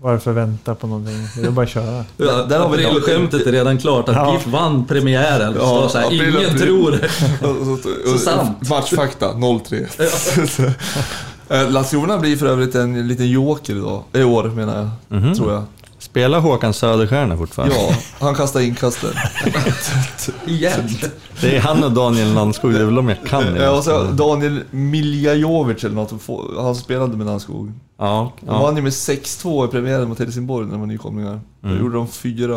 Varför 0.00 0.32
vänta 0.32 0.74
på 0.74 0.86
någonting? 0.86 1.28
Det 1.36 1.46
är 1.46 1.50
bara 1.50 1.62
att 1.62 1.68
köra. 1.70 2.04
Ja, 2.16 2.32
där 2.48 2.58
har 2.58 2.76
vi 2.76 2.86
Aprilskämtet 2.86 3.46
är 3.46 3.52
redan 3.52 3.78
klart, 3.78 4.08
att 4.08 4.14
Ja. 4.16 4.32
GIF 4.32 4.46
vann 4.46 4.84
premiären. 4.84 5.54
Ja, 5.58 5.88
så 5.88 5.98
här, 5.98 6.06
april, 6.06 6.22
ingen 6.36 6.46
april. 6.46 6.60
tror 6.60 6.90
det. 8.04 8.10
Så 8.10 8.18
sant. 8.18 8.68
Matchfakta, 8.68 9.32
0-3. 9.32 10.72
Eh, 11.48 11.70
Landskrona 11.70 12.18
blir 12.18 12.36
för 12.36 12.46
övrigt 12.46 12.74
en 12.74 13.08
liten 13.08 13.30
joker 13.30 13.74
idag. 13.76 14.02
I 14.12 14.22
år 14.22 14.44
menar 14.44 14.76
jag, 15.08 15.18
Mhm. 15.22 15.34
tror 15.34 15.52
jag. 15.52 15.62
Spelar 16.02 16.40
Håkan 16.40 16.74
Söderstjärna 16.74 17.36
fortfarande? 17.36 17.74
Ja, 17.74 17.94
han 18.20 18.34
kastar 18.34 18.60
inkasten. 18.60 19.10
Igen. 20.46 20.88
Det 21.40 21.56
är 21.56 21.60
han 21.60 21.84
och 21.84 21.92
Daniel 21.92 22.34
Landskog, 22.34 22.72
det 22.72 22.80
är 22.80 22.84
väl 22.84 22.94
de 22.94 23.08
jag 23.08 23.24
kan. 23.26 23.56
Ja, 23.56 23.70
och 23.70 23.84
så 23.84 24.02
Daniel 24.02 24.60
Miljajovic 24.70 25.84
eller 25.84 25.94
något, 25.94 26.12
han 26.56 26.74
spelade 26.74 27.16
med 27.16 27.26
Landskog. 27.26 27.72
Ja, 27.98 28.32
De 28.40 28.46
ja. 28.46 28.62
vann 28.62 28.76
ju 28.76 28.82
med 28.82 28.92
6-2 28.92 29.64
i 29.64 29.68
premiären 29.68 30.08
mot 30.08 30.18
Helsingborg 30.18 30.64
när 30.66 30.72
de 30.72 30.80
var 30.80 30.86
nykomlingar. 30.86 31.40
Då 31.60 31.74
gjorde 31.74 31.94
de 31.96 32.08
fyra 32.08 32.56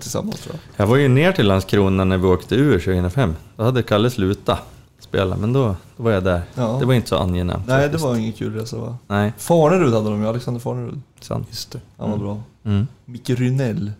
tillsammans 0.00 0.40
tror 0.40 0.56
jag. 0.76 0.84
Jag 0.84 0.90
var 0.90 0.96
ju 0.96 1.08
ner 1.08 1.32
till 1.32 1.46
Landskrona 1.46 2.04
när 2.04 2.16
vi 2.18 2.26
åkte 2.26 2.54
ur 2.54 2.78
2005. 2.78 3.34
Då 3.56 3.64
hade 3.64 3.82
Kalle 3.82 4.10
slutat 4.10 4.58
spela, 5.00 5.36
men 5.36 5.52
då, 5.52 5.76
då 5.96 6.02
var 6.02 6.10
jag 6.10 6.24
där. 6.24 6.42
Ja. 6.54 6.76
Det 6.80 6.86
var 6.86 6.94
inte 6.94 7.08
så 7.08 7.16
angenämt. 7.16 7.62
Nej, 7.66 7.76
det 7.76 7.82
faktiskt. 7.82 8.04
var 8.04 8.16
ingen 8.16 8.32
kul 8.32 8.54
resa 8.54 8.76
va? 8.76 8.96
Nej, 9.06 9.32
Farnerud 9.38 9.94
hade 9.94 10.10
de 10.10 10.22
ju, 10.22 10.28
Alexander 10.28 10.60
Farnerud. 10.60 11.00
sant. 11.20 11.46
Just 11.50 11.70
det. 11.72 11.80
Han 11.98 12.10
var 12.10 12.18
bra. 12.18 12.40
Mm. 12.64 12.86
Micke 13.04 13.30
Rynell. 13.30 13.92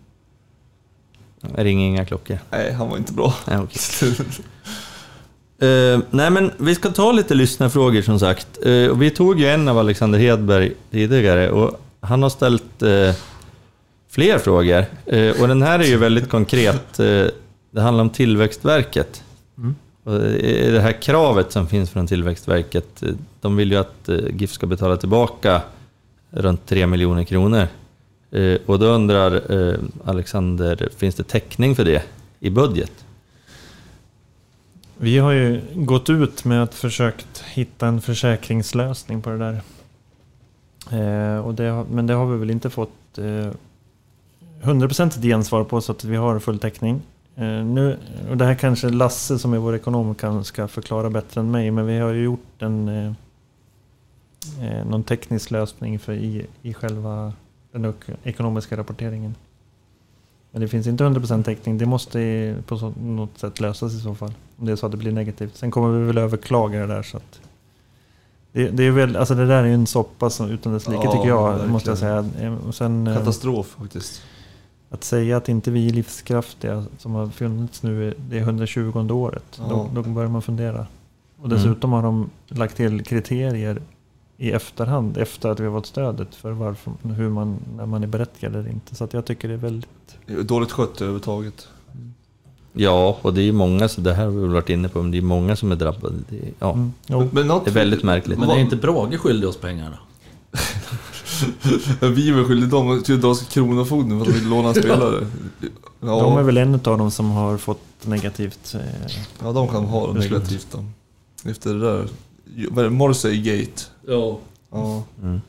Jag 1.56 1.64
ringer 1.64 1.86
inga 1.86 2.05
klockor. 2.05 2.39
Nej, 2.51 2.72
han 2.72 2.89
var 2.89 2.97
inte 2.97 3.12
bra. 3.12 3.34
Nej, 3.47 3.59
okej. 3.59 4.14
Eh, 5.62 6.01
nej, 6.10 6.30
men 6.30 6.51
vi 6.59 6.74
ska 6.74 6.90
ta 6.90 7.12
lite 7.12 7.34
lyssnarfrågor 7.34 8.02
som 8.02 8.18
sagt. 8.20 8.56
Och 8.90 9.02
vi 9.02 9.10
tog 9.10 9.40
ju 9.40 9.47
en 9.47 9.68
av 9.68 9.78
Alexander 9.78 10.18
Hedberg 10.18 10.72
tidigare 10.90 11.51
och 11.51 11.80
han 12.01 12.22
har 12.22 12.30
ställt 12.30 12.82
eh, 12.82 13.14
fler 14.10 14.39
frågor. 14.39 14.84
Och 15.40 15.48
den 15.48 15.62
här 15.62 15.78
är 15.78 15.84
ju 15.84 15.97
väldigt 15.97 16.28
konkret. 16.30 16.97
Det 17.70 17.80
handlar 17.80 18.02
om 18.02 18.10
Tillväxtverket. 18.10 19.24
Och 20.05 20.12
det 20.12 20.80
här 20.80 21.02
kravet 21.02 21.52
som 21.52 21.66
finns 21.66 21.90
från 21.90 22.06
Tillväxtverket, 22.06 23.02
de 23.40 23.56
vill 23.56 23.72
ju 23.72 23.78
att 23.78 24.09
GIF 24.30 24.52
ska 24.52 24.66
betala 24.66 24.97
tillbaka 24.97 25.62
runt 26.30 26.66
3 26.66 26.86
miljoner 26.86 27.24
kronor. 27.24 27.68
Eh, 28.32 28.59
Och 28.66 28.78
då 28.78 28.86
undrar 28.86 29.52
eh, 29.52 29.78
Alexander, 30.04 30.88
finns 30.96 31.14
det 31.14 31.24
täckning 31.24 31.76
för 31.76 31.84
det 31.84 32.02
i 32.40 32.50
budget? 32.50 32.92
Vi 34.96 35.18
har 35.18 35.32
ju 35.32 35.60
gått 35.74 36.10
ut 36.10 36.44
med 36.44 36.62
att 36.62 36.74
försökt 36.74 37.44
hitta 37.46 37.86
en 37.86 38.00
försäkringslösning 38.00 39.22
på 39.22 39.30
det 39.30 39.38
där. 39.38 39.62
Eh, 40.90 41.38
och 41.46 41.54
det, 41.54 41.84
men 41.90 42.06
det 42.06 42.14
har 42.14 42.26
vi 42.26 42.38
väl 42.38 42.50
inte 42.50 42.70
fått 42.70 43.18
eh, 43.18 43.50
hundraprocentigt 44.62 45.24
gensvar 45.24 45.64
på 45.64 45.80
så 45.80 45.92
att 45.92 46.04
vi 46.04 46.16
har 46.16 46.38
full 46.38 46.59
täckning. 46.59 47.02
Eh, 47.36 47.64
nu, 47.64 47.98
och 48.30 48.36
det 48.36 48.44
här 48.44 48.54
kanske 48.54 48.88
Lasse 48.88 49.38
som 49.38 49.52
är 49.54 49.59
vår 49.59 49.74
ekonom 49.74 50.14
kan, 50.14 50.44
ska 50.44 50.68
förklara 50.68 51.10
bättre 51.10 51.40
än 51.40 51.50
mig. 51.50 51.70
Men 51.70 51.86
vi 51.86 51.98
har 51.98 52.12
ju 52.12 52.22
gjort 52.24 52.62
en, 52.62 52.88
eh, 52.88 53.12
eh, 54.60 54.86
någon 54.86 55.02
teknisk 55.02 55.50
lösning 55.50 55.98
för 55.98 56.12
i, 56.12 56.46
i 56.62 56.74
själva 56.74 57.32
den 57.72 57.84
ek- 57.84 58.16
ekonomiska 58.24 58.76
rapporteringen. 58.76 59.34
Men 60.50 60.60
det 60.60 60.68
finns 60.68 60.86
inte 60.86 61.04
100% 61.04 61.42
täckning. 61.44 61.78
Det 61.78 61.86
måste 61.86 62.56
på 62.66 62.92
något 63.00 63.38
sätt 63.38 63.60
lösas 63.60 63.92
i 63.94 64.00
så 64.00 64.14
fall. 64.14 64.32
Om 64.58 64.66
det 64.66 64.72
är 64.72 64.76
så 64.76 64.86
att 64.86 64.92
det 64.92 64.98
blir 64.98 65.12
negativt. 65.12 65.56
Sen 65.56 65.70
kommer 65.70 65.98
vi 65.98 66.04
väl 66.06 66.18
överklaga 66.18 66.78
det 66.80 66.86
där. 66.86 67.02
Så 67.02 67.20
det, 68.52 68.68
det, 68.68 68.82
är 68.84 68.90
väl, 68.90 69.16
alltså 69.16 69.34
det 69.34 69.46
där 69.46 69.62
är 69.62 69.66
ju 69.66 69.74
en 69.74 69.86
soppa 69.86 70.30
som, 70.30 70.50
utan 70.50 70.72
dess 70.72 70.88
like 70.88 71.00
Ja, 71.04 71.12
tycker 71.12 71.28
jag. 71.28 71.48
verkligen. 71.48 71.70
Måste 71.72 71.90
jag 71.90 71.98
säga. 71.98 72.24
Eh, 72.40 72.54
Och 72.68 72.74
sen, 72.74 73.06
eh, 73.06 73.16
Katastrof 73.16 73.66
faktiskt. 73.80 74.22
att 74.90 75.04
säga 75.04 75.36
att 75.36 75.48
inte 75.48 75.70
vi 75.70 75.88
är 75.88 75.92
livskraftiga 75.92 76.84
som 76.98 77.12
har 77.14 77.26
funnits 77.26 77.82
nu, 77.82 78.14
det 78.30 78.36
är 78.36 78.40
120 78.40 79.08
året. 79.10 79.44
Ja. 79.58 79.64
Då, 79.68 80.02
då 80.02 80.08
börjar 80.08 80.28
man 80.30 80.42
fundera. 80.42 80.86
Och 81.38 81.46
Mm. 81.46 81.56
dessutom 81.58 81.92
har 81.92 82.02
de 82.02 82.30
lagt 82.48 82.76
till 82.76 83.04
kriterier 83.04 83.82
i 84.43 84.51
efterhand, 84.52 85.16
efter 85.16 85.48
att 85.48 85.60
vi 85.60 85.64
har 85.66 85.73
fått 85.73 85.86
stödet, 85.86 86.35
för 86.35 86.51
varför, 86.51 86.93
hur 87.16 87.28
man, 87.28 87.56
när 87.77 87.86
man 87.86 88.02
är 88.02 88.06
berättigad 88.06 88.56
eller 88.56 88.69
inte. 88.70 88.94
Så 88.94 89.05
att 89.05 89.12
jag 89.12 89.24
tycker 89.24 89.48
det 89.48 89.55
är 89.55 89.59
väldigt... 89.59 89.89
Dåligt 90.27 90.73
skött 90.73 90.97
överhuvudtaget. 91.01 91.69
Ja, 92.73 93.19
och 93.23 93.35
det 93.35 93.40
är 93.40 93.44
ju 93.44 93.52
många, 93.52 93.89
så 93.89 94.01
det 94.01 94.14
här 94.14 94.24
har 94.24 94.31
vi 94.31 94.48
varit 94.48 94.69
inne 94.69 94.89
på, 94.89 95.02
men 95.02 95.10
det 95.10 95.19
är 95.19 95.23
många 95.23 95.56
som 95.56 95.73
är 95.73 95.77
drabbade. 95.77 96.14
Det 96.28 96.36
är, 96.36 96.52
ja, 96.59 96.73
Mm. 96.73 96.93
Men, 97.06 97.28
men 97.32 97.47
något, 97.47 97.64
det 97.64 97.70
är 97.70 97.74
väldigt 97.74 98.02
märkligt. 98.02 98.39
Men 98.39 98.51
är 98.51 98.59
inte 98.59 98.77
Brage 98.77 99.20
skyldig 99.20 99.48
oss 99.48 99.56
pengar 99.56 99.90
då? 99.90 99.98
Vi 102.09 102.28
är 102.28 102.35
väl 102.35 102.44
skyldiga 102.44 102.70
dem 102.70 103.02
till 103.02 103.20
dras 103.20 103.48
Kronofogden 103.48 104.19
för 104.19 104.27
att 104.27 104.32
de 104.35 104.40
vill 104.40 104.48
låna 104.48 104.74
spelare. 104.74 105.27
Ja, 106.05 106.20
De 106.23 106.39
är 106.39 106.43
väl 106.43 106.56
en 106.56 106.74
av 106.74 106.81
dem 106.98 107.10
som 107.10 107.31
har 107.31 107.56
fått 107.56 107.81
negativt. 108.06 108.74
Eh, 108.74 109.12
ja, 109.43 109.52
de 109.52 109.69
kan 109.69 109.85
ha 109.85 110.06
det 110.06 110.12
Beslut. 110.14 110.32
negativt 110.32 110.66
då. 110.73 110.85
Efter 111.51 111.74
det 111.74 111.81
där. 111.81 112.90
Morrissey 112.90 113.43
Gate. 113.43 113.82
Ja. 114.06 114.38
Ja. 114.70 115.02
Mm. 115.22 115.40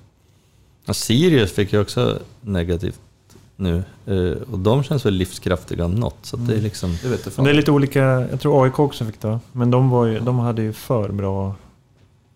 Ja, 0.85 0.93
Sirius 0.93 1.51
fick 1.51 1.73
ju 1.73 1.81
också 1.81 2.19
negativt 2.41 2.99
nu. 3.55 3.83
Eh, 4.05 4.41
Och 4.51 4.59
de 4.59 4.83
känns 4.83 5.05
väl 5.05 5.13
livskraftiga 5.13 5.85
om 5.85 5.91
något. 5.95 6.17
Så 6.21 6.35
att 6.35 6.47
det 6.47 6.55
är 6.55 6.61
liksom... 6.61 6.97
Det 7.03 7.43
det 7.43 7.49
är 7.49 7.53
lite 7.53 7.71
olika, 7.71 8.01
jag 8.31 8.39
tror 8.41 8.63
AIK 8.63 8.79
också 8.79 9.05
fick 9.05 9.21
det. 9.21 9.39
Men 9.51 9.71
de, 9.71 9.89
var 9.89 10.05
ju, 10.05 10.19
de 10.19 10.39
hade 10.39 10.61
ju 10.61 10.73
för 10.73 11.09
bra 11.09 11.55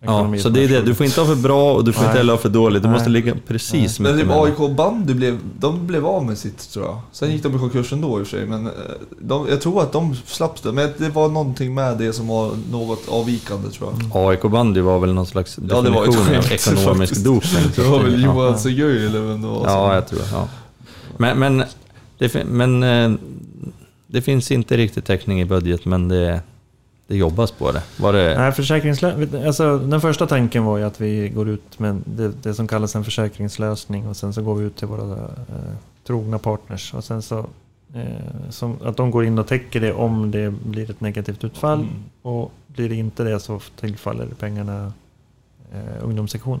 Ja, 0.00 0.34
så 0.38 0.48
det 0.48 0.64
är 0.64 0.68
det. 0.68 0.82
Du 0.82 0.94
får 0.94 1.06
inte 1.06 1.20
ha 1.20 1.26
för 1.26 1.42
bra 1.42 1.74
och 1.74 1.84
du 1.84 1.92
får 1.92 2.00
Nej. 2.00 2.08
inte 2.08 2.18
heller 2.18 2.32
ha 2.32 2.40
för 2.40 2.48
dåligt. 2.48 2.82
Du 2.82 2.88
Nej. 2.88 2.96
måste 2.96 3.10
ligga 3.10 3.34
precis 3.46 4.00
Men 4.00 4.12
typ 4.12 4.16
mittemellan. 4.16 4.46
AIK 4.60 4.76
bandy 4.76 5.14
blev, 5.14 5.38
de 5.58 5.86
blev 5.86 6.06
av 6.06 6.24
med 6.24 6.38
sitt 6.38 6.70
tror 6.72 6.84
jag. 6.86 7.00
Sen 7.12 7.32
gick 7.32 7.42
de 7.42 7.56
i 7.56 7.58
konkurs 7.58 7.92
ändå 7.92 8.20
i 8.20 8.22
och 8.22 8.26
för 8.26 8.36
sig. 8.36 8.46
Men 8.46 8.66
eh, 8.66 8.72
de, 9.20 9.46
jag 9.48 9.60
tror 9.60 9.82
att 9.82 9.92
de 9.92 10.14
slapp 10.14 10.62
det. 10.62 10.72
Men 10.72 10.90
det 10.98 11.08
var 11.08 11.28
någonting 11.28 11.74
med 11.74 11.98
det 11.98 12.12
som 12.12 12.28
var 12.28 12.50
något 12.70 13.08
avvikande 13.08 13.70
tror 13.70 13.92
jag. 14.12 14.28
AIK 14.30 14.42
bandy 14.42 14.80
var 14.80 14.98
väl 14.98 15.14
någon 15.14 15.26
slags 15.26 15.58
Ja, 15.68 15.80
det 15.80 15.90
var 15.90 16.06
definition 16.06 16.36
av 16.36 16.52
ekonomisk 16.52 16.98
faktiskt. 16.98 17.24
doping. 17.24 17.72
Det 17.76 17.82
var 17.82 18.02
väl. 18.02 18.24
Johan 18.24 18.58
Segöj 18.58 19.06
eller 19.06 19.20
vem 19.20 19.42
det 19.42 19.48
var. 19.48 19.66
Ja, 19.66 19.94
jag 19.94 20.08
tror. 20.08 20.20
Ja. 20.32 20.48
Men, 21.16 21.38
men, 21.38 21.64
det, 22.18 22.44
men 22.44 22.82
eh, 22.82 23.10
det 24.06 24.22
finns 24.22 24.50
inte 24.50 24.76
riktigt 24.76 25.04
täckning 25.04 25.40
i 25.40 25.44
budget, 25.44 25.84
men 25.84 26.08
det, 26.08 26.40
det 27.08 27.16
jobbas 27.16 27.50
på 27.50 27.72
det. 27.72 27.82
Var 27.98 28.12
det 28.12 28.38
Nej, 28.38 28.50
försäkringslö- 28.52 29.46
alltså, 29.46 29.78
den 29.78 30.00
första 30.00 30.26
tanken 30.26 30.64
var 30.64 30.78
ju 30.78 30.84
att 30.84 31.00
vi 31.00 31.28
går 31.28 31.48
ut 31.48 31.78
med 31.78 32.02
det, 32.04 32.32
det 32.42 32.54
som 32.54 32.68
kallas 32.68 32.96
en 32.96 33.04
försäkringslösning 33.04 34.08
och 34.08 34.16
sen 34.16 34.32
så 34.32 34.42
går 34.42 34.54
vi 34.54 34.64
ut 34.64 34.76
till 34.76 34.86
våra 34.88 35.12
eh, 35.24 35.72
trogna 36.06 36.38
partners 36.38 36.94
och 36.94 37.04
sen 37.04 37.22
så 37.22 37.38
eh, 37.94 38.50
som, 38.50 38.76
att 38.84 38.96
de 38.96 39.10
går 39.10 39.24
in 39.24 39.38
och 39.38 39.46
täcker 39.46 39.80
det 39.80 39.92
om 39.92 40.30
det 40.30 40.50
blir 40.50 40.90
ett 40.90 41.00
negativt 41.00 41.44
utfall 41.44 41.78
Mm. 41.80 41.90
och 42.22 42.52
blir 42.66 42.88
det 42.88 42.94
inte 42.94 43.24
det 43.24 43.40
så 43.40 43.60
tillfaller 43.80 44.26
pengarna 44.26 44.92
eh, 45.72 46.04
ungdomssektion. 46.04 46.60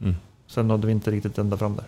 Mm. 0.00 0.14
Sen 0.46 0.68
nådde 0.68 0.86
vi 0.86 0.92
inte 0.92 1.10
riktigt 1.10 1.38
ända 1.38 1.56
fram 1.56 1.76
där. 1.76 1.84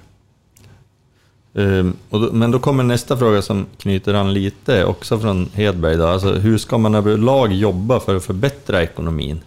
Ehm, 1.56 1.96
och 2.10 2.20
då, 2.20 2.32
men 2.32 2.50
då 2.50 2.58
kommer 2.58 2.82
nästa 2.82 3.16
fråga 3.16 3.42
som 3.42 3.66
knyter 3.78 4.14
an 4.14 4.32
lite, 4.32 4.84
också 4.84 5.18
från 5.18 5.48
Hedberg. 5.52 5.96
Då. 5.96 6.06
Alltså, 6.06 6.32
hur 6.32 6.58
ska 6.58 6.78
man 6.78 6.94
överlag 6.94 7.52
jobba 7.52 8.00
för 8.00 8.16
att 8.16 8.24
förbättra 8.24 8.82
ekonomin? 8.82 9.40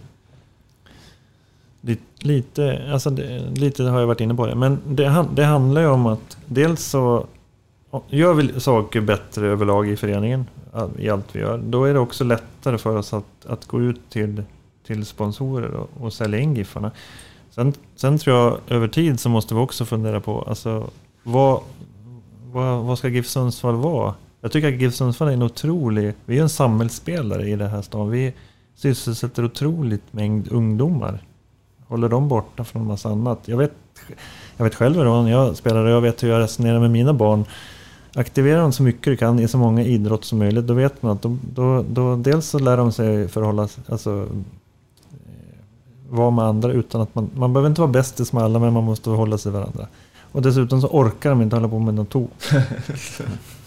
Lite, 2.22 2.88
alltså 2.92 3.10
det, 3.10 3.40
lite 3.54 3.82
har 3.82 4.00
jag 4.00 4.06
varit 4.06 4.20
inne 4.20 4.34
på 4.34 4.46
det. 4.46 4.54
Men 4.54 4.78
det, 4.86 5.26
det 5.34 5.44
handlar 5.44 5.80
ju 5.80 5.86
om 5.86 6.06
att 6.06 6.36
dels 6.46 6.84
så 6.84 7.26
gör 8.08 8.34
vi 8.34 8.60
saker 8.60 9.00
bättre 9.00 9.46
överlag 9.46 9.88
i 9.88 9.96
föreningen 9.96 10.46
i 10.98 11.10
allt 11.10 11.26
vi 11.32 11.40
gör. 11.40 11.58
Då 11.58 11.84
är 11.84 11.94
det 11.94 12.00
också 12.00 12.24
lättare 12.24 12.78
för 12.78 12.96
oss 12.96 13.12
att, 13.12 13.46
att 13.46 13.66
gå 13.66 13.80
ut 13.80 14.00
till, 14.10 14.42
till 14.86 15.06
sponsorer 15.06 15.70
och, 15.70 15.90
och 16.00 16.12
sälja 16.12 16.38
in 16.38 16.56
Giffarna. 16.56 16.90
Sen, 17.50 17.72
sen 17.96 18.18
tror 18.18 18.36
jag 18.36 18.58
över 18.68 18.88
tid 18.88 19.20
så 19.20 19.28
måste 19.28 19.54
vi 19.54 19.60
också 19.60 19.84
fundera 19.84 20.20
på 20.20 20.42
alltså, 20.48 20.90
vad, 21.22 21.60
vad, 22.52 22.84
vad 22.84 22.98
ska 22.98 23.08
GIF 23.08 23.26
Sundsvall 23.26 23.76
vara? 23.76 24.14
Jag 24.40 24.52
tycker 24.52 24.68
att 24.68 24.80
GIF 24.80 24.94
Sundsvall 24.94 25.28
är 25.28 25.32
en 25.32 25.42
otrolig, 25.42 26.14
vi 26.24 26.38
är 26.38 26.42
en 26.42 26.48
samhällsspelare 26.48 27.48
i 27.48 27.56
den 27.56 27.70
här 27.70 27.82
stan. 27.82 28.10
Vi 28.10 28.32
sysselsätter 28.74 29.44
otroligt 29.44 30.12
mängd 30.12 30.52
ungdomar 30.52 31.20
håller 31.90 32.08
dem 32.08 32.28
borta 32.28 32.64
från 32.64 32.86
massa 32.86 33.08
annat. 33.08 33.38
Jag 33.44 33.56
vet, 33.56 33.72
jag 34.56 34.64
vet 34.64 34.74
själv 34.74 34.96
hur 34.96 35.04
när 35.04 35.30
jag 35.30 35.56
spelar 35.56 35.84
och 35.84 35.90
jag 35.90 36.00
vet 36.00 36.22
hur 36.22 36.28
jag 36.28 36.40
resonerar 36.40 36.80
med 36.80 36.90
mina 36.90 37.12
barn. 37.12 37.44
Aktivera 38.14 38.60
dem 38.60 38.72
så 38.72 38.82
mycket 38.82 39.04
du 39.04 39.16
kan 39.16 39.38
i 39.38 39.48
så 39.48 39.58
många 39.58 39.84
idrott 39.84 40.24
som 40.24 40.38
möjligt. 40.38 40.66
Då 40.66 40.74
vet 40.74 41.02
man 41.02 41.12
att 41.12 41.22
de, 41.22 41.40
då, 41.54 41.84
då, 41.88 42.16
dels 42.16 42.46
så 42.46 42.58
lär 42.58 42.76
de 42.76 42.92
sig 42.92 43.28
förhålla 43.28 43.68
sig, 43.68 43.84
alltså 43.88 44.28
eh, 45.10 45.18
vara 46.08 46.30
med 46.30 46.44
andra 46.44 46.72
utan 46.72 47.00
att 47.00 47.14
man, 47.14 47.30
man 47.34 47.52
behöver 47.52 47.68
inte 47.68 47.80
vara 47.80 47.92
bästis 47.92 48.32
med 48.32 48.42
alla 48.42 48.58
men 48.58 48.72
man 48.72 48.84
måste 48.84 49.10
hålla 49.10 49.38
sig 49.38 49.52
varandra. 49.52 49.86
Och 50.32 50.42
dessutom 50.42 50.80
så 50.80 50.88
orkar 50.88 51.30
de 51.30 51.42
inte 51.42 51.56
hålla 51.56 51.68
på 51.68 51.78
med 51.78 51.94
något 51.94 52.10
tok. 52.10 52.30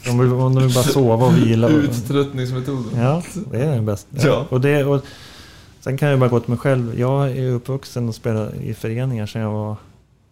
De 0.06 0.20
vill, 0.20 0.30
de 0.30 0.56
vill 0.56 0.74
bara 0.74 0.84
sova 0.84 1.26
och 1.26 1.38
vila. 1.38 1.68
Uttröttningsmetoden. 1.68 3.00
Ja, 3.02 3.24
det 3.52 3.58
är 3.58 3.76
den 3.76 3.86
bästa. 3.86 4.28
Ja. 4.28 4.46
Och 4.50 4.62
det, 4.62 4.86
och 4.86 5.02
sen 5.80 5.98
kan 5.98 6.10
jag 6.10 6.20
bara 6.20 6.30
gå 6.30 6.40
till 6.40 6.50
mig 6.50 6.60
själv. 6.60 7.00
Jag 7.00 7.32
är 7.32 7.52
uppvuxen 7.52 8.10
och 8.10 8.16
spelar 8.16 8.56
i 8.56 8.74
föreningar 8.74 9.26
sedan 9.26 9.42
jag 9.42 9.52
var, 9.52 9.76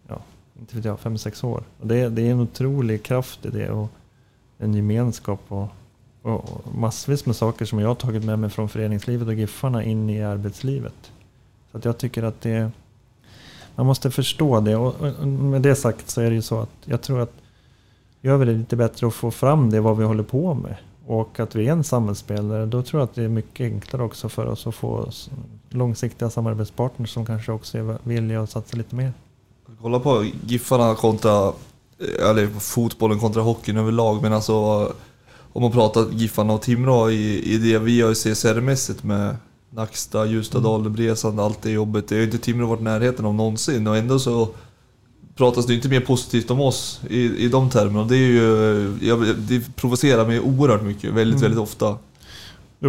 ja, 0.08 0.22
inte 0.60 0.76
vet 0.76 0.84
jag, 0.84 1.00
fem 1.00 1.18
sex 1.18 1.44
år. 1.44 1.62
Och 1.80 1.86
det, 1.86 2.08
det 2.08 2.22
är 2.22 2.30
en 2.30 2.40
otrolig 2.40 3.02
kraft 3.02 3.46
i 3.46 3.50
det 3.50 3.70
och 3.70 3.88
en 4.58 4.74
gemenskap 4.74 5.40
och, 5.48 5.68
och, 6.22 6.34
och 6.34 6.74
massvis 6.74 7.26
med 7.26 7.36
saker 7.36 7.64
som 7.64 7.78
jag 7.78 7.88
har 7.88 7.94
tagit 7.94 8.24
med 8.24 8.38
mig 8.38 8.50
från 8.50 8.68
föreningslivet 8.68 9.28
och 9.28 9.34
Giffarna 9.34 9.84
in 9.84 10.10
i 10.10 10.22
arbetslivet. 10.22 11.12
Så 11.70 11.78
att 11.78 11.84
jag 11.84 11.98
tycker 11.98 12.22
att 12.22 12.40
det 12.40 12.70
man 13.74 13.86
måste 13.86 14.10
förstå 14.10 14.60
det. 14.60 14.76
Och 14.76 14.94
och 15.20 15.28
med 15.28 15.62
det 15.62 15.74
sagt 15.74 16.10
så 16.10 16.20
är 16.20 16.30
det 16.30 16.34
ju 16.34 16.42
så 16.42 16.60
att 16.60 16.70
jag 16.84 17.02
tror 17.02 17.20
att 17.20 17.32
gör 18.20 18.36
vi 18.36 18.44
det 18.44 18.52
lite 18.52 18.76
bättre 18.76 19.06
att 19.06 19.14
få 19.14 19.30
fram 19.30 19.70
det 19.70 19.80
vad 19.80 19.96
vi 19.96 20.04
håller 20.04 20.22
på 20.22 20.54
med 20.54 20.76
och 21.06 21.40
att 21.40 21.54
vi 21.54 21.68
är 21.68 21.72
en 21.72 21.84
samhällsspelare, 21.84 22.66
då 22.66 22.82
tror 22.82 23.00
jag 23.00 23.04
att 23.04 23.14
det 23.14 23.22
är 23.22 23.28
mycket 23.28 23.64
enklare 23.64 24.02
också 24.02 24.28
för 24.28 24.46
oss 24.46 24.66
att 24.66 24.74
få 24.74 25.08
långsiktiga 25.68 26.30
samarbetspartners 26.30 27.10
som 27.10 27.26
kanske 27.26 27.52
också 27.52 27.78
är 27.78 27.98
villiga 28.02 28.42
att 28.42 28.50
satsa 28.50 28.76
lite 28.76 28.94
mer. 28.94 29.12
Kolla 29.80 30.00
på 30.00 30.26
Giffarna 30.46 30.94
kontra, 30.94 31.52
eller 32.28 32.46
fotbollen 32.46 33.18
kontra 33.18 33.42
hockeyn 33.42 33.76
överlag, 33.76 34.22
men 34.22 34.32
alltså 34.32 34.54
om 35.52 35.62
man 35.62 35.72
pratar 35.72 36.06
Giffarna 36.12 36.52
och 36.52 36.62
Timrå 36.62 37.10
i, 37.10 37.54
i 37.54 37.58
det 37.58 37.78
vi 37.78 37.96
gör 37.96 38.14
CSR-mässigt 38.14 39.04
med 39.04 39.36
Nacksta, 39.74 40.26
Ljustadal, 40.26 40.90
Bresand, 40.90 41.40
allt 41.40 41.62
det 41.62 41.70
jobbet. 41.70 42.08
Det 42.08 42.14
har 42.16 42.22
inte 42.22 42.38
Timrå 42.38 42.66
varit 42.66 42.80
i 42.80 42.84
närheten 42.84 43.24
av 43.26 43.34
någonsin 43.34 43.86
och 43.86 43.96
ändå 43.96 44.18
så 44.18 44.48
pratas 45.36 45.66
det 45.66 45.74
inte 45.74 45.88
mer 45.88 46.00
positivt 46.00 46.50
om 46.50 46.60
oss 46.60 47.00
i, 47.08 47.44
i 47.44 47.48
de 47.48 47.70
termerna. 47.70 48.04
Det 48.04 48.16
är 48.16 48.28
ju, 48.28 48.98
jag, 49.02 49.36
det 49.38 49.76
provocerar 49.76 50.26
mig 50.26 50.40
oerhört 50.40 50.82
mycket, 50.82 51.10
väldigt, 51.12 51.34
Mm. 51.40 51.42
väldigt 51.42 51.60
ofta. 51.60 51.96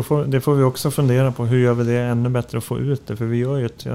Får, 0.04 0.26
det 0.26 0.42
får 0.42 0.56
vi 0.56 0.64
också 0.64 0.92
fundera 0.92 1.32
på, 1.32 1.46
hur 1.46 1.58
gör 1.60 1.74
vi 1.74 1.84
det 1.84 2.00
ännu 2.00 2.30
bättre 2.30 2.58
att 2.58 2.64
få 2.64 2.80
ut 2.80 3.08
det? 3.08 3.16
För 3.16 3.26
vi 3.26 3.38
gör 3.38 3.58
ju 3.58 3.66
ett, 3.66 3.86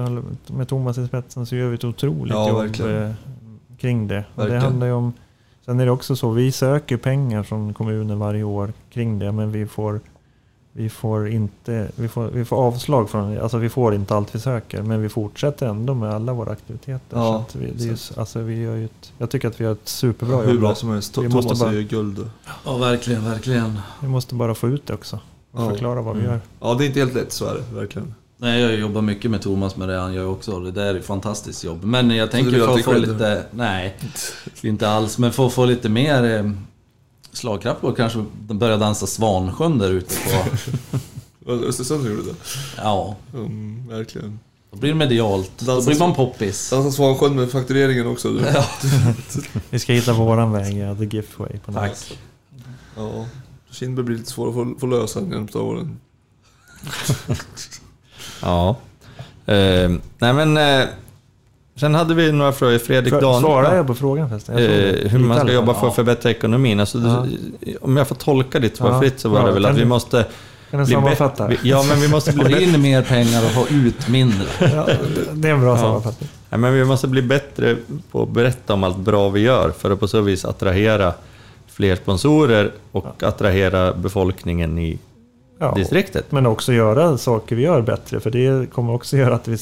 med 0.47 0.67
Thomas 0.67 0.97
i 0.97 1.07
spetsen 1.07 1.45
så 1.45 1.55
gör 1.55 1.69
vi 1.69 1.75
ett 1.75 1.83
otroligt 1.83 2.33
Ja, 2.33 2.49
jobb 2.49 2.57
verkligen. 2.61 3.03
eh, 3.03 3.11
kring 3.79 4.07
det. 4.07 4.23
Och 4.35 4.45
det 4.45 4.59
handlar 4.59 4.87
ju 4.87 4.93
om, 4.93 5.13
sen 5.65 5.79
är 5.79 5.85
det 5.85 5.91
också 5.91 6.15
så, 6.15 6.31
vi 6.31 6.51
söker 6.51 6.97
pengar 6.97 7.43
från 7.43 7.73
kommunen 7.73 8.19
varje 8.19 8.43
år 8.43 8.73
kring 8.93 9.19
det, 9.19 9.31
men 9.31 9.51
vi 9.51 9.65
får 9.65 9.99
vi 10.73 10.89
får 10.89 11.29
inte, 11.29 11.87
vi 11.95 12.07
får, 12.07 12.27
vi 12.27 12.45
får 12.45 12.57
avslag 12.57 13.09
från, 13.09 13.37
alltså 13.41 13.57
vi 13.57 13.69
får 13.69 13.95
inte 13.95 14.15
allt 14.15 14.35
vi 14.35 14.39
söker, 14.39 14.81
men 14.81 15.01
vi 15.01 15.09
fortsätter 15.09 15.67
ändå 15.67 15.93
med 15.93 16.13
alla 16.13 16.33
våra 16.33 16.51
aktiviteter. 16.51 17.17
Ja, 17.17 17.45
så 17.51 17.57
att 17.59 17.63
vi, 17.63 17.71
det 17.71 17.83
är, 17.83 17.87
ju 17.87 17.93
s- 17.93 18.11
alltså 18.17 18.39
vi 18.39 18.61
gör 18.61 18.75
ju 18.75 18.85
ett, 18.85 19.11
jag 19.17 19.29
tycker 19.29 19.47
att 19.47 19.59
vi 19.59 19.63
gör 19.63 19.71
ett 19.71 19.87
superbra 19.87 20.37
Hur 20.37 20.49
jobb. 20.51 20.59
bra 20.59 20.69
där. 20.69 20.75
som 20.75 20.89
helst. 20.89 21.17
Vi 21.17 21.21
måste 21.27 21.41
Thomas 21.41 21.59
bara- 21.59 21.69
är 21.69 21.73
ju 21.75 21.83
guld. 21.83 22.29
Ja, 22.65 22.77
verkligen, 22.77 23.25
verkligen. 23.25 23.79
Vi 24.01 24.07
måste 24.07 24.35
bara 24.35 24.55
få 24.55 24.67
ut 24.69 24.87
det 24.87 24.93
också. 24.93 25.19
Och 25.51 25.61
Ja. 25.63 25.69
förklara 25.69 26.01
vad 26.01 26.15
vi 26.15 26.21
Mm. 26.21 26.31
gör. 26.31 26.41
Ja, 26.59 26.73
det 26.73 26.83
är 26.83 26.87
inte 26.87 26.99
helt 26.99 27.13
lätt, 27.13 27.31
så 27.33 27.45
är 27.45 27.53
det 27.55 27.75
verkligen. 27.79 28.13
Nej, 28.37 28.61
jag 28.61 28.75
jobbar 28.75 29.01
mycket 29.01 29.31
med 29.31 29.41
Thomas 29.41 29.75
med 29.77 29.89
det 29.89 29.97
han 29.99 30.13
gör 30.13 30.25
också. 30.27 30.59
Det 30.59 30.71
där 30.71 30.85
är 30.85 30.95
ett 30.99 31.05
fantastiskt 31.05 31.63
jobb. 31.63 31.83
Men 31.83 32.09
jag 32.15 32.31
tänker 32.31 32.51
för 32.65 32.73
att 32.75 32.83
få 32.85 32.93
lite... 32.93 33.43
Nej, 33.51 33.97
inte 34.61 34.89
alls. 34.89 35.17
Men 35.17 35.31
för 35.31 35.47
att 35.47 35.53
få 35.53 35.65
lite 35.65 35.89
mer 35.89 36.53
slagkraft 37.31 37.81
på 37.81 37.91
kanske 37.91 38.25
börja 38.37 38.77
dansa 38.77 39.07
Svansjön 39.07 39.77
där 39.77 39.89
ute 39.91 40.15
på... 40.15 41.51
Östersund 41.51 42.07
gjorde 42.07 42.23
det. 42.23 42.35
Ja, 42.77 43.15
Mm, 43.33 43.87
verkligen. 43.87 44.39
då 44.71 44.77
blir 44.77 44.89
det 44.89 44.95
medialt. 44.95 45.51
Då 45.59 45.65
Dansa 45.65 45.89
blir 45.89 45.99
man 45.99 46.13
poppis. 46.13 46.69
Dansa 46.69 46.91
Svansjön 46.91 47.35
med 47.35 47.51
faktureringen 47.51 48.07
också. 48.07 48.29
Du. 48.31 48.45
Ja. 48.45 48.65
Vi 49.69 49.79
ska 49.79 49.93
hitta 49.93 50.13
våran 50.13 50.51
väg, 50.51 50.77
ja, 50.77 50.95
the 50.95 51.05
giftway. 51.05 51.59
På 51.65 51.71
något 51.71 51.81
Tack. 51.81 51.95
sätt. 51.97 52.17
ja. 52.95 53.25
Kindberg 53.71 54.05
blir 54.05 54.17
lite 54.17 54.31
svår 54.31 54.47
att 54.49 54.53
få, 54.53 54.75
få 54.79 54.85
lösa 54.87 55.19
genom 55.19 55.47
åren. 55.53 55.99
Ja. 58.41 58.69
Eh, 59.45 59.89
nej 60.19 60.33
men... 60.33 60.57
Eh, 60.57 60.87
sen 61.79 61.95
hade 61.95 62.13
vi 62.13 62.31
några 62.31 62.51
frågor. 62.51 62.77
Fredrik 62.77 63.13
För- 63.13 63.21
Dan. 63.21 63.41
Svarar 63.41 63.75
jag 63.75 63.87
på 63.87 63.95
frågan 63.95 64.29
förresten? 64.29 64.57
Eh, 64.57 65.09
hur 65.09 65.19
man 65.19 65.39
ska 65.39 65.51
jobba 65.53 65.73
för 65.73 65.87
att 65.87 65.95
förbättra 65.95 66.31
ekonomin. 66.31 66.79
Alltså, 66.79 66.97
Ja. 66.97 67.25
Om 67.81 67.97
jag 67.97 68.07
får 68.07 68.15
tolka 68.15 68.59
ditt 68.59 68.77
svar 68.77 68.89
Ja. 68.91 68.99
fritt 69.01 69.19
så 69.19 69.29
var 69.29 69.39
Ja, 69.39 69.45
det 69.45 69.51
väl 69.53 69.65
att 69.65 69.77
vi 69.77 69.85
måste 69.85 70.25
Kan 70.71 70.79
du 70.79 70.85
bli 70.85 70.93
sammanfatta? 70.93 71.47
bättre. 71.47 71.67
Ja, 71.69 71.83
men 71.89 72.01
vi 72.01 72.07
måste 72.07 72.31
bli 72.33 72.43
bättre. 72.43 72.63
in 72.63 72.81
mer 72.81 73.01
pengar 73.01 73.43
och 73.45 73.51
få 73.51 73.73
ut 73.73 74.07
mindre. 74.07 74.47
Ja, 74.59 74.87
det 75.33 75.47
är 75.49 75.53
en 75.53 75.61
bra 75.61 75.69
Ja. 75.69 75.77
sammanfattning. 75.77 76.29
Nej, 76.49 76.59
men 76.59 76.73
vi 76.73 76.85
måste 76.85 77.07
bli 77.07 77.21
bättre 77.21 77.75
på 78.11 78.23
att 78.23 78.29
berätta 78.29 78.73
om 78.73 78.83
allt 78.83 78.97
bra 78.97 79.29
vi 79.29 79.39
gör 79.41 79.71
för 79.71 79.91
att 79.91 79.99
på 79.99 80.07
så 80.07 80.21
vis 80.21 80.45
attrahera 80.45 81.13
fler 81.67 81.95
sponsorer 81.95 82.71
och 82.91 83.23
attrahera 83.23 83.93
befolkningen 83.93 84.77
i 84.79 84.99
Ja. 85.59 85.73
distriktet. 85.75 86.31
Men 86.31 86.45
också 86.45 86.73
göra 86.73 87.17
saker 87.17 87.55
vi 87.55 87.61
gör 87.61 87.81
bättre. 87.81 88.19
För 88.19 88.31
det 88.31 88.71
kommer 88.73 88.93
också 88.93 89.17
göra 89.17 89.35
att 89.35 89.47
vi 89.47 89.57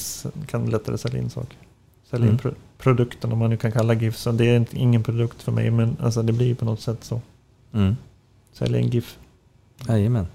kan 0.52 0.70
lättare 0.70 0.98
sälja 0.98 1.20
in 1.20 1.30
saker. 1.30 1.58
Sälja 2.10 2.26
in 2.26 2.30
Mm. 2.30 2.38
pro- 2.38 2.54
produkten 2.78 3.32
om 3.32 3.40
man 3.40 3.50
nu 3.50 3.58
kan 3.58 3.72
kalla 3.72 3.94
GIF. 3.94 4.18
Så 4.18 4.32
det 4.32 4.46
är 4.50 4.66
ingen 4.72 5.04
produkt 5.04 5.42
för 5.44 5.52
mig. 5.52 5.72
Men 5.72 5.98
alltså, 6.02 6.22
det 6.22 6.34
blir 6.34 6.56
på 6.56 6.66
något 6.66 6.82
sätt 6.82 7.04
så. 7.04 7.22
Mm. 7.74 7.96
Sälja 8.54 8.80
in 8.80 8.90
GIF. 8.90 9.18
Jajamän. 9.88 10.28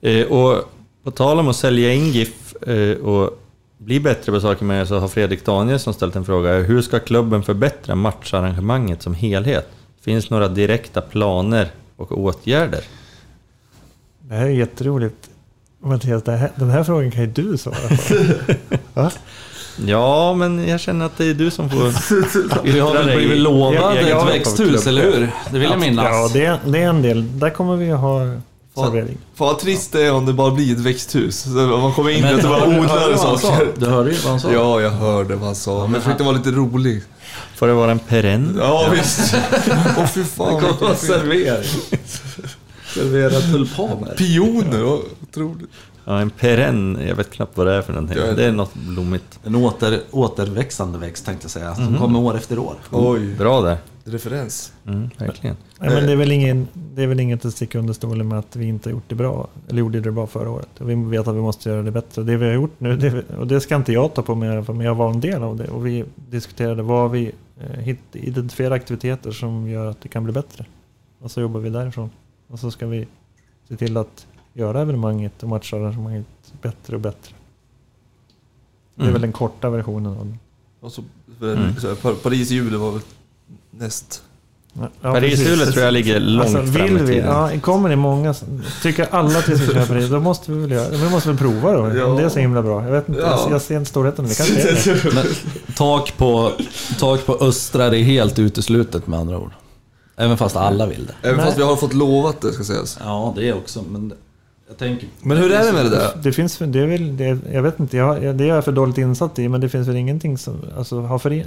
Eh, 0.00 0.26
och 0.26 0.70
på 1.02 1.10
tal 1.10 1.38
om 1.38 1.48
att 1.48 1.56
sälja 1.56 1.92
in 1.94 2.04
GIF 2.12 2.56
eh, 2.62 2.96
och 2.96 3.42
bli 3.78 4.00
bättre 4.00 4.32
på 4.32 4.40
saker 4.40 4.64
med 4.64 4.88
så 4.88 4.98
har 4.98 5.08
Fredrik 5.08 5.44
Danielsson 5.46 5.94
ställt 5.94 6.16
en 6.16 6.24
fråga. 6.24 6.58
Hur 6.62 6.82
ska 6.82 6.98
klubben 6.98 7.42
förbättra 7.42 7.94
matcharrangemanget 7.94 9.02
som 9.02 9.14
helhet? 9.14 9.68
Finns 10.00 10.30
några 10.30 10.48
direkta 10.48 11.00
planer 11.00 11.68
och 11.96 12.18
åtgärder? 12.20 12.80
Det 14.20 14.34
här 14.34 14.46
är 14.46 14.50
jätteroligt. 14.50 15.30
Mattias, 15.78 16.22
det 16.22 16.32
här, 16.32 16.50
den 16.56 16.70
här 16.70 16.84
frågan 16.84 17.10
kan 17.10 17.20
ju 17.20 17.26
du 17.30 17.58
svara 17.58 17.76
på. 18.94 19.10
Ja, 19.86 20.34
men 20.34 20.68
jag 20.68 20.80
känner 20.80 21.06
att 21.06 21.18
det 21.18 21.24
är 21.24 21.34
du 21.34 21.50
som 21.50 21.70
får 21.70 22.62
Vi 22.62 22.80
har 22.80 22.94
väl 22.94 23.16
blivit 23.16 23.38
lovade 23.38 24.00
ett 24.00 24.28
växthus, 24.28 24.86
eller 24.86 25.02
hur? 25.02 25.30
Det 25.50 25.58
vill 25.58 25.70
jag 25.70 25.80
minnas. 25.80 26.06
Ja, 26.10 26.30
det 26.32 26.44
är, 26.44 26.58
det 26.66 26.78
är 26.82 26.88
en 26.88 27.02
del. 27.02 27.38
Där 27.38 27.50
kommer 27.50 27.76
vi 27.76 27.92
att 27.92 28.00
ha 28.00 28.20
servering. 28.74 29.18
Fan 29.34 29.46
vad 29.48 29.58
trist 29.58 29.92
det 29.92 30.02
är 30.02 30.12
om 30.12 30.26
det 30.26 30.32
bara 30.32 30.50
blir 30.50 30.72
ett 30.72 30.78
växthus. 30.80 31.42
Så 31.42 31.48
man 31.50 31.92
kommer 31.92 32.10
in 32.10 32.22
Men 32.22 32.34
och 32.34 32.42
det 32.42 32.48
bara 32.48 32.66
odlar 32.66 33.16
saker. 33.16 33.68
Du 33.76 33.86
hörde 33.86 34.10
ju 34.10 34.16
vad 34.16 34.30
han 34.30 34.40
sa. 34.40 34.52
Ja, 34.52 34.80
jag 34.80 34.90
hörde 34.90 35.34
vad 35.34 35.46
han 35.46 35.54
sa. 35.54 35.82
Men 35.82 35.94
jag 35.94 36.02
försökte 36.02 36.24
vara 36.24 36.36
lite 36.36 36.50
rolig. 36.50 37.02
Får 37.56 37.66
det 37.66 37.72
vara 37.72 37.90
en 37.90 37.98
perenn? 37.98 38.56
Ja, 38.60 38.88
visst. 38.92 39.36
Åh 39.98 40.06
fy 40.06 40.24
fan. 40.24 40.62
vilken 40.64 40.96
fin- 40.96 41.08
servering. 41.08 41.68
Servera 42.94 43.40
tulpaner. 43.40 44.14
Pioner, 44.16 44.84
otroligt. 45.22 45.70
Ja, 46.08 46.20
en 46.20 46.30
perenn. 46.30 46.98
Jag 47.08 47.16
vet 47.16 47.30
knappt 47.30 47.56
vad 47.56 47.66
det 47.66 47.72
är 47.72 47.82
för 47.82 47.92
någonting. 47.92 48.18
Ja. 48.26 48.32
Det 48.32 48.44
är 48.44 48.52
något 48.52 48.74
blommigt. 48.74 49.40
En 49.44 49.54
åter, 49.54 50.00
återväxande 50.10 50.98
växt 50.98 51.26
tänkte 51.26 51.44
jag 51.44 51.50
säga, 51.50 51.74
som 51.74 51.84
Mhm. 51.84 51.98
kommer 51.98 52.18
år 52.18 52.36
efter 52.36 52.58
år. 52.58 52.74
Oj, 52.90 53.34
Bra 53.38 53.60
där. 53.60 53.76
referens. 54.04 54.72
Mm, 54.86 55.10
verkligen. 55.18 55.56
Nej, 55.80 55.90
men 55.90 56.06
det, 56.06 56.12
är 56.12 56.16
väl 56.16 56.32
ingen, 56.32 56.68
det 56.94 57.02
är 57.02 57.06
väl 57.06 57.20
inget 57.20 57.44
att 57.44 57.52
sticka 57.54 57.78
under 57.78 57.92
stolen 57.94 58.28
med 58.28 58.38
att 58.38 58.56
vi 58.56 58.66
inte 58.66 58.90
gjort 58.90 59.02
det 59.08 59.14
bra. 59.14 59.48
Eller 59.68 59.78
gjorde 59.78 60.00
det 60.00 60.12
bra 60.12 60.26
förra 60.26 60.50
året. 60.50 60.68
Vi 60.78 60.94
vet 60.94 61.28
att 61.28 61.34
vi 61.36 61.40
måste 61.40 61.68
göra 61.68 61.82
det 61.82 61.90
bättre. 61.90 62.22
Det 62.22 62.36
vi 62.36 62.46
har 62.46 62.52
gjort 62.52 62.74
nu, 62.80 62.96
det, 62.96 63.24
och 63.38 63.46
det 63.46 63.60
ska 63.60 63.76
inte 63.76 63.92
jag 63.92 64.14
ta 64.14 64.22
på 64.22 64.34
mig 64.34 64.62
men 64.68 64.80
jag 64.80 64.94
var 64.94 65.10
en 65.10 65.20
del 65.20 65.42
av 65.42 65.56
det. 65.56 65.68
Och 65.68 65.86
vi 65.86 66.04
diskuterade 66.30 66.82
vad 66.82 67.10
vi 67.10 67.32
eh, 67.60 67.94
identifierar 68.12 68.70
aktiviteter 68.74 69.30
som 69.30 69.68
gör 69.68 69.86
att 69.90 70.00
det 70.00 70.08
kan 70.08 70.24
bli 70.24 70.32
bättre. 70.32 70.64
Och 71.22 71.30
så 71.30 71.40
jobbar 71.40 71.60
vi 71.60 71.70
därifrån. 71.70 72.10
Och 72.48 72.58
så 72.58 72.70
ska 72.70 72.86
vi 72.86 73.06
se 73.68 73.76
till 73.76 73.96
att 73.96 74.26
göra 74.56 74.80
evenemanget 74.80 75.42
och 75.42 75.48
matcharrangemanget 75.48 76.26
bättre 76.62 76.94
och 76.96 77.00
bättre. 77.00 77.32
Det 78.94 79.00
är 79.02 79.04
Mm. 79.04 79.12
väl 79.12 79.22
den 79.22 79.32
korta 79.32 79.70
versionen 79.70 80.18
av 80.18 80.26
det. 80.26 80.36
Och 80.80 80.92
så, 80.92 81.02
Mm. 81.42 81.76
så 81.80 81.88
här, 81.88 81.94
Pa- 81.94 82.14
Paris 82.22 82.50
i 82.50 82.54
jul 82.54 82.76
var 82.76 82.90
väl 82.92 83.00
näst. 83.70 84.22
Ja, 84.72 84.88
Paris-hjulet 85.12 85.72
tror 85.72 85.84
jag 85.84 85.94
ligger 85.94 86.20
långt 86.20 86.56
Alltså, 86.56 86.72
fram 86.72 86.86
i 86.86 86.90
vill 86.92 86.98
vi, 87.02 87.06
tiden. 87.14 87.26
ja, 87.26 87.50
kommer 87.60 87.88
det 87.88 87.96
många, 87.96 88.34
tycker 88.82 89.06
alla 89.14 89.38
att 89.38 89.48
vi 89.48 89.58
ska 89.58 89.72
köra 89.74 89.86
Paris, 89.86 90.08
då 90.10 90.20
måste 90.20 90.52
vi 90.52 90.58
väl 90.60 90.70
göra 90.70 90.88
Vi 90.88 91.10
måste 91.10 91.28
väl 91.28 91.38
prova 91.38 91.72
då, 91.72 91.96
Ja. 91.98 92.04
om 92.06 92.16
det 92.16 92.22
är 92.24 92.28
så 92.28 92.38
himla 92.38 92.62
bra. 92.62 92.84
Jag 92.84 92.90
vet 92.92 93.08
inte, 93.08 93.20
Ja. 93.20 93.46
jag, 93.50 93.62
ser 93.62 93.76
inte 93.76 93.90
storheten, 93.90 94.24
men 94.24 94.28
det 94.28 94.36
kanske 94.36 94.90
är 94.90 95.04
det. 95.04 95.14
Men, 95.14 95.26
tak, 95.76 96.16
på, 96.16 96.52
tak 96.98 97.26
på 97.26 97.34
Östra, 97.40 97.90
det 97.90 97.98
är 97.98 98.02
helt 98.02 98.38
uteslutet 98.38 99.06
med 99.06 99.18
andra 99.20 99.38
ord. 99.38 99.52
Även 100.16 100.36
fast 100.38 100.56
alla 100.56 100.86
vill 100.86 101.06
det. 101.06 101.14
Även 101.28 101.36
Nej. 101.36 101.46
fast 101.46 101.58
vi 101.58 101.62
har 101.62 101.76
fått 101.76 101.94
lovat 101.94 102.40
det 102.40 102.52
ska 102.52 102.64
sägas. 102.64 102.98
Ja, 103.04 103.32
det 103.36 103.52
också, 103.52 103.82
men 103.88 104.12
tänker... 104.78 105.08
Men 105.22 105.36
hur 105.36 105.52
är 105.52 105.66
det 105.66 105.72
med 105.72 105.84
det 105.84 105.90
där? 105.90 106.10
Det 106.22 106.32
finns, 106.32 106.58
det 106.58 106.80
är 106.80 106.86
väl, 106.86 107.16
det, 107.16 107.38
jag 107.52 107.62
vet 107.62 107.80
inte, 107.80 107.96
jag, 107.96 108.36
det 108.36 108.44
är 108.44 108.48
jag 108.48 108.64
för 108.64 108.72
dåligt 108.72 108.98
insatt 108.98 109.38
i, 109.38 109.48
men 109.48 109.60
det 109.60 109.68
finns 109.68 109.88
väl 109.88 109.96
ingenting 109.96 110.38
som, 110.38 110.54
alltså 110.76 111.00
har, 111.00 111.18
fören, 111.18 111.44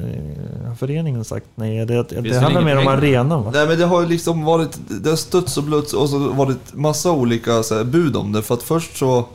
har 0.67 0.75
föreningen 0.75 1.23
sagt 1.25 1.45
nej? 1.55 1.85
Det, 1.85 2.03
det, 2.09 2.21
det 2.21 2.39
handlar 2.39 2.61
mer 2.61 2.77
om 2.77 2.87
arenan 2.87 3.43
va? 3.43 3.51
Nej 3.53 3.67
men 3.67 3.79
det 3.79 3.85
har 3.85 4.01
ju 4.01 4.07
liksom 4.07 4.43
varit, 4.45 4.79
det 4.87 5.09
har 5.09 5.17
stötts 5.17 5.57
och 5.57 5.63
blötts 5.63 5.93
och 5.93 6.09
så 6.09 6.17
varit 6.17 6.73
massa 6.73 7.11
olika 7.11 7.63
så 7.63 7.75
här, 7.75 7.83
bud 7.83 8.15
om 8.15 8.31
det. 8.31 8.41
För 8.41 8.53
att 8.53 8.63
först 8.63 8.97
så 8.97 9.25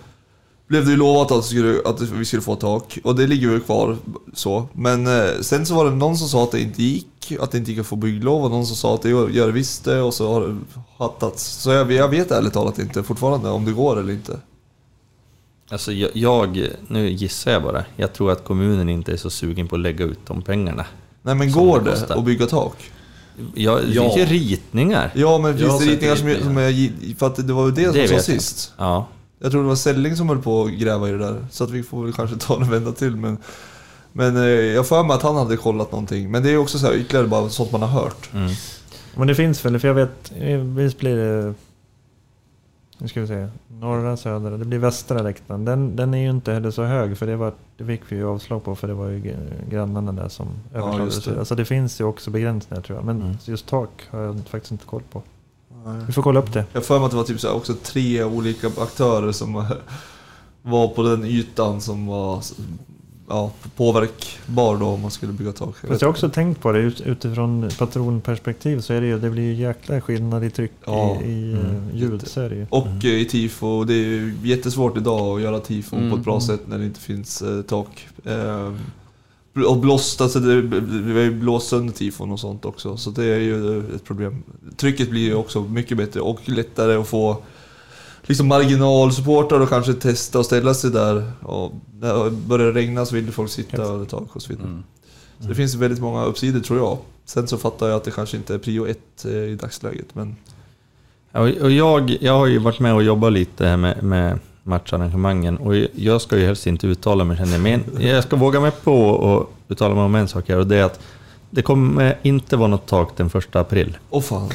blev 0.68 0.84
det 0.84 0.90
ju 0.90 0.96
lovat 0.96 1.30
att, 1.32 1.44
skulle, 1.44 1.80
att 1.84 2.00
vi 2.00 2.24
skulle 2.24 2.42
få 2.42 2.56
tak 2.56 2.98
och 3.04 3.14
det 3.16 3.26
ligger 3.26 3.48
väl 3.48 3.60
kvar 3.60 3.96
så. 4.34 4.68
Men 4.72 5.06
eh, 5.06 5.40
sen 5.40 5.66
så 5.66 5.74
var 5.74 5.84
det 5.84 5.90
någon 5.90 6.16
som 6.16 6.28
sa 6.28 6.44
att 6.44 6.50
det 6.52 6.60
inte 6.60 6.82
gick, 6.82 7.32
att 7.40 7.50
det 7.50 7.58
inte 7.58 7.70
gick 7.70 7.80
att 7.80 7.86
få 7.86 7.96
bygglov 7.96 8.44
och 8.44 8.50
någon 8.50 8.66
som 8.66 8.76
sa 8.76 8.94
att 8.94 9.02
det 9.02 9.08
gör, 9.10 9.28
gör 9.28 9.46
det 9.46 9.52
visst 9.52 9.84
det 9.84 10.00
och 10.00 10.14
så 10.14 10.32
har 10.32 10.40
det 10.48 10.56
hattats. 10.98 11.44
Så 11.44 11.70
jag, 11.70 11.92
jag 11.92 12.08
vet 12.08 12.30
ärligt 12.30 12.52
talat 12.52 12.78
inte 12.78 13.02
fortfarande 13.02 13.48
om 13.50 13.64
det 13.64 13.72
går 13.72 14.00
eller 14.00 14.12
inte. 14.12 14.38
Alltså 15.70 15.92
jag, 15.92 16.10
jag, 16.14 16.68
nu 16.88 17.10
gissar 17.10 17.50
jag 17.52 17.62
bara, 17.62 17.84
jag 17.96 18.12
tror 18.12 18.30
att 18.32 18.44
kommunen 18.44 18.88
inte 18.88 19.12
är 19.12 19.16
så 19.16 19.30
sugen 19.30 19.68
på 19.68 19.74
att 19.76 19.80
lägga 19.80 20.04
ut 20.04 20.18
de 20.26 20.42
pengarna. 20.42 20.86
Nej 21.22 21.34
men 21.34 21.52
går 21.52 21.78
det 21.80 21.84
det 21.84 21.90
kostar. 21.90 22.16
att 22.18 22.24
bygga 22.24 22.46
tak? 22.46 22.76
Ja, 23.54 23.74
det 23.74 23.92
Ja. 23.94 24.02
finns 24.02 24.16
ju 24.16 24.24
ritningar. 24.34 25.12
Ja 25.14 25.38
men 25.38 25.58
finns 25.58 25.78
det 25.78 25.84
ritningar 25.86 26.16
som, 26.16 26.26
ritningar. 26.28 26.48
som 26.48 26.58
är, 26.58 27.14
för 27.18 27.26
att 27.26 27.46
det 27.46 27.52
var 27.52 27.66
ju 27.66 27.72
det, 27.72 27.92
Det 27.92 28.08
som 28.08 28.16
sa 28.18 28.22
sist. 28.22 28.72
Ja. 28.78 29.06
Jag 29.44 29.52
tror 29.52 29.62
det 29.62 29.68
var 29.68 29.76
Selling 29.76 30.16
som 30.16 30.28
höll 30.28 30.42
på 30.42 30.64
att 30.64 30.72
gräva 30.72 31.08
i 31.08 31.12
det 31.12 31.18
där. 31.18 31.46
Så 31.50 31.64
att 31.64 31.70
vi 31.70 31.82
får 31.82 32.04
väl 32.04 32.12
kanske 32.12 32.36
ta 32.36 32.60
en 32.62 32.70
vända 32.70 32.92
till. 32.92 33.16
Men, 33.16 33.38
men 34.12 34.36
eh, 34.36 34.42
jag 34.44 34.86
för 34.86 35.02
mig 35.04 35.14
att 35.16 35.22
han 35.22 35.36
hade 35.36 35.56
kollat 35.56 35.92
någonting. 35.92 36.30
Men 36.30 36.42
det 36.42 36.50
är 36.50 36.56
också 36.56 36.78
så 36.78 36.86
här, 36.86 36.94
ytterligare 36.94 37.26
bara 37.26 37.48
sånt 37.48 37.72
man 37.72 37.82
har 37.82 37.88
hört. 37.88 38.30
Mm. 38.34 38.50
Men 39.16 39.28
det 39.28 39.34
finns 39.34 39.64
väl, 39.64 39.78
för 39.78 39.88
jag 39.88 39.94
vet, 39.94 40.32
visst 40.76 40.98
blir 40.98 41.16
det... 41.16 41.54
Nu 42.98 43.08
ska 43.08 43.20
vi 43.20 43.26
se. 43.26 43.48
Norra, 43.80 44.16
södra, 44.16 44.56
det 44.56 44.64
blir 44.64 44.78
västra 44.78 45.22
läktaren. 45.22 45.64
Den, 45.64 45.96
den 45.96 46.14
är 46.14 46.18
ju 46.18 46.30
inte 46.30 46.52
heller 46.52 46.70
så 46.70 46.82
hög 46.82 47.18
för 47.18 47.26
det, 47.26 47.36
var, 47.36 47.52
det 47.76 47.84
fick 47.84 48.00
vi 48.08 48.16
ju 48.16 48.26
avslag 48.28 48.64
på 48.64 48.74
för 48.74 48.88
det 48.88 48.94
var 48.94 49.08
ju 49.08 49.36
grannarna 49.70 50.12
där 50.12 50.28
som 50.28 50.46
Ja, 50.72 50.78
överklagade. 50.78 51.04
just 51.04 51.24
det. 51.24 51.38
Alltså 51.38 51.54
det 51.54 51.64
finns 51.64 52.00
ju 52.00 52.04
också 52.04 52.30
begränsningar 52.30 52.82
tror 52.82 52.98
jag. 52.98 53.04
Men 53.04 53.22
Mm. 53.22 53.36
just 53.44 53.66
tak 53.66 53.90
har 54.10 54.20
jag 54.20 54.40
faktiskt 54.50 54.72
inte 54.72 54.84
koll 54.86 55.02
på. 55.12 55.22
Vi 56.06 56.12
får 56.12 56.22
kolla 56.22 56.40
upp 56.40 56.52
det. 56.52 56.64
Jag 56.72 56.84
för 56.84 56.98
mig 56.98 57.04
att 57.04 57.10
det 57.10 57.16
var 57.16 57.24
typ 57.24 57.40
så 57.40 57.48
här, 57.48 57.54
också 57.54 57.74
tre 57.82 58.24
olika 58.24 58.66
aktörer 58.66 59.32
som 59.32 59.64
var 60.62 60.88
på 60.88 61.02
den 61.02 61.24
ytan 61.24 61.80
som 61.80 62.06
var 62.06 62.42
ja, 63.28 63.50
påverkbar 63.76 64.76
då 64.76 64.86
om 64.86 65.00
man 65.00 65.10
skulle 65.10 65.32
bygga 65.32 65.52
tak. 65.52 65.76
Fast 65.88 66.00
jag 66.02 66.08
har 66.08 66.12
också 66.12 66.28
tänkt 66.28 66.60
på 66.60 66.72
det 66.72 66.78
ut, 66.78 67.00
utifrån 67.00 67.68
patronperspektiv 67.78 68.80
så 68.80 68.92
är 68.92 69.00
det 69.00 69.06
ju, 69.06 69.18
det 69.18 69.30
blir 69.30 69.42
ju 69.42 69.54
jäkla 69.54 70.00
skillnad 70.00 70.44
i 70.44 70.50
tryck 70.50 70.72
Ja. 70.84 71.16
i, 71.24 71.28
i 71.30 71.52
Mm. 71.52 71.66
eh, 71.92 71.96
ljud. 72.00 72.26
Så 72.28 72.40
är 72.40 72.48
det 72.50 72.56
ju. 72.56 72.66
Och 72.70 72.86
eh, 72.86 73.04
i 73.06 73.24
tifo, 73.24 73.84
det 73.84 73.94
är 73.94 73.96
ju 73.96 74.34
jättesvårt 74.42 74.96
idag 74.96 75.36
att 75.36 75.42
göra 75.42 75.60
tifo 75.60 75.96
Mm. 75.96 76.10
på 76.10 76.16
ett 76.16 76.24
bra 76.24 76.40
sätt 76.40 76.60
när 76.66 76.78
det 76.78 76.84
inte 76.84 77.00
finns 77.00 77.42
eh, 77.42 77.62
tak. 77.62 78.08
Eh, 78.24 78.72
och 79.62 79.76
blåst, 79.76 80.20
alltså 80.20 80.40
det, 80.40 80.60
vi 80.60 81.12
har 81.12 81.20
ju 81.20 81.30
blåst 81.30 81.68
sönder 81.68 81.94
tifon 81.94 82.32
och 82.32 82.40
sånt 82.40 82.64
också. 82.64 82.96
Så 82.96 83.10
det 83.10 83.24
är 83.24 83.38
ju 83.38 83.78
ett 83.94 84.04
problem. 84.04 84.42
Trycket 84.76 85.10
blir 85.10 85.22
ju 85.22 85.34
också 85.34 85.60
mycket 85.60 85.96
bättre 85.96 86.20
och 86.20 86.48
lättare 86.48 86.94
att 86.94 87.08
få 87.08 87.42
liksom 88.22 88.48
marginalsupportrar 88.48 89.60
och 89.60 89.68
kanske 89.68 89.94
testa 89.94 90.38
och 90.38 90.46
ställa 90.46 90.74
sig 90.74 90.90
där. 90.90 91.32
Och 91.42 91.72
när 92.00 92.24
det 92.24 92.30
börjar 92.30 92.72
regna 92.72 93.06
så 93.06 93.14
vill 93.14 93.32
folk 93.32 93.50
sitta 93.50 94.02
ett 94.02 94.08
tag 94.08 94.28
och 94.32 94.42
så 94.42 94.52
vidare. 94.52 94.82
Så 95.40 95.48
det 95.48 95.54
finns 95.54 95.74
väldigt 95.74 96.00
många 96.00 96.24
uppsidor 96.24 96.60
tror 96.60 96.78
jag. 96.78 96.98
Sen 97.24 97.48
så 97.48 97.58
fattar 97.58 97.88
jag 97.88 97.96
att 97.96 98.04
det 98.04 98.10
kanske 98.10 98.36
inte 98.36 98.54
är 98.54 98.58
prio 98.58 98.86
ett 98.86 99.24
eh, 99.24 99.32
i 99.32 99.54
dagsläget, 99.54 100.14
men 100.14 100.36
Och 101.32 101.48
och 101.48 101.70
jag, 101.70 102.16
jag 102.20 102.38
har 102.38 102.46
ju 102.46 102.58
varit 102.58 102.80
med 102.80 102.94
och 102.94 103.02
jobbat 103.02 103.32
lite 103.32 103.76
med, 103.76 104.02
med 104.02 104.38
matcharrangemangen 104.64 105.56
och 105.56 105.76
jag 105.94 106.20
ska 106.20 106.38
ju 106.38 106.46
helst 106.46 106.66
inte 106.66 106.86
uttala 106.86 107.24
mig 107.24 107.36
känner 107.36 107.52
jag, 107.52 107.60
men 107.60 107.84
jag 107.98 108.24
ska 108.24 108.36
våga 108.36 108.60
mig 108.60 108.70
på 108.70 109.08
och 109.08 109.52
uttala 109.68 109.94
mig 109.94 110.04
om 110.04 110.14
en 110.14 110.28
sak 110.28 110.48
här 110.48 110.58
och 110.58 110.66
det 110.66 110.76
är 110.76 110.84
att 110.84 111.00
det 111.50 111.62
kommer 111.62 112.18
inte 112.22 112.56
vara 112.56 112.68
något 112.68 112.86
tak 112.86 113.12
den 113.16 113.30
första 113.30 113.60
april. 113.60 113.96
åh 114.10 114.22
fan. 114.22 114.50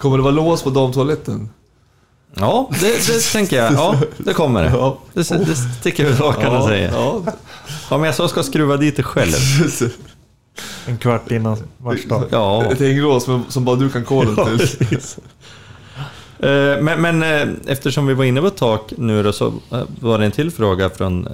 Kommer 0.00 0.16
det 0.16 0.22
vara 0.22 0.34
lås 0.34 0.62
på 0.62 0.70
damtoaletten? 0.70 1.48
Ja, 2.34 2.70
det, 2.80 3.06
det 3.06 3.20
tänker 3.32 3.56
jag. 3.56 3.72
Ja, 3.72 3.94
det 4.18 4.34
kommer 4.34 4.62
det. 4.62 4.70
Ja. 4.70 4.98
Det, 5.14 5.28
det 5.46 5.56
sticker 5.80 6.04
vi 6.04 6.12
rakt 6.12 6.40
kan 6.40 6.54
jag 6.54 6.64
säga. 6.64 6.90
Ja. 6.92 7.22
Ja, 7.90 7.98
men 7.98 8.02
jag 8.06 8.14
så 8.14 8.28
ska 8.28 8.42
skruva 8.42 8.76
dit 8.76 8.96
det 8.96 9.02
själv. 9.02 9.32
En 10.86 10.98
kvart 10.98 11.30
innan 11.30 11.56
matchdag. 11.78 12.24
Ja, 12.30 12.64
Ett 12.72 12.80
hänglås 12.80 13.24
som, 13.24 13.44
som 13.48 13.64
bara 13.64 13.76
du 13.76 13.90
kan 13.90 14.04
koden 14.04 14.36
till. 14.36 14.98
Eh, 16.42 16.82
Men, 16.82 17.00
men 17.02 17.22
eh, 17.22 17.48
eftersom 17.66 18.06
vi 18.06 18.14
var 18.14 18.24
inne 18.24 18.40
på 18.40 18.50
tak 18.50 18.92
nu 18.96 19.22
då, 19.22 19.32
så 19.32 19.46
eh, 19.46 19.82
var 20.00 20.18
det 20.18 20.24
en 20.24 20.32
till 20.32 20.50
fråga 20.50 20.90
från 20.90 21.28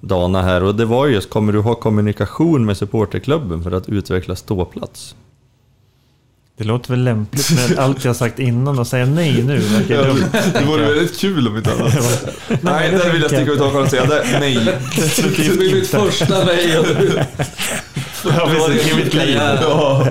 Dana 0.00 0.42
här 0.42 0.62
och 0.62 0.74
det 0.74 0.84
var 0.84 1.06
just, 1.06 1.30
kommer 1.30 1.52
du 1.52 1.58
ha 1.58 1.74
kommunikation 1.74 2.64
med 2.64 2.76
supporterklubben 2.76 3.62
för 3.62 3.72
att 3.72 3.88
utveckla 3.88 4.36
ståplats? 4.36 5.14
Det 6.58 6.64
låter 6.64 6.90
väl 6.90 7.04
lämpligt 7.04 7.50
med 7.50 7.78
allt 7.78 8.04
jag 8.04 8.16
sagt 8.16 8.38
innan 8.38 8.78
och 8.78 8.86
säga 8.86 9.06
nej 9.06 9.42
nu. 9.42 9.58
verkar 9.58 9.94
Ja, 9.94 10.02
dumt. 10.04 10.24
det 10.52 10.64
vore 10.66 10.82
väldigt 10.84 11.18
kul 11.20 11.48
om 11.48 11.56
inte 11.56 11.72
annat. 11.72 11.94
Nej, 12.62 12.90
det 12.90 12.98
där 12.98 13.12
vill 13.12 13.22
jag 13.22 13.30
sticka 13.30 13.50
ut 13.52 13.60
hakan 13.60 13.82
och 13.82 13.88
säga 13.88 14.04
det, 14.06 14.24
nej. 14.40 14.54
Det 15.16 15.56
blir 15.56 15.74
mitt 15.74 15.88
första 15.88 16.44
nej. 16.44 16.76
Ja, 18.24 18.46
precis, 18.46 18.92
i 18.92 18.96
mitt 18.96 19.14
liv. 19.14 19.36
Ja. 19.60 20.06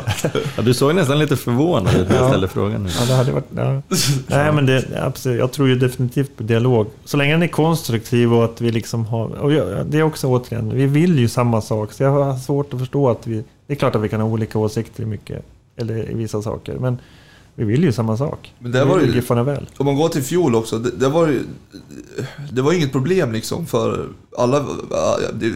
Ja, 0.55 0.61
du 0.61 0.73
såg 0.73 0.95
nästan 0.95 1.19
lite 1.19 1.35
förvånad 1.35 1.95
ut 1.95 2.09
när 2.09 2.15
jag 2.15 2.27
ställde 2.27 2.47
frågan 2.47 2.83
nu. 2.83 2.89
Ja, 2.99 3.05
det 3.05 3.13
hade 3.13 3.31
varit... 3.31 3.47
Ja. 3.55 3.81
Nej, 4.27 4.51
men 4.51 4.65
det, 4.65 4.85
absolut, 5.01 5.39
jag 5.39 5.51
tror 5.51 5.67
ju 5.67 5.75
definitivt 5.75 6.37
på 6.37 6.43
dialog. 6.43 6.87
Så 7.05 7.17
länge 7.17 7.31
den 7.33 7.43
är 7.43 7.47
konstruktiv 7.47 8.33
och 8.33 8.45
att 8.45 8.61
vi 8.61 8.71
liksom 8.71 9.05
har... 9.05 9.27
Och 9.27 9.53
jag, 9.53 9.85
det 9.85 9.97
är 9.97 10.03
också 10.03 10.27
återigen, 10.27 10.75
vi 10.75 10.85
vill 10.85 11.19
ju 11.19 11.27
samma 11.27 11.61
sak. 11.61 11.93
Så 11.93 12.03
jag 12.03 12.11
har 12.11 12.37
svårt 12.37 12.73
att 12.73 12.79
förstå 12.79 13.09
att 13.09 13.27
vi... 13.27 13.43
Det 13.67 13.73
är 13.73 13.77
klart 13.77 13.95
att 13.95 14.01
vi 14.01 14.09
kan 14.09 14.21
ha 14.21 14.27
olika 14.27 14.59
åsikter 14.59 15.03
i 15.03 15.05
mycket, 15.05 15.45
eller 15.77 16.11
i 16.11 16.13
vissa 16.13 16.41
saker. 16.41 16.75
Men 16.79 16.97
vi 17.59 17.65
vill 17.65 17.83
ju 17.83 17.91
samma 17.91 18.17
sak. 18.17 18.53
Men 18.59 18.71
där 18.71 18.85
var 18.85 18.95
vi 18.95 19.01
vill 19.01 19.09
ju- 19.09 19.15
Giffarna 19.15 19.43
väl. 19.43 19.69
Om 19.77 19.85
man 19.85 19.95
går 19.95 20.09
till 20.09 20.21
fjol 20.23 20.55
också, 20.55 20.79
det, 20.79 20.91
det 20.91 21.09
var 21.09 21.27
ju... 21.27 21.41
Det 22.51 22.61
var 22.61 22.73
inget 22.73 22.91
problem 22.91 23.31
liksom 23.31 23.65
för 23.67 24.07
alla... 24.37 24.65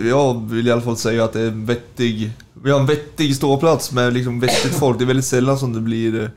Jag 0.09 0.49
vill 0.49 0.67
i 0.67 0.71
alla 0.71 0.81
fall 0.81 0.97
säga 0.97 1.23
att 1.23 1.33
det 1.33 1.41
är 1.41 1.47
en 1.47 1.65
vettig... 1.65 2.31
Vi 2.63 2.71
har 2.71 2.79
en 2.79 2.85
vettig 2.85 3.35
ståplats 3.35 3.91
med 3.91 4.13
liksom 4.13 4.39
vettigt 4.39 4.73
folk. 4.73 4.97
Det 4.97 5.03
är 5.03 5.07
väldigt 5.07 5.25
sällan 5.25 5.57
som 5.59 5.73
det 5.73 5.79
blir 5.81 6.31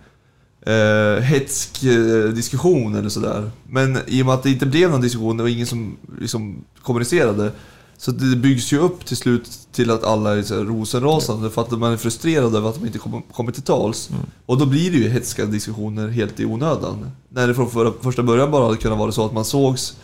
eh, 0.67 1.23
hetsk 1.23 1.85
eh, 1.85 2.29
diskussion 2.33 2.95
eller 2.95 3.09
sådär. 3.09 3.51
Men 3.69 3.99
i 4.07 4.23
och 4.23 4.27
med 4.27 4.35
att 4.35 4.43
det 4.43 4.51
inte 4.51 4.67
blev 4.67 4.91
någon 4.91 5.01
diskussion, 5.01 5.37
det 5.37 5.43
var 5.43 5.51
ingen 5.51 5.67
som 5.67 5.97
liksom 6.21 6.65
kommunicerade. 6.83 7.51
Så 7.99 8.11
det 8.11 8.37
byggs 8.37 8.73
ju 8.73 8.79
upp 8.79 9.05
till 9.05 9.17
slut 9.17 9.69
till 9.73 9.91
att 9.91 10.05
alla 10.05 10.39
är 10.39 10.43
så 10.43 10.65
rosenrasande 10.65 11.51
för 11.51 11.63
att 11.63 11.71
man 11.71 11.93
är 11.93 11.97
frustrerad 11.97 12.57
över 12.57 12.69
att 12.69 12.75
de 12.75 12.87
inte 12.87 12.99
kommer, 12.99 13.23
kommer 13.33 13.53
till 13.53 13.63
tals. 13.63 14.11
Och 14.47 14.59
då 14.59 14.67
blir 14.67 14.91
det 14.91 14.97
ju 14.97 15.09
hetska 15.09 15.45
diskussioner 15.45 16.09
helt 16.09 16.41
i 16.41 16.45
onödan. 16.45 17.11
När 17.29 17.49
det 17.49 17.55
från 17.55 17.71
för, 17.71 17.93
första 18.01 18.23
början 18.23 18.51
bara 18.51 18.65
hade 18.65 18.77
kunnat 18.77 18.99
vara 18.99 19.13
så 19.13 19.27
att 19.27 19.33
man 19.33 19.45
sågs 19.45 19.97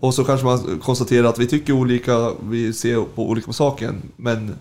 och 0.00 0.14
så 0.14 0.24
kanske 0.24 0.46
man 0.46 0.80
konstaterar 0.82 1.28
att 1.28 1.38
vi 1.38 1.46
tycker 1.46 1.72
olika, 1.72 2.32
vi 2.42 2.72
ser 2.72 3.04
på 3.14 3.28
olika 3.28 3.46
på 3.46 3.52
saken. 3.52 4.02
Men 4.16 4.54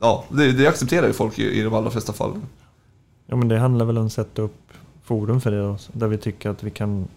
ja, 0.00 0.24
det, 0.28 0.52
det 0.52 0.66
accepterar 0.66 1.06
ju 1.06 1.12
folk 1.12 1.38
i, 1.38 1.60
i 1.60 1.62
de 1.62 1.74
allra 1.74 1.90
flesta 1.90 2.12
fallen. 2.12 2.42
Ja, 3.26 3.36
men 3.36 3.48
det 3.48 3.58
handlar 3.58 3.86
väl 3.86 3.98
om 3.98 4.06
att 4.06 4.12
sätta 4.12 4.42
upp 4.42 4.72
forum 5.04 5.40
för 5.40 5.50
det. 5.50 5.58
då, 5.62 5.78
Där 5.92 6.06
vi 6.06 6.18
tycker 6.18 6.50
att 6.50 6.62
vi 6.62 6.70
kan 6.70 7.08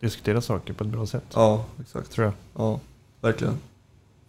diskutera 0.00 0.40
saker 0.40 0.72
på 0.72 0.84
ett 0.84 0.90
bra 0.90 1.06
sätt. 1.06 1.24
Ja, 1.34 1.64
exakt. 1.80 2.10
Tror 2.10 2.24
jag. 2.24 2.34
Ja, 2.56 2.80
verkligen. 3.20 3.54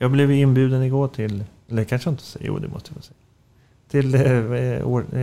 Jag 0.01 0.11
blev 0.11 0.31
inbjuden 0.31 0.83
igår 0.83 1.07
till, 1.07 1.43
eller 1.71 1.83
kanske 1.83 2.09
inte 2.09 2.23
säga, 2.23 2.45
jo 2.47 2.59
det 2.59 2.67
måste 2.67 2.91
jag 2.95 3.03
säga. 3.03 3.15
Till, 3.91 4.15
eh, 4.15 4.21
eh, 4.61 4.87
år, 4.87 5.05
eh, 5.13 5.19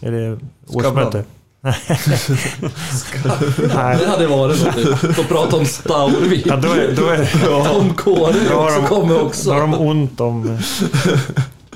är 0.00 0.10
det 0.12 0.38
årsmöte? 0.68 1.24
Nej, 1.60 1.74
Det 3.98 4.06
hade 4.08 4.26
varit 4.26 4.64
något. 4.64 5.18
Att 5.18 5.28
prata 5.28 5.56
om 5.56 5.64
Staurvik. 5.66 6.46
ja, 6.46 6.56
då 6.56 6.68
är, 6.68 6.96
då 6.96 7.06
är, 7.08 7.64
Tom 7.72 7.94
Kåre 7.94 8.34
Då 8.50 8.54
har 8.54 8.66
också 8.78 8.82
kommer 8.94 9.14
då 9.14 9.20
har 9.20 9.26
också. 9.26 9.50
de 9.50 9.74
ont 9.74 10.20
om... 10.20 10.58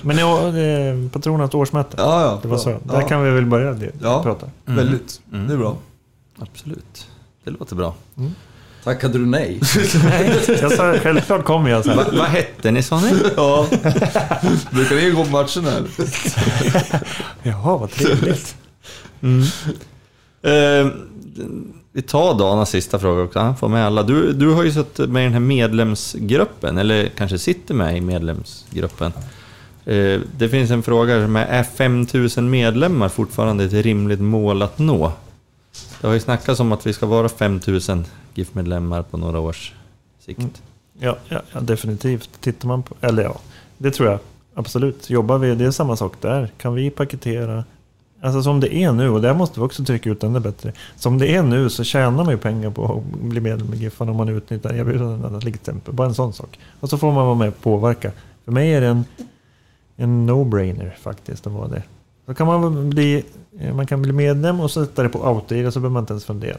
Men 0.02 0.18
ja, 0.18 0.38
eh, 0.48 1.08
patronernas 1.12 1.54
årsmöte. 1.54 1.96
Ja, 1.98 2.22
ja. 2.22 2.38
Det 2.42 2.48
var 2.48 2.58
så. 2.58 2.70
Ja. 2.70 2.78
Där 2.84 3.08
kan 3.08 3.22
vi 3.24 3.30
väl 3.30 3.46
börja 3.46 3.72
det, 3.72 3.90
Ja. 4.02 4.22
prata. 4.22 4.46
Väldigt. 4.64 5.20
Mm. 5.32 5.46
Det 5.48 5.54
är 5.54 5.58
bra. 5.58 5.76
Absolut. 6.38 7.06
Det 7.44 7.50
låter 7.50 7.76
bra. 7.76 7.94
Tackade 8.84 9.18
du 9.18 9.26
nej? 9.26 9.60
Nej, 10.04 10.40
jag 10.60 10.72
sa 10.72 10.94
självklart 10.98 11.44
kommer 11.44 11.70
jag 11.70 11.84
sen. 11.84 11.96
Va, 11.96 12.04
vad 12.12 12.26
hette 12.26 12.70
ni 12.70 12.82
sa 12.82 13.00
ni? 13.00 13.12
Ja. 13.36 13.66
Brukar 14.70 14.94
ni 14.96 15.10
gå 15.10 15.24
på 15.24 15.30
matchen 15.30 15.64
här? 15.64 15.82
Jaha, 17.42 17.76
vad 17.76 17.90
trevligt. 17.90 18.56
Eh, 20.42 20.88
vi 21.92 22.02
tar 22.02 22.38
Danas 22.38 22.70
sista 22.70 22.98
fråga 22.98 23.22
också, 23.22 23.38
han 23.38 23.56
får 23.56 23.68
med 23.68 23.86
alla. 23.86 24.02
Du, 24.02 24.32
du 24.32 24.48
har 24.48 24.62
ju 24.62 24.72
suttit 24.72 25.10
med 25.10 25.22
i 25.22 25.24
den 25.24 25.32
här 25.32 25.40
medlemsgruppen, 25.40 26.78
eller 26.78 27.06
kanske 27.06 27.38
sitter 27.38 27.74
med 27.74 27.96
i 27.96 28.00
medlemsgruppen. 28.00 29.12
Eh, 29.84 30.20
det 30.38 30.48
finns 30.48 30.70
en 30.70 30.82
fråga 30.82 31.22
som 31.22 31.36
är, 31.36 31.46
är 31.46 31.62
5000 31.62 32.50
medlemmar 32.50 33.08
fortfarande 33.08 33.64
ett 33.64 33.72
rimligt 33.72 34.20
mål 34.20 34.62
att 34.62 34.78
nå? 34.78 35.12
Det 36.00 36.06
har 36.06 36.14
ju 36.14 36.20
snackats 36.20 36.60
om 36.60 36.72
att 36.72 36.86
vi 36.86 36.92
ska 36.92 37.06
vara 37.06 37.28
5000 37.28 38.04
GIF-medlemmar 38.34 39.02
på 39.02 39.16
några 39.16 39.40
års 39.40 39.72
sikt. 40.18 40.38
Mm. 40.38 40.50
Ja, 40.98 41.16
ja, 41.28 41.42
ja, 41.52 41.60
definitivt. 41.60 42.30
Tittar 42.40 42.68
man 42.68 42.82
på, 42.82 42.94
eller 43.00 43.22
ja, 43.22 43.40
det 43.78 43.90
tror 43.90 44.08
jag. 44.08 44.18
Absolut. 44.54 45.10
Jobbar 45.10 45.38
vi, 45.38 45.54
det 45.54 45.64
är 45.64 45.70
samma 45.70 45.96
sak 45.96 46.14
där. 46.20 46.50
Kan 46.56 46.74
vi 46.74 46.90
paketera, 46.90 47.64
alltså 48.20 48.42
som 48.42 48.60
det 48.60 48.74
är 48.74 48.92
nu, 48.92 49.08
och 49.08 49.20
där 49.20 49.34
måste 49.34 49.60
vi 49.60 49.66
också 49.66 49.84
trycka 49.84 50.10
ut 50.10 50.24
ännu 50.24 50.40
bättre. 50.40 50.72
Som 50.96 51.18
det 51.18 51.34
är 51.34 51.42
nu 51.42 51.70
så 51.70 51.84
tjänar 51.84 52.24
man 52.24 52.30
ju 52.30 52.38
pengar 52.38 52.70
på 52.70 52.84
att 52.84 53.20
bli 53.20 53.40
medlem 53.40 53.74
i 53.74 53.76
Giffan 53.76 54.08
om 54.08 54.16
man 54.16 54.28
utnyttjar 54.28 54.74
erbjudandena. 54.74 55.40
till 55.40 55.54
exempel. 55.54 55.94
Bara 55.94 56.08
en 56.08 56.14
sån 56.14 56.32
sak. 56.32 56.58
Och 56.80 56.90
så 56.90 56.98
får 56.98 57.12
man 57.12 57.26
vara 57.26 57.34
med 57.34 57.48
och 57.48 57.60
påverka. 57.60 58.12
För 58.44 58.52
mig 58.52 58.74
är 58.74 58.80
det 58.80 58.86
en, 58.86 59.04
en 59.96 60.30
no-brainer 60.30 60.90
faktiskt 61.00 61.46
att 61.46 61.52
vara 61.52 61.68
det. 61.68 61.82
Då 62.30 62.34
kan 62.34 62.46
man 62.46 62.90
bli, 62.90 63.24
eh, 63.58 63.74
man 63.74 63.86
kan 63.86 64.02
bli 64.02 64.12
medlem 64.12 64.60
och 64.60 64.70
sätta 64.70 65.02
det 65.02 65.08
på 65.08 65.24
auto 65.24 65.48
så 65.48 65.54
behöver 65.80 65.88
man 65.88 66.02
inte 66.02 66.12
ens 66.12 66.24
fundera. 66.24 66.58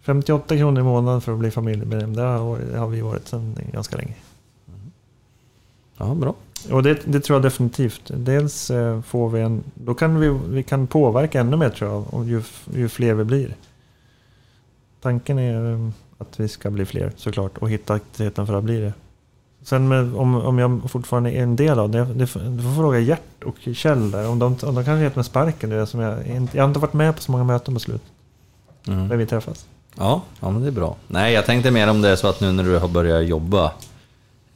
58 0.00 0.56
kronor 0.56 0.80
i 0.80 0.84
månaden 0.84 1.20
för 1.20 1.32
att 1.32 1.38
bli 1.38 1.50
familjemedlem, 1.50 2.16
det 2.16 2.22
har, 2.22 2.86
vi 2.86 3.00
varit 3.00 3.28
sedan 3.28 3.58
ganska 3.72 3.96
länge. 3.96 4.14
Ja, 5.96 6.14
bra. 6.14 6.34
Och 6.70 6.82
det, 6.82 6.98
det 7.04 7.20
tror 7.20 7.36
jag 7.36 7.42
definitivt. 7.42 8.02
Dels 8.06 8.70
eh, 8.70 9.00
får 9.02 9.30
vi 9.30 9.40
en... 9.40 9.62
Då 9.74 9.94
kan 9.94 10.20
vi, 10.20 10.38
vi 10.48 10.62
kan 10.62 10.86
påverka 10.86 11.40
ännu 11.40 11.56
mer 11.56 11.70
tror 11.70 11.90
jag, 11.90 12.14
och 12.14 12.24
ju, 12.24 12.42
ju 12.74 12.88
fler 12.88 13.14
vi 13.14 13.24
blir. 13.24 13.56
Tanken 15.00 15.38
är 15.38 15.72
eh, 15.72 15.88
att 16.18 16.40
vi 16.40 16.48
ska 16.48 16.70
bli 16.70 16.84
fler 16.84 17.12
såklart 17.16 17.58
och 17.58 17.70
hitta 17.70 17.94
aktiviteten 17.94 18.46
för 18.46 18.54
att 18.54 18.64
bli 18.64 18.80
det. 18.80 18.92
Sen 19.64 19.88
med, 19.88 20.14
om, 20.16 20.34
om 20.34 20.58
jag 20.58 20.80
fortfarande 20.90 21.30
är 21.30 21.42
en 21.42 21.56
del 21.56 21.78
av 21.78 21.90
det, 21.90 22.04
du 22.04 22.26
får 22.26 22.74
fråga 22.76 22.98
Gert 22.98 23.44
och 23.44 23.56
Kjell 23.74 24.10
där. 24.10 24.28
Om 24.28 24.38
de, 24.38 24.46
om 24.62 24.74
de 24.74 24.84
kanske 24.84 25.02
gett 25.02 25.16
mig 25.16 25.24
sparken. 25.24 25.70
Det 25.70 25.86
som 25.86 26.00
jag, 26.00 26.26
inte, 26.26 26.56
jag 26.56 26.64
har 26.64 26.68
inte 26.68 26.80
varit 26.80 26.92
med 26.92 27.16
på 27.16 27.22
så 27.22 27.32
många 27.32 27.44
möten 27.44 27.74
på 27.74 27.80
slut. 27.80 28.02
Mm. 28.86 29.08
Där 29.08 29.16
vi 29.16 29.26
träffas. 29.26 29.66
Ja, 29.98 30.22
ja, 30.40 30.50
men 30.50 30.62
det 30.62 30.68
är 30.68 30.72
bra. 30.72 30.96
Nej, 31.06 31.32
jag 31.32 31.46
tänkte 31.46 31.70
mer 31.70 31.90
om 31.90 32.02
det 32.02 32.08
är 32.08 32.16
så 32.16 32.28
att 32.28 32.40
nu 32.40 32.52
när 32.52 32.64
du 32.64 32.78
har 32.78 32.88
börjat 32.88 33.26
jobba 33.26 33.72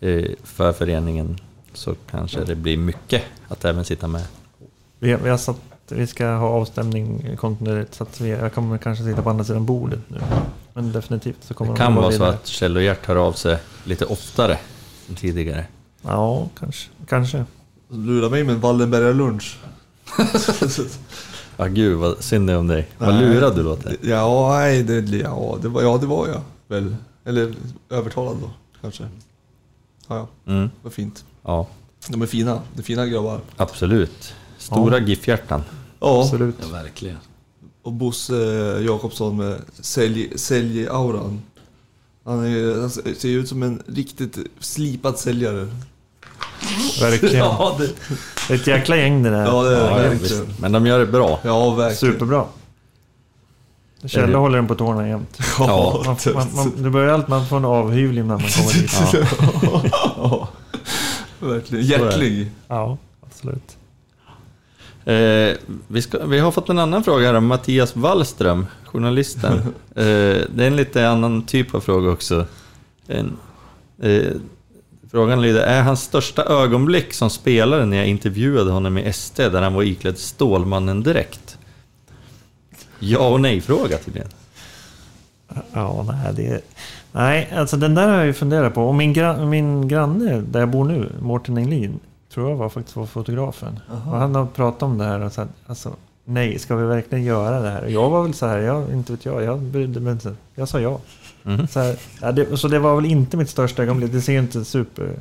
eh, 0.00 0.24
för 0.44 0.72
föreningen 0.72 1.38
så 1.74 1.94
kanske 2.10 2.44
det 2.44 2.54
blir 2.54 2.76
mycket 2.76 3.22
att 3.48 3.64
även 3.64 3.84
sitta 3.84 4.08
med. 4.08 4.22
Vi, 4.98 5.14
vi 5.14 5.28
har 5.30 5.36
satt, 5.38 5.56
vi 5.88 6.06
ska 6.06 6.26
ha 6.26 6.48
avstämning 6.48 7.36
kontinuerligt 7.36 7.94
så 7.94 8.02
att 8.02 8.20
vi, 8.20 8.30
jag 8.30 8.54
kommer 8.54 8.78
kanske 8.78 9.04
sitta 9.04 9.22
på 9.22 9.30
andra 9.30 9.44
sidan 9.44 9.66
bordet 9.66 10.00
nu. 10.08 10.20
Men 10.72 10.92
definitivt 10.92 11.44
så 11.44 11.54
kommer 11.54 11.70
Det 11.72 11.74
de 11.74 11.84
kan 11.84 11.92
jobba 11.92 12.00
vara 12.02 12.12
så 12.12 12.18
vidare. 12.18 12.34
att 12.34 12.46
Kjell 12.46 12.76
och 12.76 12.82
Gert 12.82 13.06
hör 13.06 13.16
av 13.16 13.32
sig 13.32 13.58
lite 13.84 14.04
oftare 14.04 14.58
tidigare. 15.16 15.64
Ja, 16.02 16.48
kanske. 16.58 16.88
kanske. 17.08 17.44
Lura 17.90 18.28
mig 18.28 18.44
med 18.44 18.54
en 18.54 18.60
Wallenbergarlunch. 18.60 19.58
Ja, 21.56 21.66
gud 21.66 21.96
vad 21.98 22.22
synd 22.24 22.46
det 22.46 22.52
är 22.52 22.56
om 22.58 22.66
dig. 22.66 22.88
Vad 22.98 23.14
Nej. 23.14 23.20
lurad 23.24 23.56
du 23.56 23.62
låter. 23.62 23.96
Ja, 24.02 24.48
nej, 24.58 24.82
det, 24.82 25.16
ja, 25.16 25.58
det 25.62 25.68
var, 25.68 25.82
ja, 25.82 25.98
det 25.98 26.06
var 26.06 26.28
jag 26.28 26.40
väl. 26.68 26.96
Eller 27.24 27.54
övertalad 27.90 28.36
då, 28.42 28.50
kanske. 28.80 29.02
Ja, 30.08 30.16
ja, 30.46 30.52
Mm. 30.52 30.70
vad 30.82 30.92
fint. 30.92 31.24
Ja, 31.44 31.66
De 32.08 32.22
är 32.22 32.26
fina. 32.26 32.60
Det 32.74 32.80
är 32.80 32.84
fina 32.84 33.06
grabbar. 33.06 33.40
absolut. 33.56 34.34
Stora 34.58 34.98
GIF-hjärtan. 34.98 35.62
Ja, 36.00 36.20
Absolut. 36.22 36.54
Ja, 36.60 36.68
verkligen. 36.68 37.16
Och 37.82 37.92
Bosse 37.92 38.34
Jakobsson 38.86 39.36
med 39.36 39.60
sälj, 39.80 40.38
sälj-auran. 40.38 41.42
Han, 42.28 42.44
är, 42.44 42.80
han 42.80 42.90
ser 42.90 43.28
ut 43.28 43.48
som 43.48 43.62
en 43.62 43.82
riktigt 43.86 44.38
slipad 44.60 45.18
säljare. 45.18 45.68
Verkligen. 47.00 47.36
Ja, 47.44 47.76
det, 47.78 47.86
Det 48.48 48.54
är 48.54 48.58
ett 48.58 48.66
jäkla 48.66 48.96
gäng 48.96 49.22
det 49.22 49.30
där. 49.30 49.44
ja, 49.46 49.62
det 49.62 49.76
är 49.76 49.88
Ja, 49.88 49.94
verkligen. 49.94 50.18
visst. 50.46 50.60
Men 50.60 50.72
de 50.72 50.86
gör 50.86 50.98
det 50.98 51.06
bra. 51.06 51.40
Ja, 51.44 51.70
verkligen. 51.70 52.12
Superbra. 52.14 52.44
Kjelle 54.04 54.36
håller 54.36 54.56
den 54.56 54.66
på 54.68 54.74
tårna 54.74 55.08
jämt. 55.08 55.38
Ja. 55.58 56.02
Man, 56.06 56.16
man, 56.34 56.46
man, 56.54 56.82
det 56.82 56.90
börjar 56.90 57.14
alltid 57.14 57.28
med 57.28 57.36
att 57.38 57.42
man 57.42 57.48
får 57.48 57.56
en 57.56 57.64
avhyvling 57.64 58.26
när 58.26 58.34
man 58.38 58.48
kommer 58.48 58.72
dit. 58.72 58.92
Ja. 59.62 59.82
ja, 60.20 60.48
verkligen. 61.40 61.84
Hjärtlig. 61.84 62.50
Ja, 62.68 62.98
absolut. 63.26 63.76
Eh, 65.08 65.56
vi, 65.88 66.02
ska, 66.02 66.26
vi 66.26 66.38
har 66.38 66.50
fått 66.50 66.68
en 66.68 66.78
annan 66.78 67.04
fråga 67.04 67.26
här 67.26 67.34
om 67.34 67.46
Mattias 67.46 67.96
Wallström, 67.96 68.66
journalisten. 68.84 69.52
eh, 69.94 70.04
det 70.54 70.64
är 70.64 70.66
en 70.66 70.76
lite 70.76 71.08
annan 71.08 71.42
typ 71.42 71.74
av 71.74 71.80
fråga 71.80 72.10
också. 72.10 72.46
En, 73.06 73.36
eh, 74.02 74.32
frågan 75.10 75.42
lyder, 75.42 75.60
är 75.60 75.82
hans 75.82 76.02
största 76.02 76.44
ögonblick 76.44 77.12
som 77.12 77.30
spelare 77.30 77.86
när 77.86 77.96
jag 77.96 78.06
intervjuade 78.06 78.70
honom 78.70 78.98
i 78.98 79.12
SD 79.12 79.36
där 79.36 79.62
han 79.62 79.74
var 79.74 79.82
iklädd 79.82 80.18
Stålmannen 80.18 81.02
direkt? 81.02 81.58
Ja 82.98 83.28
och 83.28 83.40
nej-fråga 83.40 83.98
tydligen. 83.98 84.28
Ja, 85.72 86.06
nej, 86.08 86.34
det... 86.34 86.60
Nej, 87.12 87.52
alltså 87.56 87.76
den 87.76 87.94
där 87.94 88.08
har 88.08 88.16
jag 88.16 88.26
ju 88.26 88.32
funderat 88.32 88.74
på. 88.74 88.82
Och 88.82 88.94
min, 88.94 89.12
gra, 89.12 89.46
min 89.46 89.88
granne 89.88 90.40
där 90.40 90.60
jag 90.60 90.70
bor 90.70 90.84
nu, 90.84 91.12
Mårten 91.20 91.58
Englin, 91.58 92.00
tror 92.34 92.48
jag 92.50 92.56
var 92.56 92.68
faktiskt 92.68 92.96
var 92.96 93.06
fotografen. 93.06 93.80
Och 94.06 94.16
han 94.18 94.34
har 94.34 94.46
pratat 94.46 94.82
om 94.82 94.98
det 94.98 95.04
här 95.04 95.20
och 95.20 95.32
sagt, 95.32 95.50
alltså, 95.66 95.92
nej, 96.24 96.58
ska 96.58 96.76
vi 96.76 96.86
verkligen 96.86 97.24
göra 97.24 97.60
det 97.60 97.70
här? 97.70 97.84
Och 97.84 97.90
jag 97.90 98.10
var 98.10 98.22
väl 98.22 98.34
så 98.34 98.46
här, 98.46 98.58
jag, 98.58 98.90
inte 98.92 99.12
vet 99.12 99.24
jag, 99.24 99.42
jag 99.42 99.58
brydde 99.58 100.00
mig 100.00 100.12
inte. 100.12 100.34
Jag 100.54 100.68
sa 100.68 100.80
ja. 100.80 101.00
Mhm. 101.42 101.68
Så, 101.68 101.80
här, 101.80 101.96
ja 102.20 102.32
det, 102.32 102.56
så 102.56 102.68
det 102.68 102.78
var 102.78 102.96
väl 102.96 103.04
inte 103.04 103.36
mitt 103.36 103.50
största 103.50 103.82
ögonblick. 103.82 104.12
Det 104.12 104.20
ser 104.20 104.32
ju 104.32 104.38
inte 104.38 104.64
super... 104.64 105.14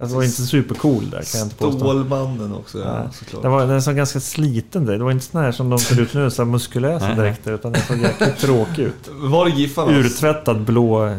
Alltså, 0.00 0.14
det 0.14 0.16
var 0.18 0.24
inte 0.24 0.42
supercool 0.42 1.10
där 1.10 1.22
kan 1.32 1.38
jag 1.38 1.46
inte 1.46 1.56
påstå. 1.56 1.78
Stålmannen 1.78 2.54
också, 2.54 2.78
ja, 2.78 2.84
Ja. 3.04 3.10
såklart. 3.12 3.42
Det 3.42 3.48
var, 3.48 3.66
den 3.66 3.82
såg 3.82 3.96
ganska 3.96 4.20
sliten 4.20 4.86
där. 4.86 4.98
Det 4.98 5.04
var 5.04 5.10
inte 5.10 5.24
sån 5.24 5.40
här 5.40 5.52
som 5.52 5.70
de 5.70 5.78
ser 5.78 6.00
ut 6.00 6.14
nu, 6.14 6.30
så 6.30 6.42
här 6.44 6.50
muskulösa 6.50 7.14
dräkter. 7.14 7.52
Utan 7.52 7.72
den 7.72 7.82
såg 7.82 7.96
jäkligt 7.98 8.38
tråkig 8.38 8.82
ut. 8.82 9.08
Var 9.12 9.44
det 9.44 9.50
Giffarnas? 9.50 9.92
Urtvättad 10.06 10.60
blå... 10.64 11.16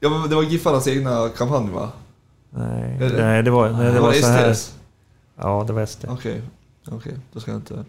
Ja, 0.00 0.08
men 0.10 0.30
det 0.30 0.36
var 0.36 0.42
Giffarnas 0.42 0.88
egna 0.88 1.28
kampanj 1.36 1.70
va? 1.70 1.88
Nej, 2.56 2.96
Är 3.00 3.10
det- 3.10 3.24
nej 3.24 3.42
det 3.42 3.50
var, 3.50 3.70
nej, 3.70 3.92
det 3.92 4.00
var 4.00 4.12
så 4.12 4.26
här. 4.26 4.54
STS? 4.54 4.74
Ja, 5.40 5.64
det 5.66 5.72
var 5.72 5.86
SD. 5.86 6.04
Okej, 6.08 6.42
okej. 6.88 7.14
Då 7.32 7.40
ska 7.40 7.50
jag 7.50 7.58
inte... 7.58 7.84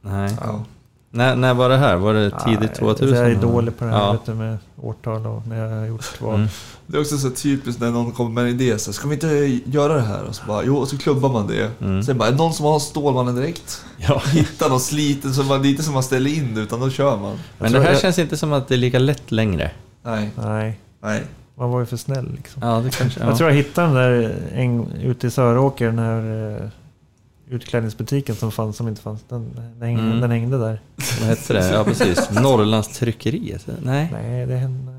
Nej. 0.00 0.36
Ja. 0.40 0.64
När, 1.10 1.36
när 1.36 1.54
var 1.54 1.68
det 1.68 1.76
här? 1.76 1.96
Var 1.96 2.14
det 2.14 2.30
tidigt 2.30 2.60
Nej, 2.60 2.74
2000? 2.78 3.16
Jag 3.18 3.30
är 3.30 3.34
dålig 3.36 3.76
på 3.78 3.84
det 3.84 3.90
här 3.90 3.98
Ja. 3.98 4.12
vet 4.12 4.26
du, 4.26 4.34
med 4.34 4.58
årtal 4.82 5.26
och 5.26 5.46
när 5.46 5.56
jag 5.68 5.78
har 5.80 5.86
gjort 5.86 6.20
val. 6.20 6.34
Mm. 6.34 6.48
Det 6.86 6.96
är 6.96 7.00
också 7.00 7.18
så 7.18 7.30
typiskt 7.30 7.80
när 7.80 7.90
någon 7.90 8.12
kommer 8.12 8.30
med 8.30 8.44
en 8.44 8.50
idé 8.50 8.78
så 8.78 8.90
här, 8.90 8.92
ska 8.92 9.08
vi 9.08 9.14
inte 9.14 9.60
göra 9.70 9.94
det 9.94 10.00
här? 10.00 10.22
Och 10.24 10.34
så 10.34 10.44
bara, 10.46 10.62
jo, 10.64 10.76
och 10.76 10.88
så 10.88 10.98
klubbar 10.98 11.28
man 11.32 11.46
det. 11.46 11.70
Mm. 11.80 12.02
Sen 12.02 12.18
bara, 12.18 12.28
är 12.28 12.32
det 12.32 12.38
någon 12.38 12.52
som 12.54 12.66
har 12.66 12.78
Stålmannen 12.78 13.34
direkt? 13.36 13.84
Ja. 13.96 14.22
Hitta 14.26 14.68
någon 14.68 14.80
sliten 14.80 15.34
som 15.34 15.46
man, 15.46 15.62
lite 15.62 15.82
som 15.82 15.94
man 15.94 16.02
ställer 16.02 16.30
in 16.30 16.58
utan 16.58 16.80
då 16.80 16.90
kör 16.90 17.16
man. 17.16 17.38
Men 17.58 17.72
det 17.72 17.80
här 17.80 17.92
jag- 17.92 18.00
känns 18.00 18.18
inte 18.18 18.36
som 18.36 18.52
att 18.52 18.68
det 18.68 18.74
är 18.74 18.78
lika 18.78 18.98
lätt 18.98 19.32
längre. 19.32 19.70
Nej, 20.02 20.30
Nej, 20.36 20.80
nej. 21.02 21.24
Man 21.54 21.70
var 21.70 21.80
ju 21.80 21.86
för 21.86 21.96
snäll 21.96 22.32
liksom. 22.36 22.62
Ja, 22.62 22.80
det 22.84 22.90
kanske... 22.96 23.20
Ja. 23.20 23.26
Jag 23.26 23.36
tror 23.36 23.50
jag 23.50 23.56
hittade 23.56 23.86
den 23.86 23.94
där 23.94 24.34
en, 24.54 24.92
ute 24.92 25.26
i 25.26 25.30
Söråker, 25.30 25.86
den 25.86 25.98
här 25.98 26.22
uh, 26.62 26.68
utklädningsbutiken 27.50 28.34
som 28.34 28.52
fanns, 28.52 28.76
som 28.76 28.88
inte 28.88 29.00
fanns. 29.02 29.20
Den, 29.28 29.50
den, 29.78 29.88
hängde, 29.88 30.02
Mm. 30.02 30.20
den 30.20 30.30
hängde 30.30 30.58
där. 30.58 30.80
Vad 31.20 31.28
hette 31.28 31.52
det? 31.52 31.70
Ja, 31.72 31.84
precis. 31.84 32.30
Norrlands 32.42 32.98
tryckeri? 32.98 33.52
alltså. 33.52 33.70
Nej. 33.82 34.08
Nej, 34.12 34.46
det 34.46 34.56
hände... 34.56 34.92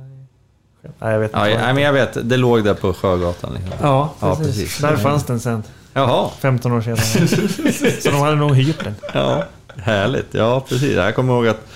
Nej, 0.99 1.11
jag 1.13 1.19
vet 1.19 1.31
inte. 1.31 1.49
Ja, 1.49 1.57
nej, 1.61 1.73
men 1.73 1.83
jag 1.83 1.93
vet. 1.93 2.29
Det 2.29 2.37
låg 2.37 2.63
där 2.63 2.73
på 2.73 2.93
Sjögatan. 2.93 3.53
Liksom. 3.53 3.71
Ja, 3.81 4.13
Ja, 4.19 4.35
precis. 4.35 4.55
precis. 4.55 4.81
Där 4.81 4.95
fanns 4.97 5.23
den 5.23 5.39
sen. 5.39 5.63
Jaha. 5.93 6.29
15 6.39 6.71
år 6.71 6.81
senare. 6.81 8.01
Så 8.01 8.09
de 8.11 8.17
hade 8.21 8.35
nog 8.35 8.55
hyrt 8.55 8.83
den. 8.83 8.95
Ja, 9.13 9.43
härligt. 9.77 10.33
Ja, 10.33 10.59
precis. 10.69 10.93
Jag 10.95 11.15
kommer 11.15 11.33
ihåg 11.33 11.47
att 11.47 11.67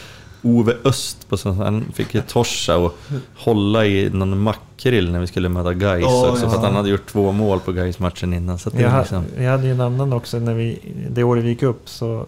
Ove 0.43 0.73
Öst, 0.83 1.29
på 1.29 1.51
han 1.51 1.85
fick 1.93 2.13
ju 2.15 2.21
torsa 2.21 2.77
och 2.77 2.93
hålla 3.37 3.85
i 3.85 4.09
någon 4.09 4.39
makrill 4.39 5.11
när 5.11 5.19
vi 5.19 5.27
skulle 5.27 5.49
möta 5.49 5.73
Gais 5.73 6.01
Ja, 6.01 6.29
också. 6.31 6.43
ja. 6.45 6.49
För 6.49 6.57
att 6.57 6.63
han 6.63 6.75
hade 6.75 6.89
gjort 6.89 7.05
två 7.07 7.31
mål 7.31 7.59
på 7.59 7.71
gais 7.71 7.99
matchen 7.99 8.33
innan. 8.33 8.57
Så 8.59 8.69
att 8.69 8.75
det 8.75 8.81
Jag, 8.81 8.99
liksom... 8.99 9.23
jag 9.37 9.51
hade 9.51 9.65
ju 9.65 9.71
en 9.71 9.81
annan 9.81 10.13
också. 10.13 10.39
När 10.39 10.53
vi, 10.53 10.79
det 11.09 11.23
året 11.23 11.43
vi 11.43 11.49
gick 11.49 11.63
upp 11.63 11.89
så 11.89 12.25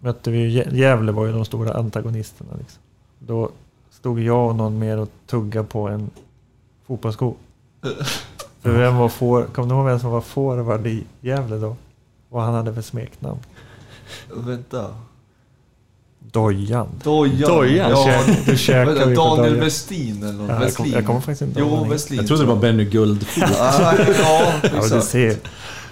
mötte 0.00 0.30
vi 0.30 0.38
ju... 0.38 0.60
Gä- 0.62 0.74
Gävle 0.74 1.12
var 1.12 1.26
ju 1.26 1.32
de 1.32 1.44
stora 1.44 1.72
antagonisterna. 1.74 2.50
Liksom. 2.58 2.78
Då 3.18 3.50
stod 3.90 4.20
jag 4.20 4.48
och 4.48 4.56
någon 4.56 4.78
mer 4.78 4.98
och 4.98 5.08
tuggade 5.26 5.68
på 5.68 5.88
en 5.88 6.10
fotbollssko. 6.86 7.34
För 8.62 8.70
vem 8.78 8.96
var 8.96 9.08
for, 9.08 9.44
kommer 9.44 9.68
du 9.68 9.74
ihåg 9.74 9.86
vem 9.86 10.00
som 10.00 10.10
var 10.10 10.20
forward 10.20 10.86
i 10.86 11.04
Gävle 11.20 11.56
då? 11.56 11.76
Vad 12.28 12.44
han 12.44 12.54
hade 12.54 12.74
för 12.74 12.82
smeknamn? 12.82 13.38
Vänta. 14.34 14.94
Dojan. 16.34 16.88
Dojan. 17.04 17.50
Dojan. 17.50 17.90
Ja, 17.90 18.20
Du 18.46 18.56
käkar 18.56 18.94
Daniel 18.94 19.14
Dojan. 19.14 19.60
Westin 19.60 20.22
eller 20.22 20.32
något. 20.32 20.48
Ja, 20.50 20.62
jag, 20.62 20.74
kom, 20.74 20.86
jag 20.90 21.06
kommer 21.06 21.20
faktiskt 21.20 21.42
inte 21.42 21.60
ihåg 21.60 21.86
Jo. 21.90 21.96
Jag 22.16 22.26
trodde 22.26 22.42
det 22.42 22.48
var 22.48 22.56
Benny 22.56 22.84
Guldfot. 22.84 23.44
Ja, 23.58 23.94
ja, 23.98 24.04
Ja, 24.22 24.52
du 24.70 24.78
exakt. 24.78 25.04
ser. 25.04 25.36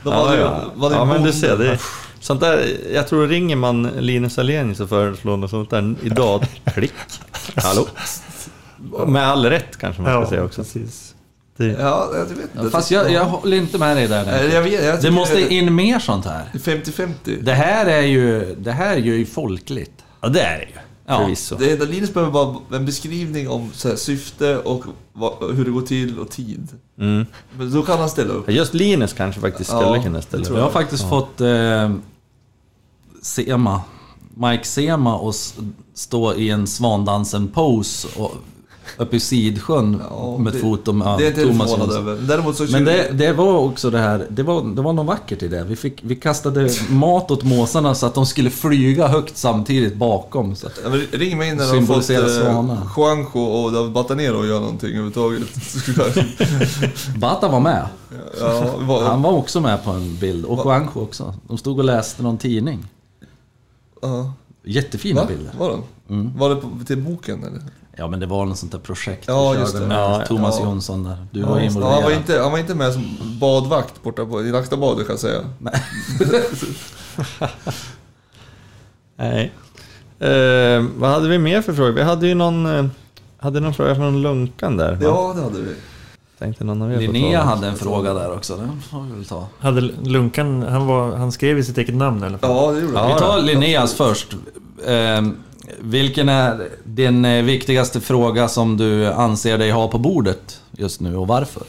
Då 0.05 0.11
var 0.11 0.33
det, 0.33 0.41
ja, 0.41 0.65
var 0.75 0.91
det 0.91 0.97
ja 0.97 1.05
men 1.05 1.23
du 1.23 1.33
ser. 1.33 1.57
Det, 1.59 1.79
sånt 2.21 2.41
där, 2.41 2.67
jag 2.95 3.09
tror 3.09 3.27
ringer 3.29 3.57
man 3.57 3.83
Linus 3.99 4.39
Alenius 4.39 4.81
och 4.81 4.89
föreslår 4.89 5.37
något 5.37 5.51
sånt 5.51 5.71
där 5.71 5.95
idag, 6.03 6.45
klick. 6.65 6.93
Hallå? 7.57 7.87
Med 9.07 9.27
all 9.27 9.45
rätt 9.47 9.77
kanske 9.79 10.03
man 10.03 10.23
ska 10.23 10.31
säga 10.31 10.45
också. 10.45 10.63
precis. 10.63 11.15
Det, 11.57 11.67
Ja, 11.67 12.09
jag 12.15 12.25
vet 12.25 12.55
inte. 12.57 12.71
Fast 12.71 12.91
jag, 12.91 13.13
jag 13.13 13.25
håller 13.25 13.57
inte 13.57 13.79
med 13.79 13.97
dig 13.97 14.09
där. 14.09 14.25
Nej, 14.27 14.51
Jag 14.55 14.63
vet, 14.63 14.85
jag 14.85 15.03
Det 15.03 15.11
måste 15.11 15.55
in 15.55 15.75
mer 15.75 15.99
sånt 15.99 16.25
här. 16.25 16.45
50-50. 16.55 17.09
Det 17.43 17.53
här 17.55 17.87
är 17.87 18.03
ju, 18.03 18.55
det 18.59 18.73
här 18.73 18.93
är 18.93 19.01
ju 19.01 19.27
folkligt. 19.27 19.93
Ja, 20.23 20.29
det 20.29 20.41
är 20.41 20.59
det 20.59 20.65
ju. 20.65 20.73
Ja. 21.07 21.19
Förvisso. 21.19 21.57
Det 21.57 21.73
enda 21.73 21.85
Linus 21.85 22.15
behöver 22.15 22.33
bara 22.33 22.77
en 22.77 22.87
beskrivning 22.87 23.49
om 23.49 23.71
så 23.75 23.89
här, 23.89 23.97
syfte 23.97 24.59
och 24.59 24.85
vad, 25.13 25.55
hur 25.55 25.65
det 25.65 25.71
går 25.71 25.83
till 25.83 26.19
och 26.19 26.31
tid. 26.31 26.69
Mm. 26.99 27.27
Men 27.59 27.73
då 27.73 27.83
kan 27.83 27.99
han 27.99 28.11
ställa 28.11 28.33
upp. 28.35 28.51
Just 28.51 28.75
Linus 28.75 29.13
kanske 29.13 29.41
faktiskt 29.41 29.71
skulle 29.71 29.97
Ja, 29.97 30.03
kunna 30.03 30.23
ställa 30.23 30.41
upp. 30.41 30.47
tror 30.47 30.59
Jag 30.59 30.65
har 30.65 30.73
faktiskt 30.73 31.09
fått 31.09 31.41
eh, 31.41 31.93
Sema, 33.23 33.81
Mike 34.37 34.65
Sema 34.65 35.17
och 35.19 35.31
s- 35.31 35.55
stå 35.95 36.35
i 36.35 36.51
en 36.51 36.67
svandansen-pose 36.67 38.09
och- 38.19 38.37
uppe 38.97 39.17
i 39.17 39.21
Sidsjön 39.21 40.03
Ja, 40.11 40.39
med 40.39 40.53
det- 40.53 40.57
ett 40.59 40.63
foto 40.63 40.93
med 40.93 41.19
Det 41.19 41.25
jag 41.25 41.35
Thomas 41.35 41.71
Jonsson. 41.71 41.91
över. 41.91 42.17
Däremot 42.29 42.57
så... 42.57 42.65
Men 42.71 42.85
det, 42.85 43.09
det 43.13 43.33
var 43.33 43.59
också 43.59 43.91
det 43.91 43.99
här, 43.99 44.27
det 44.31 44.43
var, 44.43 44.63
det 44.75 44.83
var 44.83 44.93
något 44.93 45.07
vackert 45.07 45.43
i 45.43 45.49
det. 45.49 45.65
Vi, 45.65 45.77
fick, 45.77 46.01
vi 46.05 46.17
kastade 46.17 46.71
mat 46.91 47.31
åt 47.31 47.43
måsarna 47.43 47.95
så 47.95 48.07
att 48.07 48.15
de 48.15 48.27
skulle 48.27 48.51
flyga 48.51 49.07
högt 49.07 49.37
samtidigt 49.37 49.95
bakom. 49.97 50.57
Så 50.57 50.67
att, 50.67 50.81
Ja, 50.85 50.91
ring 51.19 51.39
mig 51.39 51.55
när 51.55 51.73
du 51.73 51.79
har 51.79 51.87
fått 51.87 52.11
eh, 52.11 52.17
Juanjo 52.97 53.41
och 53.41 53.73
David 53.73 53.93
Batanero 53.93 54.41
att 54.41 54.47
göra 54.49 54.61
någonting 54.61 54.91
överhuvudtaget. 54.91 55.43
Bata 57.19 57.49
var 57.49 57.61
med. 57.61 57.87
ja, 58.41 58.75
vad, 58.79 59.03
Han 59.03 59.23
var 59.23 59.33
också 59.33 59.61
med 59.61 59.85
på 59.85 59.91
en 59.91 60.17
bild. 60.17 60.45
Och 60.45 60.59
Juanjo 60.67 60.91
också. 61.03 61.35
De 61.49 61.59
stod 61.59 61.79
och 61.79 61.85
läste 61.85 62.23
någon 62.23 62.39
tidning. 62.39 62.87
ja. 64.03 64.33
Jättefina 64.65 65.21
Va? 65.21 65.27
bilder. 65.27 65.53
Var 65.59 65.69
de? 65.71 65.83
Mm. 66.15 66.39
Var 66.39 66.51
det 66.51 66.57
på, 66.57 66.69
till 66.87 66.99
boken 67.03 67.45
eller? 67.45 67.63
Ja 67.97 68.09
men 68.09 68.21
det 68.21 68.27
var 68.27 68.47
något 68.47 68.59
sånt 68.59 68.73
där 68.73 68.79
projekt 68.79 69.25
Ja, 69.29 69.51
vi 69.53 69.59
just 69.59 69.73
körde 69.73 69.85
det. 69.85 69.89
med 69.89 69.99
Ja, 69.99 70.25
Thomas 70.27 70.57
ja. 70.59 70.65
Jonsson 70.65 71.05
där. 71.05 71.27
Du 71.31 71.41
Ja, 71.41 71.47
var 71.47 71.55
han, 71.55 71.65
involverad. 71.65 72.03
var 72.03 72.11
inte, 72.11 72.39
han 72.41 72.53
var 72.53 72.59
inte 72.59 72.75
med 72.75 72.93
som 72.93 73.17
badvakt 73.41 74.03
borta 74.03 74.25
på, 74.27 74.43
i 74.43 74.51
Laxtabadet 74.53 75.07
kan 75.07 75.13
jag 75.13 75.21
säga. 75.21 75.41
Nej. 79.17 79.53
Eh, 80.19 80.85
vad 80.99 81.11
hade 81.11 81.29
vi 81.29 81.39
mer 81.39 81.63
för 81.63 81.73
frågor? 81.73 81.93
Vi 81.93 82.03
hade 82.03 82.27
ju 82.29 82.35
någon, 82.35 82.67
eh, 82.79 82.85
hade 83.39 83.61
någon 83.61 83.75
fråga 83.75 83.95
från 83.95 84.23
Lunkan 84.23 84.77
där. 84.77 84.93
va? 84.93 84.99
Ja, 85.03 85.33
det 85.37 85.43
hade 85.43 85.61
vi. 85.61 85.75
Tänkte 86.39 86.65
någon 86.65 86.83
av 86.83 86.93
er 86.93 86.99
Linnea 86.99 87.43
hade 87.43 87.67
en 87.67 87.77
fråga 87.77 88.15
där 88.15 88.33
också. 88.33 88.57
Den 88.57 88.81
får 88.91 89.01
vi 89.03 89.13
väl 89.13 89.25
ta. 89.25 89.47
Hade 89.61 89.81
Lunkan, 89.81 90.63
han, 90.63 90.87
var, 90.87 91.17
han 91.17 91.33
skrev 91.33 91.59
i 91.59 91.65
sitt 91.65 91.79
eget 91.79 91.95
namn 91.95 92.23
i 92.23 92.27
alla 92.27 92.39
fall. 92.39 92.51
Ja, 92.51 92.73
det 92.73 92.81
gjorde 92.81 92.93
Ja, 92.95 93.07
vi. 93.07 93.13
Vi 93.15 93.19
tar. 93.19 93.39
Linneas 93.43 93.95
först. 93.95 94.37
Ehm, 94.87 95.37
vilken 95.81 96.29
är 96.29 96.69
din 96.85 97.25
eh, 97.25 97.45
viktigaste 97.45 98.01
fråga 98.01 98.49
som 98.49 98.77
du 98.77 99.07
anser 99.07 99.59
dig 99.59 99.71
ha 99.71 99.89
på 99.89 99.99
bordet 99.99 100.61
just 100.71 101.01
nu 101.01 101.17
och 101.17 101.27
varför? 101.27 101.63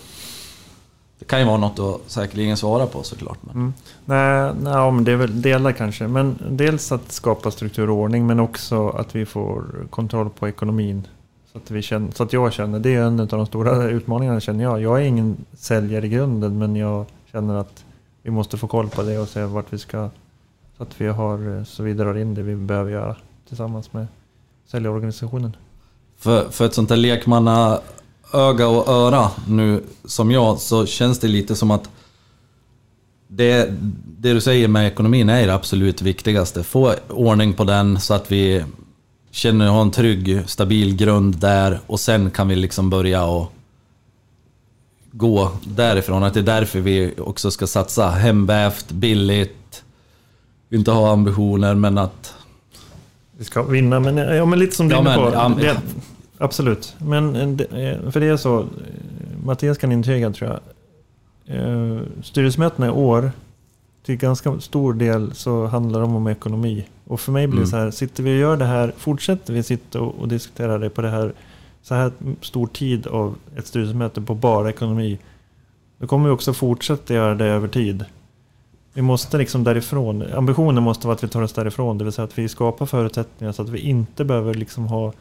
Det 1.20 1.26
kan 1.26 1.40
ju 1.40 1.45
vara 1.45 1.57
något 1.57 1.80
att 1.80 2.11
säkerligen 2.11 2.57
svara 2.57 2.88
på 2.88 3.03
såklart. 3.03 3.38
Men... 3.41 3.56
Mm. 3.56 3.74
Nej, 4.06 4.53
nej, 4.61 4.91
men 4.91 5.03
det 5.03 5.11
är 5.11 5.15
väl 5.15 5.41
delar 5.41 5.72
kanske. 5.72 6.07
Men 6.07 6.38
dels 6.49 6.91
att 6.91 7.11
skapa 7.11 7.52
struktur 7.52 7.90
och 7.90 7.98
ordning, 7.98 8.28
men 8.28 8.40
också 8.40 8.90
att 8.90 9.15
vi 9.15 9.26
får 9.26 9.64
kontroll 9.90 10.30
på 10.30 10.48
ekonomin. 10.48 11.07
Så 11.52 11.57
att, 11.57 11.72
vi 11.72 11.82
känner, 11.82 12.11
så 12.11 12.24
att 12.24 12.34
jag 12.34 12.53
känner, 12.53 12.80
det 12.80 12.95
är 12.95 13.02
en 13.02 13.20
av 13.20 13.28
de 13.28 13.45
stora 13.45 13.84
utmaningarna 13.84 14.40
känner 14.40 14.64
jag. 14.64 14.82
Jag 14.82 15.02
är 15.02 15.06
ingen 15.06 15.45
säljare 15.53 16.06
i 16.06 16.10
grunden, 16.10 16.57
men 16.57 16.76
jag 16.76 17.06
känner 17.32 17.56
att 17.56 17.86
vi 18.22 18.32
måste 18.32 18.57
få 18.57 18.68
koll 18.68 18.90
på 18.90 19.02
det 19.02 19.20
och 19.20 19.28
se 19.28 19.44
vart 19.44 19.74
vi 19.74 19.78
ska... 19.78 20.10
Så 20.78 20.84
att 20.84 21.02
vi 21.02 21.07
har, 21.07 21.57
eh, 21.57 21.64
så 21.64 21.84
vi 21.84 21.94
drar 21.94 22.18
in 22.18 22.34
det 22.34 22.41
vi 22.41 22.56
behöver 22.56 22.91
göra 22.91 23.15
tillsammans 23.48 23.94
med 23.94 24.07
säljorganisationen. 24.65 25.56
För, 26.18 26.49
för 26.49 26.65
ett 26.65 26.74
sånt 26.74 26.90
där 26.90 26.95
lekmanna 26.95 27.80
öga 28.34 28.68
och 28.68 28.88
öra 28.88 29.32
nu 29.48 29.84
som 30.06 30.32
jag 30.32 30.60
så 30.60 30.86
känns 30.86 31.20
det 31.20 31.28
lite 31.28 31.56
som 31.56 31.72
att 31.72 31.90
det, 33.28 33.74
det 34.20 34.34
du 34.34 34.41
säger 34.41 34.68
med 34.68 34.88
ekonomin 34.88 35.30
är 35.30 35.48
det 35.48 35.53
absolut 35.53 36.02
viktigaste. 36.02 36.64
Få 36.64 36.94
ordning 37.10 37.53
på 37.53 37.64
den 37.64 37.99
så 37.99 38.14
att 38.14 38.32
vi 38.32 38.64
känner 39.32 39.65
att 39.65 39.72
vi 39.72 39.76
har 39.76 39.82
en 39.82 39.91
trygg, 39.91 40.44
stabil 40.45 40.95
grund 40.95 41.36
där 41.36 41.80
och 41.88 41.99
sen 41.99 42.32
kan 42.32 42.48
vi 42.48 42.56
liksom 42.56 42.90
börja 42.90 43.26
och 43.26 43.53
gå 45.11 45.52
därifrån. 45.64 46.24
Att 46.24 46.34
det 46.34 46.40
är 46.40 46.44
därför 46.44 46.80
vi 46.80 47.14
också 47.18 47.52
ska 47.52 47.68
satsa 47.68 48.10
hemvävt, 48.10 48.91
billigt, 48.91 49.84
inte 50.70 50.91
ha 50.91 51.11
ambitioner 51.11 51.76
men 51.76 51.98
att... 51.98 52.34
Vi 53.38 53.43
ska 53.43 53.64
vinna, 53.64 53.99
men, 53.99 54.18
ja, 54.18 54.45
men 54.45 54.60
lite 54.60 54.76
som 54.76 54.88
du 54.88 54.95
Ja, 54.95 55.01
inne 55.01 55.10
men- 55.10 55.19
på. 55.31 55.34
ja, 55.38 55.51
det, 55.60 55.77
absolut. 56.38 56.95
Men 56.99 57.35
eh, 57.35 57.81
eh, 57.84 58.10
för 58.11 58.19
det 58.19 58.26
är 58.26 58.38
så, 58.38 58.60
eh, 58.60 58.65
Mattias 59.45 59.77
kan 59.77 59.91
intyga 59.91 60.31
tror 60.31 60.49
jag. 60.49 60.60
Eh, 61.57 61.99
Styrelsemötena 62.23 62.88
i 62.88 62.89
år, 62.89 63.31
till 64.05 64.15
ganska 64.15 64.60
stor 64.60 64.93
del 64.93 65.34
så 65.34 65.65
handlar 65.65 66.01
de 66.01 66.15
om 66.15 66.27
ekonomi. 66.27 66.85
Och 67.07 67.19
för 67.19 67.31
mig 67.31 67.47
blir 67.47 67.60
det 67.60 67.61
Mm. 67.61 67.69
så 67.72 67.77
här, 67.77 67.91
sitter 67.91 68.23
vi 68.23 68.31
och 68.35 68.39
gör 68.39 68.57
det 68.57 68.65
här, 68.65 68.93
fortsätter 68.97 69.53
vi 69.53 69.64
sitta 69.64 70.01
och, 70.01 70.15
och 70.19 70.27
diskutera 70.27 70.77
det 70.77 70.89
på 70.89 71.01
det 71.01 71.10
här, 71.10 71.34
så 71.84 71.95
här 71.95 72.11
stor 72.41 72.68
tid 72.68 73.07
av 73.07 73.35
ett 73.57 73.68
styrelsemöte 73.68 74.22
på 74.22 74.35
bara 74.35 74.69
ekonomi. 74.69 75.19
Då 75.99 76.07
kommer 76.07 76.26
vi 76.26 76.31
också 76.35 76.53
fortsätta 76.53 77.14
göra 77.14 77.35
det 77.35 77.45
över 77.45 77.68
tid. 77.68 78.05
Vi 78.94 79.02
måste 79.02 79.38
liksom 79.38 79.64
därifrån, 79.64 80.34
ambitionen 80.34 80.84
måste 80.84 81.07
vara 81.07 81.15
att 81.15 81.24
vi 81.24 81.28
tar 81.28 81.41
oss 81.41 81.53
därifrån. 81.53 81.98
Det 81.98 82.03
vill 82.03 82.14
säga 82.14 82.26
att 82.26 82.38
vi 82.38 82.49
skapar 82.49 82.86
förutsättningar 82.86 83.52
så 83.52 83.61
att 83.61 83.70
vi 83.70 83.80
inte 83.80 84.26
behöver 84.26 84.53
liksom 84.53 84.88
ha 84.88 85.14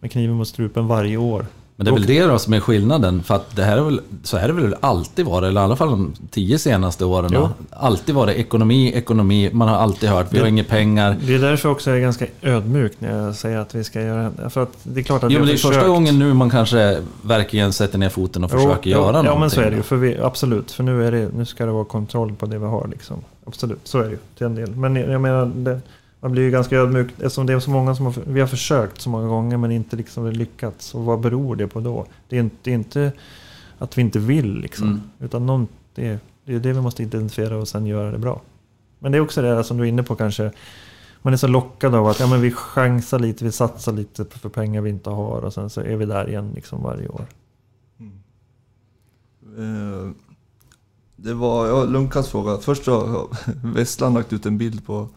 med 0.00 0.12
kniven 0.12 0.36
mot 0.36 0.48
strupen 0.48 0.86
varje 0.86 1.16
år. 1.16 1.46
Men 1.76 1.84
det 1.84 1.90
är 1.90 1.92
väl 1.92 2.06
det 2.06 2.22
då 2.26 2.38
som 2.38 2.52
är 2.52 2.60
skillnaden. 2.60 3.22
För 3.22 3.34
att 3.34 3.56
det 3.56 3.62
här 3.64 3.76
är 3.78 3.82
väl, 3.82 4.00
så 4.22 4.36
här 4.36 4.48
är 4.48 4.52
det 4.52 4.60
väl 4.62 4.74
alltid 4.80 5.26
varit, 5.26 5.48
eller 5.48 5.60
i 5.60 5.64
alla 5.64 5.76
fall 5.76 5.88
de 5.90 6.12
tio 6.30 6.58
senaste 6.58 7.04
åren. 7.04 7.30
Jo. 7.34 7.48
Alltid 7.70 8.14
varit 8.14 8.36
ekonomi, 8.36 8.92
ekonomi. 8.94 9.50
Man 9.52 9.68
har 9.68 9.76
alltid 9.76 10.08
hört, 10.08 10.26
vi 10.30 10.38
har 10.38 10.44
Det- 10.44 10.48
inga 10.50 10.64
pengar. 10.64 11.16
Det 11.26 11.34
är 11.34 11.38
därför 11.38 11.68
också 11.68 11.90
jag 11.90 11.96
är 11.98 12.02
ganska 12.02 12.26
ödmjuk 12.42 12.92
när 12.98 13.24
jag 13.24 13.34
säger 13.34 13.58
att 13.58 13.74
vi 13.74 13.84
ska 13.84 14.00
göra 14.02 14.50
För 14.50 14.62
att 14.62 14.72
det 14.82 15.00
är 15.00 15.04
klart 15.04 15.22
att 15.24 15.32
Jo, 15.32 15.38
men 15.38 15.46
det 15.46 15.52
har 15.52 15.52
är 15.52 15.56
första 15.56 15.68
försökt. 15.68 15.86
gången 15.88 16.18
nu 16.18 16.34
man 16.34 16.50
kanske 16.50 16.98
verkligen 17.22 17.72
sätter 17.72 17.98
ner 17.98 18.08
foten 18.08 18.44
och 18.44 18.50
försöker 18.50 18.90
Jo, 18.90 18.96
göra 18.96 19.06
jo, 19.06 19.12
någonting. 19.12 19.32
Ja 19.32 19.38
men 19.40 19.50
så 19.50 19.60
är 19.60 19.70
det 19.70 19.76
ju. 19.76 19.82
För 19.82 19.96
vi, 19.96 20.18
absolut. 20.18 20.70
För 20.70 20.82
nu, 20.82 21.06
är 21.06 21.12
det, 21.12 21.28
nu 21.36 21.44
ska 21.46 21.66
det 21.66 21.72
vara 21.72 21.84
kontroll 21.84 22.34
på 22.34 22.46
det 22.46 22.58
vi 22.58 22.66
har. 22.66 22.88
Liksom. 22.88 23.16
Absolut, 23.46 23.80
så 23.84 23.98
är 23.98 24.04
det 24.04 24.10
ju 24.10 24.18
till 24.36 24.46
en 24.46 24.54
del. 24.54 24.70
Men 24.76 24.96
jag 24.96 25.20
menar, 25.20 25.46
det, 25.54 25.80
man 26.22 26.32
blir 26.32 26.42
ju 26.42 26.50
ganska 26.50 26.76
ödmjuk 26.76 27.10
eftersom 27.12 27.46
det 27.46 27.52
är 27.52 27.60
så 27.60 27.70
många 27.70 27.94
som 27.94 28.06
har, 28.06 28.14
vi 28.26 28.40
har 28.40 28.46
försökt 28.46 29.00
så 29.00 29.10
många 29.10 29.26
gånger 29.28 29.56
men 29.56 29.70
inte 29.72 29.96
liksom 29.96 30.30
lyckats. 30.30 30.94
Och 30.94 31.04
vad 31.04 31.20
beror 31.20 31.56
det 31.56 31.68
på 31.68 31.80
då? 31.80 32.06
Det 32.28 32.36
är 32.36 32.40
inte, 32.40 32.56
det 32.62 32.70
är 32.70 32.74
inte 32.74 33.12
att 33.78 33.98
vi 33.98 34.02
inte 34.02 34.18
vill 34.18 34.54
liksom. 34.58 34.86
Mm. 34.88 35.00
Utan 35.18 35.46
någon, 35.46 35.68
det, 35.94 36.06
är- 36.08 36.18
det 36.44 36.54
är 36.54 36.60
det 36.60 36.72
vi 36.72 36.80
måste 36.80 37.02
identifiera 37.02 37.56
och 37.56 37.68
sen 37.68 37.86
göra 37.86 38.10
det 38.10 38.18
bra. 38.18 38.40
Men 38.98 39.12
det 39.12 39.18
är 39.18 39.22
också 39.22 39.42
det 39.42 39.48
där 39.54 39.62
som 39.62 39.76
du 39.76 39.82
är 39.84 39.88
inne 39.88 40.02
på 40.02 40.14
kanske. 40.16 40.52
Man 41.22 41.32
är 41.32 41.36
så 41.36 41.46
lockad 41.48 41.94
av 41.94 42.06
att 42.06 42.20
ja, 42.20 42.26
men 42.26 42.40
vi 42.40 42.50
chansar 42.52 43.18
lite, 43.18 43.44
vi 43.44 43.52
satsar 43.52 43.92
lite 43.92 44.24
för 44.24 44.48
pengar 44.48 44.80
vi 44.80 44.90
inte 44.90 45.10
har 45.10 45.40
och 45.44 45.54
sen 45.54 45.70
så 45.70 45.80
är 45.80 45.96
vi 45.96 46.04
där 46.06 46.28
igen 46.28 46.52
liksom 46.54 46.82
varje 46.82 47.08
år. 47.08 47.24
Eh, 49.58 50.10
Det 51.16 51.34
var 51.34 51.66
ja, 51.66 51.84
Lunkans 51.84 52.28
fråga. 52.28 52.56
Först 52.58 52.86
har 52.86 53.26
Vesslan 53.74 54.14
lagt 54.14 54.32
ut 54.32 54.46
en 54.46 54.58
bild 54.58 54.86
på 54.86 55.08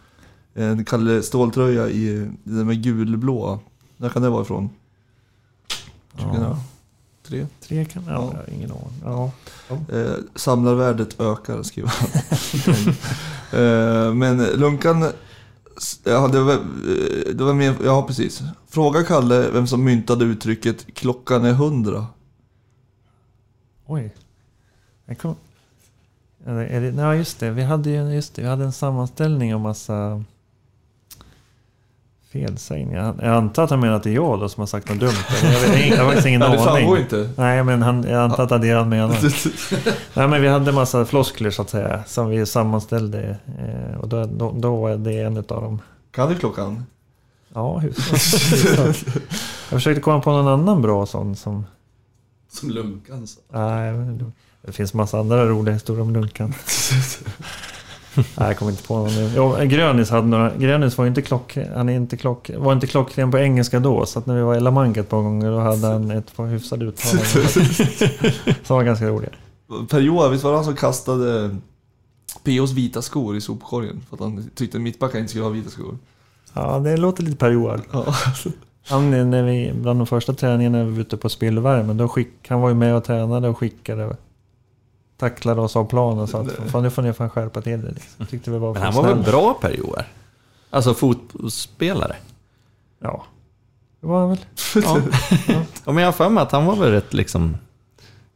en 0.56 0.86
Kalle 0.86 1.23
Ståhl-tröja 1.23 1.90
i 1.90 2.32
den 2.44 2.68
med 2.68 2.84
gulblå. 2.84 3.60
När 3.98 4.10
kan 4.10 4.22
det 4.22 4.30
vara 4.30 4.41
ifrån? 4.41 4.69
Ja. 6.18 6.57
Tre? 7.27 7.48
Tre 7.61 7.86
kan... 7.86 8.03
Ja, 8.07 8.11
Ja. 8.11 8.30
jag 8.32 8.38
har 8.38 8.49
ingen 8.49 8.72
aning. 8.72 9.02
Ja. 9.03 9.32
Eh, 9.98 10.15
samlarvärdet 10.36 11.19
ökar, 11.22 11.64
skriver 11.64 11.90
han. 11.90 12.10
eh, 13.61 14.14
men 14.14 14.38
Lunkan... 14.38 15.06
Ja, 16.03 16.27
det 16.27 16.40
var, 16.41 16.53
eh, 16.53 17.36
det 17.36 17.44
var 17.44 17.53
mer, 17.53 17.76
ja, 17.84 18.03
precis. 18.07 18.41
Fråga 18.68 19.03
Kalle 19.03 19.49
vem 19.52 19.68
som 19.68 19.84
myntade 19.84 20.26
uttrycket 20.26 20.94
“klockan 20.94 21.45
är 21.45 21.53
hundra”. 21.53 22.07
Oj. 23.86 24.15
Jag 25.06 25.18
kom... 25.18 25.36
Är 26.45 26.53
det, 26.53 26.91
det, 26.91 27.02
ja, 27.02 27.15
just 27.15 27.40
det. 27.40 27.52
Vi 27.52 27.64
hade 27.64 27.90
ju 27.90 28.14
just 28.14 28.36
det, 28.36 28.41
vi 28.41 28.48
hade 28.48 28.64
en 28.64 28.72
sammanställning 28.72 29.56
om 29.56 29.61
massa 29.61 30.23
felsägningar. 32.36 33.03
Jag- 33.18 33.28
Jag 33.30 33.36
antar 33.36 33.64
att 33.64 33.70
han 33.70 33.80
menar 33.80 33.94
att 33.95 34.03
det 34.03 34.10
är 34.10 34.14
jag 34.14 34.40
då 34.40 34.49
som 34.49 34.62
har 34.62 34.68
sagt 34.68 34.90
något 34.90 34.99
dumt. 34.99 35.12
Jag, 35.44 35.49
vet, 35.70 35.88
jag, 35.90 35.98
har 35.98 36.06
faktiskt 36.06 36.28
ingen 36.28 36.41
Ja, 36.41 36.48
det 36.49 36.53
aning. 36.57 36.66
framgår 36.66 36.99
inte. 36.99 37.30
Nej, 37.38 37.64
men 37.64 37.82
han, 37.82 38.03
jag 38.03 38.22
antar 38.24 38.44
att 38.56 38.62
det 38.62 38.70
är 38.70 38.76
han 38.76 38.90
menar. 38.90 39.18
Nej, 40.18 40.28
men 40.28 40.41
vi 40.41 40.48
hade 40.48 40.70
en 40.70 40.76
massa 40.76 41.06
floskler 41.06 41.52
så 41.52 41.62
att 41.62 41.70
säga. 41.70 42.03
Som 42.07 42.30
vi 42.30 42.45
sammanställde. 42.45 43.38
Eh, 43.60 43.99
och 43.99 44.07
då, 44.10 44.26
då, 44.26 44.52
då 44.57 44.76
var 44.76 44.95
det 44.95 45.20
en 45.22 45.38
av 45.38 45.44
dem. 45.44 45.82
Kan 46.12 46.30
du 46.30 46.36
klockan? 46.36 46.86
Ja, 47.53 47.78
hyfsat. 47.78 49.03
Jag 49.70 49.78
försökte 49.80 50.02
komma 50.02 50.22
på 50.22 50.32
någon 50.32 50.48
annan 50.48 50.82
bra 50.82 51.06
sån 51.06 51.36
som... 51.36 51.66
Som 52.52 52.70
Lunkan 52.70 53.28
sa. 53.28 53.40
Nej, 53.49 53.94
det 54.62 54.72
finns 54.72 54.94
massa 54.94 55.20
andra 55.20 55.45
roliga 55.45 55.74
historier 55.74 56.02
om 56.02 56.14
Lunkan. 56.14 56.53
Nej, 58.38 58.48
jag 58.48 58.58
kommer 58.58 58.72
inte 58.72 58.84
på 58.84 58.98
någon. 58.98 59.12
Jo, 59.36 59.56
Grönis 59.64 60.10
hade 60.10 60.28
några. 60.28 60.56
Grönis 60.56 60.98
var 60.98 61.06
inte 61.06 61.22
klock, 61.22 61.58
han 61.76 61.90
är 61.90 61.94
inte 61.94 62.18
klock, 62.18 62.52
var 62.58 62.74
inte 62.74 62.88
klockren 62.88 63.32
på 63.32 63.38
engelska 63.38 63.80
då. 63.80 64.06
Så 64.06 64.20
att 64.20 64.26
när 64.26 64.36
vi 64.36 64.42
var 64.42 64.56
i 64.56 64.60
La 64.60 64.72
Manga 64.72 65.02
ett 65.02 65.10
par 65.10 65.22
gånger 65.22 65.52
då 65.52 65.60
hade 65.60 65.88
han 65.88 66.12
ett 66.12 66.36
par 66.36 66.46
hyfsade 66.46 66.86
uttalanden. 66.86 67.26
Som 68.64 68.76
var 68.76 68.84
ganska 68.84 69.08
roliga. 69.08 69.30
Per 69.90 70.00
Johan, 70.00 70.32
visst 70.32 70.44
var 70.44 70.52
det 70.52 70.58
han 70.58 70.66
som 70.66 70.76
kastade 70.76 71.56
POs 72.44 72.72
vita 72.72 73.02
skor 73.02 73.38
i 73.38 73.42
sopkorgen? 73.42 74.02
För 74.10 74.16
att 74.16 74.22
han 74.22 74.50
tyckte 74.56 74.80
mittbackar 74.80 75.20
inte 75.20 75.30
skulle 75.30 75.46
ha 75.46 75.52
vita 75.52 75.70
skor. 75.70 75.98
Ja, 76.54 76.80
det 76.80 76.98
låter 76.98 77.24
lite 77.24 77.38
Per 77.38 77.52
Johan. 77.52 77.82
Ja. 77.92 78.16
Han, 78.88 79.30
när 79.30 79.44
vi, 79.44 79.72
bland 79.76 80.00
de 80.00 80.08
första 80.08 80.34
träningarna 80.34 80.84
vi 80.84 80.92
var 80.92 81.00
ute 81.00 81.18
på 81.18 81.30
spillvärmen, 81.30 81.98
då 81.98 82.08
skick, 82.08 82.48
han 82.48 82.62
var 82.62 82.70
ju 82.70 82.76
med 82.76 82.96
och 82.96 83.04
tränade 83.04 83.48
och 83.50 83.58
skickade 83.58 84.16
tacklade 85.18 85.62
oss 85.62 85.76
av 85.76 85.86
planen 85.86 86.20
och 86.20 86.30
sa 86.30 86.42
att 86.42 86.52
fan, 86.72 86.84
nu 86.84 86.90
får 86.90 87.02
ni 87.02 87.14
fan 87.14 87.30
skärpa 87.30 87.62
till 87.62 87.82
det. 87.82 87.92
Liksom. 87.92 88.26
Tyckte 88.26 88.52
vi 88.52 88.58
var 88.58 88.74
Men 88.74 88.82
han 88.82 88.94
var 88.94 89.04
väl 89.04 89.24
bra 89.24 89.54
perioder? 89.54 90.08
Alltså 90.70 90.94
fotbollsspelare? 90.94 92.16
Ja, 93.00 93.26
det 94.02 94.08
var 94.08 94.20
han 94.20 94.30
väl. 94.30 94.40
Ja. 94.76 95.02
ja, 95.86 95.92
men 95.92 95.98
jag 95.98 96.08
har 96.08 96.12
för 96.12 96.30
mig 96.30 96.42
att 96.42 96.52
han 96.52 96.66
var 96.66 96.76
väl 96.76 96.92
rätt 96.92 97.14
liksom... 97.14 97.58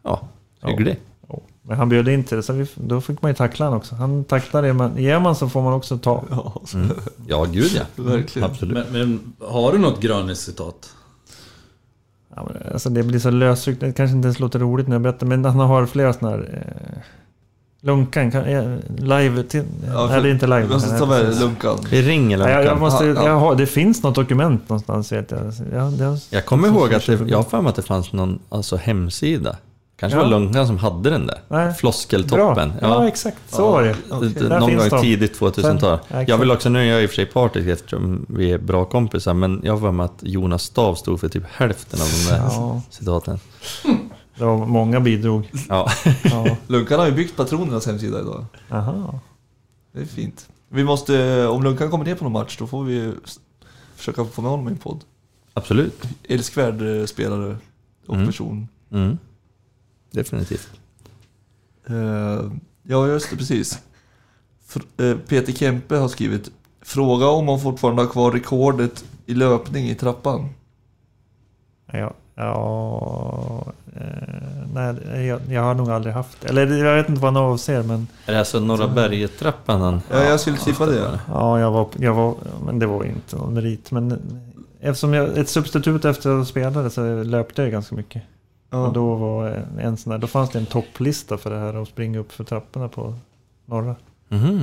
Ja, 0.03 0.27
hygglig. 0.61 0.99
Ja, 1.29 1.39
Men 1.61 1.77
han 1.77 1.89
bjöd 1.89 2.07
in 2.07 2.23
till 2.23 2.37
det, 2.37 2.43
så 2.43 2.53
vi, 2.53 2.67
då 2.75 3.01
fick 3.01 3.21
man 3.21 3.31
ju 3.31 3.35
tackla 3.35 3.65
han 3.65 3.73
också. 3.73 3.95
Han 3.95 4.23
tacklade, 4.23 4.73
men 4.73 4.97
ger 4.97 5.19
man 5.19 5.35
så 5.35 5.49
får 5.49 5.61
man 5.61 5.73
också 5.73 5.97
ta. 5.97 6.23
Ja, 6.29 6.61
så, 6.65 6.77
Mm. 6.77 6.97
Ja, 7.27 7.43
gud 7.43 7.71
ja. 7.75 8.03
verkligen. 8.03 8.51
Absolut. 8.51 8.87
Men, 8.91 8.93
men 8.99 9.33
har 9.49 9.71
du 9.71 9.77
något 9.77 10.01
Grönis-citat? 10.01 10.93
Ja, 12.39 12.47
men, 12.53 12.73
alltså, 12.73 12.89
det 12.89 13.03
blir 13.03 13.19
så 13.19 13.29
lösryckt, 13.29 13.79
det 13.81 13.91
kanske 13.91 14.15
inte 14.15 14.25
ens 14.25 14.39
låter 14.39 14.59
roligt 14.59 14.87
när 14.87 14.95
jag 14.95 15.01
berättar, 15.01 15.27
men 15.27 15.45
han 15.45 15.59
har 15.59 15.85
flera 15.85 16.13
sådana 16.13 16.37
här... 16.37 16.49
Eh, 16.53 17.01
Lunkan, 17.81 18.31
kan, 18.31 18.43
eh, 18.45 18.75
live 18.97 19.43
till... 19.43 19.63
Ja, 19.93 20.07
nej, 20.07 20.21
det 20.21 20.29
är 20.29 20.31
inte 20.31 20.47
live. 20.47 20.61
Vi 20.61 20.73
måste 20.73 20.97
ta 20.99 21.05
med. 21.05 21.39
Lunkan. 21.39 21.77
Vi 21.91 22.01
ringer 22.01 22.37
Nej, 22.37 22.47
jag, 22.47 22.57
jag 22.59 22.65
Lunkan. 22.65 22.79
måste, 22.79 23.05
Ja, 23.05 23.13
ja. 23.15 23.25
jag 23.25 23.39
har, 23.39 23.55
det 23.55 23.65
finns 23.65 24.03
något 24.03 24.15
dokument 24.15 24.69
någonstans 24.69 25.11
vet 25.11 25.31
jag. 25.31 25.39
Ja, 25.73 25.83
det 25.83 26.03
har, 26.03 26.19
Jag 26.29 26.45
kommer 26.45 26.67
ihåg 26.67 26.93
att 26.93 27.05
det, 27.05 27.19
jag 27.27 27.37
har 27.37 27.43
för 27.43 27.61
mig 27.61 27.69
att 27.69 27.75
det 27.75 27.81
fanns 27.81 28.13
någon 28.13 28.39
alltså, 28.49 28.75
hemsida. 28.75 29.55
Kanske 29.99 30.17
Ja. 30.19 30.23
var 30.23 30.29
Lunkan 30.29 30.67
som 30.67 30.77
hade 30.77 31.09
den 31.09 31.27
där. 31.27 31.41
Nej. 31.47 31.73
Floskeltoppen. 31.73 32.69
Bra. 32.69 32.89
Ja, 32.89 33.07
exakt. 33.07 33.37
Så 33.49 33.71
var 33.71 33.83
det. 33.83 33.95
Där 34.39 34.59
Någon 34.59 34.75
gång 34.77 34.89
de. 34.89 35.01
tidigt 35.01 35.39
2000-tal. 35.39 35.99
Sen- 36.07 36.25
Jag 36.27 36.37
vill 36.37 36.51
också, 36.51 36.69
nu 36.69 36.79
är 36.79 36.83
jag 36.83 37.03
i 37.03 37.05
och 37.05 37.09
för 37.09 37.15
sig 37.15 37.25
partisk 37.25 37.67
eftersom 37.67 38.25
vi 38.29 38.51
är 38.51 38.57
bra 38.57 38.85
kompisar, 38.85 39.33
men 39.33 39.61
jag 39.63 39.79
för 39.79 39.91
mig 39.91 40.03
att 40.05 40.19
Jonas 40.21 40.63
Stav 40.63 40.95
stod 40.95 41.19
för 41.19 41.29
typ 41.29 41.43
hälften 41.51 42.01
av 42.01 42.07
de 42.07 42.31
där 42.31 42.37
Ja, 42.37 42.81
citaten. 42.89 43.39
det 44.37 44.45
var 44.45 44.65
många 44.65 44.99
bidrog. 44.99 45.51
Ja. 45.69 45.89
Ja. 46.23 46.57
Lunkan 46.67 46.99
har 46.99 47.05
ju 47.07 47.11
byggt 47.13 47.37
patronernas 47.37 47.85
hemsida 47.87 48.19
idag. 48.21 48.45
Aha. 48.71 49.19
Det 49.91 50.01
är 50.01 50.05
fint. 50.05 50.47
Vi 50.69 50.83
måste, 50.83 51.45
om 51.47 51.63
Lunkan 51.63 51.91
kommer 51.91 52.05
ner 52.05 52.15
på 52.15 52.23
någon 52.23 52.33
match, 52.33 52.57
då 52.59 52.67
får 52.67 52.83
vi 52.83 53.13
försöka 53.95 54.25
få 54.25 54.41
med 54.41 54.51
honom 54.51 54.67
i 54.67 54.71
en 54.71 54.77
podd. 54.77 54.99
Absolut. 55.53 56.03
Älskvärd 56.29 56.81
eh, 56.99 57.05
spelare 57.05 57.57
och 58.07 58.15
Mm. 58.15 58.27
person. 58.27 58.67
Mm. 58.91 59.17
Definitivt. 60.11 60.69
Eh, 61.89 62.51
ja, 62.83 63.07
just 63.07 63.29
det, 63.29 63.37
precis. 63.37 63.79
Fr- 64.69 65.11
eh, 65.11 65.17
Peter 65.27 65.53
Kempe 65.53 65.95
har 65.95 66.07
skrivit 66.07 66.51
Fråga 66.81 67.27
om 67.27 67.47
han 67.47 67.59
fortfarande 67.59 68.01
har 68.01 68.09
kvar 68.09 68.31
rekordet 68.31 69.05
i 69.25 69.33
löpning 69.33 69.89
i 69.89 69.95
trappan. 69.95 70.49
Ja, 71.91 72.13
ja 72.35 73.65
eh, 73.95 74.03
nej, 74.73 75.25
jag, 75.25 75.41
jag 75.49 75.61
har 75.61 75.73
nog 75.73 75.89
aldrig 75.89 76.13
haft. 76.13 76.45
Eller 76.45 76.85
jag 76.85 76.95
vet 76.95 77.09
inte 77.09 77.21
vad 77.21 77.33
han 77.33 77.43
avser, 77.43 77.83
men 77.83 78.07
Är 78.25 78.33
det 78.33 78.39
alltså 78.39 78.59
Norra 78.59 78.87
berget-trappan 78.87 79.81
han... 79.81 80.01
Ja, 80.11 80.23
jag 80.23 80.39
skulle 80.39 80.57
tippa 80.57 80.85
det. 80.85 81.19
ja, 81.27 81.59
jag 81.59 81.71
var, 81.71 81.87
jag 81.97 82.13
var, 82.13 82.35
men 82.65 82.79
det 82.79 82.85
var 82.87 83.03
inte 83.03 83.35
någon 83.35 83.53
merit. 83.53 83.91
Men 83.91 84.21
eftersom 84.79 85.13
jag 85.13 85.37
ett 85.37 85.49
substitut 85.49 86.05
efter 86.05 86.29
att 86.29 86.37
jag 86.37 86.47
spelade 86.47 86.89
så 86.89 87.23
löpte 87.23 87.61
jag 87.61 87.71
ganska 87.71 87.95
mycket. 87.95 88.23
Och 88.69 88.77
Ja. 88.77 88.91
då 88.93 89.15
var 89.15 89.63
en 89.79 89.97
sån 89.97 90.11
där, 90.11 90.17
då 90.17 90.27
fanns 90.27 90.49
det 90.49 90.59
en 90.59 90.65
topplista 90.65 91.37
för 91.37 91.49
det 91.49 91.57
här 91.59 91.81
att 91.81 91.87
springa 91.87 92.19
upp 92.19 92.31
för 92.31 92.43
trapporna 92.43 92.87
på 92.87 93.13
norra. 93.65 93.95
Mhm. 94.29 94.61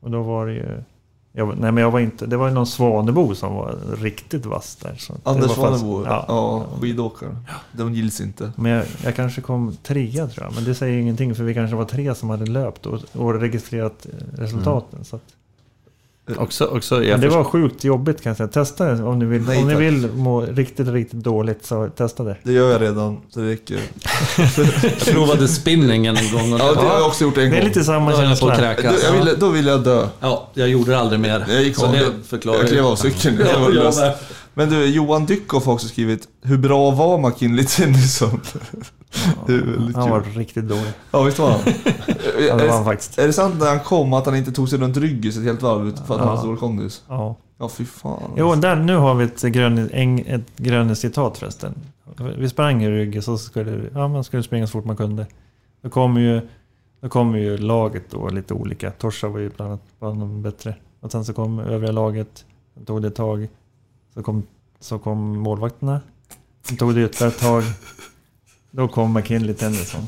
Och 0.00 0.10
då 0.10 0.22
var 0.22 0.46
det 0.46 0.52
ju... 0.52 0.82
Jag, 1.36 1.48
nej 1.58 1.72
men 1.72 1.76
jag 1.82 1.90
var 1.90 2.00
inte... 2.00 2.26
Det 2.26 2.36
var 2.36 2.48
ju 2.48 2.54
någon 2.54 2.66
Svanebo 2.66 3.34
som 3.34 3.54
var 3.54 3.76
riktigt 3.98 4.46
vass 4.46 4.76
där. 4.76 4.94
Så 4.98 5.14
Anders 5.24 5.50
Svanebo, 5.50 6.04
Ja. 6.06 6.24
ja, 6.28 6.64
skidåkaren. 6.80 7.38
De 7.72 7.94
gills 7.94 8.20
inte. 8.20 8.52
Men 8.56 8.72
jag, 8.72 8.84
jag 9.04 9.16
kanske 9.16 9.40
kom 9.40 9.76
trea 9.82 10.26
tror 10.26 10.46
jag. 10.46 10.54
Men 10.54 10.64
det 10.64 10.74
säger 10.74 10.98
ingenting 11.00 11.34
för 11.34 11.44
vi 11.44 11.54
kanske 11.54 11.76
var 11.76 11.84
tre 11.84 12.14
som 12.14 12.30
hade 12.30 12.46
löpt 12.46 12.86
och, 12.86 13.00
och 13.12 13.40
registrerat 13.40 14.06
eh, 14.06 14.38
resultaten. 14.40 15.04
Så 15.04 15.16
att, 15.16 15.22
Också, 16.36 16.64
också, 16.64 17.04
jag 17.04 17.20
det 17.20 17.28
var 17.28 17.44
sjukt 17.44 17.84
jobbigt 17.84 18.22
kan 18.22 18.30
jag 18.30 18.36
säga. 18.36 18.48
Testa 18.48 18.84
det 18.84 19.02
om 19.02 19.18
ni 19.18 19.24
vill. 19.24 19.42
Nej, 19.42 19.58
om 19.58 19.64
ni 19.68 19.72
tack. 19.74 19.82
vill 19.82 20.08
må 20.14 20.40
riktigt, 20.40 20.88
riktigt 20.88 21.20
dåligt 21.24 21.64
så 21.66 21.88
testa 21.96 22.24
det. 22.24 22.36
Det 22.42 22.52
gör 22.52 22.70
jag 22.72 22.82
redan, 22.82 23.20
så 23.30 23.40
det 23.40 23.50
räcker. 23.52 23.80
Jag 24.82 24.98
provade 25.14 25.48
spinningen 25.48 26.16
en 26.16 26.32
gång 26.32 26.52
och 26.52 26.60
Ja, 26.60 26.72
det 26.72 26.80
har 26.80 26.98
jag 26.98 27.06
också 27.06 27.24
gjort 27.24 27.36
en 27.38 27.50
Det 27.50 27.56
är 27.56 27.60
gång. 27.60 27.68
lite 27.68 27.84
samma 27.84 28.10
då 28.10 28.16
höll 28.16 28.28
jag 28.30 28.40
på 28.40 28.48
att 28.48 28.56
känsla. 28.58 28.74
Då, 28.76 28.82
kräkas. 28.82 29.02
jag 29.04 29.12
ville, 29.12 29.34
då 29.36 29.48
ville 29.48 29.70
jag 29.70 29.84
dö. 29.84 30.06
Ja, 30.20 30.50
jag 30.54 30.68
gjorde 30.68 30.90
det 30.90 30.98
aldrig 30.98 31.20
mer. 31.20 31.44
Jag 31.48 31.62
gick 31.62 31.76
Så 31.76 31.86
det 31.92 31.98
Jag- 31.98 32.12
förklarar 32.26 32.58
Jag 32.58 32.68
klev 32.68 32.86
av 32.86 32.96
cykeln. 32.96 33.38
Var 33.38 33.44
Ja, 33.44 33.70
jag 33.84 33.96
med. 33.96 34.14
Men 34.54 34.70
du, 34.70 34.84
Johan 34.86 35.26
Dykhoff 35.26 35.64
har 35.66 35.72
också 35.72 35.88
skrivit 35.88 36.28
Hur 36.42 36.58
bra 36.58 36.90
var 36.90 37.18
McKinley 37.18 37.64
Tennyson? 37.64 38.40
Han 39.94 40.10
var 40.10 40.20
riktigt 40.36 40.68
dålig. 40.68 40.92
Ja, 41.10 41.22
visst 41.22 41.38
var 41.38 41.50
han? 41.50 41.60
Ja, 42.48 42.56
det 42.56 42.66
var 42.66 42.74
han 42.74 42.84
faktiskt. 42.84 43.18
är 43.18 43.26
det 43.26 43.32
sant 43.32 43.54
när 43.58 43.66
han 43.68 43.80
kom 43.80 44.12
att 44.12 44.26
han 44.26 44.36
inte 44.36 44.52
tog 44.52 44.68
sig 44.68 44.78
runt 44.78 44.96
Ryggis 44.96 45.36
ett 45.36 45.44
helt 45.44 45.62
varv 45.62 45.96
för 46.06 46.14
att 46.14 46.20
han 46.20 46.28
hade 46.28 46.40
så 46.40 46.46
dålig 46.46 46.60
kondis? 46.60 47.02
Ja. 47.08 47.36
Ja, 47.58 47.68
fy 47.68 47.84
fan. 47.84 48.30
Jo, 48.36 48.54
där, 48.54 48.76
nu 48.76 48.96
har 48.96 49.14
vi 49.14 49.24
ett 49.24 49.42
grön, 49.42 49.90
en, 49.92 50.18
ett 50.18 50.56
gröne 50.56 50.96
citat 50.96 51.38
förresten. 51.38 51.74
Vi 52.36 52.48
sprang 52.48 52.82
i 52.82 52.90
ryggen 52.90 53.22
så 53.22 53.38
skulle 53.38 53.90
ja, 53.94 54.08
man 54.08 54.24
skulle 54.24 54.42
springa 54.42 54.66
så 54.66 54.70
fort 54.70 54.84
man 54.84 54.96
kunde. 54.96 55.26
Då 55.82 55.90
kom 55.90 56.16
ju, 56.16 56.40
då 57.00 57.08
kom 57.08 57.36
ju 57.36 57.56
laget 57.56 58.10
då 58.10 58.28
lite 58.28 58.54
olika. 58.54 58.90
Torsa 58.90 59.28
var 59.28 59.38
ju 59.38 59.50
bland 59.56 59.70
annat 59.70 59.82
bland 59.98 60.20
de 60.20 60.42
bättre. 60.42 60.74
Och 61.00 61.12
sen 61.12 61.24
så 61.24 61.32
kom 61.32 61.58
övriga 61.58 61.92
laget. 61.92 62.44
Tog 62.86 63.02
det 63.02 63.08
ett 63.08 63.14
tag. 63.14 63.48
Så 64.14 64.22
kom, 64.22 64.42
så 64.80 64.98
kom 64.98 65.38
målvakterna. 65.38 66.00
Sen 66.62 66.76
tog 66.76 66.94
det 66.94 67.04
ytterligare 67.04 67.32
ett 67.32 67.40
tag. 67.40 67.62
Då 68.76 68.88
kom 68.88 69.12
McKinley 69.12 69.54
Tennyson. 69.54 70.06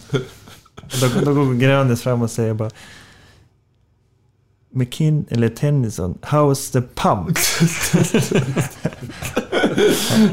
Då, 1.00 1.08
då 1.24 1.34
går 1.34 1.54
Grönis 1.54 2.02
fram 2.02 2.22
och 2.22 2.30
säger 2.30 2.54
bara 2.54 2.70
McKin 4.70 5.26
eller 5.30 5.48
Tennyson, 5.48 6.18
how's 6.22 6.72
the 6.72 6.82
pump? 6.82 7.38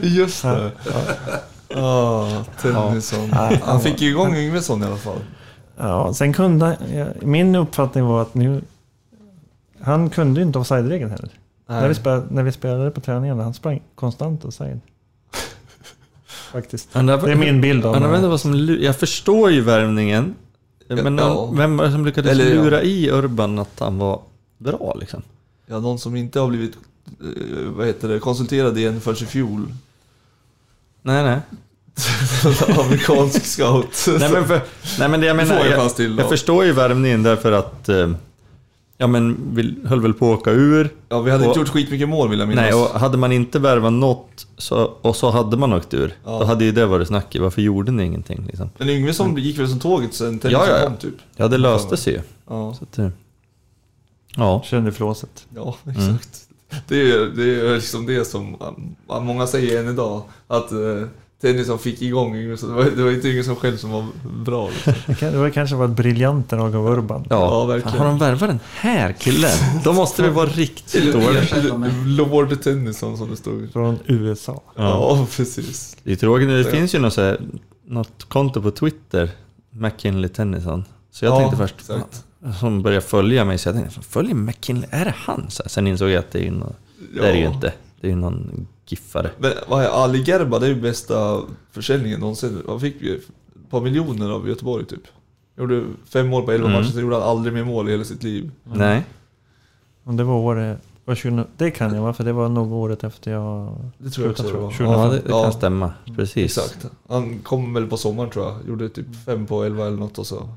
Just 0.04 0.42
det. 0.44 0.72
Ja. 1.70 1.82
Ah, 1.82 2.44
Tennyson. 2.62 3.30
Ja. 3.32 3.52
Han 3.64 3.82
fick 3.82 4.02
ju 4.02 4.10
igång 4.10 4.36
Yngvesson 4.36 4.84
i 4.84 4.86
alla 4.86 4.98
fall. 4.98 5.20
Ja, 5.78 6.14
sen 6.14 6.34
kunde 6.34 6.66
han- 6.66 6.94
ja, 6.98 7.06
Min 7.22 7.56
uppfattning 7.56 8.06
var 8.06 8.22
att 8.22 8.34
nu... 8.34 8.62
Han 9.82 10.10
kunde 10.10 10.40
ju 10.40 10.46
inte 10.46 10.60
offside-regeln 10.60 11.10
heller. 11.12 11.30
När 11.68 11.88
vi, 11.88 11.96
spelade, 11.96 12.26
när 12.30 12.44
vi 12.44 12.52
spelade 12.52 12.92
på 12.92 13.02
träningarna, 13.02 13.44
han 13.44 13.54
sprang 13.54 13.82
konstant 13.96 14.46
offside. 14.46 14.80
Faktiskt. 16.54 16.90
Han 16.92 17.06
där- 17.06 17.18
Det 17.18 17.32
är 17.32 17.36
min 17.36 17.62
bild 17.62 17.86
av 17.86 17.94
inte 18.16 18.28
vad 18.28 18.42
som, 18.42 18.78
jag 18.82 18.96
förstår 18.96 19.52
ju 19.52 19.62
värvningen. 19.62 20.36
Men 20.88 20.98
Ja. 20.98 21.10
någon, 21.28 21.58
vem 21.58 21.78
var 21.78 21.86
det 21.86 21.92
som 21.92 22.06
lyckades 22.06 22.32
Eller, 22.32 22.56
ja. 22.56 22.64
lura 22.64 22.82
i 22.82 23.10
Urban 23.10 23.60
att 23.60 23.80
han 23.80 23.98
var 23.98 24.22
bra 24.58 24.98
liksom? 25.00 25.22
Ja, 25.66 25.80
någon 25.80 26.00
som 26.00 26.16
inte 26.16 26.40
har 26.40 26.48
blivit, 26.48 26.74
eh, 27.22 27.64
vad 27.66 27.88
heter 27.88 28.08
det, 28.08 28.20
konsulterad 28.20 28.78
igen 28.78 29.02
förrän 29.02 29.24
i 29.24 29.26
fjol. 29.26 29.74
Nej, 31.02 31.24
nej. 31.24 31.40
Amerikansk 32.86 33.46
scout. 33.46 34.06
Nej 34.20 34.30
men, 34.32 34.48
för, 34.48 34.62
nej, 35.00 35.10
men 35.10 35.20
det 35.22 35.28
jag 35.28 35.36
menar, 35.36 35.66
jag 35.66 35.92
jag 36.20 36.30
förstår 36.30 36.66
ju 36.66 36.72
värvningen 36.72 37.24
därför 37.24 37.52
att... 37.52 37.90
Eh, 37.90 38.12
ja 39.04 39.08
men, 39.08 39.38
vi 39.54 39.76
höll 39.88 40.02
väl 40.02 40.14
på 40.14 40.34
att 40.34 40.40
åka 40.40 40.52
ur. 40.52 40.90
Ja, 41.10 41.22
vi 41.22 41.32
hade 41.32 41.44
Och- 41.44 41.48
inte 41.48 41.60
gjort 41.60 41.70
skitmycket 41.70 42.10
mål 42.10 42.30
vill 42.30 42.40
jag 42.40 42.48
minnas. 42.50 42.64
Nej, 42.64 42.74
och 42.74 43.00
hade 43.00 43.18
man 43.18 43.32
inte 43.32 43.60
värvat 43.60 43.94
något 43.94 44.48
så, 44.58 44.78
och 45.02 45.16
så 45.16 45.30
hade 45.30 45.58
man 45.58 45.74
åkt 45.74 45.94
ur, 45.94 46.14
Ja. 46.26 46.40
då 46.40 46.46
hade 46.46 46.66
ju 46.66 46.72
det 46.72 46.86
varit 46.86 47.08
snack 47.08 47.36
i. 47.36 47.40
Varför 47.40 47.62
gjorde 47.62 47.92
ni 47.92 48.04
ingenting 48.04 48.44
liksom? 48.48 48.70
Men 48.78 48.90
Yngvesson 48.90 49.38
gick 49.38 49.60
väl 49.60 49.68
som 49.70 49.80
tåget 49.80 50.14
sen 50.14 50.40
Tennyson 50.40 50.62
Ja, 50.68 50.74
ja, 50.74 50.80
ja. 50.80 50.88
kom 50.88 50.98
typ. 50.98 51.16
Ja, 51.36 51.48
det 51.48 51.58
löste 51.58 51.98
sig 51.98 52.14
ju. 52.14 52.20
Ja, 52.50 52.74
Så 52.80 52.84
att, 52.84 53.00
eh, 53.00 53.10
ja. 54.36 54.62
Kände 54.66 54.92
flåset. 54.92 55.46
ja 55.56 55.76
exakt. 55.90 56.40
Det 56.88 57.12
är 57.12 57.26
det 57.26 57.60
är 57.70 57.76
liksom 57.76 58.06
det 58.06 58.26
som 58.26 58.56
många 59.22 59.48
säger 59.48 59.80
än 59.84 59.90
idag. 59.90 60.22
Att 60.48 60.72
uh, 61.46 61.52
Tennyson 61.52 61.80
fick 61.80 62.02
igång 62.02 62.36
Yngvesson. 62.36 62.70
Det 62.70 62.76
var, 62.76 62.84
det 62.84 63.04
var 63.04 63.12
inte 63.12 63.28
Yngvesson 63.28 63.56
själv 63.56 63.78
som 63.78 63.92
var 63.92 64.06
bra. 64.46 64.70
Liksom. 64.70 64.94
Det, 65.20 65.32
det 65.32 65.38
var 65.38 65.50
kanske 65.50 65.76
var 65.76 65.86
ett 65.86 65.92
briljant 65.92 66.50
drag 66.50 66.76
av 66.76 66.88
Urban. 66.88 67.28
Ja, 67.30 67.36
Ja, 67.36 67.66
verkligen. 67.66 67.98
Har 67.98 68.06
de 68.06 68.18
värvat 68.18 68.40
den 68.50 68.60
här 68.76 69.12
killen? 69.14 69.52
Då 69.84 69.94
måste 69.94 70.22
det 70.22 70.30
vara 70.30 70.46
riktigt 70.50 71.14
dåligt. 71.14 71.54
Lord 72.06 72.62
Tennyson 72.62 73.18
som 73.18 73.30
det 73.30 73.36
stod. 73.38 73.72
Från 73.74 74.00
USA. 74.06 74.62
Ja, 74.76 75.28
precis. 75.38 75.98
Det 76.04 76.12
är 76.12 76.16
tråkigt, 76.16 76.48
det 76.48 76.64
finns 76.64 76.96
ju 76.96 77.00
något, 77.00 77.14
så 77.14 77.22
här, 77.22 77.42
något 77.88 78.24
konto 78.30 78.62
på 78.62 78.72
Twitter, 78.72 79.30
McKinley 79.70 80.30
Tennyson. 80.30 80.86
Så 81.12 81.26
jag 81.26 81.34
Ja, 81.34 81.40
tänkte 81.40 81.58
först, 81.58 81.76
exakt. 81.80 82.24
som 82.60 82.82
började 82.84 83.06
följa 83.06 83.46
mig, 83.46 83.58
så 83.58 83.70
jag 83.70 83.76
tänkte, 83.76 84.02
följer 84.02 84.36
McKinley, 84.36 84.90
är 84.92 85.06
det 85.06 85.14
han? 85.18 85.46
Så 85.50 85.64
här, 85.64 85.70
sen 85.70 85.88
insåg 85.88 86.10
jag 86.10 86.20
att 86.20 86.32
det 86.32 86.40
är, 86.40 86.44
ju 86.44 86.52
nå- 86.52 86.76
det 87.14 87.20
är 87.28 87.32
det 87.34 87.38
ju 87.38 87.44
Ja. 87.44 87.54
inte. 87.54 87.74
Det 88.04 88.08
är 88.08 88.12
ju 88.12 88.16
någon 88.18 88.68
giffare. 88.88 89.30
Men 89.40 89.52
vad 89.68 89.84
är 89.84 89.88
Ali 89.90 90.24
Gerba, 90.28 90.60
det 90.60 90.66
är 90.66 90.70
ju 90.70 90.82
bästa 90.82 91.42
försäljningen 91.72 92.20
någonsin. 92.20 92.62
Han 92.68 92.80
fick 92.80 93.02
ju 93.02 93.16
ett 93.18 93.24
par 93.70 93.82
miljoner 93.82 94.30
av 94.30 94.48
Göteborg 94.50 94.86
typ. 94.86 95.02
Gjorde 95.58 95.84
fem 96.06 96.28
mål 96.28 96.44
på 96.44 96.52
elva 96.52 96.68
Mm. 96.68 96.82
matcher, 96.82 96.92
sen 96.92 97.02
gjorde 97.02 97.16
han 97.16 97.24
aldrig 97.24 97.54
mer 97.54 97.64
mål 97.64 97.88
i 97.90 97.92
hela 97.92 98.04
sitt 98.04 98.24
liv. 98.24 98.52
Nej. 98.64 99.06
Och 100.04 100.14
det 100.14 100.24
var 100.24 100.34
året... 100.36 100.80
Var 101.06 101.16
20, 101.16 101.44
det 101.58 101.72
kan 101.72 101.96
jag 101.96 102.02
va? 102.02 102.14
För 102.14 102.24
det 102.24 102.34
var 102.34 102.50
nog 102.50 102.72
året 102.72 103.04
efter 103.04 103.32
jag... 103.32 103.76
Det 103.98 104.10
tror 104.10 104.26
jag 104.28 104.32
också 104.32 104.44
det 104.44 104.54
var. 104.54 104.72
tror 104.72 104.90
jag. 104.90 105.00
Ja, 105.00 105.12
det, 105.12 105.18
det 105.20 105.30
Ja. 105.30 105.44
kan 105.44 105.54
stämma. 105.54 105.94
Precis. 106.16 106.58
Exakt. 106.58 106.86
Han 107.10 107.40
kom 107.40 107.74
väl 107.74 107.88
på 107.88 107.98
sommaren 107.98 108.30
tror 108.30 108.46
jag. 108.46 108.56
Gjorde 108.68 108.90
typ 108.90 109.16
fem 109.26 109.46
på 109.46 109.64
elva 109.64 109.88
eller 109.88 109.98
något 109.98 110.20
och 110.20 110.28
så. 110.28 110.50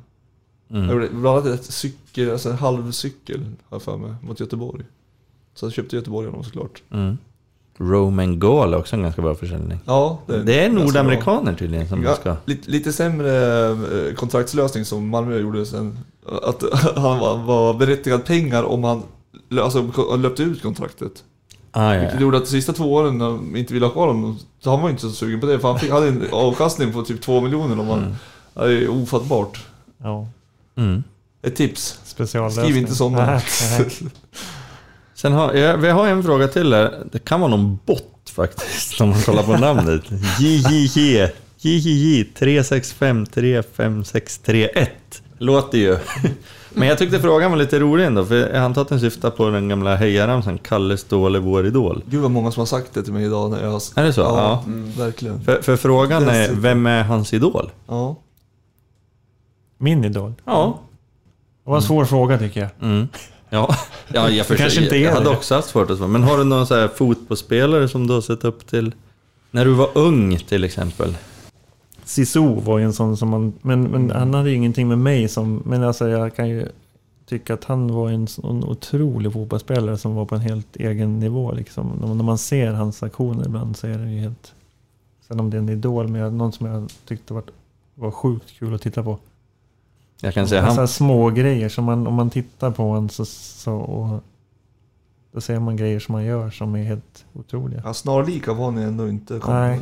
Mm. 0.70 0.90
gjorde 0.90 1.08
bland 1.08 1.26
annat 1.38 1.46
ett 1.60 1.64
cykel, 1.64 2.30
alltså 2.30 2.50
en 2.50 2.56
halv 2.56 2.90
cykel 2.92 3.40
har 3.40 3.74
jag 3.74 3.82
för 3.82 3.96
mig, 3.96 4.14
mot 4.22 4.40
Göteborg. 4.40 4.84
Så 5.54 5.66
jag 5.66 5.72
köpte 5.72 5.96
Göteborg 5.96 6.26
honom 6.28 6.44
såklart. 6.44 6.82
Mm. 6.90 7.18
Roman 7.78 8.40
Gaul 8.40 8.72
är 8.74 8.78
också 8.78 8.96
en 8.96 9.02
ganska 9.02 9.22
bra 9.22 9.34
försäljning. 9.34 9.78
Ja, 9.84 10.18
Det 10.26 10.34
är 10.34 10.38
ganska 10.38 10.68
bra. 10.74 10.84
nordamerikaner 10.84 11.54
tydligen 11.54 11.88
som 11.88 12.02
Ja, 12.02 12.14
ska... 12.14 12.36
lite, 12.44 12.70
lite 12.70 12.92
sämre 12.92 13.66
eh, 13.68 14.14
kontraktslösning 14.14 14.84
som 14.84 15.08
Malmö 15.08 15.38
gjorde 15.38 15.66
sen. 15.66 15.98
Att 16.42 16.62
han 16.96 17.18
var, 17.18 17.38
var 17.38 17.74
berättigad 17.74 18.24
pengar 18.24 18.62
om 18.62 18.84
han 18.84 19.02
alltså, 19.60 19.90
löpte 20.18 20.42
ut 20.42 20.62
kontraktet. 20.62 21.12
Ah, 21.70 21.94
ja, 21.94 22.00
Vilket 22.00 22.20
gjorde 22.20 22.36
att 22.36 22.44
de 22.44 22.50
sista 22.50 22.72
två 22.72 22.94
åren 22.94 23.18
när 23.18 23.24
de 23.26 23.56
inte 23.56 23.74
ville 23.74 23.86
ha 23.86 23.92
kvar 23.92 24.06
honom, 24.06 24.38
så 24.60 24.70
han 24.70 24.82
var 24.82 24.90
inte 24.90 25.02
så 25.02 25.10
sugen 25.10 25.40
på 25.40 25.46
det. 25.46 25.58
För 25.58 25.68
han 25.68 25.78
fick, 25.78 25.90
hade 25.90 26.08
en 26.08 26.24
avkastning 26.32 26.92
på 26.92 27.02
typ 27.02 27.20
två 27.22 27.40
miljoner 27.40 27.80
om. 27.80 27.90
Mm. 27.90 28.14
Det 28.54 28.84
är 28.84 28.88
ofattbart. 28.88 29.64
Ja, 30.02 30.28
Mm. 30.76 31.02
Ett 31.42 31.56
tips. 31.56 32.00
Skriv 32.50 32.76
inte 32.76 32.94
sådana. 32.94 33.40
Sen 35.26 35.32
har, 35.32 35.54
ja, 35.54 35.76
vi 35.76 35.88
har 35.88 36.06
en 36.08 36.22
fråga 36.22 36.48
till 36.48 36.72
här. 36.72 36.92
Det 37.12 37.18
kan 37.18 37.40
vara 37.40 37.50
någon 37.50 37.78
bot 37.86 38.30
faktiskt, 38.30 39.00
om 39.00 39.08
man 39.08 39.20
kollar 39.22 39.42
på 39.42 39.56
namnet. 39.56 40.02
JJJ, 40.40 41.28
JJJ 41.58 42.24
3653561. 42.38 44.86
Låter 45.38 45.78
ju. 45.78 45.98
Men 46.74 46.88
jag 46.88 46.98
tyckte 46.98 47.18
frågan 47.20 47.50
var 47.50 47.58
lite 47.58 47.78
rolig 47.78 48.04
ändå, 48.06 48.24
för 48.24 48.34
jag 48.34 48.56
antar 48.56 48.82
att 48.82 48.88
den 48.88 49.00
syftar 49.00 49.30
på 49.30 49.50
den 49.50 49.68
gamla 49.68 49.96
hejaramsan 49.96 50.58
Kalle 50.58 50.96
Ståhle, 50.96 51.38
vår 51.38 51.66
idol. 51.66 52.02
Gud 52.06 52.22
vad 52.22 52.30
många 52.30 52.50
som 52.50 52.60
har 52.60 52.66
sagt 52.66 52.94
det 52.94 53.02
till 53.02 53.12
mig 53.12 53.24
idag 53.24 53.50
när 53.50 53.62
jag 53.62 53.70
har... 53.70 53.82
Är 53.96 54.04
det 54.04 54.12
så? 54.12 54.20
Ja, 54.20 54.36
Ja. 54.36 54.62
Mm, 54.66 54.92
verkligen. 54.92 55.40
För, 55.44 55.62
för 55.62 55.76
frågan 55.76 56.28
är, 56.28 56.40
Dessutom. 56.40 56.62
vem 56.62 56.86
är 56.86 57.02
hans 57.02 57.34
idol? 57.34 57.70
Ja. 57.86 58.16
Min 59.78 60.04
idol. 60.04 60.32
Ja. 60.44 60.80
Det 61.64 61.70
var 61.70 61.76
en 61.76 61.82
svår 61.82 62.04
fråga 62.04 62.38
tycker 62.38 62.60
jag. 62.60 62.70
Mm. 62.82 63.08
Ja, 63.50 63.76
ja 64.08 64.30
jag, 64.30 64.46
förstår, 64.46 64.64
kanske 64.64 64.82
inte 64.82 64.96
är 64.96 65.00
jag 65.00 65.12
hade 65.12 65.24
det. 65.24 65.36
också 65.36 65.54
haft 65.54 65.68
svårt 65.68 65.90
att 65.90 65.96
svara. 65.96 66.08
Men 66.08 66.22
har 66.22 66.38
du 66.38 66.44
någon 66.44 66.66
så 66.66 66.74
här 66.74 66.88
fotbollsspelare 66.88 67.88
som 67.88 68.06
du 68.06 68.14
har 68.14 68.20
sett 68.20 68.44
upp 68.44 68.66
till? 68.66 68.94
När 69.50 69.64
du 69.64 69.72
var 69.72 69.88
ung 69.94 70.38
till 70.38 70.64
exempel? 70.64 71.16
Sisu 72.04 72.40
var 72.40 72.78
ju 72.78 72.84
en 72.84 72.92
sån 72.92 73.16
som 73.16 73.28
man... 73.28 73.52
Men, 73.62 73.82
men 73.82 74.10
han 74.10 74.34
hade 74.34 74.50
ju 74.50 74.56
ingenting 74.56 74.88
med 74.88 74.98
mig 74.98 75.28
som... 75.28 75.62
Men 75.64 75.82
alltså 75.82 76.08
jag 76.08 76.36
kan 76.36 76.48
ju 76.48 76.68
tycka 77.26 77.54
att 77.54 77.64
han 77.64 77.94
var 77.94 78.10
en 78.10 78.26
sån 78.26 78.64
otrolig 78.64 79.32
fotbollsspelare 79.32 79.98
som 79.98 80.14
var 80.14 80.24
på 80.24 80.34
en 80.34 80.40
helt 80.40 80.76
egen 80.76 81.20
nivå 81.20 81.52
liksom. 81.52 82.14
När 82.16 82.24
man 82.24 82.38
ser 82.38 82.72
hans 82.72 83.02
aktioner 83.02 83.46
ibland 83.46 83.76
så 83.76 83.86
är 83.86 83.98
det 83.98 84.10
ju 84.10 84.20
helt... 84.20 84.52
Sen 85.28 85.40
om 85.40 85.50
det 85.50 85.56
är 85.56 85.58
en 85.58 85.68
idol, 85.68 86.08
men 86.08 86.38
någon 86.38 86.52
som 86.52 86.66
jag 86.66 86.90
tyckte 87.06 87.34
var 87.34 87.42
var 87.94 88.10
sjukt 88.10 88.58
kul 88.58 88.74
att 88.74 88.82
titta 88.82 89.02
på. 89.02 89.18
Jag 90.20 90.34
kan 90.34 90.48
säga 90.48 90.62
han, 90.62 90.88
små 90.88 91.30
grejer 91.30 91.68
som 91.68 91.84
man, 91.84 92.06
om 92.06 92.14
man 92.14 92.30
tittar 92.30 92.70
på 92.70 92.82
honom 92.82 93.08
så, 93.08 93.24
så 93.24 93.72
och, 93.74 94.22
då 95.32 95.40
ser 95.40 95.58
man 95.58 95.76
grejer 95.76 96.00
som 96.00 96.14
han 96.14 96.24
gör 96.24 96.50
som 96.50 96.74
är 96.74 96.84
helt 96.84 97.24
otroliga. 97.32 97.82
Ja, 97.84 97.94
snarlika 97.94 98.52
var 98.52 98.70
ni 98.70 98.82
ändå 98.82 99.08
inte. 99.08 99.40
Nej. 99.48 99.80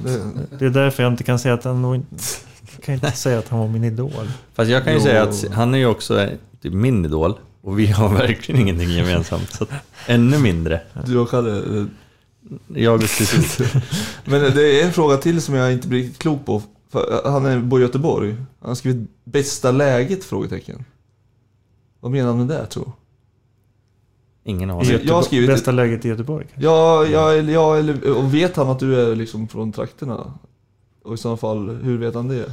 Det, 0.58 0.66
är 0.66 0.70
därför 0.70 1.02
jag 1.02 1.12
inte 1.12 1.24
kan 1.24 1.38
säga 1.38 1.54
att 1.54 1.64
han 1.64 1.94
inte... 1.94 2.24
Jag 2.76 2.84
kan 2.84 2.94
inte 2.94 3.10
säga 3.10 3.38
att 3.38 3.48
han 3.48 3.58
var 3.58 3.68
min 3.68 3.84
idol. 3.84 4.30
fast 4.54 4.70
jag 4.70 4.84
kan 4.84 4.92
ju 4.92 4.98
Jo. 4.98 5.04
säga 5.04 5.22
att 5.22 5.44
han 5.52 5.74
är 5.74 5.78
ju 5.78 5.86
också 5.86 6.20
eh, 6.20 6.30
typ 6.62 6.72
min 6.72 7.04
idol. 7.04 7.34
Och 7.60 7.78
vi 7.78 7.86
har 7.86 8.08
verkligen 8.08 8.60
ingenting 8.60 8.88
gemensamt. 8.88 9.50
Så 9.50 9.64
att, 9.64 9.70
ännu 10.06 10.38
mindre. 10.38 10.80
du 11.06 11.18
och 11.18 11.30
Kalle. 11.30 11.86
Jag 12.68 12.94
och. 12.94 13.02
Men 14.24 14.40
det 14.54 14.80
är 14.80 14.86
en 14.86 14.92
fråga 14.92 15.16
till 15.16 15.42
som 15.42 15.54
jag 15.54 15.72
inte 15.72 15.88
blir 15.88 16.10
klok 16.12 16.46
på. 16.46 16.62
För 16.94 17.22
han 17.30 17.46
är 17.46 17.58
bor 17.60 17.80
i 17.80 17.82
Göteborg. 17.82 18.30
Han 18.60 18.68
har 18.70 18.74
skrivit 18.74 19.08
bästa 19.24 19.70
läget? 19.70 20.24
Frågetecken. 20.24 20.84
Vad 22.00 22.12
menar 22.12 22.28
han 22.28 22.38
med 22.38 22.48
det 22.48 22.66
tror 22.66 22.92
Ingen 24.44 24.70
aning. 24.70 24.98
jag 25.04 25.14
har 25.14 25.22
skrivit- 25.22 25.50
Bästa 25.50 25.72
läget 25.72 26.04
i 26.04 26.08
Göteborg 26.08 26.46
kanske? 26.46 26.64
Ja, 26.70 27.06
ja, 27.06 27.34
ja 27.34 27.76
eller, 27.76 28.16
och 28.18 28.34
vet 28.34 28.56
han 28.56 28.68
att 28.68 28.78
du 28.78 29.00
är 29.00 29.16
liksom 29.16 29.48
från 29.48 29.72
trakterna? 29.72 30.32
Och 31.04 31.14
i 31.14 31.16
så 31.16 31.36
fall, 31.36 31.68
hur 31.82 31.98
vet 31.98 32.14
han 32.14 32.28
det? 32.28 32.52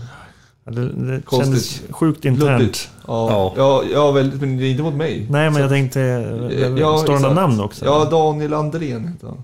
Ja, 0.63 0.72
Det, 0.72 0.89
det 0.89 1.22
kändes 1.31 1.81
sjukt 1.89 2.26
internt. 2.26 2.89
Ja, 3.07 3.30
Ja. 3.31 3.53
ja. 3.57 3.84
Ja, 3.93 4.11
väldigt, 4.11 4.41
men 4.41 4.57
det 4.57 4.63
är 4.65 4.72
inte 4.72 4.84
mot 4.84 4.93
mig. 4.93 5.27
Nej, 5.30 5.45
men 5.45 5.53
Så- 5.53 5.59
jag 5.59 5.69
tänkte... 5.69 5.99
Ja, 6.80 6.97
står 6.97 7.13
det 7.30 7.34
namn 7.34 7.59
också? 7.61 7.85
Ja, 7.85 8.05
Daniel 8.11 8.53
Andrén 8.53 9.07
heter 9.07 9.27
han. 9.27 9.43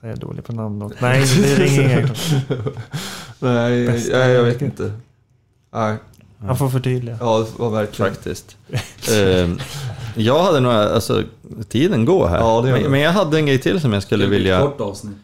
Så 0.00 0.06
jag 0.06 0.12
är 0.12 0.16
dålig 0.16 0.44
på 0.44 0.52
namn 0.52 0.82
också. 0.82 0.96
Nej, 1.02 1.20
det 1.42 1.54
ringer 1.54 1.82
inga 1.82 2.08
klockan. 2.08 2.72
Nej, 3.38 3.86
Bästa 3.86 4.18
nej, 4.18 4.30
jag 4.30 4.42
vet 4.42 4.62
inte. 4.62 4.92
Nej, 5.72 5.96
Han 6.40 6.56
får 6.58 6.68
förtydliga. 6.68 7.16
ja, 7.20 7.38
det 7.38 7.62
var 7.62 7.70
verkligen. 7.70 8.12
Faktiskt. 8.12 8.56
Ehm, 9.12 9.58
jag 10.16 10.42
hade 10.42 10.60
nog, 10.60 10.72
alltså 10.72 11.22
tiden 11.68 12.04
går 12.04 12.28
här. 12.28 12.38
Ja, 12.38 12.62
men, 12.62 12.90
men 12.90 13.00
jag 13.00 13.12
hade 13.12 13.38
en 13.38 13.46
grej 13.46 13.58
till 13.58 13.80
som 13.80 13.92
jag 13.92 14.02
skulle 14.02 14.26
vilja... 14.26 14.60
Kort 14.60 14.80
avsnitt. 14.80 15.16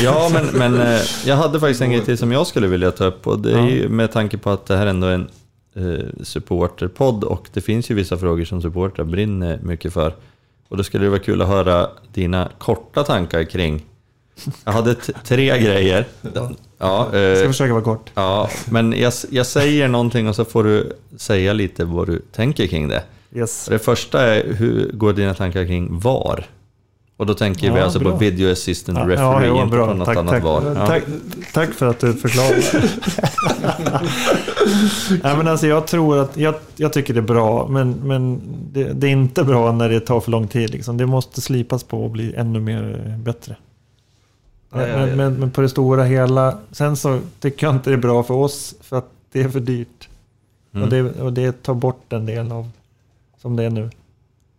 Ja, 0.00 0.30
men, 0.32 0.46
men 0.46 0.80
eh, 0.94 1.00
jag 1.24 1.36
hade 1.36 1.60
faktiskt 1.60 1.80
en 1.80 1.90
grej 1.90 2.00
till 2.04 2.18
som 2.18 2.32
jag 2.32 2.46
skulle 2.46 2.66
vilja 2.66 2.90
ta 2.90 3.04
upp 3.04 3.26
och 3.26 3.38
det 3.38 3.52
är 3.52 3.56
Ja. 3.58 3.68
ju 3.70 3.88
med 3.88 4.12
tanke 4.12 4.38
på 4.38 4.50
att 4.50 4.66
det 4.66 4.76
här 4.76 4.86
ändå 4.86 5.06
är 5.06 5.12
en 5.14 5.28
eh, 5.76 6.06
supporterpodd 6.22 7.24
och 7.24 7.48
det 7.52 7.60
finns 7.60 7.90
ju 7.90 7.94
vissa 7.94 8.16
frågor 8.16 8.44
som 8.44 8.62
supportrar 8.62 9.04
brinner 9.04 9.58
mycket 9.62 9.92
för. 9.92 10.14
Och 10.68 10.76
då 10.76 10.82
skulle 10.84 11.04
det 11.04 11.10
vara 11.10 11.20
kul 11.20 11.42
att 11.42 11.48
höra 11.48 11.88
dina 12.14 12.48
korta 12.58 13.02
tankar 13.04 13.44
kring... 13.44 13.82
Jag 14.64 14.72
hade 14.72 14.94
tre 15.24 15.58
grejer. 15.58 16.06
Ja, 16.78 17.08
eh, 17.12 17.20
Jag 17.20 17.38
ska 17.38 17.48
försöka 17.48 17.72
vara 17.72 17.84
kort. 17.84 18.10
ja 18.14 18.48
men 18.70 18.92
jag, 19.00 19.12
jag 19.30 19.46
säger 19.46 19.88
någonting 19.88 20.28
och 20.28 20.36
så 20.36 20.44
får 20.44 20.64
du 20.64 20.92
säga 21.16 21.52
lite 21.52 21.84
vad 21.84 22.06
du 22.06 22.18
tänker 22.32 22.66
kring 22.66 22.88
det. 22.88 23.02
Yes. 23.34 23.66
Det 23.70 23.78
första 23.78 24.22
är, 24.34 24.52
hur 24.54 24.90
går 24.92 25.12
dina 25.12 25.34
tankar 25.34 25.66
kring 25.66 25.98
VAR? 26.00 26.46
Och 27.16 27.26
då 27.26 27.34
tänker 27.34 27.72
vi 27.72 27.78
Ja, 27.78 27.84
alltså 27.84 27.98
bra. 27.98 28.10
på 28.10 28.16
Video 28.16 28.52
Assistant 28.52 28.98
Ja, 28.98 29.04
Referee, 29.08 29.46
ja, 29.48 29.62
inte 29.64 29.76
på 29.76 29.86
något 29.86 30.06
Tack, 30.06 30.16
annat 30.16 30.32
tack. 30.32 30.42
VAR. 30.42 30.62
Ja. 30.76 30.86
Tack, 30.86 31.02
tack 31.54 31.72
för 31.74 31.86
att 31.86 32.00
du 32.00 32.12
förklarar. 32.12 32.82
Nej, 35.22 35.36
men 35.36 35.48
alltså, 35.48 35.66
jag 35.66 35.86
tror 35.86 36.18
att, 36.18 36.36
jag, 36.36 36.54
jag 36.76 36.92
tycker 36.92 37.14
det 37.14 37.20
är 37.20 37.22
bra, 37.22 37.68
men, 37.68 37.92
men 37.92 38.40
det, 38.72 38.84
det 38.92 39.06
är 39.06 39.10
inte 39.10 39.44
bra 39.44 39.72
när 39.72 39.88
det 39.88 40.00
tar 40.00 40.20
för 40.20 40.30
lång 40.30 40.48
tid. 40.48 40.70
Liksom. 40.70 40.96
Det 40.96 41.06
måste 41.06 41.40
slipas 41.40 41.84
på 41.84 42.04
och 42.04 42.10
bli 42.10 42.34
ännu 42.36 42.60
mer 42.60 43.02
eh, 43.06 43.18
bättre. 43.18 43.56
Ja, 44.72 44.80
ja, 44.80 44.88
ja. 44.88 45.06
Men, 45.06 45.16
men, 45.16 45.34
men 45.34 45.50
på 45.50 45.60
det 45.60 45.68
stora 45.68 46.04
hela, 46.04 46.58
sen 46.70 46.96
så 46.96 47.20
tycker 47.40 47.66
jag 47.66 47.74
inte 47.76 47.90
det 47.90 47.94
är 47.94 47.98
bra 48.00 48.22
för 48.22 48.34
oss 48.34 48.74
för 48.80 48.98
att 48.98 49.10
det 49.32 49.40
är 49.40 49.48
för 49.48 49.60
dyrt. 49.60 50.08
Mm. 50.74 50.84
Och, 50.84 50.90
det, 50.90 51.20
och 51.20 51.32
det 51.32 51.62
tar 51.62 51.74
bort 51.74 52.12
en 52.12 52.26
del 52.26 52.52
av, 52.52 52.70
som 53.40 53.56
det 53.56 53.64
är 53.64 53.70
nu. 53.70 53.90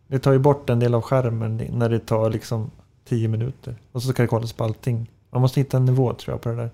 Det 0.08 0.20
tar 0.20 0.32
ju 0.32 0.40
bort 0.40 0.70
en 0.70 0.80
del 0.80 0.94
av 0.94 1.02
skärmen 1.02 1.62
när 1.74 1.90
det 1.90 2.00
tar 2.00 2.30
liksom 2.30 2.72
10 3.10 3.28
minuter. 3.28 3.76
Och 3.92 4.04
så 4.04 4.10
ska 4.10 4.22
det 4.22 4.28
kollas 4.28 4.54
på 4.54 4.64
allting. 4.64 5.10
Man 5.32 5.42
måste 5.42 5.60
hitta 5.60 5.78
en 5.78 5.86
nivå 5.86 6.14
tror 6.14 6.34
jag 6.34 6.42
på 6.42 6.50
det 6.50 6.56
där. 6.56 6.70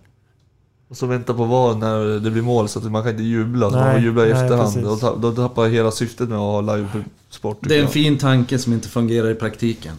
Och 0.90 0.98
så 0.98 1.06
vänta 1.06 1.34
på 1.34 1.46
VAR 1.46 1.76
när 1.76 2.20
det 2.20 2.32
blir 2.32 2.42
mål 2.42 2.68
så 2.68 2.80
att 2.80 2.92
man 2.92 3.04
kan 3.04 3.12
inte 3.12 3.24
jubla. 3.24 3.70
Så 3.70 3.76
man 3.76 3.86
Nej, 3.86 3.94
får 3.96 4.02
jubla 4.04 4.28
i 4.28 4.34
nej, 4.34 4.44
efterhand. 4.44 4.74
precis. 4.74 4.84
Då, 4.84 4.96
tapp- 4.96 5.22
då 5.22 5.32
tappar 5.32 5.68
hela 5.68 5.92
syftet 5.92 6.30
med 6.30 6.38
att 6.38 6.42
ha 6.42 6.76
live-sport. 6.76 7.58
Det 7.62 7.74
är 7.74 7.78
en 7.78 7.84
jag. 7.84 7.92
fin 7.92 8.18
tanke 8.18 8.60
som 8.60 8.74
inte 8.74 8.90
fungerar 8.90 9.30
i 9.30 9.36
praktiken. 9.36 9.96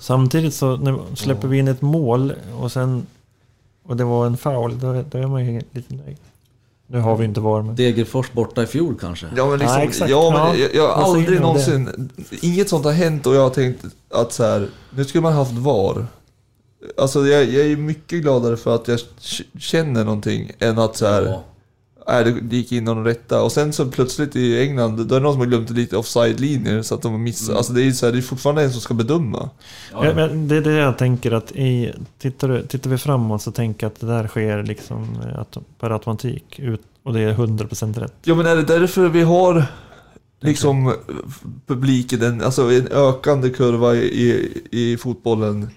Samtidigt 0.00 0.54
så 0.54 0.76
när, 0.76 1.16
släpper 1.16 1.48
vi 1.48 1.58
in 1.58 1.68
ett 1.68 1.82
mål 1.82 2.32
och 2.60 2.72
sen 2.72 3.06
och 3.82 3.96
det 3.96 4.04
var 4.04 4.26
en 4.26 4.36
foul, 4.36 4.78
då, 4.78 5.04
då 5.10 5.18
är 5.18 5.26
man 5.26 5.46
ju 5.46 5.60
lite 5.72 5.94
nöjd. 5.94 6.16
Nu 6.86 6.98
har 6.98 7.16
vi 7.16 7.24
inte 7.24 7.40
VAR 7.40 7.62
men... 7.62 7.76
Degerfors 7.76 8.32
borta 8.32 8.62
i 8.62 8.66
fjol 8.66 8.96
kanske. 9.00 9.26
Ja 9.36 9.46
men 9.46 9.58
liksom, 9.80 10.08
Ja, 10.08 10.16
ja, 10.24 10.30
men 10.30 10.40
Ja, 10.40 10.54
jag, 10.56 10.74
jag 10.74 10.88
har 10.96 11.14
aldrig 11.14 11.40
någonsin, 11.40 12.10
inget 12.40 12.68
sånt 12.68 12.84
har 12.84 12.92
hänt 12.92 13.26
och 13.26 13.34
jag 13.34 13.42
har 13.42 13.50
tänkt 13.50 13.84
att 14.10 14.32
så 14.32 14.44
här, 14.44 14.68
nu 14.90 15.04
skulle 15.04 15.22
man 15.22 15.32
haft 15.32 15.52
VAR. 15.52 16.06
Alltså 16.98 17.26
jag, 17.26 17.44
jag 17.44 17.66
är 17.66 17.76
mycket 17.76 18.22
gladare 18.22 18.56
för 18.56 18.74
att 18.74 18.88
jag 18.88 19.00
känner 19.58 20.04
någonting 20.04 20.52
än 20.58 20.78
att 20.78 20.96
så 20.96 21.06
här, 21.06 21.22
Ja. 21.22 21.42
Nej 22.12 22.24
det, 22.24 22.40
det 22.40 22.56
gick 22.56 22.72
in 22.72 22.88
och 22.88 23.04
rätta. 23.04 23.42
Och 23.42 23.52
sen 23.52 23.72
så 23.72 23.86
plötsligt 23.86 24.36
i 24.36 24.60
England, 24.62 24.96
då 25.06 25.14
är 25.14 25.18
det 25.20 25.24
någon 25.24 25.32
som 25.32 25.40
har 25.40 25.46
glömt 25.46 25.70
lite 25.70 25.96
offside-linjer 25.96 26.82
så 26.82 26.94
att 26.94 27.02
de 27.02 27.12
har 27.12 27.18
missat. 27.18 27.48
Mm. 27.48 27.56
Alltså 27.56 27.72
det 27.72 27.82
är 27.82 27.84
ju 27.84 27.92
så 27.92 28.06
här, 28.06 28.12
det 28.12 28.18
är 28.18 28.22
fortfarande 28.22 28.62
en 28.62 28.72
som 28.72 28.80
ska 28.80 28.94
bedöma. 28.94 29.50
Ja, 29.92 30.06
Ja, 30.06 30.14
men 30.14 30.48
det 30.48 30.56
är 30.56 30.60
det 30.60 30.72
jag 30.72 30.98
tänker 30.98 31.32
att 31.32 31.52
i, 31.52 31.92
tittar, 32.18 32.48
du- 32.48 32.66
tittar 32.66 32.90
vi 32.90 32.98
framåt 32.98 33.42
så 33.42 33.52
tänker 33.52 33.86
jag 33.86 33.92
att 33.92 34.00
det 34.00 34.06
där 34.06 34.28
sker 34.28 34.62
liksom 34.62 35.06
eh, 35.26 35.38
att, 35.40 35.56
per 35.80 35.90
automatik 35.90 36.58
ut, 36.58 36.82
och 37.02 37.12
det 37.14 37.20
är 37.20 37.34
100% 37.34 38.00
rätt. 38.00 38.14
Ja 38.22 38.34
men 38.34 38.46
är 38.46 38.56
det 38.56 38.62
därför 38.62 39.08
vi 39.08 39.22
har 39.22 39.64
liksom 40.40 40.94
publiken, 41.66 42.22
en, 42.22 42.42
alltså 42.42 42.70
en 42.72 42.88
ökande 42.90 43.50
kurva 43.50 43.94
i, 43.94 43.98
i, 44.70 44.92
i 44.92 44.96
fotbollen 44.96 45.70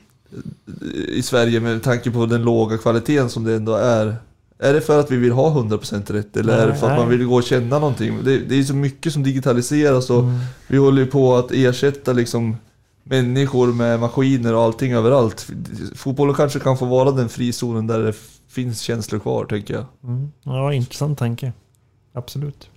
i 1.07 1.21
Sverige 1.21 1.59
med 1.59 1.83
tanke 1.83 2.11
på 2.11 2.25
den 2.25 2.43
låga 2.43 2.77
kvaliteten 2.77 3.29
som 3.29 3.43
det 3.43 3.53
ändå 3.55 3.75
är? 3.75 4.15
Är 4.59 4.73
det 4.73 4.81
för 4.81 4.99
att 4.99 5.11
vi 5.11 5.17
vill 5.17 5.31
ha 5.31 5.49
100% 5.49 6.11
rätt 6.13 6.37
eller 6.37 6.57
är 6.57 6.67
det 6.67 6.75
för 6.75 6.85
att 6.87 6.91
Nej. 6.91 6.99
man 6.99 7.09
vill 7.09 7.25
gå 7.25 7.35
och 7.35 7.43
känna 7.43 7.79
någonting? 7.79 8.23
Det, 8.23 8.37
det 8.39 8.59
är 8.59 8.63
så 8.63 8.73
mycket 8.75 9.13
som 9.13 9.23
digitaliseras 9.23 10.09
och 10.09 10.19
Mm. 10.23 10.39
vi 10.67 10.77
håller 10.77 11.05
på 11.05 11.35
att 11.35 11.51
ersätta 11.51 12.13
liksom 12.13 12.55
människor 13.03 13.67
med 13.73 13.99
maskiner 13.99 14.53
och 14.53 14.61
allting 14.61 14.93
överallt. 14.93 15.47
Fotbollen 15.95 16.35
kanske 16.35 16.59
kan 16.59 16.77
få 16.77 16.85
vara 16.85 17.11
den 17.11 17.29
frizonen 17.29 17.87
där 17.87 17.99
det 17.99 18.13
finns 18.49 18.79
känslor 18.79 19.19
kvar, 19.19 19.45
tänker 19.45 19.73
jag. 19.73 19.85
Mm. 20.03 20.31
Ja, 20.43 20.73
intressant 20.73 21.19
tanke. 21.19 21.53
Absolut. 22.13 22.69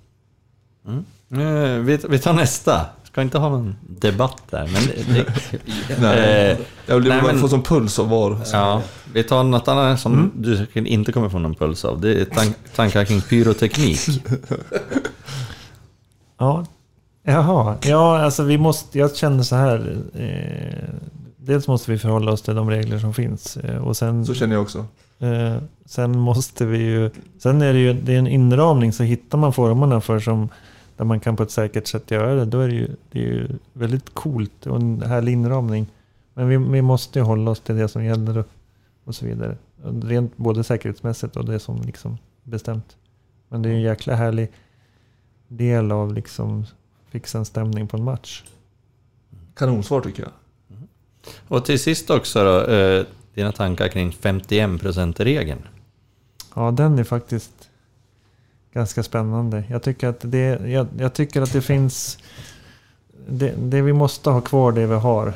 Eh, 1.30 1.80
vi, 1.82 1.98
vi 2.08 2.18
tar 2.18 2.32
nästa. 2.32 2.86
Ska 3.16 3.22
inte 3.22 3.38
ha 3.38 3.48
någon 3.48 3.76
debatt 3.88 4.43
där, 4.51 4.66
men 4.72 4.82
det, 4.86 5.14
det, 5.14 5.26
Nej. 6.01 6.51
eh, 6.51 6.59
Jag 6.86 6.94
vill 7.01 7.09
Nej, 7.09 7.22
men- 7.22 7.38
få 7.40 7.48
som 7.48 7.62
puls 7.62 7.98
av 7.98 8.09
var. 8.09 8.38
ja, 8.52 8.82
vi 9.12 9.22
tar 9.24 9.44
något 9.44 9.68
annat 9.68 10.01
som 10.01 10.12
Mm. 10.12 10.30
du 10.34 10.66
inte 10.74 11.12
kommer 11.12 11.28
få 11.28 11.38
någon 11.38 11.55
puls 11.55 11.84
av. 11.84 12.01
Det 12.01 12.20
är 12.20 12.24
tank, 12.24 12.56
tankar 12.74 13.05
kring 13.05 13.20
pyroteknik. 13.20 14.01
Ja. 16.38 16.66
Jaha, 17.22 17.76
ja 17.82 18.18
alltså 18.18 18.43
vi 18.43 18.59
måste, 18.59 18.98
jag 18.98 19.16
känner 19.16 19.43
så 19.43 19.56
här. 19.56 19.98
Eh, 20.14 20.94
dels 21.36 21.68
måste 21.68 21.90
vi 21.90 21.98
förhålla 21.98 22.32
oss 22.32 22.43
till 22.43 22.55
de 22.55 22.70
regler 22.70 22.98
som 22.98 23.14
finns. 23.14 23.56
Eh, 23.56 23.76
och 23.84 23.97
sen, 23.97 24.26
Så 24.26 24.34
känner 24.34 24.55
jag 24.55 24.62
också. 24.62 24.84
eh, 25.18 25.56
sen 25.86 26.18
måste 26.18 26.64
vi 26.66 26.78
ju, 26.78 27.10
sen 27.43 27.62
är 27.62 27.72
det 27.72 27.78
ju, 27.78 27.93
det 27.93 28.14
är 28.14 28.18
en 28.18 28.26
inramning 28.26 28.93
så 28.93 29.02
hittar 29.02 29.38
man 29.38 29.52
formerna 29.52 30.01
för 30.01 30.20
som, 30.20 30.48
där 30.97 31.05
man 31.05 31.20
kan 31.20 31.36
på 31.36 31.43
ett 31.43 31.51
säkert 31.51 31.86
sätt 31.86 32.10
göra 32.10 32.35
det. 32.35 32.44
Då 32.44 32.60
är 32.60 32.68
det 32.68 32.74
ju, 32.74 32.97
det 33.10 33.18
är 33.18 33.23
ju 33.23 33.48
väldigt 33.73 34.14
coolt 34.14 34.66
och 34.66 34.77
en 34.77 35.02
härlig 35.02 35.32
inramning. 35.32 35.86
Men 36.35 36.48
vi, 36.48 36.56
vi 36.56 36.82
måste 36.82 37.18
ju 37.18 37.24
hålla 37.24 37.51
oss 37.51 37.60
till 37.60 37.77
det 37.77 37.89
som 37.89 38.05
gäller 38.05 38.39
och, 38.39 38.47
och 39.05 39.14
så 39.14 39.27
vidare. 39.27 39.56
Rent 40.02 40.36
både 40.36 40.64
säkerhetsmässigt 40.64 41.36
och 41.36 41.44
det 41.44 41.59
som 41.59 41.82
liksom 41.82 42.18
bestämt. 42.43 42.97
Men 43.48 43.62
det 43.62 43.68
är 43.68 43.73
en 43.73 43.81
jäkla 43.81 44.14
härlig 44.14 44.52
del 45.48 45.93
av 45.93 46.14
liksom 46.14 46.66
fixa 47.10 47.39
en 47.39 47.44
stämning 47.44 47.89
på 47.89 47.97
en 47.97 48.05
match. 48.05 48.44
Kanonsvar 49.55 50.01
tycker 50.01 50.23
jag. 50.23 50.32
Och 51.48 51.64
till 51.64 51.78
sist 51.78 52.10
också 52.10 52.44
då, 52.44 52.73
eh, 52.73 53.06
dina 53.35 53.52
tankar 53.52 53.89
kring 53.89 54.10
51%-regeln. 54.10 55.62
Ja, 56.55 56.70
den 56.70 56.98
är 56.98 57.05
faktiskt 57.05 57.52
ganska 58.76 59.02
spännande. 59.02 59.64
Jag 59.68 59.82
tycker 59.82 60.08
att 60.08 60.20
det, 60.20 60.68
jag, 60.70 60.86
jag 60.98 61.14
tycker 61.14 61.42
att 61.42 61.52
det 61.52 61.62
finns... 61.62 62.18
Det, 63.28 63.54
det 63.58 63.82
vi 63.82 63.92
måste 63.92 64.30
ha 64.30 64.40
kvar 64.40 64.72
det 64.72 64.86
vi 64.86 64.94
har. 64.94 65.32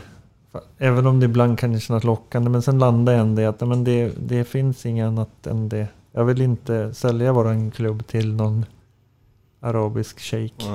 Även 0.78 1.06
om 1.06 1.20
det 1.20 1.26
ibland 1.26 1.58
kan 1.58 1.80
kännas 1.80 2.04
lockande. 2.04 2.50
Men 2.50 2.62
sen 2.62 2.78
landar 2.78 3.12
jag 3.12 3.20
ändå 3.20 3.42
i 3.42 3.46
att 3.46 3.60
men 3.60 3.84
det, 3.84 4.12
det 4.28 4.44
finns 4.44 4.86
inget 4.86 5.06
annat 5.06 5.46
än 5.46 5.68
det. 5.68 5.86
Jag 6.12 6.24
vill 6.24 6.40
inte 6.42 6.94
sälja 6.94 7.32
våran 7.32 7.70
klubb 7.70 8.06
till 8.06 8.34
någon 8.34 8.64
arabisk 9.60 10.20
shejk. 10.20 10.68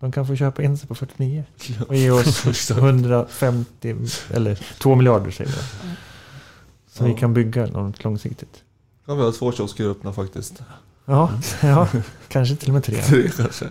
De 0.00 0.12
kan 0.12 0.26
få 0.26 0.36
köpa 0.36 0.62
in 0.62 0.78
sig 0.78 0.88
på 0.88 0.94
49 0.94 1.44
och 1.88 1.94
ge 1.96 2.10
oss 2.10 2.70
150 2.70 3.96
eller 4.30 4.54
2 4.54 4.94
miljarder 4.94 5.30
säger 5.30 5.50
jag. 5.50 5.90
Så 6.90 7.04
vi 7.04 7.10
Ja. 7.10 7.16
kan 7.16 7.34
bygga 7.34 7.66
något 7.66 8.04
långsiktigt. 8.04 8.62
kan 9.06 9.16
vi 9.16 9.22
ha 9.22 9.32
två 9.32 9.52
kiosker 9.52 9.84
öppna 9.90 10.12
faktiskt. 10.12 10.62
Ja, 11.10 11.30
ja, 11.62 11.88
kanske 12.28 12.56
till 12.56 12.68
och 12.68 12.74
med 12.74 12.84
tre. 12.84 13.02
Tre 13.02 13.28
kanske. 13.36 13.64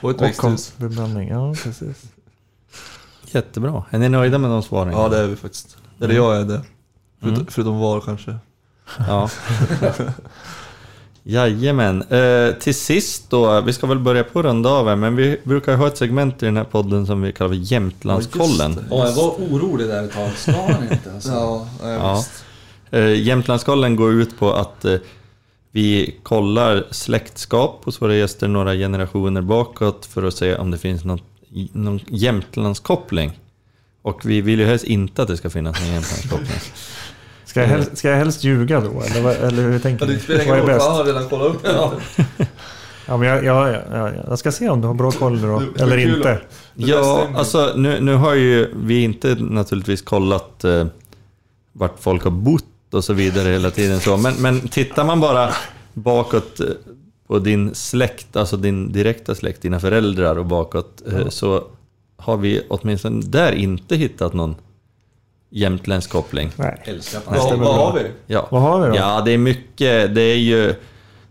Och 0.00 0.10
ett 0.10 0.20
växthus. 0.20 0.72
kombiblandning, 0.78 1.28
ja 1.28 1.54
precis. 1.64 1.96
Jättebra. 3.26 3.84
Är 3.90 3.98
ni 3.98 4.08
nöjda 4.08 4.38
med 4.38 4.50
de 4.50 4.62
svaren? 4.62 4.92
Ja, 4.92 5.08
det 5.08 5.18
är 5.18 5.26
vi 5.26 5.36
faktiskt. 5.36 5.76
Eller 6.00 6.14
jag 6.14 6.36
är 6.36 6.44
det. 6.44 6.60
Förutom, 7.20 7.34
Mm. 7.40 7.46
förutom 7.50 7.78
var 7.78 8.00
kanske. 8.00 8.36
Ja. 8.98 9.30
Jajamän. 11.22 12.02
Eh, 12.02 12.52
till 12.54 12.74
sist 12.74 13.30
då, 13.30 13.60
vi 13.60 13.72
ska 13.72 13.86
väl 13.86 13.98
börja 13.98 14.24
på 14.24 14.42
runda 14.42 14.70
av 14.70 14.88
här, 14.88 14.96
men 14.96 15.16
vi 15.16 15.40
brukar 15.44 15.76
ha 15.76 15.86
ett 15.86 15.96
segment 15.98 16.42
i 16.42 16.46
den 16.46 16.56
här 16.56 16.64
podden 16.64 17.06
som 17.06 17.22
vi 17.22 17.32
kallar 17.32 17.48
för 17.48 17.56
Jämtlandskollen. 17.56 18.78
Ja, 18.90 18.96
Ja, 18.96 19.06
jag 19.08 19.14
var 19.14 19.30
orolig 19.30 19.86
där 19.88 20.04
ett 20.04 20.12
tag. 20.12 20.30
Ska 20.36 20.52
han 20.52 20.82
inte? 20.92 21.12
Alltså. 21.14 21.30
Ja, 21.32 21.66
ja, 21.82 21.88
Ja. 21.90 22.14
visst. 22.14 22.44
Eh, 22.90 23.14
Jämtlandskollen 23.26 23.96
går 23.96 24.12
ut 24.12 24.38
på 24.38 24.52
att 24.52 24.84
eh, 24.84 24.94
vi 25.72 26.16
kollar 26.22 26.84
släktskap 26.90 27.84
hos 27.84 28.02
våra 28.02 28.14
gäster 28.14 28.48
några 28.48 28.74
generationer 28.74 29.40
bakåt 29.42 30.06
för 30.06 30.22
att 30.22 30.34
se 30.34 30.56
om 30.56 30.70
det 30.70 30.78
finns 30.78 31.04
något, 31.04 31.22
någon 31.72 32.00
Jämtlandskoppling. 32.08 33.38
Och 34.02 34.20
vi 34.24 34.40
vill 34.40 34.58
ju 34.60 34.66
helst 34.66 34.84
inte 34.84 35.22
att 35.22 35.28
det 35.28 35.36
ska 35.36 35.50
finnas 35.50 35.80
någon 35.80 35.92
Jämtlandskoppling. 35.92 36.48
Ska 37.44 37.60
jag, 37.60 37.68
helst, 37.68 37.98
ska 37.98 38.08
jag 38.08 38.16
helst 38.16 38.44
ljuga 38.44 38.80
då? 38.80 39.02
Eller, 39.02 39.20
vad- 39.22 39.36
eller 39.36 39.62
hur 39.62 39.78
tänker 39.78 40.04
Ja, 40.04 40.08
ni? 40.10 40.14
det 40.16 40.20
spelar 40.22 40.38
Vad 40.46 40.58
ingen 40.58 40.68
är 40.68 40.72
roll, 40.72 40.80
han 40.80 40.96
har 40.96 41.04
redan 41.04 41.28
kollat 41.28 41.54
upp 41.54 41.62
det. 41.62 41.72
Ja. 41.72 41.92
Ja, 43.06 43.16
men 43.16 43.28
jag, 43.28 43.44
ja, 43.44 43.70
ja, 43.70 43.80
ja, 43.92 44.10
jag 44.28 44.38
ska 44.38 44.52
se 44.52 44.68
om 44.68 44.80
du 44.80 44.86
har 44.86 44.94
bra 44.94 45.10
koll 45.10 45.40
då, 45.42 45.62
Det- 45.76 45.82
eller 45.82 45.96
det 45.96 46.02
inte. 46.02 46.40
Ja, 46.74 47.28
alltså 47.36 47.72
nu, 47.76 48.00
nu 48.00 48.14
har 48.14 48.34
ju 48.34 48.70
vi 48.76 49.02
inte 49.02 49.34
naturligtvis 49.40 50.02
kollat 50.02 50.64
eh, 50.64 50.86
vart 51.72 52.00
folk 52.00 52.24
har 52.24 52.30
bott 52.30 52.64
och 52.94 53.04
så 53.04 53.12
vidare 53.12 53.48
hela 53.48 53.70
tiden 53.70 54.00
så, 54.00 54.16
men, 54.16 54.34
men 54.34 54.68
tittar 54.68 55.04
man 55.04 55.20
bara 55.20 55.50
bakåt 55.94 56.60
eh, 56.60 56.66
på 57.26 57.38
din 57.38 57.74
släkt, 57.74 58.36
alltså 58.36 58.56
din 58.56 58.92
direkta 58.92 59.34
släkt, 59.34 59.62
dina 59.62 59.80
föräldrar 59.80 60.38
och 60.38 60.46
bakåt, 60.46 61.02
eh, 61.12 61.28
så 61.28 61.64
har 62.16 62.36
vi 62.36 62.62
åtminstone 62.68 63.22
där 63.24 63.52
inte 63.52 63.96
hittat 63.96 64.32
någon 64.32 64.54
jämtländsk 65.50 66.10
koppling. 66.10 66.50
Nej. 66.56 66.82
Älskar 66.84 67.20
Vad, 67.26 67.58
vad 67.58 67.74
har 67.74 67.92
vi? 67.94 68.10
Ja. 68.26 68.46
Vad 68.50 68.62
har 68.62 68.80
vi 68.80 68.88
då? 68.88 68.96
Ja, 68.96 69.22
det 69.24 69.30
är 69.30 69.38
mycket. 69.38 70.14
Det 70.14 70.22
är 70.22 70.36
ju 70.36 70.74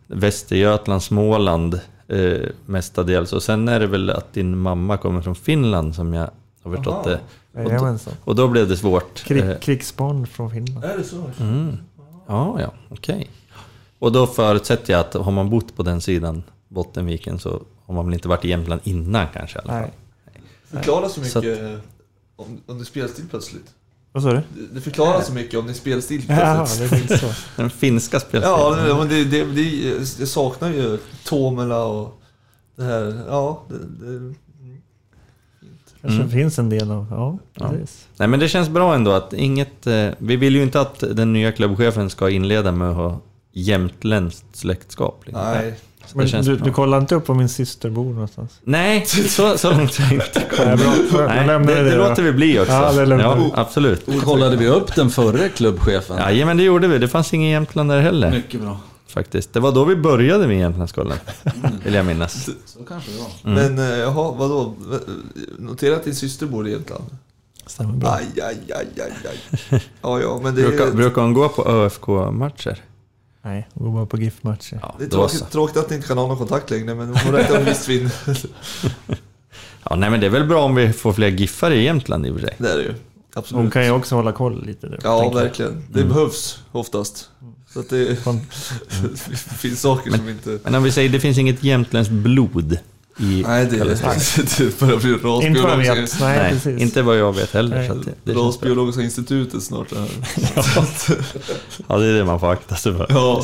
Västergötland, 0.08 1.04
Småland 1.04 1.80
eh, 2.08 2.50
mestadels. 2.66 3.34
Och 3.34 3.44
sen 3.44 3.68
är 3.68 3.80
det 3.80 3.88
väl 3.88 4.10
att 4.10 4.34
din 4.34 4.58
mamma 4.58 4.98
kommer 4.98 5.22
från 5.22 5.36
Finland 5.36 5.96
som 5.96 6.14
jag 6.14 6.30
har 6.64 6.76
förstått 6.76 6.94
Aha. 6.94 7.10
det. 7.10 7.20
Jajamensan. 7.56 8.14
Och 8.24 8.36
då 8.36 8.48
blev 8.48 8.70
det 8.70 8.78
svårt. 8.78 9.24
Krig, 9.24 9.44
Eh, 9.44 9.60
krigsbarn 9.60 10.28
från 10.28 10.52
Finland. 10.52 10.86
Är 10.86 10.98
det 10.98 11.04
så? 11.04 11.32
Mm. 11.40 11.78
Ja, 12.28 12.62
ja, 12.62 12.74
okej. 12.90 13.30
Och 14.00 14.12
då 14.12 14.28
förutsätter 14.28 14.94
jag 14.94 15.00
att 15.00 15.14
har 15.14 15.32
man 15.32 15.50
bott 15.50 15.76
på 15.76 15.84
den 15.84 16.02
sidan 16.02 16.44
Bottenviken 16.68 17.40
så 17.40 17.62
har 17.86 17.94
man 17.94 18.06
väl 18.06 18.14
inte 18.14 18.28
varit 18.28 18.46
i 18.46 18.50
Jämtland 18.50 18.82
innan 18.84 19.28
kanske 19.34 19.60
i 19.60 19.62
alla 19.62 19.74
fall. 19.74 19.82
Nej. 19.82 20.42
Förklarar 20.72 21.08
så 21.08 21.24
Så 21.24 21.40
mycket 21.42 21.82
om, 22.36 22.62
om 22.66 22.80
det 22.80 22.86
spelstil 22.86 23.26
plötsligt. 23.30 23.74
Vad 24.12 24.24
sa 24.24 24.30
du? 24.30 24.36
Det, 24.36 24.74
det 24.74 24.82
förklarar 24.82 25.22
så 25.22 25.34
mycket 25.34 25.60
om 25.60 25.68
det 25.68 25.74
spelstil 25.74 26.26
det 26.28 27.18
så. 27.20 27.28
Den 27.62 27.70
finska 27.70 28.20
spelstilen. 28.20 28.60
Ja, 28.60 28.76
det, 28.76 28.96
men 28.96 29.10
det, 29.10 29.24
det, 29.24 29.44
det, 29.44 29.62
jag 30.20 30.28
saknar 30.28 30.70
ju 30.70 30.98
Tomela 31.26 31.84
och 31.86 32.22
det 32.76 32.84
här. 32.84 33.24
Ja, 33.28 33.64
det, 33.70 34.06
det, 34.06 34.34
Kanske 36.02 36.20
Mm. 36.22 36.32
finns 36.32 36.60
en 36.60 36.70
del 36.70 36.92
av... 36.92 37.06
Ja, 37.12 37.38
Ja. 37.54 37.72
Nej 38.18 38.28
men 38.28 38.40
det 38.40 38.48
känns 38.50 38.70
bra 38.70 38.96
ändå 38.96 39.12
att 39.12 39.34
inget... 39.34 39.88
Eh, 39.88 40.08
vi 40.18 40.36
vill 40.36 40.56
ju 40.56 40.64
inte 40.64 40.82
att 40.82 41.00
den 41.12 41.34
nya 41.34 41.52
klubbchefen 41.52 42.10
ska 42.10 42.30
inleda 42.30 42.72
med 42.72 42.90
att 42.90 42.96
ha 42.96 43.20
jämtländskt 43.54 44.46
släktskap. 44.56 45.22
liksom. 45.26 45.44
nej. 45.44 45.76
Det 46.12 46.16
Men 46.18 46.28
känns 46.28 46.46
du, 46.48 46.56
bra. 46.56 46.66
du 46.66 46.72
kollar 46.72 46.98
inte 46.98 47.16
upp 47.16 47.28
var 47.28 47.36
min 47.36 47.50
syster 47.50 47.90
bor 47.90 48.14
någonstans? 48.14 48.60
Nej, 48.64 49.06
så, 49.06 49.58
så 49.58 49.72
långt 49.72 49.98
har 49.98 50.06
jag 50.06 50.14
inte 50.14 50.44
Nej. 50.66 50.78
Då 51.12 51.18
Nej, 51.28 51.48
det, 51.48 51.84
det 51.84 51.96
då. 51.96 52.08
låter 52.10 52.24
vi 52.24 52.32
bli 52.32 52.60
också. 52.60 52.72
Ja, 52.72 52.92
det 53.06 53.16
ja, 53.22 53.52
absolut. 53.54 54.06
Kollade 54.24 54.56
vi 54.58 54.68
upp 54.68 54.96
den 54.96 55.10
förre 55.10 55.50
klubbchefen? 55.50 56.38
Ja, 56.38 56.46
men 56.46 56.58
det 56.58 56.64
gjorde 56.64 56.88
vi. 56.88 56.98
Det 56.98 57.08
fanns 57.08 57.34
ingen 57.34 57.50
Jämtland 57.50 57.90
där 57.90 58.02
heller. 58.02 58.32
Mycket 58.32 58.62
bra. 58.62 58.78
Faktiskt. 59.10 59.54
Det 59.54 59.60
var 59.60 59.72
då 59.72 59.86
vi 59.86 59.96
började 59.96 60.48
med 60.48 60.58
Jämtlandskollen. 60.60 61.18
Vill 61.84 61.94
jag 61.94 62.06
minnas. 62.06 62.50
Så 62.66 62.84
kanske 62.88 63.12
det 63.12 63.18
var. 63.18 63.52
Mm. 63.52 63.76
Men 63.76 63.92
eh, 63.92 63.98
jaha, 64.00 64.32
vadå? 64.32 64.76
Notera 65.58 65.96
att 65.96 66.04
din 66.04 66.16
syster 66.16 66.46
bor 66.46 66.68
i 66.68 66.72
Jämtland. 66.72 67.04
Stämmer 67.66 67.94
bra. 67.94 68.10
Aj, 68.10 68.26
aj, 68.44 68.58
aj, 68.76 68.88
aj, 68.98 69.12
aj. 69.72 69.82
Ja, 70.02 70.20
ja, 70.22 70.40
men 70.44 70.56
det 70.56 70.62
Brukar, 70.62 70.88
är, 70.88 70.92
brukar 70.92 71.22
hon 71.22 71.34
gå 71.34 71.50
på 71.50 71.68
ÖFK-matcher? 71.70 72.82
Nej, 73.42 73.68
hon 73.74 73.88
går 73.88 73.94
bara 73.94 74.06
på 74.06 74.18
GIF-matcher. 74.18 74.80
Ja, 74.82 74.96
det 75.00 75.06
är 75.06 75.10
tråkigt, 75.10 75.52
tråkigt 75.52 75.78
att 75.78 75.90
ni 75.90 75.96
inte 75.96 76.08
kan 76.08 76.18
ha 76.18 76.28
någon 76.28 76.38
kontakt 76.38 76.70
längre, 76.70 76.96
men 76.96 77.08
hon 77.08 77.34
räknar 77.34 77.58
med 77.58 77.66
visst 77.66 77.88
vinn. 77.88 78.10
Ja, 79.90 79.96
nej, 79.96 80.10
men 80.10 80.20
det 80.20 80.26
är 80.26 80.30
väl 80.30 80.48
bra 80.48 80.64
om 80.64 80.76
vi 80.76 80.94
får 80.94 81.14
fler 81.14 81.28
giffare 81.28 81.76
i 81.76 81.84
Jämtland 81.84 82.26
i 82.26 82.30
och 82.30 82.34
för 82.40 82.42
sig. 82.48 82.56
Det 82.58 82.70
är 82.72 82.78
det 82.78 82.84
ju. 82.84 82.94
Absolut. 83.34 83.62
Hon 83.62 83.72
kan 83.72 83.86
ju 83.86 83.92
också 83.92 84.16
hålla 84.16 84.32
koll 84.32 84.66
lite 84.66 84.88
nu. 84.88 84.98
Ja, 85.04 85.30
verkligen. 85.30 85.84
Det 85.92 86.00
Mm. 86.02 86.14
behövs 86.14 86.60
oftast. 86.72 87.30
Så 87.74 87.80
att 87.80 87.90
det, 87.90 88.06
det 89.30 89.38
finns 89.58 89.82
saker 89.82 90.12
som 90.12 90.30
inte... 90.30 90.60
Men 90.64 90.76
om 90.76 90.84
vi 90.84 90.92
säger 90.92 91.10
det 91.10 91.20
finns 91.20 91.38
inget 91.38 91.64
jämtländskt 91.64 92.14
blod 92.14 92.78
i 93.20 93.44
Nej, 93.48 93.66
det, 93.66 93.78
det 94.58 94.80
börjar 94.80 94.98
bli 95.00 95.48
Inte 95.48 95.62
vad 95.62 95.86
jag 95.86 95.98
rasbiologiska, 95.98 96.02
vet. 96.02 96.20
Nej, 96.20 96.60
Nej, 96.66 96.82
inte 96.82 97.02
vad 97.02 97.18
jag 97.18 97.36
vet 97.36 97.54
heller. 97.54 97.78
Nej. 97.78 97.88
Så 97.88 97.94
att 97.94 98.06
det, 98.06 98.12
det 98.24 98.34
rasbiologiska 98.34 99.02
institutet 99.02 99.64
snart. 99.64 99.90
det 99.90 100.00
här. 100.00 100.10
Ja, 101.88 101.98
det 101.98 102.06
är 102.06 102.14
det 102.14 102.26
man 102.26 102.40
får 102.40 102.52
akta 102.52 102.76
sig 102.76 102.94
för. 102.98 103.08
Ja, 103.10 103.44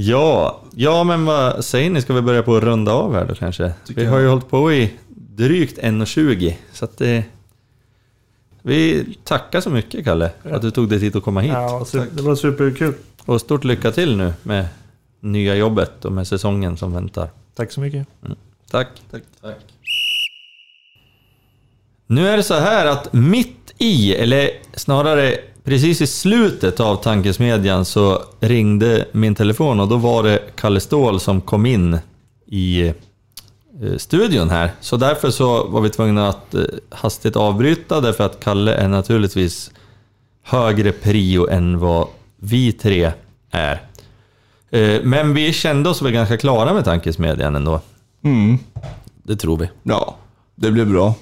Ja, 0.00 0.60
ja 0.74 1.04
men 1.04 1.24
vad 1.24 1.64
säger 1.64 1.90
ni? 1.90 2.02
Ska 2.02 2.14
vi 2.14 2.22
börja 2.22 2.42
på 2.42 2.56
att 2.56 2.62
runda 2.62 2.92
av 2.92 3.14
här 3.14 3.24
då 3.24 3.34
kanske? 3.34 3.72
Tycker 3.86 4.00
Vi 4.00 4.06
jag. 4.06 4.12
har 4.12 4.18
ju 4.18 4.28
hållit 4.28 4.50
på 4.50 4.72
i 4.72 4.92
drygt 5.36 5.78
1.20 5.78 6.54
så 6.72 6.84
att 6.84 6.98
det... 6.98 7.24
Vi 8.68 9.04
tackar 9.24 9.60
så 9.60 9.70
mycket 9.70 10.04
Kalle, 10.04 10.30
att 10.42 10.62
du 10.62 10.70
tog 10.70 10.88
dig 10.88 11.00
tid 11.00 11.16
att 11.16 11.22
komma 11.22 11.40
hit. 11.40 11.52
Ja, 11.52 11.86
det 12.12 12.22
var 12.22 12.34
superkul. 12.34 12.94
Och 13.24 13.40
stort 13.40 13.64
lycka 13.64 13.92
till 13.92 14.16
nu 14.16 14.32
med 14.42 14.66
nya 15.20 15.56
jobbet 15.56 16.04
och 16.04 16.12
med 16.12 16.26
säsongen 16.26 16.76
som 16.76 16.92
väntar. 16.92 17.28
Tack 17.54 17.72
så 17.72 17.80
mycket. 17.80 18.06
Tack. 18.70 18.88
tack. 19.10 19.22
Nu 22.06 22.28
är 22.28 22.36
det 22.36 22.42
så 22.42 22.54
här 22.54 22.86
att 22.86 23.12
mitt 23.12 23.74
i, 23.78 24.14
eller 24.14 24.50
snarare 24.74 25.38
precis 25.64 26.00
i 26.00 26.06
slutet 26.06 26.80
av 26.80 26.96
tankesmedjan 26.96 27.84
så 27.84 28.22
ringde 28.40 29.04
min 29.12 29.34
telefon 29.34 29.80
och 29.80 29.88
då 29.88 29.96
var 29.96 30.22
det 30.22 30.42
Kalle 30.54 30.80
Ståhl 30.80 31.20
som 31.20 31.40
kom 31.40 31.66
in 31.66 31.98
i 32.46 32.92
studion 33.98 34.50
här. 34.50 34.70
Så 34.80 34.96
därför 34.96 35.30
så 35.30 35.66
var 35.68 35.80
vi 35.80 35.90
tvungna 35.90 36.28
att 36.28 36.54
eh, 36.54 36.62
hastigt 36.90 37.36
avbryta 37.36 38.00
därför 38.00 38.24
att 38.24 38.40
Kalle 38.40 38.74
är 38.74 38.88
naturligtvis 38.88 39.70
högre 40.42 40.92
prio 40.92 41.48
än 41.48 41.78
vad 41.78 42.08
vi 42.36 42.72
tre 42.72 43.12
är. 43.50 43.82
Eh, 44.70 45.02
Men 45.02 45.34
vi 45.34 45.52
kände 45.52 45.88
oss 45.90 46.02
väl 46.02 46.12
ganska 46.12 46.36
klara 46.36 46.74
med 46.74 46.84
tankesmedjan 46.84 47.56
ändå. 47.56 47.80
Mm. 48.24 48.58
Det 49.22 49.36
tror 49.36 49.56
vi. 49.56 49.70
Ja, 49.82 50.16
det 50.54 50.70
blir 50.70 50.84
bra. 50.84 51.14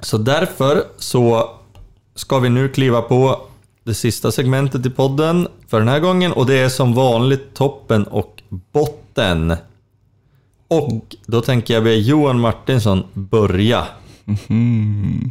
Så 0.00 0.18
därför 0.18 0.84
så 0.98 1.50
ska 2.14 2.38
vi 2.38 2.48
nu 2.48 2.68
kliva 2.68 3.02
på 3.02 3.40
det 3.84 3.94
sista 3.94 4.32
segmentet 4.32 4.86
i 4.86 4.90
podden 4.90 5.48
för 5.68 5.78
den 5.78 5.88
här 5.88 6.00
gången 6.00 6.32
och 6.32 6.46
det 6.46 6.58
är 6.58 6.68
som 6.68 6.94
vanligt 6.94 7.54
toppen 7.54 8.04
och 8.04 8.42
botten. 8.72 9.56
Och 10.68 11.16
då 11.26 11.40
tänker 11.40 11.74
jag 11.74 11.84
be 11.84 11.94
Johan 11.94 12.40
Martinsson 12.40 13.02
börja. 13.12 13.84
Mm. 14.48 15.30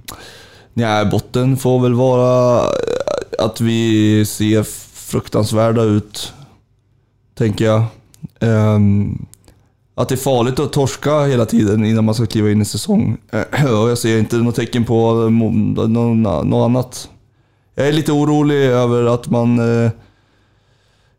Nej, 0.74 1.06
botten 1.06 1.58
får 1.58 1.80
väl 1.80 1.94
vara 1.94 2.60
eh, 2.60 3.46
att 3.46 3.62
vi 3.62 4.26
ser 4.26 4.64
fruktansvärda 4.94 5.84
ut, 5.84 6.34
tänker 7.36 7.66
jag. 7.66 7.84
Um, 8.40 9.26
att 9.96 10.10
det 10.10 10.16
är 10.16 10.18
farligt 10.18 10.60
att 10.60 10.74
torska 10.74 11.24
hela 11.24 11.46
tiden 11.46 11.86
innan 11.86 12.06
man 12.06 12.16
ska 12.16 12.26
kliva 12.26 12.52
in 12.52 12.62
i 12.62 12.66
säsong. 12.66 13.18
Eh, 13.32 13.66
och 13.82 13.90
jag 13.90 13.98
ser 13.98 14.20
inte 14.20 14.36
något 14.36 14.56
tecken 14.56 14.86
på 14.86 15.24
eh, 15.24 15.88
något 15.88 16.66
annat. 16.66 17.10
Jag 17.76 17.88
är 17.88 17.92
lite 17.92 18.12
orolig 18.12 18.56
över 18.56 19.06
att 19.06 19.30
man 19.30 19.60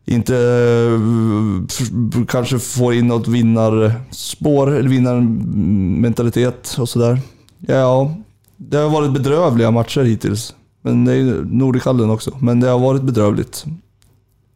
inte 0.05 0.37
eh, 0.37 2.25
kanske 2.27 2.59
får 2.59 2.93
in 2.93 3.07
något 3.07 3.27
vinnarspår 3.27 4.71
eller 4.71 4.89
vinnarmentalitet 4.89 6.75
och 6.79 6.89
sådär. 6.89 7.19
Ja, 7.59 8.15
det 8.57 8.77
har 8.77 8.89
varit 8.89 9.13
bedrövliga 9.13 9.71
matcher 9.71 10.01
hittills. 10.01 10.55
Men 10.81 11.05
det 11.05 11.11
är 11.11 11.15
ju 11.15 11.45
Nordikallen 11.45 12.09
också. 12.09 12.37
Men 12.39 12.59
det 12.59 12.67
har 12.67 12.79
varit 12.79 13.01
bedrövligt. 13.01 13.65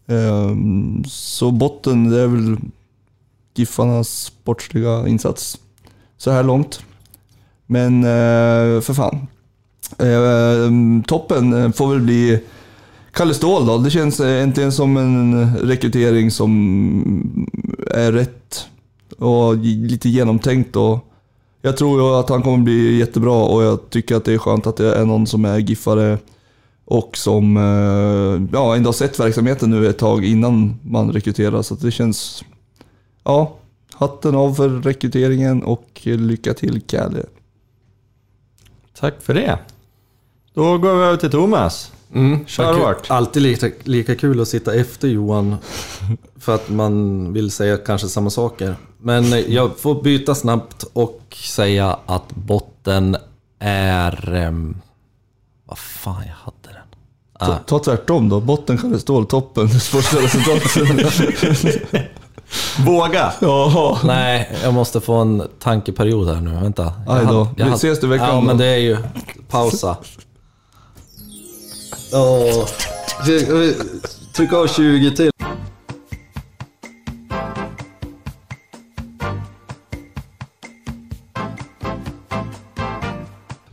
Ehm, 0.08 1.04
så 1.08 1.52
botten, 1.52 2.10
det 2.10 2.20
är 2.20 2.28
väl 2.28 2.58
Giffarnas 3.56 4.24
sportsliga 4.24 5.08
insats 5.08 5.58
så 6.18 6.32
här 6.32 6.44
långt. 6.44 6.84
Men 7.66 8.04
eh, 8.04 8.82
för 8.82 8.94
fan. 8.94 9.28
Ehm, 9.98 11.04
toppen 11.04 11.54
eh, 11.54 11.72
får 11.72 11.88
väl 11.94 12.02
bli 12.02 12.44
Kalle 13.12 13.34
Ståhl 13.34 13.66
då? 13.66 13.78
Det 13.78 13.90
känns 13.90 14.20
eh, 14.20 14.44
äntligen 14.44 14.72
som 14.72 14.98
en 14.98 15.42
eh, 15.42 15.54
rekrytering 15.56 16.32
som 16.32 17.50
är 17.88 18.12
rätt 18.12 18.68
och 19.18 19.58
lite 19.58 20.10
genomtänkt. 20.10 20.76
Och 20.76 21.00
jag 21.62 21.78
tror 21.78 22.02
ju 22.02 22.20
att 22.20 22.30
han 22.30 22.42
kommer 22.42 22.58
bli 22.58 22.98
jättebra 22.98 23.44
och 23.44 23.64
jag 23.64 23.90
tycker 23.90 24.16
att 24.16 24.26
det 24.26 24.34
är 24.34 24.38
skönt 24.38 24.68
att 24.68 24.78
det 24.78 24.96
är 24.96 25.06
någon 25.06 25.28
som 25.28 25.46
är 25.46 25.58
giffare 25.58 26.18
och 26.86 27.18
som 27.18 27.58
eh, 27.58 28.48
ja, 28.54 28.76
ändå 28.76 28.88
har 28.88 28.94
sett 28.94 29.20
verksamheten 29.20 29.70
nu 29.70 29.88
ett 29.88 29.98
tag 29.98 30.26
innan 30.26 30.80
man 30.84 31.12
rekryterar. 31.12 31.62
Så 31.62 31.76
det 31.76 31.92
känns... 31.92 32.44
Ja, 33.24 33.56
hatten 33.94 34.36
av 34.36 34.54
för 34.54 34.70
rekryteringen 34.70 35.64
och 35.64 36.02
lycka 36.04 36.54
till 36.54 36.82
Kalle. 36.82 37.24
Tack 39.00 39.22
för 39.22 39.34
det. 39.34 39.60
Då 40.54 40.78
går 40.78 40.96
vi 40.96 41.04
över 41.04 41.18
till 41.18 41.32
Thomas. 41.32 41.92
Mm, 42.14 42.46
Kör 42.46 42.74
det 42.74 42.80
är 42.80 42.84
hårt. 42.86 43.06
Alltid 43.12 43.42
lika, 43.44 43.70
lika 43.84 44.16
kul 44.16 44.42
att 44.42 44.48
sitta 44.48 44.74
efter 44.74 45.08
Johan 45.08 45.56
för 46.40 46.56
att 46.56 46.70
man 46.70 47.34
vill 47.34 47.52
säga 47.52 47.78
kanske 47.78 48.08
samma 48.08 48.30
saker. 48.30 48.76
Men 49.02 49.52
jag 49.54 49.78
får 49.80 50.02
byta 50.04 50.36
snabbt 50.36 50.86
och 50.94 51.38
säga 51.46 51.98
att 52.06 52.32
botten 52.36 53.18
är... 53.60 54.34
ehm, 54.34 54.78
vad 55.66 55.78
fan, 55.78 56.24
jag 56.26 56.34
hade 56.34 56.58
den. 56.64 56.76
Ta, 57.40 57.54
Ah, 57.54 57.58
ta 57.66 57.80
tvärtom 57.80 58.30
då. 58.30 58.40
Botten 58.40 58.78
Kalle 58.78 59.00
Ståhl, 59.00 59.26
toppen 59.26 59.70
sportsliga 59.80 60.24
resultat. 60.24 60.62
Våga! 62.86 63.34
ja. 63.40 64.00
nej, 64.04 64.58
jag 64.64 64.74
måste 64.74 65.02
få 65.02 65.14
en 65.14 65.44
tankeperiod 65.60 66.28
här 66.28 66.42
nu. 66.42 66.52
Vänta. 66.52 66.94
Jag 67.08 67.18
Aj 67.18 67.26
då. 67.26 67.44
hade- 67.44 67.50
jag 67.62 67.66
Vi 67.70 67.74
ses 67.74 68.04
i 68.04 68.08
veckan 68.08 68.28
Ja, 68.30 68.42
men 68.42 68.58
det 68.58 68.66
är 68.66 68.78
ju... 68.78 68.98
Pausa. 69.50 69.98
Åh. 72.14 72.68
Tryck 74.36 74.54
av 74.54 74.68
20 74.68 75.16
till. 75.16 75.32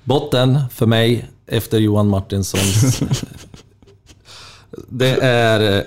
Botten 0.04 0.58
för 0.70 0.86
mig 0.86 1.28
efter 1.46 1.78
Johan 1.78 2.08
Martinssons... 2.08 3.00
det 4.88 5.18
är 5.22 5.84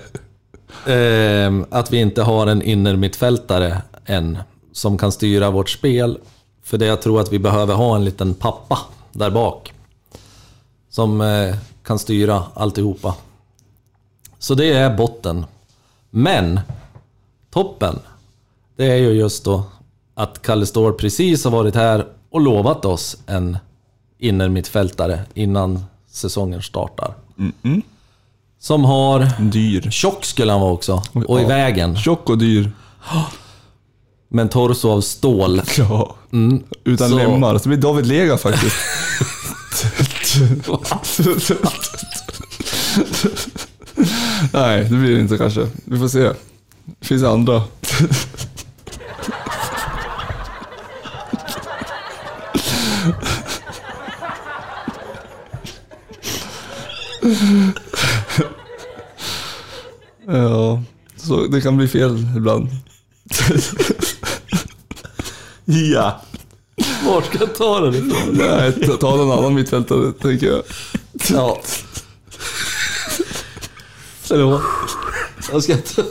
eh, 0.86 1.52
att 1.70 1.92
vi 1.92 1.98
inte 1.98 2.22
har 2.22 2.46
en 2.46 2.62
innermittfältare 2.62 3.82
än 4.06 4.38
som 4.72 4.98
kan 4.98 5.12
styra 5.12 5.50
vårt 5.50 5.70
spel. 5.70 6.18
För 6.62 6.78
det 6.78 6.86
jag 6.86 7.02
tror 7.02 7.20
att 7.20 7.32
vi 7.32 7.38
behöver 7.38 7.74
ha 7.74 7.96
en 7.96 8.04
liten 8.04 8.34
pappa 8.34 8.78
där 9.12 9.30
bak. 9.30 9.72
Som 10.90 11.20
eh, 11.20 11.54
kan 11.82 11.98
styra 11.98 12.42
alltihopa. 12.54 13.14
Så 14.38 14.54
det 14.54 14.72
är 14.72 14.96
botten. 14.96 15.46
Men 16.10 16.60
toppen, 17.50 17.98
det 18.76 18.86
är 18.92 18.96
ju 18.96 19.10
just 19.10 19.44
då 19.44 19.64
att 20.14 20.42
Kalle 20.42 20.66
Ståhl 20.66 20.92
precis 20.92 21.44
har 21.44 21.50
varit 21.50 21.74
här 21.74 22.06
och 22.30 22.40
lovat 22.40 22.84
oss 22.84 23.16
en 23.26 23.58
innermittfältare 24.18 25.20
innan 25.34 25.84
säsongen 26.10 26.62
startar. 26.62 27.14
Som 28.60 28.84
har... 28.84 29.28
Dyr. 29.50 29.90
Tjock 29.90 30.24
skulle 30.24 30.52
han 30.52 30.60
vara 30.60 30.72
också. 30.72 31.02
Och 31.26 31.40
i 31.40 31.44
vägen. 31.44 31.96
Tjock 31.96 32.30
och 32.30 32.38
dyr. 32.38 32.72
Med 34.28 34.42
en 34.42 34.48
torso 34.48 34.90
av 34.90 35.00
stål. 35.00 35.62
Ja. 35.78 36.16
Utan 36.84 37.08
Så- 37.10 37.16
lemmar. 37.16 37.58
Så 37.58 37.68
blir 37.68 37.78
David 37.78 38.06
Lega 38.06 38.36
faktiskt. 38.38 38.76
Nej, 44.52 44.84
det 44.84 44.96
blir 44.96 45.14
det 45.14 45.20
inte 45.20 45.38
kanske. 45.38 45.68
Vi 45.84 45.98
får 45.98 46.08
se. 46.08 46.32
Det 47.00 47.06
finns 47.06 47.22
andra. 47.22 47.62
Ja, 60.26 60.82
så 61.16 61.46
det 61.46 61.60
kan 61.60 61.76
bli 61.76 61.88
fel 61.88 62.26
ibland. 62.36 62.68
Ja. 65.64 66.20
Var 67.06 67.22
ska 67.22 67.38
jag 67.38 67.54
ta 67.54 67.80
den 67.80 67.94
ifrån? 67.94 68.28
Nej, 68.32 68.98
ta, 68.98 69.16
någon 69.16 69.38
annan 69.38 69.54
mittfältare, 69.54 70.12
tänker 70.12 70.46
jag. 70.46 70.62
Ja. 71.30 71.60
Förlåt. 74.20 74.62
Jag 75.52 75.62
ska 75.62 75.72
inte... 75.72 76.04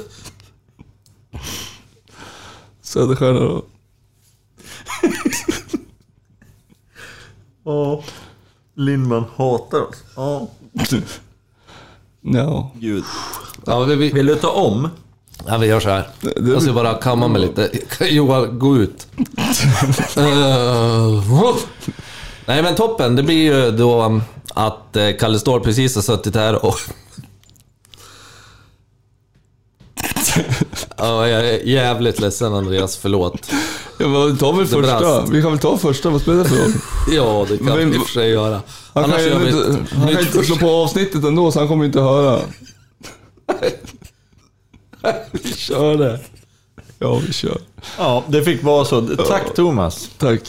Söderstjärna 2.82 3.40
då. 3.40 3.64
Ja. 7.66 8.04
Lindman 8.76 9.26
hatar 9.36 9.82
oss. 9.82 10.04
Ja. 10.16 10.48
Ja. 12.22 12.72
Gud. 12.76 13.04
Ja, 13.66 13.84
vi, 13.84 13.96
vi, 13.96 14.10
Vill 14.12 14.26
du 14.26 14.36
ta 14.36 14.52
om? 14.52 14.90
Ja, 15.48 15.58
vi 15.58 15.68
gör 15.68 15.80
så 15.80 15.90
här. 15.90 16.08
Jag 16.54 16.62
ska 16.62 16.74
bara 16.74 16.94
kamma 16.94 17.28
mig 17.28 17.42
lite. 17.42 17.70
Johan, 18.10 18.60
gå 18.60 18.78
ut. 18.78 19.08
Eh, 20.18 21.56
Nej 22.46 22.64
men 22.64 22.76
toppen, 22.76 23.16
det 23.16 23.24
blir 23.24 23.54
ju 23.54 23.72
då 23.72 24.04
um, 24.04 24.22
att 24.54 24.96
eh, 24.96 25.10
Kalle 25.20 25.40
Ståhl 25.40 25.62
precis 25.62 25.96
har 25.96 26.02
suttit 26.02 26.36
här 26.36 26.66
och... 26.66 26.76
Ja, 30.98 31.28
jag 31.28 31.50
är 31.50 31.68
jävligt 31.68 32.20
ledsen 32.20 32.54
Andreas, 32.54 32.98
förlåt. 32.98 33.52
Ja, 33.98 34.08
men 34.08 34.38
ta 34.38 34.52
väl 34.52 34.68
första. 34.68 35.00
brast. 35.00 35.32
Vi 35.32 35.42
kan 35.42 35.52
väl 35.52 35.60
ta 35.60 35.78
första. 35.78 36.10
Vad 36.10 36.22
spelar 36.22 36.44
det 36.44 36.50
för 36.50 36.56
roll? 36.56 36.72
Ja, 37.12 37.46
det 37.50 37.58
kan 37.58 37.78
vi 37.78 37.84
i 37.84 37.98
och 37.98 38.08
för 38.08 38.14
sig 38.14 38.30
göra. 38.30 38.62
Han 38.94 39.04
kan 39.04 39.14
Annars 39.14 39.22
ju 39.22 39.30
gör 39.30 39.40
vi 39.40 39.50
inte, 39.50 39.70
ett 39.70 39.92
han 39.92 40.08
kan 40.08 40.20
inte 40.20 40.44
slå 40.44 40.56
på 40.56 40.70
avsnittet 40.70 41.24
ändå, 41.24 41.52
så 41.52 41.60
han 41.60 41.68
kommer 41.68 41.86
inte 41.86 42.02
höra. 42.02 42.40
Vi 45.32 45.54
kör 45.54 45.98
det. 45.98 46.20
Ja, 47.00 47.16
vi 47.28 47.34
kör. 47.34 47.58
Ja, 47.98 48.24
det 48.28 48.44
fick 48.44 48.64
vara 48.64 48.86
så. 48.86 49.02
Tack 49.02 49.54
Thomas. 49.56 50.10
Tack. 50.18 50.42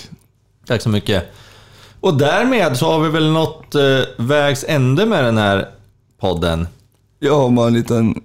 Tack 0.66 0.82
så 0.82 0.88
mycket. 0.88 1.24
Och 2.00 2.14
därmed 2.14 2.76
så 2.76 2.92
har 2.92 3.00
vi 3.00 3.08
väl 3.08 3.30
nått 3.30 3.74
eh, 3.74 4.00
vägs 4.16 4.64
ände 4.68 5.06
med 5.06 5.24
den 5.24 5.38
här 5.38 5.68
podden. 6.20 6.68
Jag 7.18 7.36
har 7.36 7.50
bara 7.50 7.66
en 7.66 7.74
liten 7.74 8.22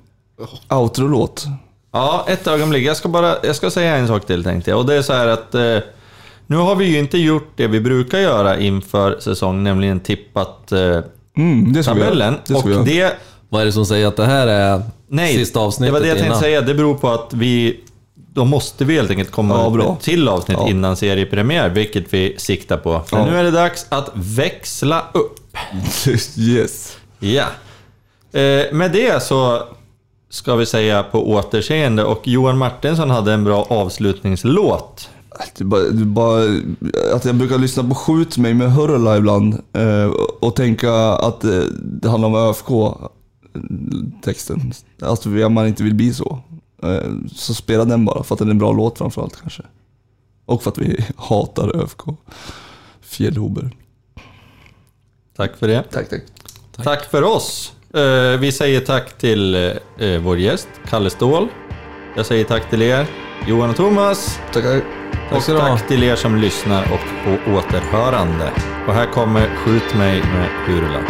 outro-låt. 0.70 1.46
Ja, 1.92 2.26
ett 2.28 2.48
ögonblick. 2.48 2.88
Jag 2.88 2.98
ska 2.98 3.10
bara 3.10 3.36
jag 3.44 3.56
ska 3.56 3.72
säga 3.72 3.96
en 3.96 4.08
sak 4.08 4.26
till 4.26 4.44
tänkte 4.44 4.72
jag. 4.72 4.80
Och 4.80 4.86
det 4.86 4.96
är 4.96 5.02
så 5.02 5.14
här 5.14 5.28
att 5.28 5.56
eh, 5.56 5.78
nu 6.48 6.56
har 6.58 6.76
vi 6.76 6.86
ju 6.86 7.00
inte 7.00 7.18
gjort 7.18 7.52
det 7.56 7.68
vi 7.68 7.80
brukar 7.80 8.20
göra 8.20 8.60
inför 8.60 9.20
säsong, 9.20 9.64
nämligen 9.64 10.00
tippat 10.00 10.72
eh, 10.72 11.00
Mm, 11.38 11.74
det 11.74 11.84
ska 11.84 11.94
vi 11.94 12.02
tabellen. 12.02 12.36
Det 12.46 12.56
ska 12.56 12.80
och 12.80 12.86
det, 12.86 13.14
Vad 13.50 13.62
är 13.62 13.66
det 13.66 13.72
som 13.72 13.86
säger 13.86 14.08
att 14.08 14.16
det 14.16 14.26
här 14.26 14.48
är 14.48 14.82
nej, 15.08 15.34
sista 15.36 15.60
det 15.60 15.66
avsnittet 15.66 15.94
var 15.94 16.00
det 16.00 16.08
jag 16.08 16.16
tänkte 16.18 16.28
innan? 16.30 16.40
säga. 16.42 16.62
Det 16.62 16.74
beror 16.74 16.96
på 16.96 17.10
att 17.10 17.34
vi, 17.34 17.80
då 18.34 18.46
måste 18.46 18.86
vi 18.86 18.96
helt 18.96 19.10
enkelt 19.10 19.32
komma 19.32 19.56
Ja, 19.64 19.70
bra. 19.70 19.98
till 20.02 20.28
avsnitt 20.28 20.58
Ja. 20.62 20.70
innan 20.70 20.98
seriepremiär, 20.98 21.70
vilket 21.70 22.14
vi 22.14 22.36
siktar 22.38 22.78
på. 22.78 23.02
För 23.08 23.18
Ja. 23.18 23.26
nu 23.26 23.38
är 23.38 23.44
det 23.44 23.52
dags 23.52 23.86
att 23.90 24.10
växla 24.14 25.04
upp. 25.14 25.58
Yes. 26.38 26.98
Ja. 27.20 27.44
Eh, 28.40 28.74
med 28.74 28.92
det 28.92 29.24
så 29.24 29.64
ska 30.30 30.56
vi 30.56 30.66
säga 30.66 31.04
på 31.04 31.30
återseende 31.32 32.04
och 32.04 32.28
Johan 32.28 32.58
Martinsson 32.58 33.10
hade 33.10 33.34
en 33.34 33.44
bra 33.44 33.64
avslutningslåt. 33.70 35.10
Det 35.58 35.64
är 35.64 35.66
bara, 35.66 35.82
det 35.82 36.06
bara 36.06 36.42
att 37.16 37.26
jag 37.26 37.36
brukar 37.36 37.58
lyssna 37.58 37.84
på 37.84 37.96
Skjut 37.96 38.38
mig 38.38 38.54
med 38.54 38.74
Hurla 38.74 39.18
ibland 39.18 39.54
eh, 39.74 40.06
och 40.40 40.56
tänka 40.56 40.94
att 40.96 41.44
eh, 41.44 41.60
det 41.82 42.10
handlar 42.10 42.28
om 42.30 42.36
ÖFK, 42.36 42.70
texten. 44.22 44.74
Alltså 45.02 45.44
att 45.46 45.52
man 45.52 45.68
inte 45.68 45.84
vill 45.84 45.96
bli 45.96 46.14
så. 46.14 46.40
Eh, 46.84 47.12
så 47.36 47.54
spela 47.54 47.86
den 47.86 48.06
bara, 48.06 48.24
för 48.24 48.36
att 48.36 48.40
den 48.40 48.48
är 48.48 48.52
en 48.52 48.58
bra 48.58 48.72
låt 48.72 48.98
framförallt 48.98 49.42
kanske. 49.42 49.64
Och 50.46 50.64
för 50.64 50.72
att 50.72 50.78
vi 50.78 51.06
hatar 51.16 51.82
ÖFK. 51.82 52.02
Fjällhober. 53.02 53.72
Tack 55.36 55.58
för 55.58 55.68
det. 55.68 55.84
Tack, 55.84 56.10
tack. 56.10 56.22
Tack, 56.84 57.12
för 57.12 57.24
oss. 57.24 57.74
Eh, 57.94 58.40
vi 58.40 58.52
säger 58.52 58.80
tack 58.82 59.18
till 59.18 59.56
eh, 59.56 60.20
vår 60.22 60.38
gäst, 60.38 60.68
Kalle 60.90 61.10
Ståhl. 61.10 61.48
Jag 62.16 62.26
säger 62.26 62.44
tack 62.44 62.70
till 62.70 62.82
er, 62.82 63.08
Johan 63.48 63.70
och 63.70 63.76
Thomas. 63.76 64.40
Tackar. 64.54 64.82
Och 65.32 65.44
tack 65.44 65.88
till 65.88 66.04
er 66.04 66.16
som 66.16 66.36
lyssnar 66.36 66.82
och 66.82 67.00
på 67.24 67.52
återhörande. 67.52 68.52
Och 68.88 68.94
här 68.94 69.12
kommer 69.12 69.56
Skjut 69.56 69.96
mig 69.96 70.22
med 70.22 70.50
Hurula. 70.68 71.02